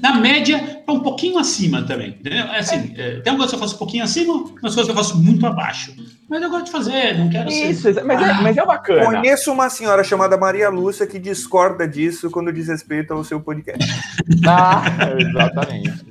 na 0.00 0.14
média 0.20 0.82
para 0.84 0.94
um 0.94 1.00
pouquinho 1.00 1.38
acima 1.38 1.82
também. 1.82 2.10
Entendeu? 2.10 2.44
É 2.46 2.58
assim, 2.58 2.94
é, 2.96 3.20
tem 3.20 3.30
algumas 3.30 3.50
que 3.50 3.56
eu 3.56 3.60
faço 3.60 3.74
um 3.74 3.78
pouquinho 3.78 4.04
acima, 4.04 4.34
umas 4.34 4.60
coisas 4.60 4.84
que 4.84 4.90
eu 4.90 4.96
faço 4.96 5.18
muito 5.18 5.46
abaixo. 5.46 5.94
Mas 6.28 6.42
eu 6.42 6.50
gosto 6.50 6.66
de 6.66 6.72
fazer, 6.72 7.16
não 7.16 7.28
quero 7.28 7.48
Isso, 7.48 7.82
ser. 7.82 8.04
Mas, 8.04 8.20
é, 8.20 8.32
mas 8.42 8.56
é 8.56 8.66
bacana. 8.66 9.04
Conheço 9.04 9.52
uma 9.52 9.70
senhora 9.70 10.02
chamada 10.02 10.36
Maria 10.36 10.68
Lúcia 10.68 11.06
que 11.06 11.18
discorda 11.18 11.86
disso 11.86 12.30
quando 12.30 12.52
diz 12.52 12.68
respeito 12.68 13.12
ao 13.12 13.22
seu 13.22 13.40
podcast. 13.40 13.84
ah, 14.46 14.82
exatamente. 15.18 16.04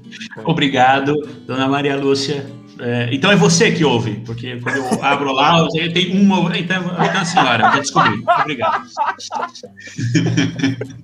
Obrigado, 0.46 1.14
dona 1.46 1.68
Maria 1.68 1.96
Lúcia. 1.98 2.46
É, 2.80 3.10
então 3.12 3.32
é 3.32 3.36
você 3.36 3.72
que 3.72 3.86
ouve, 3.86 4.16
porque 4.26 4.60
quando 4.60 4.78
eu 4.78 5.04
abro 5.04 5.32
lá, 5.32 5.68
eu 5.74 5.94
tenho 5.94 6.22
uma. 6.22 6.58
Então, 6.58 6.84
então 6.84 7.22
a 7.22 7.26
senhora, 7.26 7.72
eu 7.74 7.82
descobri. 7.82 8.24
Obrigado. 8.42 8.84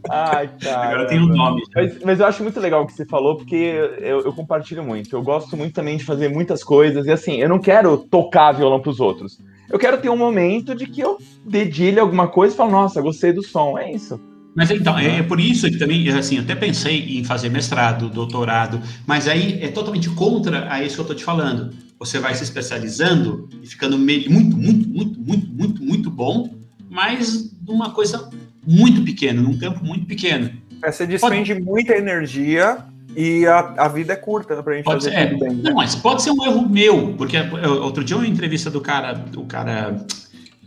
Ai, 0.10 0.50
cara. 0.62 0.88
Agora 0.88 1.08
tem 1.08 1.20
um 1.20 1.28
nome. 1.28 1.62
Mas, 1.74 2.04
mas, 2.04 2.20
eu 2.20 2.26
acho 2.26 2.44
muito 2.44 2.60
legal 2.60 2.84
o 2.84 2.88
que 2.88 2.94
você 2.94 3.06
falou, 3.06 3.38
porque 3.38 3.56
eu, 3.56 4.22
eu, 4.22 4.34
compartilho 4.34 4.84
muito. 4.84 5.16
Eu 5.16 5.22
gosto 5.22 5.56
muito 5.56 5.74
também 5.74 5.98
de 5.98 6.04
fazer 6.04 6.30
muitas 6.30 6.64
coisas. 6.64 7.06
E 7.06 7.12
assim, 7.12 7.38
eu 7.38 7.48
não 7.48 7.60
quero 7.60 7.98
tocar 7.98 8.52
violão 8.52 8.82
pros 8.82 9.00
outros. 9.00 9.40
Eu 9.70 9.80
quero 9.80 10.00
ter 10.00 10.10
um 10.10 10.18
momento 10.18 10.76
de 10.76 10.86
que 10.86 11.00
eu 11.00 11.18
dedilhe 11.46 12.00
alguma 12.00 12.28
coisa 12.28 12.54
e 12.54 12.58
falo, 12.58 12.72
nossa, 12.72 13.02
gostei 13.02 13.32
do 13.32 13.42
som. 13.42 13.78
É 13.78 13.90
isso. 13.92 14.20
Mas 14.56 14.70
então, 14.70 14.98
é, 14.98 15.20
é, 15.20 15.24
por 15.24 15.40
isso 15.40 15.70
que 15.70 15.78
também, 15.78 16.08
assim, 16.10 16.38
até 16.38 16.56
pensei 16.56 17.18
em 17.18 17.24
fazer 17.24 17.50
mestrado, 17.50 18.10
doutorado, 18.10 18.82
mas 19.06 19.28
aí 19.28 19.60
é 19.62 19.70
totalmente 19.70 20.10
contra 20.10 20.72
a 20.72 20.84
isso 20.84 20.96
que 20.96 21.02
eu 21.02 21.04
estou 21.04 21.16
te 21.16 21.24
falando. 21.24 21.74
Você 21.98 22.20
vai 22.20 22.34
se 22.36 22.44
especializando 22.44 23.48
e 23.62 23.68
ficando 23.68 23.98
muito, 23.98 24.30
muito, 24.30 24.58
muito, 24.58 25.20
muito, 25.20 25.50
muito, 25.50 25.84
muito 25.84 26.12
bom, 26.12 26.50
mas 26.90 27.52
numa 27.66 27.92
coisa 27.92 28.30
muito 28.66 29.04
pequena, 29.04 29.42
num 29.42 29.58
campo 29.58 29.84
muito 29.86 30.06
pequeno. 30.06 30.52
É, 30.84 30.92
você 30.92 31.08
despende 31.08 31.54
pode... 31.54 31.66
muita 31.66 31.96
energia 31.96 32.80
e 33.16 33.46
a, 33.46 33.60
a 33.78 33.88
vida 33.88 34.14
é 34.14 34.16
curta 34.16 34.62
para 34.62 34.74
a 34.74 34.76
gente 34.76 34.86
pode 34.86 35.06
fazer 35.06 35.16
ser, 35.16 35.22
é, 35.22 35.38
bem. 35.38 35.56
Né? 35.56 35.70
Não, 35.70 35.76
mas 35.76 35.96
pode 35.96 36.22
ser 36.24 36.32
um 36.32 36.44
erro 36.44 36.68
meu, 36.68 37.14
porque 37.18 37.38
outro 37.82 38.04
dia 38.04 38.18
uma 38.18 38.28
entrevista 38.28 38.70
do 38.70 38.82
cara, 38.82 39.24
o 39.36 39.46
cara 39.46 40.06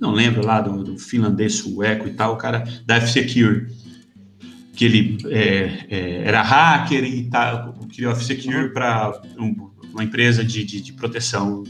não 0.00 0.12
lembro 0.12 0.44
lá 0.44 0.60
do, 0.60 0.82
do 0.82 0.98
finlandês 0.98 1.56
sueco 1.56 2.06
e 2.08 2.12
tal, 2.12 2.34
o 2.34 2.36
cara 2.36 2.64
da 2.84 2.96
F-Secure, 2.96 3.66
que 4.74 4.84
ele 4.84 5.18
é, 5.26 5.86
é, 5.88 6.22
era 6.26 6.42
hacker 6.42 7.04
e 7.04 7.24
tal, 7.24 7.74
criou 7.94 8.12
a 8.12 8.16
F-Secure 8.16 8.72
para 8.72 9.20
um, 9.38 9.70
uma 9.92 10.04
empresa 10.04 10.44
de, 10.44 10.64
de, 10.64 10.80
de, 10.80 10.92
proteção, 10.92 11.62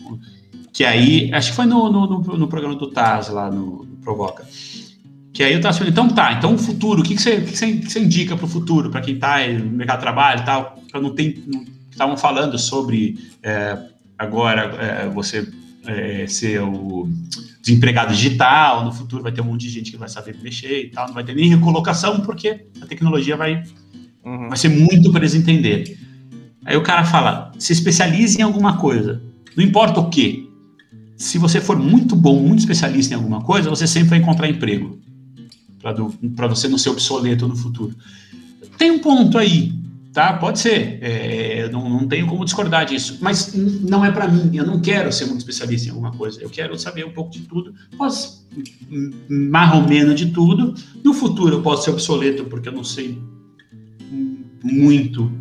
que 0.73 0.85
aí, 0.85 1.33
acho 1.33 1.51
que 1.51 1.57
foi 1.57 1.67
no, 1.67 1.91
no, 1.91 2.07
no 2.21 2.49
programa 2.49 2.75
do 2.75 2.91
Taz 2.91 3.29
lá 3.29 3.51
no, 3.51 3.85
no 3.85 3.97
Provoca, 3.99 4.45
que 5.33 5.43
aí 5.43 5.53
eu 5.53 5.59
estava 5.59 5.77
falando, 5.77 5.93
então 5.93 6.09
tá, 6.09 6.33
então 6.33 6.55
o 6.55 6.59
futuro, 6.59 7.01
o 7.01 7.05
que, 7.05 7.15
que, 7.15 7.21
você, 7.21 7.41
que, 7.41 7.57
você, 7.57 7.73
que 7.73 7.93
você 7.93 8.01
indica 8.01 8.37
para 8.37 8.47
o 8.47 8.49
futuro, 8.49 8.91
para 8.91 9.01
quem 9.01 9.15
está 9.15 9.47
no 9.49 9.71
mercado 9.71 9.99
de 9.99 10.05
trabalho 10.05 10.41
e 10.41 10.45
tal, 10.45 10.79
para 10.91 11.01
não 11.01 11.15
ter, 11.15 11.43
estavam 11.91 12.17
falando 12.17 12.59
sobre 12.59 13.19
é, 13.43 13.79
agora 14.19 14.63
é, 14.81 15.09
você 15.09 15.47
é, 15.87 16.27
ser 16.27 16.61
o 16.63 17.09
desempregado 17.65 18.13
digital, 18.13 18.85
no 18.85 18.93
futuro 18.93 19.23
vai 19.23 19.33
ter 19.33 19.41
um 19.41 19.45
monte 19.45 19.63
de 19.63 19.71
gente 19.71 19.91
que 19.91 19.97
vai 19.97 20.09
saber 20.09 20.37
mexer 20.43 20.85
e 20.85 20.91
tal, 20.91 21.07
não 21.07 21.15
vai 21.15 21.25
ter 21.25 21.35
nem 21.35 21.49
recolocação, 21.49 22.21
porque 22.21 22.67
a 22.81 22.85
tecnologia 22.85 23.39
vai, 23.39 23.65
uhum. 24.23 24.49
vai 24.49 24.59
ser 24.59 24.69
muito 24.69 25.11
para 25.11 25.21
eles 25.21 25.35
entenderem. 25.35 25.97
Aí 26.63 26.77
o 26.77 26.83
cara 26.83 27.05
fala, 27.05 27.53
se 27.59 27.73
especialize 27.73 28.39
em 28.39 28.43
alguma 28.43 28.77
coisa, 28.77 29.23
não 29.57 29.65
importa 29.65 29.99
o 29.99 30.11
que. 30.11 30.51
Se 31.17 31.39
você 31.39 31.59
for 31.59 31.79
muito 31.79 32.15
bom, 32.15 32.39
muito 32.39 32.61
especialista 32.61 33.15
em 33.15 33.17
alguma 33.17 33.41
coisa, 33.41 33.71
você 33.71 33.87
sempre 33.87 34.11
vai 34.11 34.19
encontrar 34.19 34.47
emprego, 34.47 35.01
para 36.37 36.47
você 36.47 36.69
não 36.69 36.77
ser 36.77 36.91
obsoleto 36.91 37.49
no 37.49 37.57
futuro. 37.57 37.97
Tem 38.77 38.91
um 38.91 38.99
ponto 38.99 39.39
aí, 39.39 39.73
Tá, 40.15 40.33
pode 40.35 40.61
ser. 40.61 41.01
É, 41.03 41.69
não, 41.71 41.91
não 41.91 42.07
tenho 42.07 42.29
como 42.29 42.45
discordar 42.45 42.87
disso. 42.87 43.19
Mas 43.21 43.53
não 43.53 44.05
é 44.05 44.13
para 44.13 44.29
mim. 44.29 44.57
Eu 44.57 44.65
não 44.65 44.81
quero 44.81 45.13
ser 45.13 45.25
muito 45.27 45.41
especialista 45.41 45.89
em 45.89 45.91
alguma 45.91 46.13
coisa. 46.13 46.41
Eu 46.41 46.49
quero 46.49 46.79
saber 46.79 47.05
um 47.05 47.11
pouco 47.11 47.33
de 47.33 47.41
tudo. 47.41 47.75
Posso 47.99 48.47
menos 49.29 50.15
de 50.15 50.27
tudo. 50.27 50.73
No 51.03 51.13
futuro 51.13 51.57
eu 51.57 51.63
posso 51.63 51.87
ser 51.87 51.91
obsoleto 51.91 52.45
porque 52.45 52.69
eu 52.69 52.73
não 52.73 52.85
sei 52.85 53.21
muito 54.63 55.33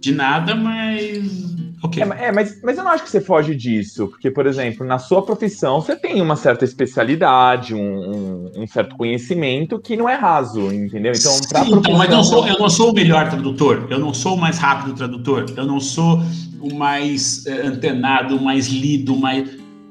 de 0.00 0.12
nada, 0.12 0.54
mas 0.54 1.54
Okay. 1.82 2.02
É, 2.02 2.26
é, 2.26 2.32
mas, 2.32 2.60
mas 2.62 2.78
eu 2.78 2.84
não 2.84 2.90
acho 2.90 3.04
que 3.04 3.10
você 3.10 3.20
foge 3.20 3.54
disso, 3.54 4.08
porque, 4.08 4.30
por 4.30 4.46
exemplo, 4.46 4.86
na 4.86 4.98
sua 4.98 5.22
profissão 5.22 5.80
você 5.80 5.94
tem 5.94 6.20
uma 6.22 6.36
certa 6.36 6.64
especialidade, 6.64 7.74
um, 7.74 7.80
um, 7.80 8.62
um 8.62 8.66
certo 8.66 8.96
conhecimento 8.96 9.78
que 9.78 9.96
não 9.96 10.08
é 10.08 10.14
raso, 10.14 10.72
entendeu? 10.72 11.12
Então, 11.14 11.32
Sim, 11.32 11.70
profissão... 11.70 11.98
mas 11.98 12.10
não 12.10 12.24
sou, 12.24 12.48
eu 12.48 12.58
não 12.58 12.70
sou 12.70 12.90
o 12.90 12.94
melhor 12.94 13.28
tradutor, 13.28 13.86
eu 13.90 13.98
não 13.98 14.14
sou 14.14 14.34
o 14.34 14.40
mais 14.40 14.58
rápido 14.58 14.94
tradutor, 14.94 15.46
eu 15.54 15.66
não 15.66 15.78
sou 15.78 16.22
o 16.60 16.74
mais 16.74 17.44
é, 17.46 17.66
antenado, 17.66 18.36
o 18.36 18.42
mais 18.42 18.68
lido, 18.68 19.14
o 19.14 19.20
mais. 19.20 19.48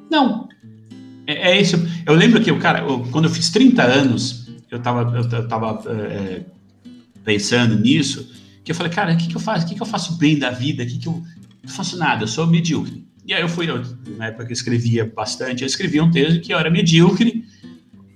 Não. 0.09 0.49
É, 1.27 1.51
é 1.51 1.61
isso. 1.61 1.77
Eu 2.05 2.15
lembro 2.15 2.41
que, 2.41 2.53
cara, 2.57 2.79
eu, 2.79 3.05
quando 3.11 3.25
eu 3.25 3.31
fiz 3.31 3.49
30 3.51 3.83
anos, 3.83 4.47
eu 4.71 4.79
estava 4.79 5.17
eu 5.17 5.47
tava, 5.47 5.83
é, 5.87 6.41
pensando 7.23 7.77
nisso, 7.79 8.33
que 8.63 8.71
eu 8.71 8.75
falei, 8.75 8.91
cara, 8.91 9.13
o 9.13 9.17
que, 9.17 9.27
que 9.27 9.35
eu 9.35 9.39
faço? 9.39 9.65
O 9.65 9.69
que, 9.69 9.75
que 9.75 9.81
eu 9.81 9.85
faço 9.85 10.17
bem 10.17 10.39
da 10.39 10.49
vida? 10.49 10.83
O 10.83 10.87
que, 10.87 10.97
que 10.97 11.07
eu 11.07 11.21
não 11.65 11.73
faço 11.73 11.97
nada, 11.97 12.23
eu 12.23 12.27
sou 12.27 12.47
medíocre. 12.47 13.05
E 13.25 13.33
aí 13.33 13.41
eu 13.41 13.49
fui, 13.49 13.69
eu, 13.69 13.83
na 14.17 14.27
época 14.27 14.45
que 14.45 14.51
eu 14.51 14.55
escrevia 14.55 15.11
bastante, 15.13 15.63
eu 15.63 15.67
escrevia 15.67 16.03
um 16.03 16.11
texto 16.11 16.41
que 16.41 16.53
eu 16.53 16.59
era 16.59 16.69
medíocre, 16.69 17.43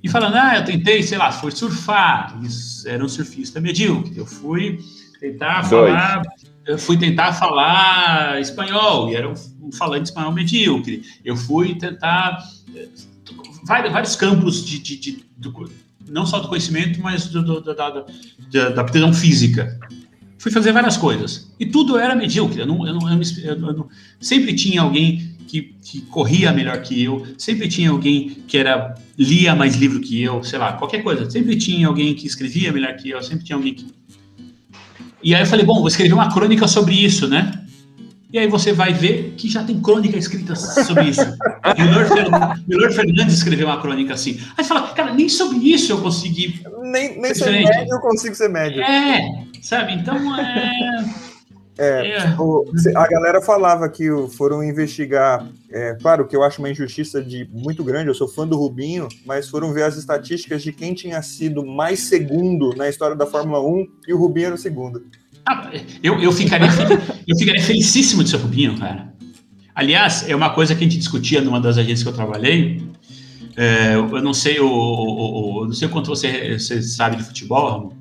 e 0.01 0.07
falando, 0.07 0.35
ah, 0.35 0.55
eu 0.55 0.63
tentei, 0.63 1.03
sei 1.03 1.17
lá, 1.17 1.31
foi 1.31 1.51
surfar, 1.51 2.39
era 2.85 3.03
um 3.03 3.09
surfista 3.09 3.59
medíocre. 3.59 4.17
Eu 4.17 4.25
fui 4.25 4.79
tentar 5.19 5.67
Dois. 5.67 5.91
falar, 5.91 6.21
eu 6.65 6.77
fui 6.77 6.97
tentar 6.97 7.33
falar 7.33 8.39
espanhol, 8.39 9.09
e 9.09 9.15
era 9.15 9.27
um, 9.27 9.33
um 9.61 9.71
falante 9.71 10.05
espanhol 10.05 10.31
medíocre. 10.31 11.03
Eu 11.25 11.35
fui 11.35 11.75
tentar 11.75 12.41
vários, 13.65 13.91
vários 13.91 14.15
campos 14.15 14.65
de, 14.65 14.79
de, 14.79 14.95
de 14.95 15.25
do, 15.35 15.69
não 16.07 16.25
só 16.25 16.39
do 16.39 16.47
conhecimento, 16.47 17.01
mas 17.01 17.27
do, 17.27 17.43
do, 17.43 17.61
da, 17.61 17.73
da, 17.73 18.69
da 18.69 18.81
aptidão 18.81 19.13
física 19.13 19.77
fui 20.39 20.51
fazer 20.51 20.71
várias 20.71 20.97
coisas. 20.97 21.51
E 21.59 21.65
tudo 21.65 21.99
era 21.99 22.15
medíocre. 22.15 22.61
Eu 22.61 22.65
não, 22.65 22.87
eu 22.87 22.93
não, 22.95 23.11
eu 23.11 23.73
não, 23.73 23.87
sempre 24.19 24.55
tinha 24.55 24.81
alguém 24.81 25.35
que, 25.45 25.75
que, 25.83 26.01
corria 26.01 26.51
melhor 26.53 26.81
que 26.81 27.03
eu, 27.03 27.25
sempre 27.37 27.67
tinha 27.67 27.89
alguém 27.89 28.37
que 28.47 28.57
era 28.57 28.95
lia 29.17 29.53
mais 29.53 29.75
livro 29.75 29.99
que 29.99 30.21
eu, 30.21 30.43
sei 30.43 30.57
lá, 30.57 30.73
qualquer 30.73 31.03
coisa. 31.03 31.29
Sempre 31.29 31.57
tinha 31.57 31.87
alguém 31.87 32.15
que 32.15 32.25
escrevia 32.25 32.71
melhor 32.71 32.95
que 32.95 33.09
eu, 33.09 33.21
sempre 33.21 33.43
tinha 33.43 33.57
alguém 33.57 33.73
que. 33.73 33.85
E 35.21 35.35
aí 35.35 35.41
eu 35.41 35.45
falei, 35.47 35.65
bom, 35.65 35.79
vou 35.79 35.89
escrever 35.89 36.13
uma 36.13 36.33
crônica 36.33 36.67
sobre 36.67 36.95
isso, 36.95 37.27
né? 37.27 37.51
E 38.31 38.37
aí 38.37 38.47
você 38.47 38.71
vai 38.71 38.93
ver 38.93 39.33
que 39.35 39.49
já 39.49 39.63
tem 39.63 39.81
crônica 39.81 40.15
escrita 40.15 40.55
sobre 40.55 41.05
isso. 41.09 41.21
Milor 42.67 42.91
Fernandes 42.91 43.33
escreveu 43.33 43.65
uma 43.65 43.81
crônica 43.81 44.13
assim. 44.13 44.39
Aí 44.55 44.63
você 44.63 44.69
fala, 44.69 44.87
cara, 44.89 45.13
nem 45.15 45.27
sobre 45.27 45.57
isso 45.57 45.91
eu 45.91 45.99
consegui. 45.99 46.61
Nem, 46.83 47.19
nem 47.19 47.33
sobre 47.33 47.63
médio 47.63 47.91
eu 47.91 47.99
consigo 47.99 48.35
ser 48.35 48.49
médio. 48.49 48.83
É, 48.83 49.45
sabe? 49.61 49.93
Então 49.93 50.39
é. 50.39 51.05
É, 51.79 52.09
é. 52.09 52.35
O, 52.37 52.65
a 52.93 53.07
galera 53.07 53.41
falava 53.41 53.87
que 53.87 54.09
foram 54.35 54.61
investigar. 54.61 55.47
É, 55.71 55.95
claro 56.01 56.27
que 56.27 56.35
eu 56.35 56.43
acho 56.43 56.59
uma 56.59 56.69
injustiça 56.69 57.23
de 57.23 57.47
muito 57.53 57.85
grande, 57.85 58.09
eu 58.09 58.13
sou 58.13 58.27
fã 58.27 58.45
do 58.45 58.57
Rubinho, 58.57 59.07
mas 59.25 59.47
foram 59.47 59.71
ver 59.71 59.83
as 59.83 59.95
estatísticas 59.95 60.61
de 60.61 60.73
quem 60.73 60.93
tinha 60.93 61.21
sido 61.21 61.65
mais 61.65 62.01
segundo 62.01 62.75
na 62.75 62.89
história 62.89 63.15
da 63.15 63.25
Fórmula 63.25 63.61
1 63.65 63.87
e 64.09 64.13
o 64.13 64.17
Rubinho 64.17 64.47
era 64.47 64.55
o 64.55 64.57
segundo. 64.57 65.05
Ah, 65.47 65.71
eu, 66.03 66.19
eu, 66.19 66.33
ficaria, 66.33 66.67
eu 67.25 67.37
ficaria 67.37 67.63
felicíssimo 67.63 68.25
de 68.25 68.29
ser 68.29 68.37
Rubinho, 68.37 68.77
cara. 68.77 69.13
Aliás, 69.73 70.27
é 70.27 70.35
uma 70.35 70.49
coisa 70.49 70.75
que 70.75 70.83
a 70.83 70.87
gente 70.87 70.97
discutia 70.97 71.39
numa 71.39 71.61
das 71.61 71.77
agências 71.77 72.03
que 72.03 72.09
eu 72.09 72.13
trabalhei. 72.13 72.83
É, 73.55 73.95
eu 73.95 74.21
não 74.21 74.33
sei 74.33 74.59
o, 74.59 74.67
o, 74.67 75.61
o, 75.61 75.65
não 75.65 75.73
sei 75.73 75.87
o 75.87 75.91
quanto 75.91 76.07
você, 76.07 76.59
você 76.59 76.81
sabe 76.81 77.15
de 77.15 77.23
futebol, 77.23 77.93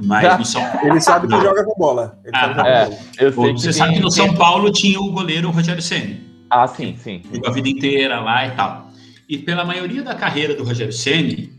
Mas 0.00 0.38
no 0.38 0.44
São 0.44 0.62
Ele 0.82 1.00
sabe 1.00 1.28
que 1.28 1.40
joga 1.40 1.64
com 1.64 1.74
bola. 1.78 2.18
Ah, 2.32 2.88
é, 3.18 3.30
bola. 3.30 3.52
Você 3.52 3.72
sabe 3.72 3.94
que 3.94 4.00
no 4.00 4.10
São 4.10 4.34
Paulo 4.34 4.70
tinha 4.72 5.00
o 5.00 5.10
goleiro 5.10 5.50
Rogério 5.50 5.82
Ceni. 5.82 6.20
Ah, 6.50 6.66
sim, 6.66 6.96
sim. 6.96 7.22
Jogou 7.32 7.48
a 7.48 7.52
vida 7.52 7.68
inteira 7.68 8.20
lá 8.20 8.46
e 8.46 8.50
tal. 8.52 8.90
E 9.28 9.38
pela 9.38 9.64
maioria 9.64 10.02
da 10.02 10.14
carreira 10.14 10.54
do 10.54 10.64
Rogério 10.64 10.92
Ceni, 10.92 11.50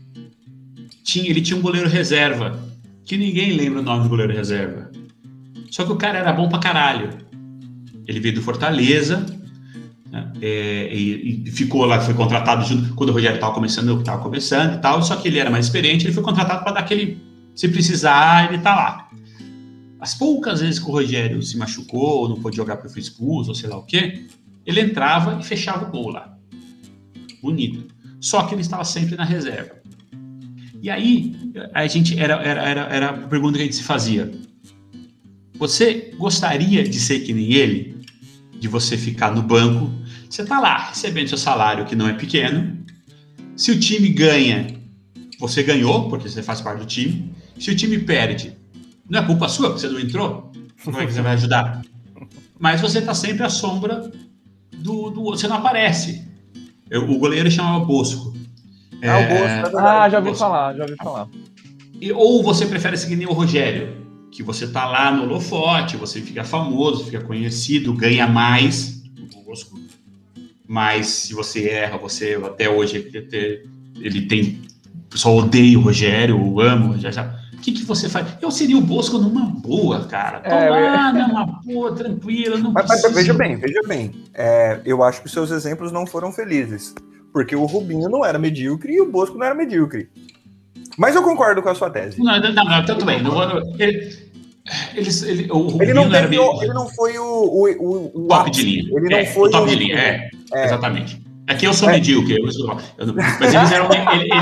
tinha, 1.02 1.28
ele 1.28 1.42
tinha 1.42 1.58
um 1.58 1.62
goleiro 1.62 1.88
reserva, 1.88 2.58
que 3.04 3.16
ninguém 3.16 3.52
lembra 3.52 3.80
o 3.80 3.82
nome 3.82 4.04
do 4.04 4.08
goleiro 4.08 4.32
reserva. 4.32 4.90
Só 5.70 5.84
que 5.84 5.92
o 5.92 5.96
cara 5.96 6.18
era 6.18 6.32
bom 6.32 6.48
pra 6.48 6.58
caralho. 6.58 7.10
Ele 8.06 8.20
veio 8.20 8.36
do 8.36 8.42
Fortaleza, 8.42 9.26
né, 10.10 10.32
é, 10.40 10.88
e, 10.94 11.42
e, 11.44 11.50
ficou 11.50 11.84
lá, 11.84 12.00
foi 12.00 12.14
contratado 12.14 12.64
junto, 12.64 12.94
quando 12.94 13.10
o 13.10 13.12
Rogério 13.12 13.34
estava 13.34 13.52
começando, 13.52 13.98
estava 13.98 14.22
começando 14.22 14.74
e 14.74 14.78
tal, 14.78 15.02
só 15.02 15.16
que 15.16 15.26
ele 15.26 15.40
era 15.40 15.50
mais 15.50 15.66
experiente, 15.66 16.06
ele 16.06 16.12
foi 16.12 16.22
contratado 16.22 16.62
para 16.62 16.74
dar 16.74 16.80
aquele 16.80 17.20
se 17.54 17.68
precisar, 17.68 18.52
ele 18.52 18.62
tá 18.62 18.74
lá. 18.74 19.10
As 20.00 20.14
poucas 20.14 20.60
vezes 20.60 20.78
que 20.78 20.86
o 20.86 20.92
Rogério 20.92 21.42
se 21.42 21.56
machucou, 21.56 22.22
ou 22.22 22.28
não 22.28 22.40
pôde 22.40 22.56
jogar 22.56 22.76
porque 22.76 22.92
foi 22.92 23.00
expulso, 23.00 23.50
ou 23.50 23.54
sei 23.54 23.68
lá 23.68 23.78
o 23.78 23.84
quê, 23.84 24.26
ele 24.66 24.80
entrava 24.80 25.38
e 25.40 25.44
fechava 25.44 25.86
o 25.86 25.90
gol 25.90 26.10
lá. 26.10 26.36
Bonito. 27.42 27.86
Só 28.20 28.42
que 28.44 28.54
ele 28.54 28.62
estava 28.62 28.84
sempre 28.84 29.16
na 29.16 29.24
reserva. 29.24 29.76
E 30.82 30.90
aí, 30.90 31.34
a 31.72 31.86
gente 31.86 32.18
era, 32.18 32.34
era, 32.42 32.62
era, 32.62 32.80
era 32.82 33.08
a 33.10 33.28
pergunta 33.28 33.56
que 33.56 33.62
a 33.62 33.64
gente 33.64 33.76
se 33.76 33.82
fazia. 33.82 34.30
Você 35.54 36.12
gostaria 36.18 36.82
de 36.82 37.00
ser 37.00 37.20
que 37.20 37.32
nem 37.32 37.52
ele? 37.52 38.04
De 38.58 38.68
você 38.68 38.98
ficar 38.98 39.34
no 39.34 39.42
banco, 39.42 39.90
você 40.28 40.42
está 40.42 40.58
lá 40.58 40.88
recebendo 40.88 41.28
seu 41.28 41.38
salário 41.38 41.86
que 41.86 41.94
não 41.94 42.08
é 42.08 42.12
pequeno. 42.12 42.84
Se 43.56 43.70
o 43.70 43.78
time 43.78 44.08
ganha, 44.08 44.66
você 45.38 45.62
ganhou, 45.62 46.08
porque 46.08 46.28
você 46.28 46.42
faz 46.42 46.60
parte 46.60 46.80
do 46.80 46.86
time. 46.86 47.32
Se 47.58 47.70
o 47.70 47.76
time 47.76 47.98
perde, 47.98 48.56
não 49.08 49.20
é 49.20 49.26
culpa 49.26 49.48
sua, 49.48 49.70
porque 49.70 49.80
você 49.80 49.88
não 49.88 50.00
entrou. 50.00 50.52
Como 50.82 50.98
é 50.98 51.06
que 51.06 51.12
você 51.12 51.22
vai 51.22 51.34
ajudar? 51.34 51.82
Mas 52.58 52.80
você 52.80 52.98
está 52.98 53.14
sempre 53.14 53.44
à 53.44 53.48
sombra 53.48 54.10
do, 54.72 55.10
do 55.10 55.22
você 55.24 55.48
não 55.48 55.56
aparece. 55.56 56.26
Eu, 56.90 57.10
o 57.10 57.18
goleiro 57.18 57.50
chamava 57.50 57.84
Bosco. 57.84 58.34
Ah, 59.02 59.18
o 59.18 59.28
Bosco, 59.28 59.76
é 59.76 59.80
ah 59.80 60.08
já 60.08 60.18
ouvi 60.18 60.30
Bosco. 60.30 60.44
falar, 60.44 60.74
já 60.74 60.82
ouvi 60.82 60.96
falar. 60.96 61.28
E, 62.00 62.12
ou 62.12 62.42
você 62.42 62.66
prefere 62.66 62.96
seguir 62.96 63.16
nem 63.16 63.26
o 63.26 63.32
Rogério, 63.32 63.96
que 64.30 64.42
você 64.42 64.66
tá 64.66 64.86
lá 64.86 65.10
no 65.10 65.24
holofote, 65.24 65.96
você 65.96 66.20
fica 66.20 66.44
famoso, 66.44 67.04
fica 67.04 67.20
conhecido, 67.20 67.92
ganha 67.94 68.26
mais. 68.26 69.02
O 69.34 69.44
Bosco. 69.44 69.78
Mas 70.66 71.06
se 71.06 71.34
você 71.34 71.68
erra, 71.68 71.98
você 71.98 72.40
até 72.44 72.68
hoje 72.68 73.10
ele 74.00 74.22
tem. 74.22 74.62
O 75.06 75.10
pessoal 75.10 75.36
odeia 75.36 75.78
o 75.78 75.82
Rogério, 75.82 76.40
o 76.40 76.60
amo, 76.60 76.98
já 76.98 77.10
já 77.10 77.43
que, 77.64 77.72
que 77.72 77.84
você 77.84 78.10
faz? 78.10 78.26
Eu 78.42 78.50
seria 78.50 78.76
o 78.76 78.80
Bosco 78.82 79.16
numa 79.16 79.46
boa, 79.46 80.04
cara. 80.04 80.40
Tô 80.40 80.50
é, 80.50 80.68
boa, 81.64 81.94
tranquila. 81.94 82.58
Não 82.58 82.72
mas, 82.72 82.86
mas, 82.86 83.14
veja 83.14 83.32
bem, 83.32 83.56
veja 83.56 83.80
bem. 83.86 84.12
É, 84.34 84.80
eu 84.84 85.02
acho 85.02 85.20
que 85.20 85.26
os 85.26 85.32
seus 85.32 85.50
exemplos 85.50 85.90
não 85.90 86.06
foram 86.06 86.30
felizes. 86.30 86.94
Porque 87.32 87.56
o 87.56 87.64
Rubinho 87.64 88.08
não 88.10 88.24
era 88.24 88.38
medíocre 88.38 88.92
e 88.92 89.00
o 89.00 89.10
Bosco 89.10 89.38
não 89.38 89.46
era 89.46 89.54
medíocre. 89.54 90.10
Mas 90.98 91.16
eu 91.16 91.22
concordo 91.22 91.62
com 91.62 91.70
a 91.70 91.74
sua 91.74 91.88
tese. 91.88 92.22
Não, 92.22 92.38
não, 92.38 92.52
não 92.52 92.84
tudo 92.84 93.04
bem. 93.06 93.22
Não, 93.22 93.58
ele, 93.78 94.14
eles, 94.94 95.22
ele, 95.22 95.50
o 95.50 95.58
Rubinho 95.58 95.82
ele 95.82 95.94
não, 95.94 96.08
não 96.08 96.14
era 96.14 96.26
ele 96.26 96.74
não 96.74 96.88
foi 96.90 97.18
o, 97.18 97.24
o, 97.24 97.68
o, 97.70 98.24
o 98.24 98.28
top 98.28 98.50
de 98.50 98.62
linha. 98.62 98.84
Ele 98.94 99.08
não 99.08 99.18
é, 99.18 99.24
foi 99.24 99.48
o 99.48 99.50
top 99.50 99.70
de 99.70 99.74
linha, 99.74 99.98
é, 99.98 100.30
é. 100.52 100.64
exatamente. 100.66 101.23
Aqui 101.46 101.66
eu 101.66 101.74
sou 101.74 101.90
é. 101.90 101.92
medíocre, 101.92 102.40
eu 102.42 102.50
sou, 102.50 102.70
eu 102.96 103.14
mas 103.14 103.54
eles 103.54 103.70
eram, 103.70 103.88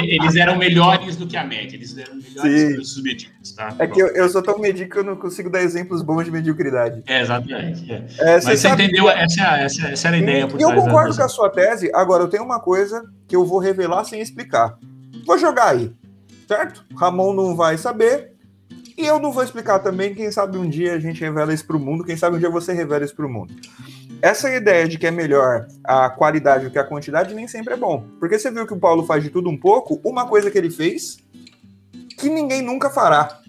eles 0.05 0.37
eram 0.37 0.57
melhores 0.57 1.17
do 1.17 1.27
que 1.27 1.37
a 1.37 1.45
média, 1.45 1.77
eles 1.77 1.97
eram 1.99 2.15
melhores 2.15 2.75
que 2.75 2.81
os 2.81 3.03
medíocres, 3.03 3.53
tá? 3.53 3.75
É 3.79 3.87
que 3.89 4.01
eu, 4.01 4.07
eu, 4.09 4.29
sou 4.29 4.41
tão 4.41 4.59
medíocre 4.59 4.93
que 4.93 4.99
eu 4.99 5.05
não 5.05 5.17
consigo 5.17 5.51
dar 5.51 5.63
exemplos 5.63 6.01
bons 6.01 6.25
de 6.25 6.31
mediocridade. 6.31 7.03
É, 7.07 7.21
exatamente. 7.21 7.91
É. 7.91 8.05
É, 8.21 8.41
mas 8.45 8.61
você 8.61 8.69
entendeu, 8.69 9.05
que... 9.07 9.11
essa, 9.11 9.59
essa, 9.59 9.89
essa 9.89 10.09
era 10.09 10.17
a 10.17 10.21
ideia. 10.21 10.47
Por 10.47 10.61
eu 10.61 10.73
concordo 10.75 11.17
com 11.17 11.23
a 11.23 11.29
sua 11.29 11.51
tese, 11.51 11.91
agora 11.93 12.23
eu 12.23 12.29
tenho 12.29 12.45
uma 12.45 12.61
coisa 12.61 13.03
que 13.27 13.35
eu 13.35 13.45
vou 13.45 13.59
revelar 13.59 14.05
sem 14.05 14.21
explicar. 14.21 14.79
Vou 15.27 15.37
jogar 15.37 15.71
aí, 15.71 15.91
certo? 16.47 16.85
Ramon 16.97 17.35
não 17.35 17.57
vai 17.57 17.77
saber, 17.79 18.31
e 18.97 19.05
eu 19.05 19.19
não 19.19 19.33
vou 19.33 19.43
explicar 19.43 19.81
também, 19.81 20.15
quem 20.15 20.31
sabe 20.31 20.57
um 20.57 20.69
dia 20.69 20.95
a 20.95 21.01
gente 21.01 21.21
revela 21.21 21.53
isso 21.53 21.67
para 21.67 21.77
o 21.77 21.81
mundo, 21.81 22.05
quem 22.05 22.17
sabe 22.17 22.37
um 22.37 22.39
dia 22.39 22.51
você 22.51 22.73
revela 22.73 23.05
isso 23.05 23.17
para 23.17 23.27
o 23.27 23.29
mundo 23.29 23.53
essa 24.23 24.49
ideia 24.55 24.87
de 24.87 24.97
que 24.97 25.07
é 25.07 25.11
melhor 25.11 25.67
a 25.83 26.09
qualidade 26.09 26.65
do 26.65 26.71
que 26.71 26.79
a 26.79 26.85
quantidade 26.85 27.35
nem 27.35 27.49
sempre 27.49 27.75
é 27.75 27.77
bom. 27.77 28.07
Porque 28.21 28.39
você 28.39 28.53
viu 28.53 28.65
que 28.65 28.73
o 28.73 28.79
Paulo 28.79 29.05
faz 29.05 29.23
de 29.25 29.31
tudo 29.31 29.51
um 29.51 29.59
pouco, 29.59 30.01
uma 30.05 30.29
coisa 30.29 30.49
que 30.49 30.57
ele 30.57 30.71
fez 30.71 31.19
que 32.17 32.29
ninguém 32.29 32.63
nunca 32.63 32.89
fará. 32.89 33.41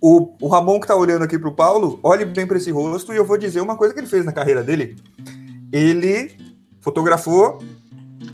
O, 0.00 0.34
o 0.40 0.48
Ramon 0.48 0.80
que 0.80 0.88
tá 0.88 0.96
olhando 0.96 1.22
aqui 1.22 1.38
pro 1.38 1.54
Paulo, 1.54 2.00
olhe 2.02 2.24
bem 2.24 2.48
para 2.48 2.56
esse 2.56 2.72
rosto 2.72 3.12
e 3.12 3.16
eu 3.16 3.24
vou 3.24 3.38
dizer 3.38 3.60
uma 3.60 3.76
coisa 3.76 3.94
que 3.94 4.00
ele 4.00 4.08
fez 4.08 4.24
na 4.24 4.32
carreira 4.32 4.60
dele. 4.60 4.96
Ele 5.72 6.32
fotografou 6.80 7.62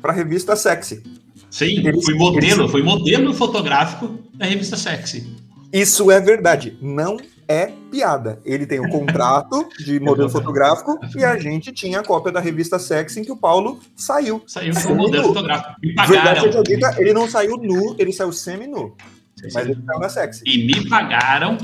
para 0.00 0.12
a 0.12 0.14
revista 0.14 0.56
Sexy. 0.56 1.02
Sim, 1.50 1.86
ele, 1.86 2.02
foi 2.02 2.14
modelo, 2.14 2.62
ele... 2.62 2.68
foi 2.70 2.82
modelo 2.82 3.34
fotográfico 3.34 4.18
da 4.32 4.46
revista 4.46 4.76
Sexy. 4.76 5.36
Isso 5.70 6.10
é 6.10 6.18
verdade. 6.18 6.78
Não 6.80 7.18
é 7.48 7.72
piada. 7.90 8.40
Ele 8.44 8.66
tem 8.66 8.80
um 8.80 8.88
contrato 8.88 9.68
de 9.78 10.00
modelo 10.00 10.28
fotográfico 10.28 10.98
e 11.16 11.24
a 11.24 11.38
gente 11.38 11.72
tinha 11.72 12.00
a 12.00 12.04
cópia 12.04 12.32
da 12.32 12.40
revista 12.40 12.78
Sex 12.78 13.16
em 13.16 13.22
que 13.22 13.32
o 13.32 13.36
Paulo 13.36 13.80
saiu. 13.94 14.42
Saiu 14.46 14.74
com 14.74 14.92
o 14.92 14.96
modelo 14.96 15.28
fotográfico. 15.28 15.74
Me 15.82 15.94
Verdade 15.94 16.62
dita, 16.62 16.94
ele 16.98 17.12
não 17.12 17.28
saiu 17.28 17.56
nu, 17.56 17.94
ele 17.98 18.12
saiu 18.12 18.32
semi-nu. 18.32 18.96
Mas 19.42 19.66
ele 19.66 19.82
saiu 19.84 20.00
na 20.00 20.08
sexy. 20.08 20.42
E 20.46 20.66
me 20.66 20.88
pagaram 20.88 21.58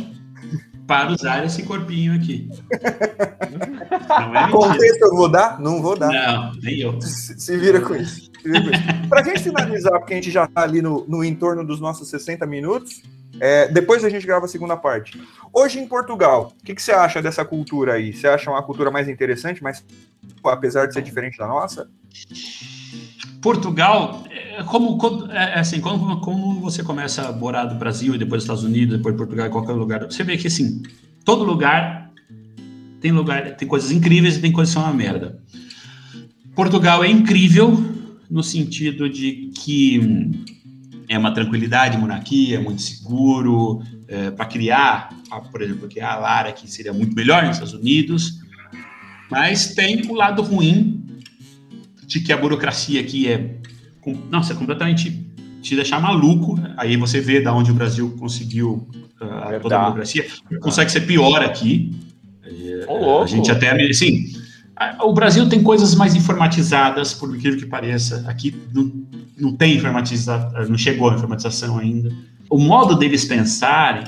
para 0.87 1.12
usar 1.12 1.45
esse 1.45 1.62
corpinho 1.62 2.14
aqui. 2.14 2.49
Não 4.09 4.37
é 4.37 4.51
Contexto 4.51 5.03
eu 5.03 5.16
vou 5.16 5.28
dar? 5.28 5.61
Não 5.61 5.80
vou 5.80 5.97
dar. 5.97 6.11
Não, 6.11 6.53
nem 6.61 6.80
eu. 6.80 7.01
Se, 7.01 7.39
se 7.41 7.57
vira 7.57 7.80
com 7.80 7.95
isso. 7.95 8.30
Para 9.09 9.20
a 9.20 9.24
gente 9.24 9.43
finalizar, 9.43 9.99
porque 9.99 10.14
a 10.14 10.16
gente 10.16 10.30
já 10.30 10.45
está 10.45 10.62
ali 10.62 10.83
no, 10.83 11.07
no 11.07 11.24
entorno 11.24 11.64
dos 11.64 11.80
nossos 11.80 12.09
60 12.09 12.45
minutos, 12.47 13.03
é, 13.45 13.66
depois 13.66 14.05
a 14.05 14.09
gente 14.09 14.24
grava 14.24 14.45
a 14.45 14.49
segunda 14.49 14.76
parte. 14.76 15.20
Hoje 15.53 15.80
em 15.80 15.88
Portugal, 15.88 16.55
o 16.61 16.64
que, 16.64 16.76
que, 16.76 16.80
você 16.80 16.93
acha 16.93 17.20
dessa 17.20 17.45
cultura 17.45 17.95
aí? 17.95 18.12
Você 18.12 18.28
acha 18.28 18.49
uma 18.49 18.62
cultura 18.62 18.88
mais 18.88 19.09
interessante, 19.09 19.61
mas 19.61 19.84
apesar 20.45 20.86
de 20.86 20.95
ser 20.95 21.03
diferente 21.03 21.38
da 21.38 21.49
nossa? 21.49 21.90
Portugal, 23.40 24.22
é, 24.30 24.62
como, 24.62 24.97
é, 25.32 25.57
é 25.57 25.59
assim, 25.59 25.80
como, 25.80 26.20
como 26.20 26.61
você 26.61 26.84
começa 26.84 27.30
a 27.30 27.32
morar 27.32 27.64
do 27.64 27.74
Brasil 27.74 28.14
e 28.14 28.18
depois 28.18 28.43
dos 28.43 28.45
Estados 28.45 28.62
Unidos, 28.62 28.97
depois 28.97 29.16
Portugal, 29.16 29.51
qualquer 29.51 29.72
lugar, 29.72 30.05
você 30.05 30.22
vê 30.22 30.36
que 30.36 30.47
assim, 30.47 30.80
todo 31.24 31.43
lugar 31.43 32.12
tem 33.01 33.11
lugar, 33.11 33.57
tem 33.57 33.66
coisas 33.66 33.90
incríveis 33.90 34.36
e 34.36 34.40
tem 34.40 34.53
coisas 34.53 34.72
que 34.72 34.80
são 34.80 34.88
uma 34.88 34.97
merda. 34.97 35.43
Portugal 36.55 37.03
é 37.03 37.11
incrível 37.11 37.76
no 38.30 38.45
sentido 38.45 39.11
de 39.11 39.51
que 39.53 40.30
é 41.09 41.18
uma 41.18 41.32
tranquilidade, 41.32 41.98
monarquia, 41.98 42.61
muito 42.61 42.82
seguro, 42.82 43.82
é, 44.09 44.30
para 44.30 44.46
criar, 44.46 45.11
por 45.50 45.62
exemplo, 45.62 45.88
que 45.88 46.00
a 46.00 46.16
Lara, 46.16 46.53
que 46.53 46.70
seria 46.70 46.92
muito 46.92 47.14
melhor 47.14 47.42
nos 47.42 47.57
Estados 47.57 47.74
Unidos, 47.74 48.40
mas 49.30 49.74
tem 49.74 50.03
o 50.09 50.14
lado 50.14 50.42
ruim 50.42 51.03
de 52.07 52.20
que 52.20 52.32
a 52.32 52.36
burocracia 52.36 53.00
aqui 53.00 53.28
é, 53.28 53.57
nossa, 54.30 54.55
completamente 54.55 55.32
te 55.62 55.76
deixar 55.76 56.00
maluco. 56.00 56.59
Aí 56.76 56.96
você 56.96 57.20
vê 57.20 57.40
da 57.40 57.55
onde 57.55 57.70
o 57.70 57.74
Brasil 57.74 58.14
conseguiu 58.18 58.86
uh, 59.20 59.61
toda 59.62 59.76
a 59.76 59.84
burocracia. 59.84 60.26
Consegue 60.61 60.90
ser 60.90 61.03
pior 61.03 61.42
aqui. 61.42 61.94
Oh, 62.88 63.22
a 63.22 63.26
gente 63.26 63.50
até, 63.50 63.92
sim, 63.92 64.24
o 65.01 65.12
Brasil 65.12 65.49
tem 65.49 65.62
coisas 65.62 65.95
mais 65.95 66.14
informatizadas, 66.14 67.12
por 67.12 67.35
incrível 67.35 67.59
que 67.59 67.66
pareça. 67.66 68.24
Aqui 68.26 68.55
não, 68.72 68.93
não 69.39 69.57
tem 69.57 69.76
informatização, 69.76 70.68
não 70.68 70.78
chegou 70.78 71.11
a 71.11 71.14
informatização 71.14 71.78
ainda. 71.78 72.12
O 72.49 72.59
modo 72.59 72.97
deles 72.97 73.24
pensarem 73.24 74.05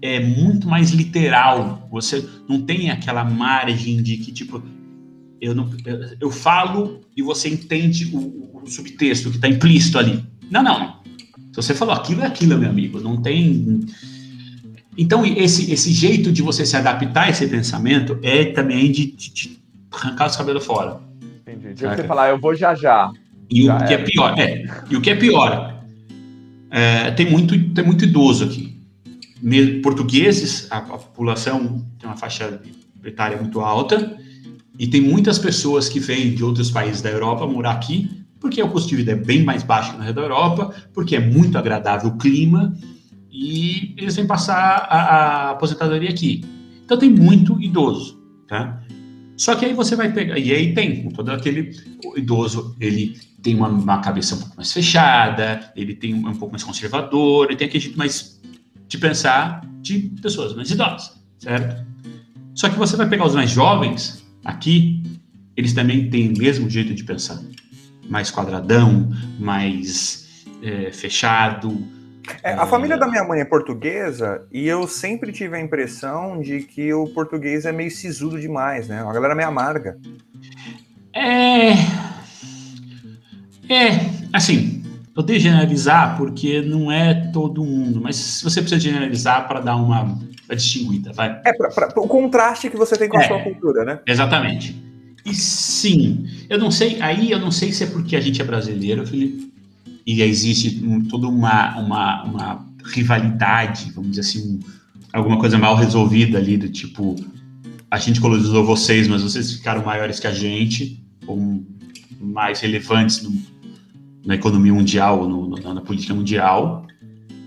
é 0.00 0.20
muito 0.20 0.68
mais 0.68 0.90
literal. 0.90 1.88
Você 1.90 2.28
não 2.48 2.60
tem 2.60 2.90
aquela 2.90 3.24
margem 3.24 4.02
de 4.02 4.18
que, 4.18 4.32
tipo, 4.32 4.62
eu, 5.40 5.54
não, 5.54 5.70
eu, 6.20 6.30
falo 6.30 7.00
e 7.16 7.22
você 7.22 7.48
entende 7.48 8.10
o, 8.14 8.60
o 8.62 8.66
subtexto 8.66 9.30
que 9.30 9.36
está 9.36 9.48
implícito 9.48 9.98
ali. 9.98 10.22
Não, 10.50 10.62
não. 10.62 11.02
Se 11.52 11.56
você 11.56 11.74
falou 11.74 11.94
aquilo, 11.94 12.22
é 12.22 12.26
aquilo, 12.26 12.58
meu 12.58 12.68
amigo. 12.68 13.00
Não 13.00 13.20
tem. 13.20 13.86
Então, 14.96 15.24
esse, 15.24 15.72
esse 15.72 15.92
jeito 15.92 16.30
de 16.30 16.42
você 16.42 16.66
se 16.66 16.76
adaptar 16.76 17.24
a 17.24 17.30
esse 17.30 17.46
pensamento 17.46 18.18
é 18.22 18.44
também 18.44 18.92
de, 18.92 19.06
de 19.12 19.63
arrancar 19.94 20.26
os 20.26 20.36
cabelos 20.36 20.64
fora. 20.64 21.00
Entendi. 21.46 21.74
De 21.74 21.86
você 21.86 22.04
falar, 22.04 22.30
eu 22.30 22.40
vou 22.40 22.54
já 22.54 22.74
já. 22.74 23.10
E 23.50 23.64
já 23.64 23.76
o 23.76 23.86
que 23.86 23.94
é 23.94 23.98
pior, 23.98 24.38
é, 24.38 24.64
e 24.90 24.96
o 24.96 25.00
que 25.00 25.10
é 25.10 25.14
pior, 25.14 25.74
é, 26.70 27.10
tem, 27.10 27.30
muito, 27.30 27.58
tem 27.70 27.84
muito 27.84 28.04
idoso 28.04 28.44
aqui. 28.44 28.74
Portugueses, 29.82 30.66
a, 30.70 30.78
a 30.78 30.80
população 30.82 31.84
tem 31.98 32.08
uma 32.08 32.16
faixa 32.16 32.60
etária 33.04 33.36
muito 33.36 33.60
alta, 33.60 34.16
e 34.78 34.86
tem 34.86 35.00
muitas 35.00 35.38
pessoas 35.38 35.88
que 35.88 36.00
vêm 36.00 36.34
de 36.34 36.42
outros 36.42 36.70
países 36.70 37.02
da 37.02 37.10
Europa 37.10 37.46
morar 37.46 37.72
aqui, 37.72 38.24
porque 38.40 38.62
o 38.62 38.68
custo 38.68 38.88
de 38.88 38.96
vida 38.96 39.12
é 39.12 39.14
bem 39.14 39.44
mais 39.44 39.62
baixo 39.62 39.92
que 39.92 39.98
na 39.98 40.10
da 40.10 40.20
Europa, 40.20 40.74
porque 40.92 41.14
é 41.14 41.20
muito 41.20 41.56
agradável 41.56 42.10
o 42.10 42.18
clima, 42.18 42.74
e 43.30 43.94
eles 43.96 44.16
vêm 44.16 44.26
passar 44.26 44.86
a, 44.88 44.98
a 44.98 45.50
aposentadoria 45.50 46.10
aqui. 46.10 46.44
Então 46.84 46.98
tem 46.98 47.10
muito 47.10 47.60
idoso, 47.60 48.20
tá? 48.48 48.82
Só 49.36 49.54
que 49.56 49.64
aí 49.64 49.72
você 49.72 49.96
vai 49.96 50.12
pegar, 50.12 50.38
e 50.38 50.52
aí 50.52 50.74
tem 50.74 51.08
todo 51.10 51.30
aquele 51.30 51.76
idoso, 52.16 52.76
ele 52.80 53.18
tem 53.42 53.54
uma, 53.54 53.68
uma, 53.68 54.00
cabeça 54.00 54.36
um 54.36 54.38
pouco 54.38 54.56
mais 54.56 54.72
fechada, 54.72 55.72
ele 55.76 55.94
tem 55.94 56.14
um, 56.14 56.28
um 56.28 56.34
pouco 56.34 56.52
mais 56.52 56.62
conservador, 56.62 57.46
ele 57.46 57.56
tem 57.56 57.66
aquele 57.66 57.82
jeito 57.82 57.98
mais 57.98 58.40
de 58.86 58.98
pensar 58.98 59.68
de 59.82 59.98
pessoas 60.22 60.54
mais 60.54 60.70
idosas, 60.70 61.20
certo? 61.38 61.84
Só 62.54 62.68
que 62.68 62.78
você 62.78 62.96
vai 62.96 63.08
pegar 63.08 63.26
os 63.26 63.34
mais 63.34 63.50
jovens 63.50 64.24
aqui, 64.44 65.02
eles 65.56 65.72
também 65.72 66.08
têm 66.08 66.32
o 66.32 66.38
mesmo 66.38 66.70
jeito 66.70 66.94
de 66.94 67.02
pensar, 67.02 67.42
mais 68.08 68.30
quadradão, 68.30 69.10
mais 69.38 70.46
é, 70.62 70.92
fechado, 70.92 71.86
é, 72.42 72.52
a 72.52 72.66
família 72.66 72.96
da 72.96 73.06
minha 73.06 73.24
mãe 73.24 73.40
é 73.40 73.44
portuguesa 73.44 74.46
e 74.52 74.66
eu 74.66 74.86
sempre 74.86 75.32
tive 75.32 75.56
a 75.56 75.60
impressão 75.60 76.40
de 76.40 76.60
que 76.60 76.92
o 76.92 77.06
português 77.08 77.64
é 77.64 77.72
meio 77.72 77.90
sisudo 77.90 78.40
demais, 78.40 78.88
né? 78.88 79.00
A 79.00 79.12
galera 79.12 79.34
é 79.34 79.36
meio 79.36 79.48
amarga. 79.48 79.98
É. 81.12 81.72
É, 83.68 84.10
assim, 84.32 84.82
eu 85.16 85.22
tenho 85.22 85.38
que 85.38 85.44
generalizar 85.44 86.16
porque 86.16 86.60
não 86.60 86.90
é 86.90 87.30
todo 87.32 87.64
mundo, 87.64 88.00
mas 88.02 88.42
você 88.42 88.60
precisa 88.60 88.80
generalizar 88.80 89.48
para 89.48 89.60
dar 89.60 89.76
uma, 89.76 90.18
distinguida, 90.54 91.12
vai. 91.12 91.40
É, 91.44 91.52
para 91.52 92.00
o 92.00 92.08
contraste 92.08 92.68
que 92.68 92.76
você 92.76 92.96
tem 92.96 93.08
com 93.08 93.16
a 93.16 93.22
é, 93.22 93.28
sua 93.28 93.40
cultura, 93.40 93.84
né? 93.84 94.00
Exatamente. 94.06 94.82
E 95.24 95.34
sim, 95.34 96.28
eu 96.50 96.58
não 96.58 96.70
sei, 96.70 97.00
aí 97.00 97.30
eu 97.30 97.38
não 97.38 97.50
sei 97.50 97.72
se 97.72 97.84
é 97.84 97.86
porque 97.86 98.14
a 98.14 98.20
gente 98.20 98.42
é 98.42 98.44
brasileiro, 98.44 99.06
Felipe, 99.06 99.53
e 100.06 100.22
existe 100.22 100.82
toda 101.08 101.28
uma, 101.28 101.78
uma, 101.78 102.24
uma 102.24 102.66
rivalidade, 102.84 103.90
vamos 103.92 104.10
dizer 104.10 104.20
assim, 104.22 104.60
alguma 105.12 105.38
coisa 105.38 105.56
mal 105.56 105.76
resolvida 105.76 106.38
ali, 106.38 106.56
do 106.56 106.68
tipo, 106.68 107.16
a 107.90 107.98
gente 107.98 108.20
colonizou 108.20 108.64
vocês, 108.64 109.08
mas 109.08 109.22
vocês 109.22 109.52
ficaram 109.52 109.84
maiores 109.84 110.18
que 110.18 110.26
a 110.26 110.32
gente, 110.32 111.02
ou 111.26 111.64
mais 112.20 112.60
relevantes 112.60 113.22
no, 113.22 113.32
na 114.24 114.34
economia 114.34 114.74
mundial, 114.74 115.28
no, 115.28 115.48
na, 115.48 115.74
na, 115.74 115.80
política 115.80 116.14
mundial. 116.14 116.86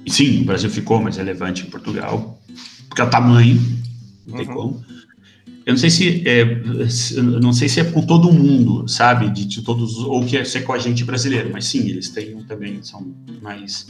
E 0.06 0.12
sim, 0.12 0.42
o 0.42 0.46
Brasil 0.46 0.70
ficou 0.70 1.02
mais 1.02 1.18
relevante 1.18 1.66
em 1.66 1.70
Portugal, 1.70 2.42
porque 2.88 3.02
é 3.02 3.04
o 3.04 3.10
tamanho, 3.10 3.62
não 4.26 4.38
tem 4.38 4.48
uhum. 4.48 4.54
como. 4.54 4.86
Eu 5.68 5.74
não 5.74 5.78
sei 5.78 5.90
se 5.90 6.24
é, 6.26 6.46
não 7.22 7.52
sei 7.52 7.68
se 7.68 7.82
é 7.82 7.84
com 7.84 8.02
todo 8.02 8.32
mundo, 8.32 8.88
sabe, 8.88 9.30
de, 9.30 9.44
de 9.44 9.62
todos 9.62 9.98
ou 9.98 10.26
que 10.26 10.38
é, 10.38 10.46
se 10.46 10.60
é 10.60 10.62
com 10.62 10.72
a 10.72 10.78
gente 10.78 11.04
brasileiro, 11.04 11.50
mas 11.52 11.66
sim, 11.66 11.90
eles 11.90 12.08
têm 12.10 12.42
também 12.44 12.82
são 12.82 13.14
mais. 13.42 13.86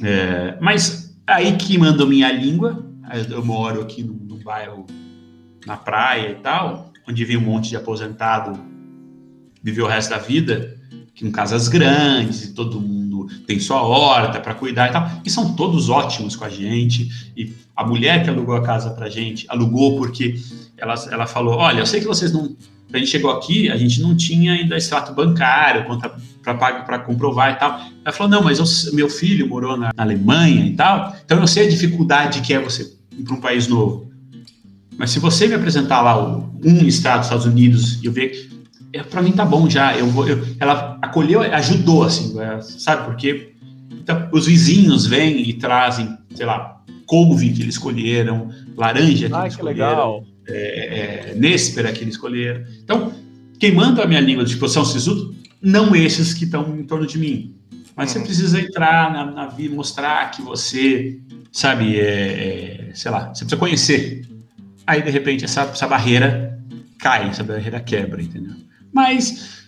É, 0.00 0.56
mas 0.60 1.12
aí 1.26 1.56
que 1.56 1.76
manda 1.76 2.06
minha 2.06 2.30
língua, 2.30 2.86
eu 3.28 3.44
moro 3.44 3.80
aqui 3.80 4.04
num, 4.04 4.14
num 4.14 4.38
bairro 4.38 4.86
na 5.66 5.76
praia 5.76 6.30
e 6.30 6.34
tal, 6.36 6.92
onde 7.08 7.24
vem 7.24 7.36
um 7.36 7.40
monte 7.40 7.70
de 7.70 7.76
aposentado 7.76 8.56
viver 9.60 9.82
o 9.82 9.88
resto 9.88 10.10
da 10.10 10.18
vida, 10.18 10.78
que 11.16 11.26
em 11.26 11.32
casas 11.32 11.66
grandes 11.66 12.44
e 12.44 12.54
todo 12.54 12.80
mundo 12.80 12.99
tem 13.46 13.58
sua 13.58 13.82
horta 13.82 14.40
para 14.40 14.54
cuidar 14.54 14.88
e 14.88 14.92
tal, 14.92 15.10
e 15.24 15.30
são 15.30 15.54
todos 15.54 15.88
ótimos 15.88 16.36
com 16.36 16.44
a 16.44 16.48
gente. 16.48 17.32
E 17.36 17.52
a 17.76 17.84
mulher 17.84 18.22
que 18.22 18.30
alugou 18.30 18.54
a 18.54 18.62
casa 18.62 18.90
para 18.90 19.08
gente 19.08 19.46
alugou 19.48 19.96
porque 19.96 20.36
ela, 20.76 20.94
ela 21.10 21.26
falou: 21.26 21.56
Olha, 21.56 21.80
eu 21.80 21.86
sei 21.86 22.00
que 22.00 22.06
vocês 22.06 22.32
não. 22.32 22.54
A 22.92 22.98
gente 22.98 23.10
chegou 23.10 23.30
aqui, 23.30 23.70
a 23.70 23.76
gente 23.76 24.00
não 24.00 24.16
tinha 24.16 24.52
ainda 24.52 24.76
extrato 24.76 25.14
bancário, 25.14 25.84
para 26.42 26.98
comprovar 26.98 27.52
e 27.52 27.54
tal. 27.56 27.80
Ela 28.04 28.12
falou: 28.12 28.30
Não, 28.30 28.42
mas 28.42 28.58
eu, 28.58 28.94
meu 28.94 29.08
filho 29.08 29.48
morou 29.48 29.76
na, 29.76 29.92
na 29.96 30.02
Alemanha 30.02 30.66
e 30.66 30.74
tal, 30.74 31.14
então 31.24 31.38
eu 31.38 31.46
sei 31.46 31.66
a 31.66 31.70
dificuldade 31.70 32.40
que 32.40 32.52
é 32.52 32.60
você 32.60 32.92
ir 33.16 33.22
para 33.22 33.34
um 33.34 33.40
país 33.40 33.68
novo. 33.68 34.10
Mas 34.96 35.10
se 35.10 35.18
você 35.18 35.46
me 35.46 35.54
apresentar 35.54 36.02
lá 36.02 36.20
um 36.22 36.86
estado 36.86 37.18
dos 37.18 37.26
Estados 37.26 37.46
Unidos 37.46 38.02
e 38.02 38.06
eu 38.06 38.12
ver 38.12 38.50
para 39.10 39.22
mim 39.22 39.32
tá 39.32 39.44
bom 39.44 39.68
já. 39.68 39.96
Eu 39.96 40.06
vou, 40.06 40.28
eu, 40.28 40.44
ela 40.58 40.98
acolheu, 41.00 41.40
ajudou 41.40 42.02
assim, 42.02 42.38
é, 42.40 42.60
sabe? 42.60 43.04
Porque 43.04 43.52
então, 43.90 44.28
os 44.32 44.46
vizinhos 44.46 45.06
vêm 45.06 45.48
e 45.48 45.52
trazem, 45.54 46.16
sei 46.34 46.46
lá, 46.46 46.80
couve 47.06 47.52
que 47.52 47.62
eles 47.62 47.74
escolheram, 47.74 48.50
laranja 48.76 49.28
que 49.28 49.34
ah, 49.34 49.40
eles 49.42 49.54
que 49.54 49.60
escolheram, 49.60 49.88
legal. 49.88 50.24
É, 50.48 51.30
é, 51.30 51.34
néspera 51.36 51.92
que 51.92 52.02
eles 52.02 52.14
escolheram. 52.14 52.62
Então, 52.82 53.12
quem 53.58 53.72
manda 53.72 54.02
a 54.02 54.06
minha 54.06 54.20
língua 54.20 54.44
de 54.44 54.52
exposição 54.52 54.84
sisudo, 54.84 55.34
não 55.60 55.94
esses 55.94 56.32
que 56.34 56.44
estão 56.44 56.76
em 56.76 56.84
torno 56.84 57.06
de 57.06 57.18
mim. 57.18 57.54
Mas 57.94 58.14
uhum. 58.14 58.20
você 58.20 58.26
precisa 58.26 58.60
entrar 58.60 59.12
na, 59.12 59.30
na 59.30 59.46
vida, 59.46 59.74
mostrar 59.74 60.30
que 60.30 60.42
você, 60.42 61.20
sabe, 61.52 61.98
é, 61.98 62.88
é, 62.88 62.94
sei 62.94 63.10
lá, 63.10 63.28
você 63.28 63.44
precisa 63.44 63.56
conhecer 63.56 64.30
aí 64.90 65.02
de 65.02 65.10
repente 65.10 65.44
essa, 65.44 65.62
essa 65.62 65.86
barreira 65.86 66.58
cai, 66.98 67.28
essa 67.28 67.44
barreira 67.44 67.80
quebra, 67.80 68.20
entendeu? 68.20 68.54
Mas 68.92 69.66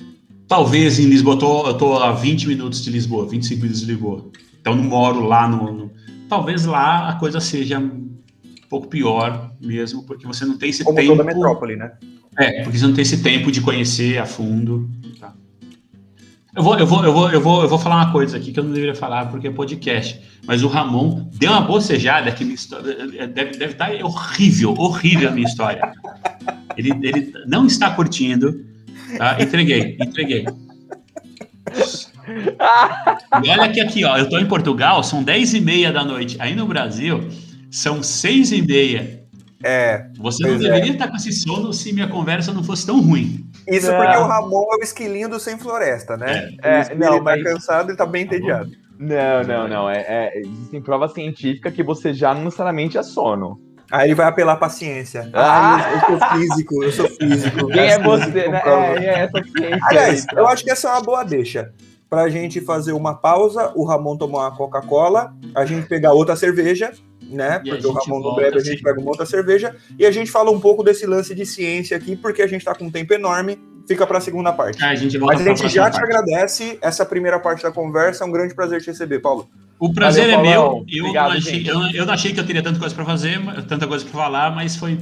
talvez 0.48 0.98
em 0.98 1.06
Lisboa, 1.06 1.38
eu 1.66 1.74
tô 1.74 1.98
a 1.98 2.12
20 2.12 2.48
minutos 2.48 2.82
de 2.82 2.90
Lisboa, 2.90 3.28
25 3.28 3.60
minutos 3.60 3.80
de 3.80 3.86
Lisboa, 3.86 4.30
então 4.60 4.74
não 4.74 4.84
moro 4.84 5.26
lá 5.26 5.48
no, 5.48 5.72
no 5.72 5.90
talvez 6.32 6.64
lá 6.64 7.10
a 7.10 7.16
coisa 7.16 7.40
seja 7.40 7.78
um 7.78 8.08
pouco 8.70 8.88
pior 8.88 9.50
mesmo, 9.60 10.02
porque 10.04 10.26
você 10.26 10.46
não 10.46 10.56
tem 10.56 10.70
esse 10.70 10.82
Como 10.82 10.96
tempo. 10.96 11.08
Toda 11.08 11.24
metrópole, 11.24 11.76
né? 11.76 11.92
É, 12.38 12.62
porque 12.62 12.78
você 12.78 12.86
não 12.86 12.94
tem 12.94 13.02
esse 13.02 13.22
tempo 13.22 13.52
de 13.52 13.60
conhecer 13.60 14.16
a 14.16 14.24
fundo. 14.24 14.88
Tá? 15.20 15.34
Eu 16.56 16.62
vou, 16.62 16.78
eu, 16.78 16.86
vou, 16.86 17.04
eu, 17.04 17.12
vou, 17.12 17.30
eu, 17.30 17.40
vou, 17.40 17.62
eu 17.62 17.68
vou 17.68 17.78
falar 17.78 17.96
uma 17.96 18.12
coisa 18.12 18.38
aqui 18.38 18.50
que 18.50 18.58
eu 18.58 18.64
não 18.64 18.72
deveria 18.72 18.94
falar 18.94 19.26
porque 19.26 19.48
é 19.48 19.50
podcast. 19.50 20.18
Mas 20.46 20.62
o 20.62 20.68
Ramon 20.68 21.28
deu 21.34 21.50
uma 21.50 21.60
bocejada 21.60 22.32
que 22.32 22.44
minha 22.44 22.54
história 22.54 23.28
deve, 23.28 23.58
deve 23.58 23.72
estar 23.72 23.90
horrível, 24.02 24.74
horrível 24.78 25.28
a 25.28 25.32
minha 25.32 25.46
história. 25.46 25.92
Ele, 26.78 26.90
ele 27.02 27.32
não 27.46 27.66
está 27.66 27.90
curtindo. 27.90 28.64
Tá? 29.18 29.36
Entreguei, 29.40 29.96
entreguei. 30.00 30.46
E 33.42 33.50
olha 33.50 33.72
que 33.72 33.80
aqui, 33.80 34.04
ó, 34.04 34.16
eu 34.16 34.24
estou 34.24 34.38
em 34.38 34.46
Portugal, 34.46 35.02
são 35.02 35.22
10 35.22 35.54
e 35.54 35.60
meia 35.60 35.92
da 35.92 36.04
noite. 36.04 36.36
Aí 36.38 36.54
no 36.54 36.66
Brasil, 36.66 37.28
são 37.70 38.02
6 38.02 38.52
e 38.52 38.62
meia. 38.62 39.22
É. 39.64 40.06
Você 40.18 40.46
não 40.46 40.58
deveria 40.58 40.90
é. 40.90 40.94
estar 40.94 41.08
com 41.08 41.16
esse 41.16 41.32
sono 41.32 41.72
se 41.72 41.92
minha 41.92 42.08
conversa 42.08 42.52
não 42.52 42.64
fosse 42.64 42.84
tão 42.84 43.00
ruim. 43.00 43.46
Isso 43.66 43.90
não. 43.90 43.96
porque 43.96 44.16
o 44.16 44.26
Ramon 44.26 44.64
é 44.74 44.76
o 44.76 44.82
esquilinho 44.82 45.28
do 45.28 45.38
Sem 45.38 45.56
Floresta, 45.56 46.16
né? 46.16 46.50
É, 46.62 46.80
é 46.80 46.94
não, 46.94 47.16
ele 47.16 47.24
tá 47.24 47.42
cansado 47.42 47.92
e 47.92 47.96
tá 47.96 48.04
bem 48.04 48.26
tá 48.26 48.36
entediado. 48.36 48.72
Não, 48.98 49.42
não, 49.44 49.68
não. 49.68 49.90
É, 49.90 50.04
é, 50.06 50.40
existem 50.40 50.82
provas 50.82 51.12
científicas 51.12 51.72
que 51.72 51.82
você 51.82 52.12
já 52.12 52.34
não 52.34 52.44
necessariamente 52.44 52.98
é 52.98 53.02
sono. 53.02 53.60
Aí 53.92 54.08
ele 54.08 54.14
vai 54.14 54.26
apelar 54.26 54.56
pra 54.56 54.70
ciência. 54.70 55.28
Ah, 55.34 55.76
ah 55.76 55.92
eu, 55.92 56.14
eu, 56.14 56.18
sou 56.18 56.28
físico, 56.38 56.84
eu 56.84 56.92
sou 56.92 57.08
físico. 57.08 57.66
Quem 57.68 57.90
é 57.90 57.98
você, 57.98 58.48
né? 58.48 58.62
É, 58.64 59.04
é 59.04 59.18
essa 59.24 59.44
ciência. 59.44 59.80
Aliás, 59.82 60.26
eu 60.34 60.48
acho 60.48 60.64
que 60.64 60.70
essa 60.70 60.88
é 60.88 60.92
uma 60.92 61.02
boa 61.02 61.22
deixa. 61.22 61.72
Pra 62.08 62.28
gente 62.30 62.60
fazer 62.62 62.92
uma 62.92 63.14
pausa, 63.14 63.70
o 63.74 63.84
Ramon 63.84 64.16
tomar 64.16 64.48
uma 64.48 64.56
Coca-Cola, 64.56 65.34
a 65.54 65.66
gente 65.66 65.86
pegar 65.88 66.12
outra 66.12 66.34
cerveja 66.36 66.92
né? 67.32 67.60
E 67.64 67.70
porque 67.70 67.86
o 67.86 67.92
Ramon 67.92 68.20
não 68.20 68.36
bebe, 68.36 68.58
a 68.58 68.62
gente 68.62 68.82
pega 68.82 69.00
uma 69.00 69.08
outra 69.08 69.24
cerveja 69.24 69.74
e 69.98 70.04
a 70.04 70.10
gente 70.10 70.30
fala 70.30 70.50
um 70.50 70.60
pouco 70.60 70.82
desse 70.82 71.06
lance 71.06 71.34
de 71.34 71.46
ciência 71.46 71.96
aqui, 71.96 72.14
porque 72.14 72.42
a 72.42 72.46
gente 72.46 72.60
está 72.60 72.74
com 72.74 72.84
um 72.84 72.90
tempo 72.90 73.14
enorme. 73.14 73.58
Fica 73.88 74.06
para 74.06 74.18
a 74.18 74.20
segunda 74.20 74.52
parte. 74.52 74.82
É, 74.82 74.88
a 74.88 74.94
gente 74.94 75.18
Mas 75.18 75.40
a 75.40 75.44
gente 75.44 75.68
já 75.68 75.90
te 75.90 76.00
agradece 76.00 76.78
essa 76.80 77.04
primeira 77.04 77.40
parte 77.40 77.64
da 77.64 77.72
conversa. 77.72 78.22
É 78.22 78.26
um 78.26 78.30
grande 78.30 78.54
prazer 78.54 78.80
te 78.80 78.86
receber, 78.86 79.18
Paulo. 79.18 79.48
O 79.82 79.92
prazer 79.92 80.30
Valeu, 80.30 80.38
é 80.38 80.42
meu. 80.42 80.84
Eu, 80.88 81.04
Obrigado, 81.06 81.30
não 81.30 81.38
achei, 81.38 81.68
eu, 81.68 81.80
eu, 81.92 82.06
não 82.06 82.14
achei 82.14 82.32
que 82.32 82.38
eu 82.38 82.46
teria 82.46 82.62
tanta 82.62 82.78
coisa 82.78 82.94
para 82.94 83.04
fazer, 83.04 83.40
tanta 83.66 83.84
coisa 83.84 84.04
para 84.04 84.12
falar, 84.12 84.54
mas 84.54 84.76
foi 84.76 84.96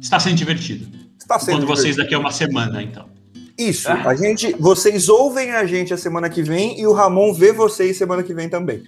está 0.00 0.18
sendo 0.18 0.34
divertido. 0.34 0.88
Está 1.16 1.38
sendo 1.38 1.58
Quando 1.58 1.68
vocês 1.68 1.94
daqui 1.94 2.16
a 2.16 2.18
uma 2.18 2.32
semana, 2.32 2.82
então. 2.82 3.08
Isso. 3.56 3.88
Ah. 3.88 4.08
A 4.08 4.14
gente, 4.16 4.52
vocês 4.58 5.08
ouvem 5.08 5.52
a 5.52 5.64
gente 5.66 5.94
a 5.94 5.96
semana 5.96 6.28
que 6.28 6.42
vem 6.42 6.80
e 6.80 6.84
o 6.84 6.92
Ramon 6.92 7.32
vê 7.32 7.52
vocês 7.52 7.96
semana 7.96 8.24
que 8.24 8.34
vem 8.34 8.48
também. 8.48 8.82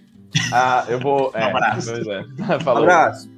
Ah, 0.53 0.85
eu 0.89 0.99
vou. 0.99 1.31
É, 1.33 1.47
um 1.47 1.51
abraço. 1.51 1.93
É. 1.95 2.25
Falou. 2.65 2.81
Um 2.81 2.83
abraço. 2.83 3.31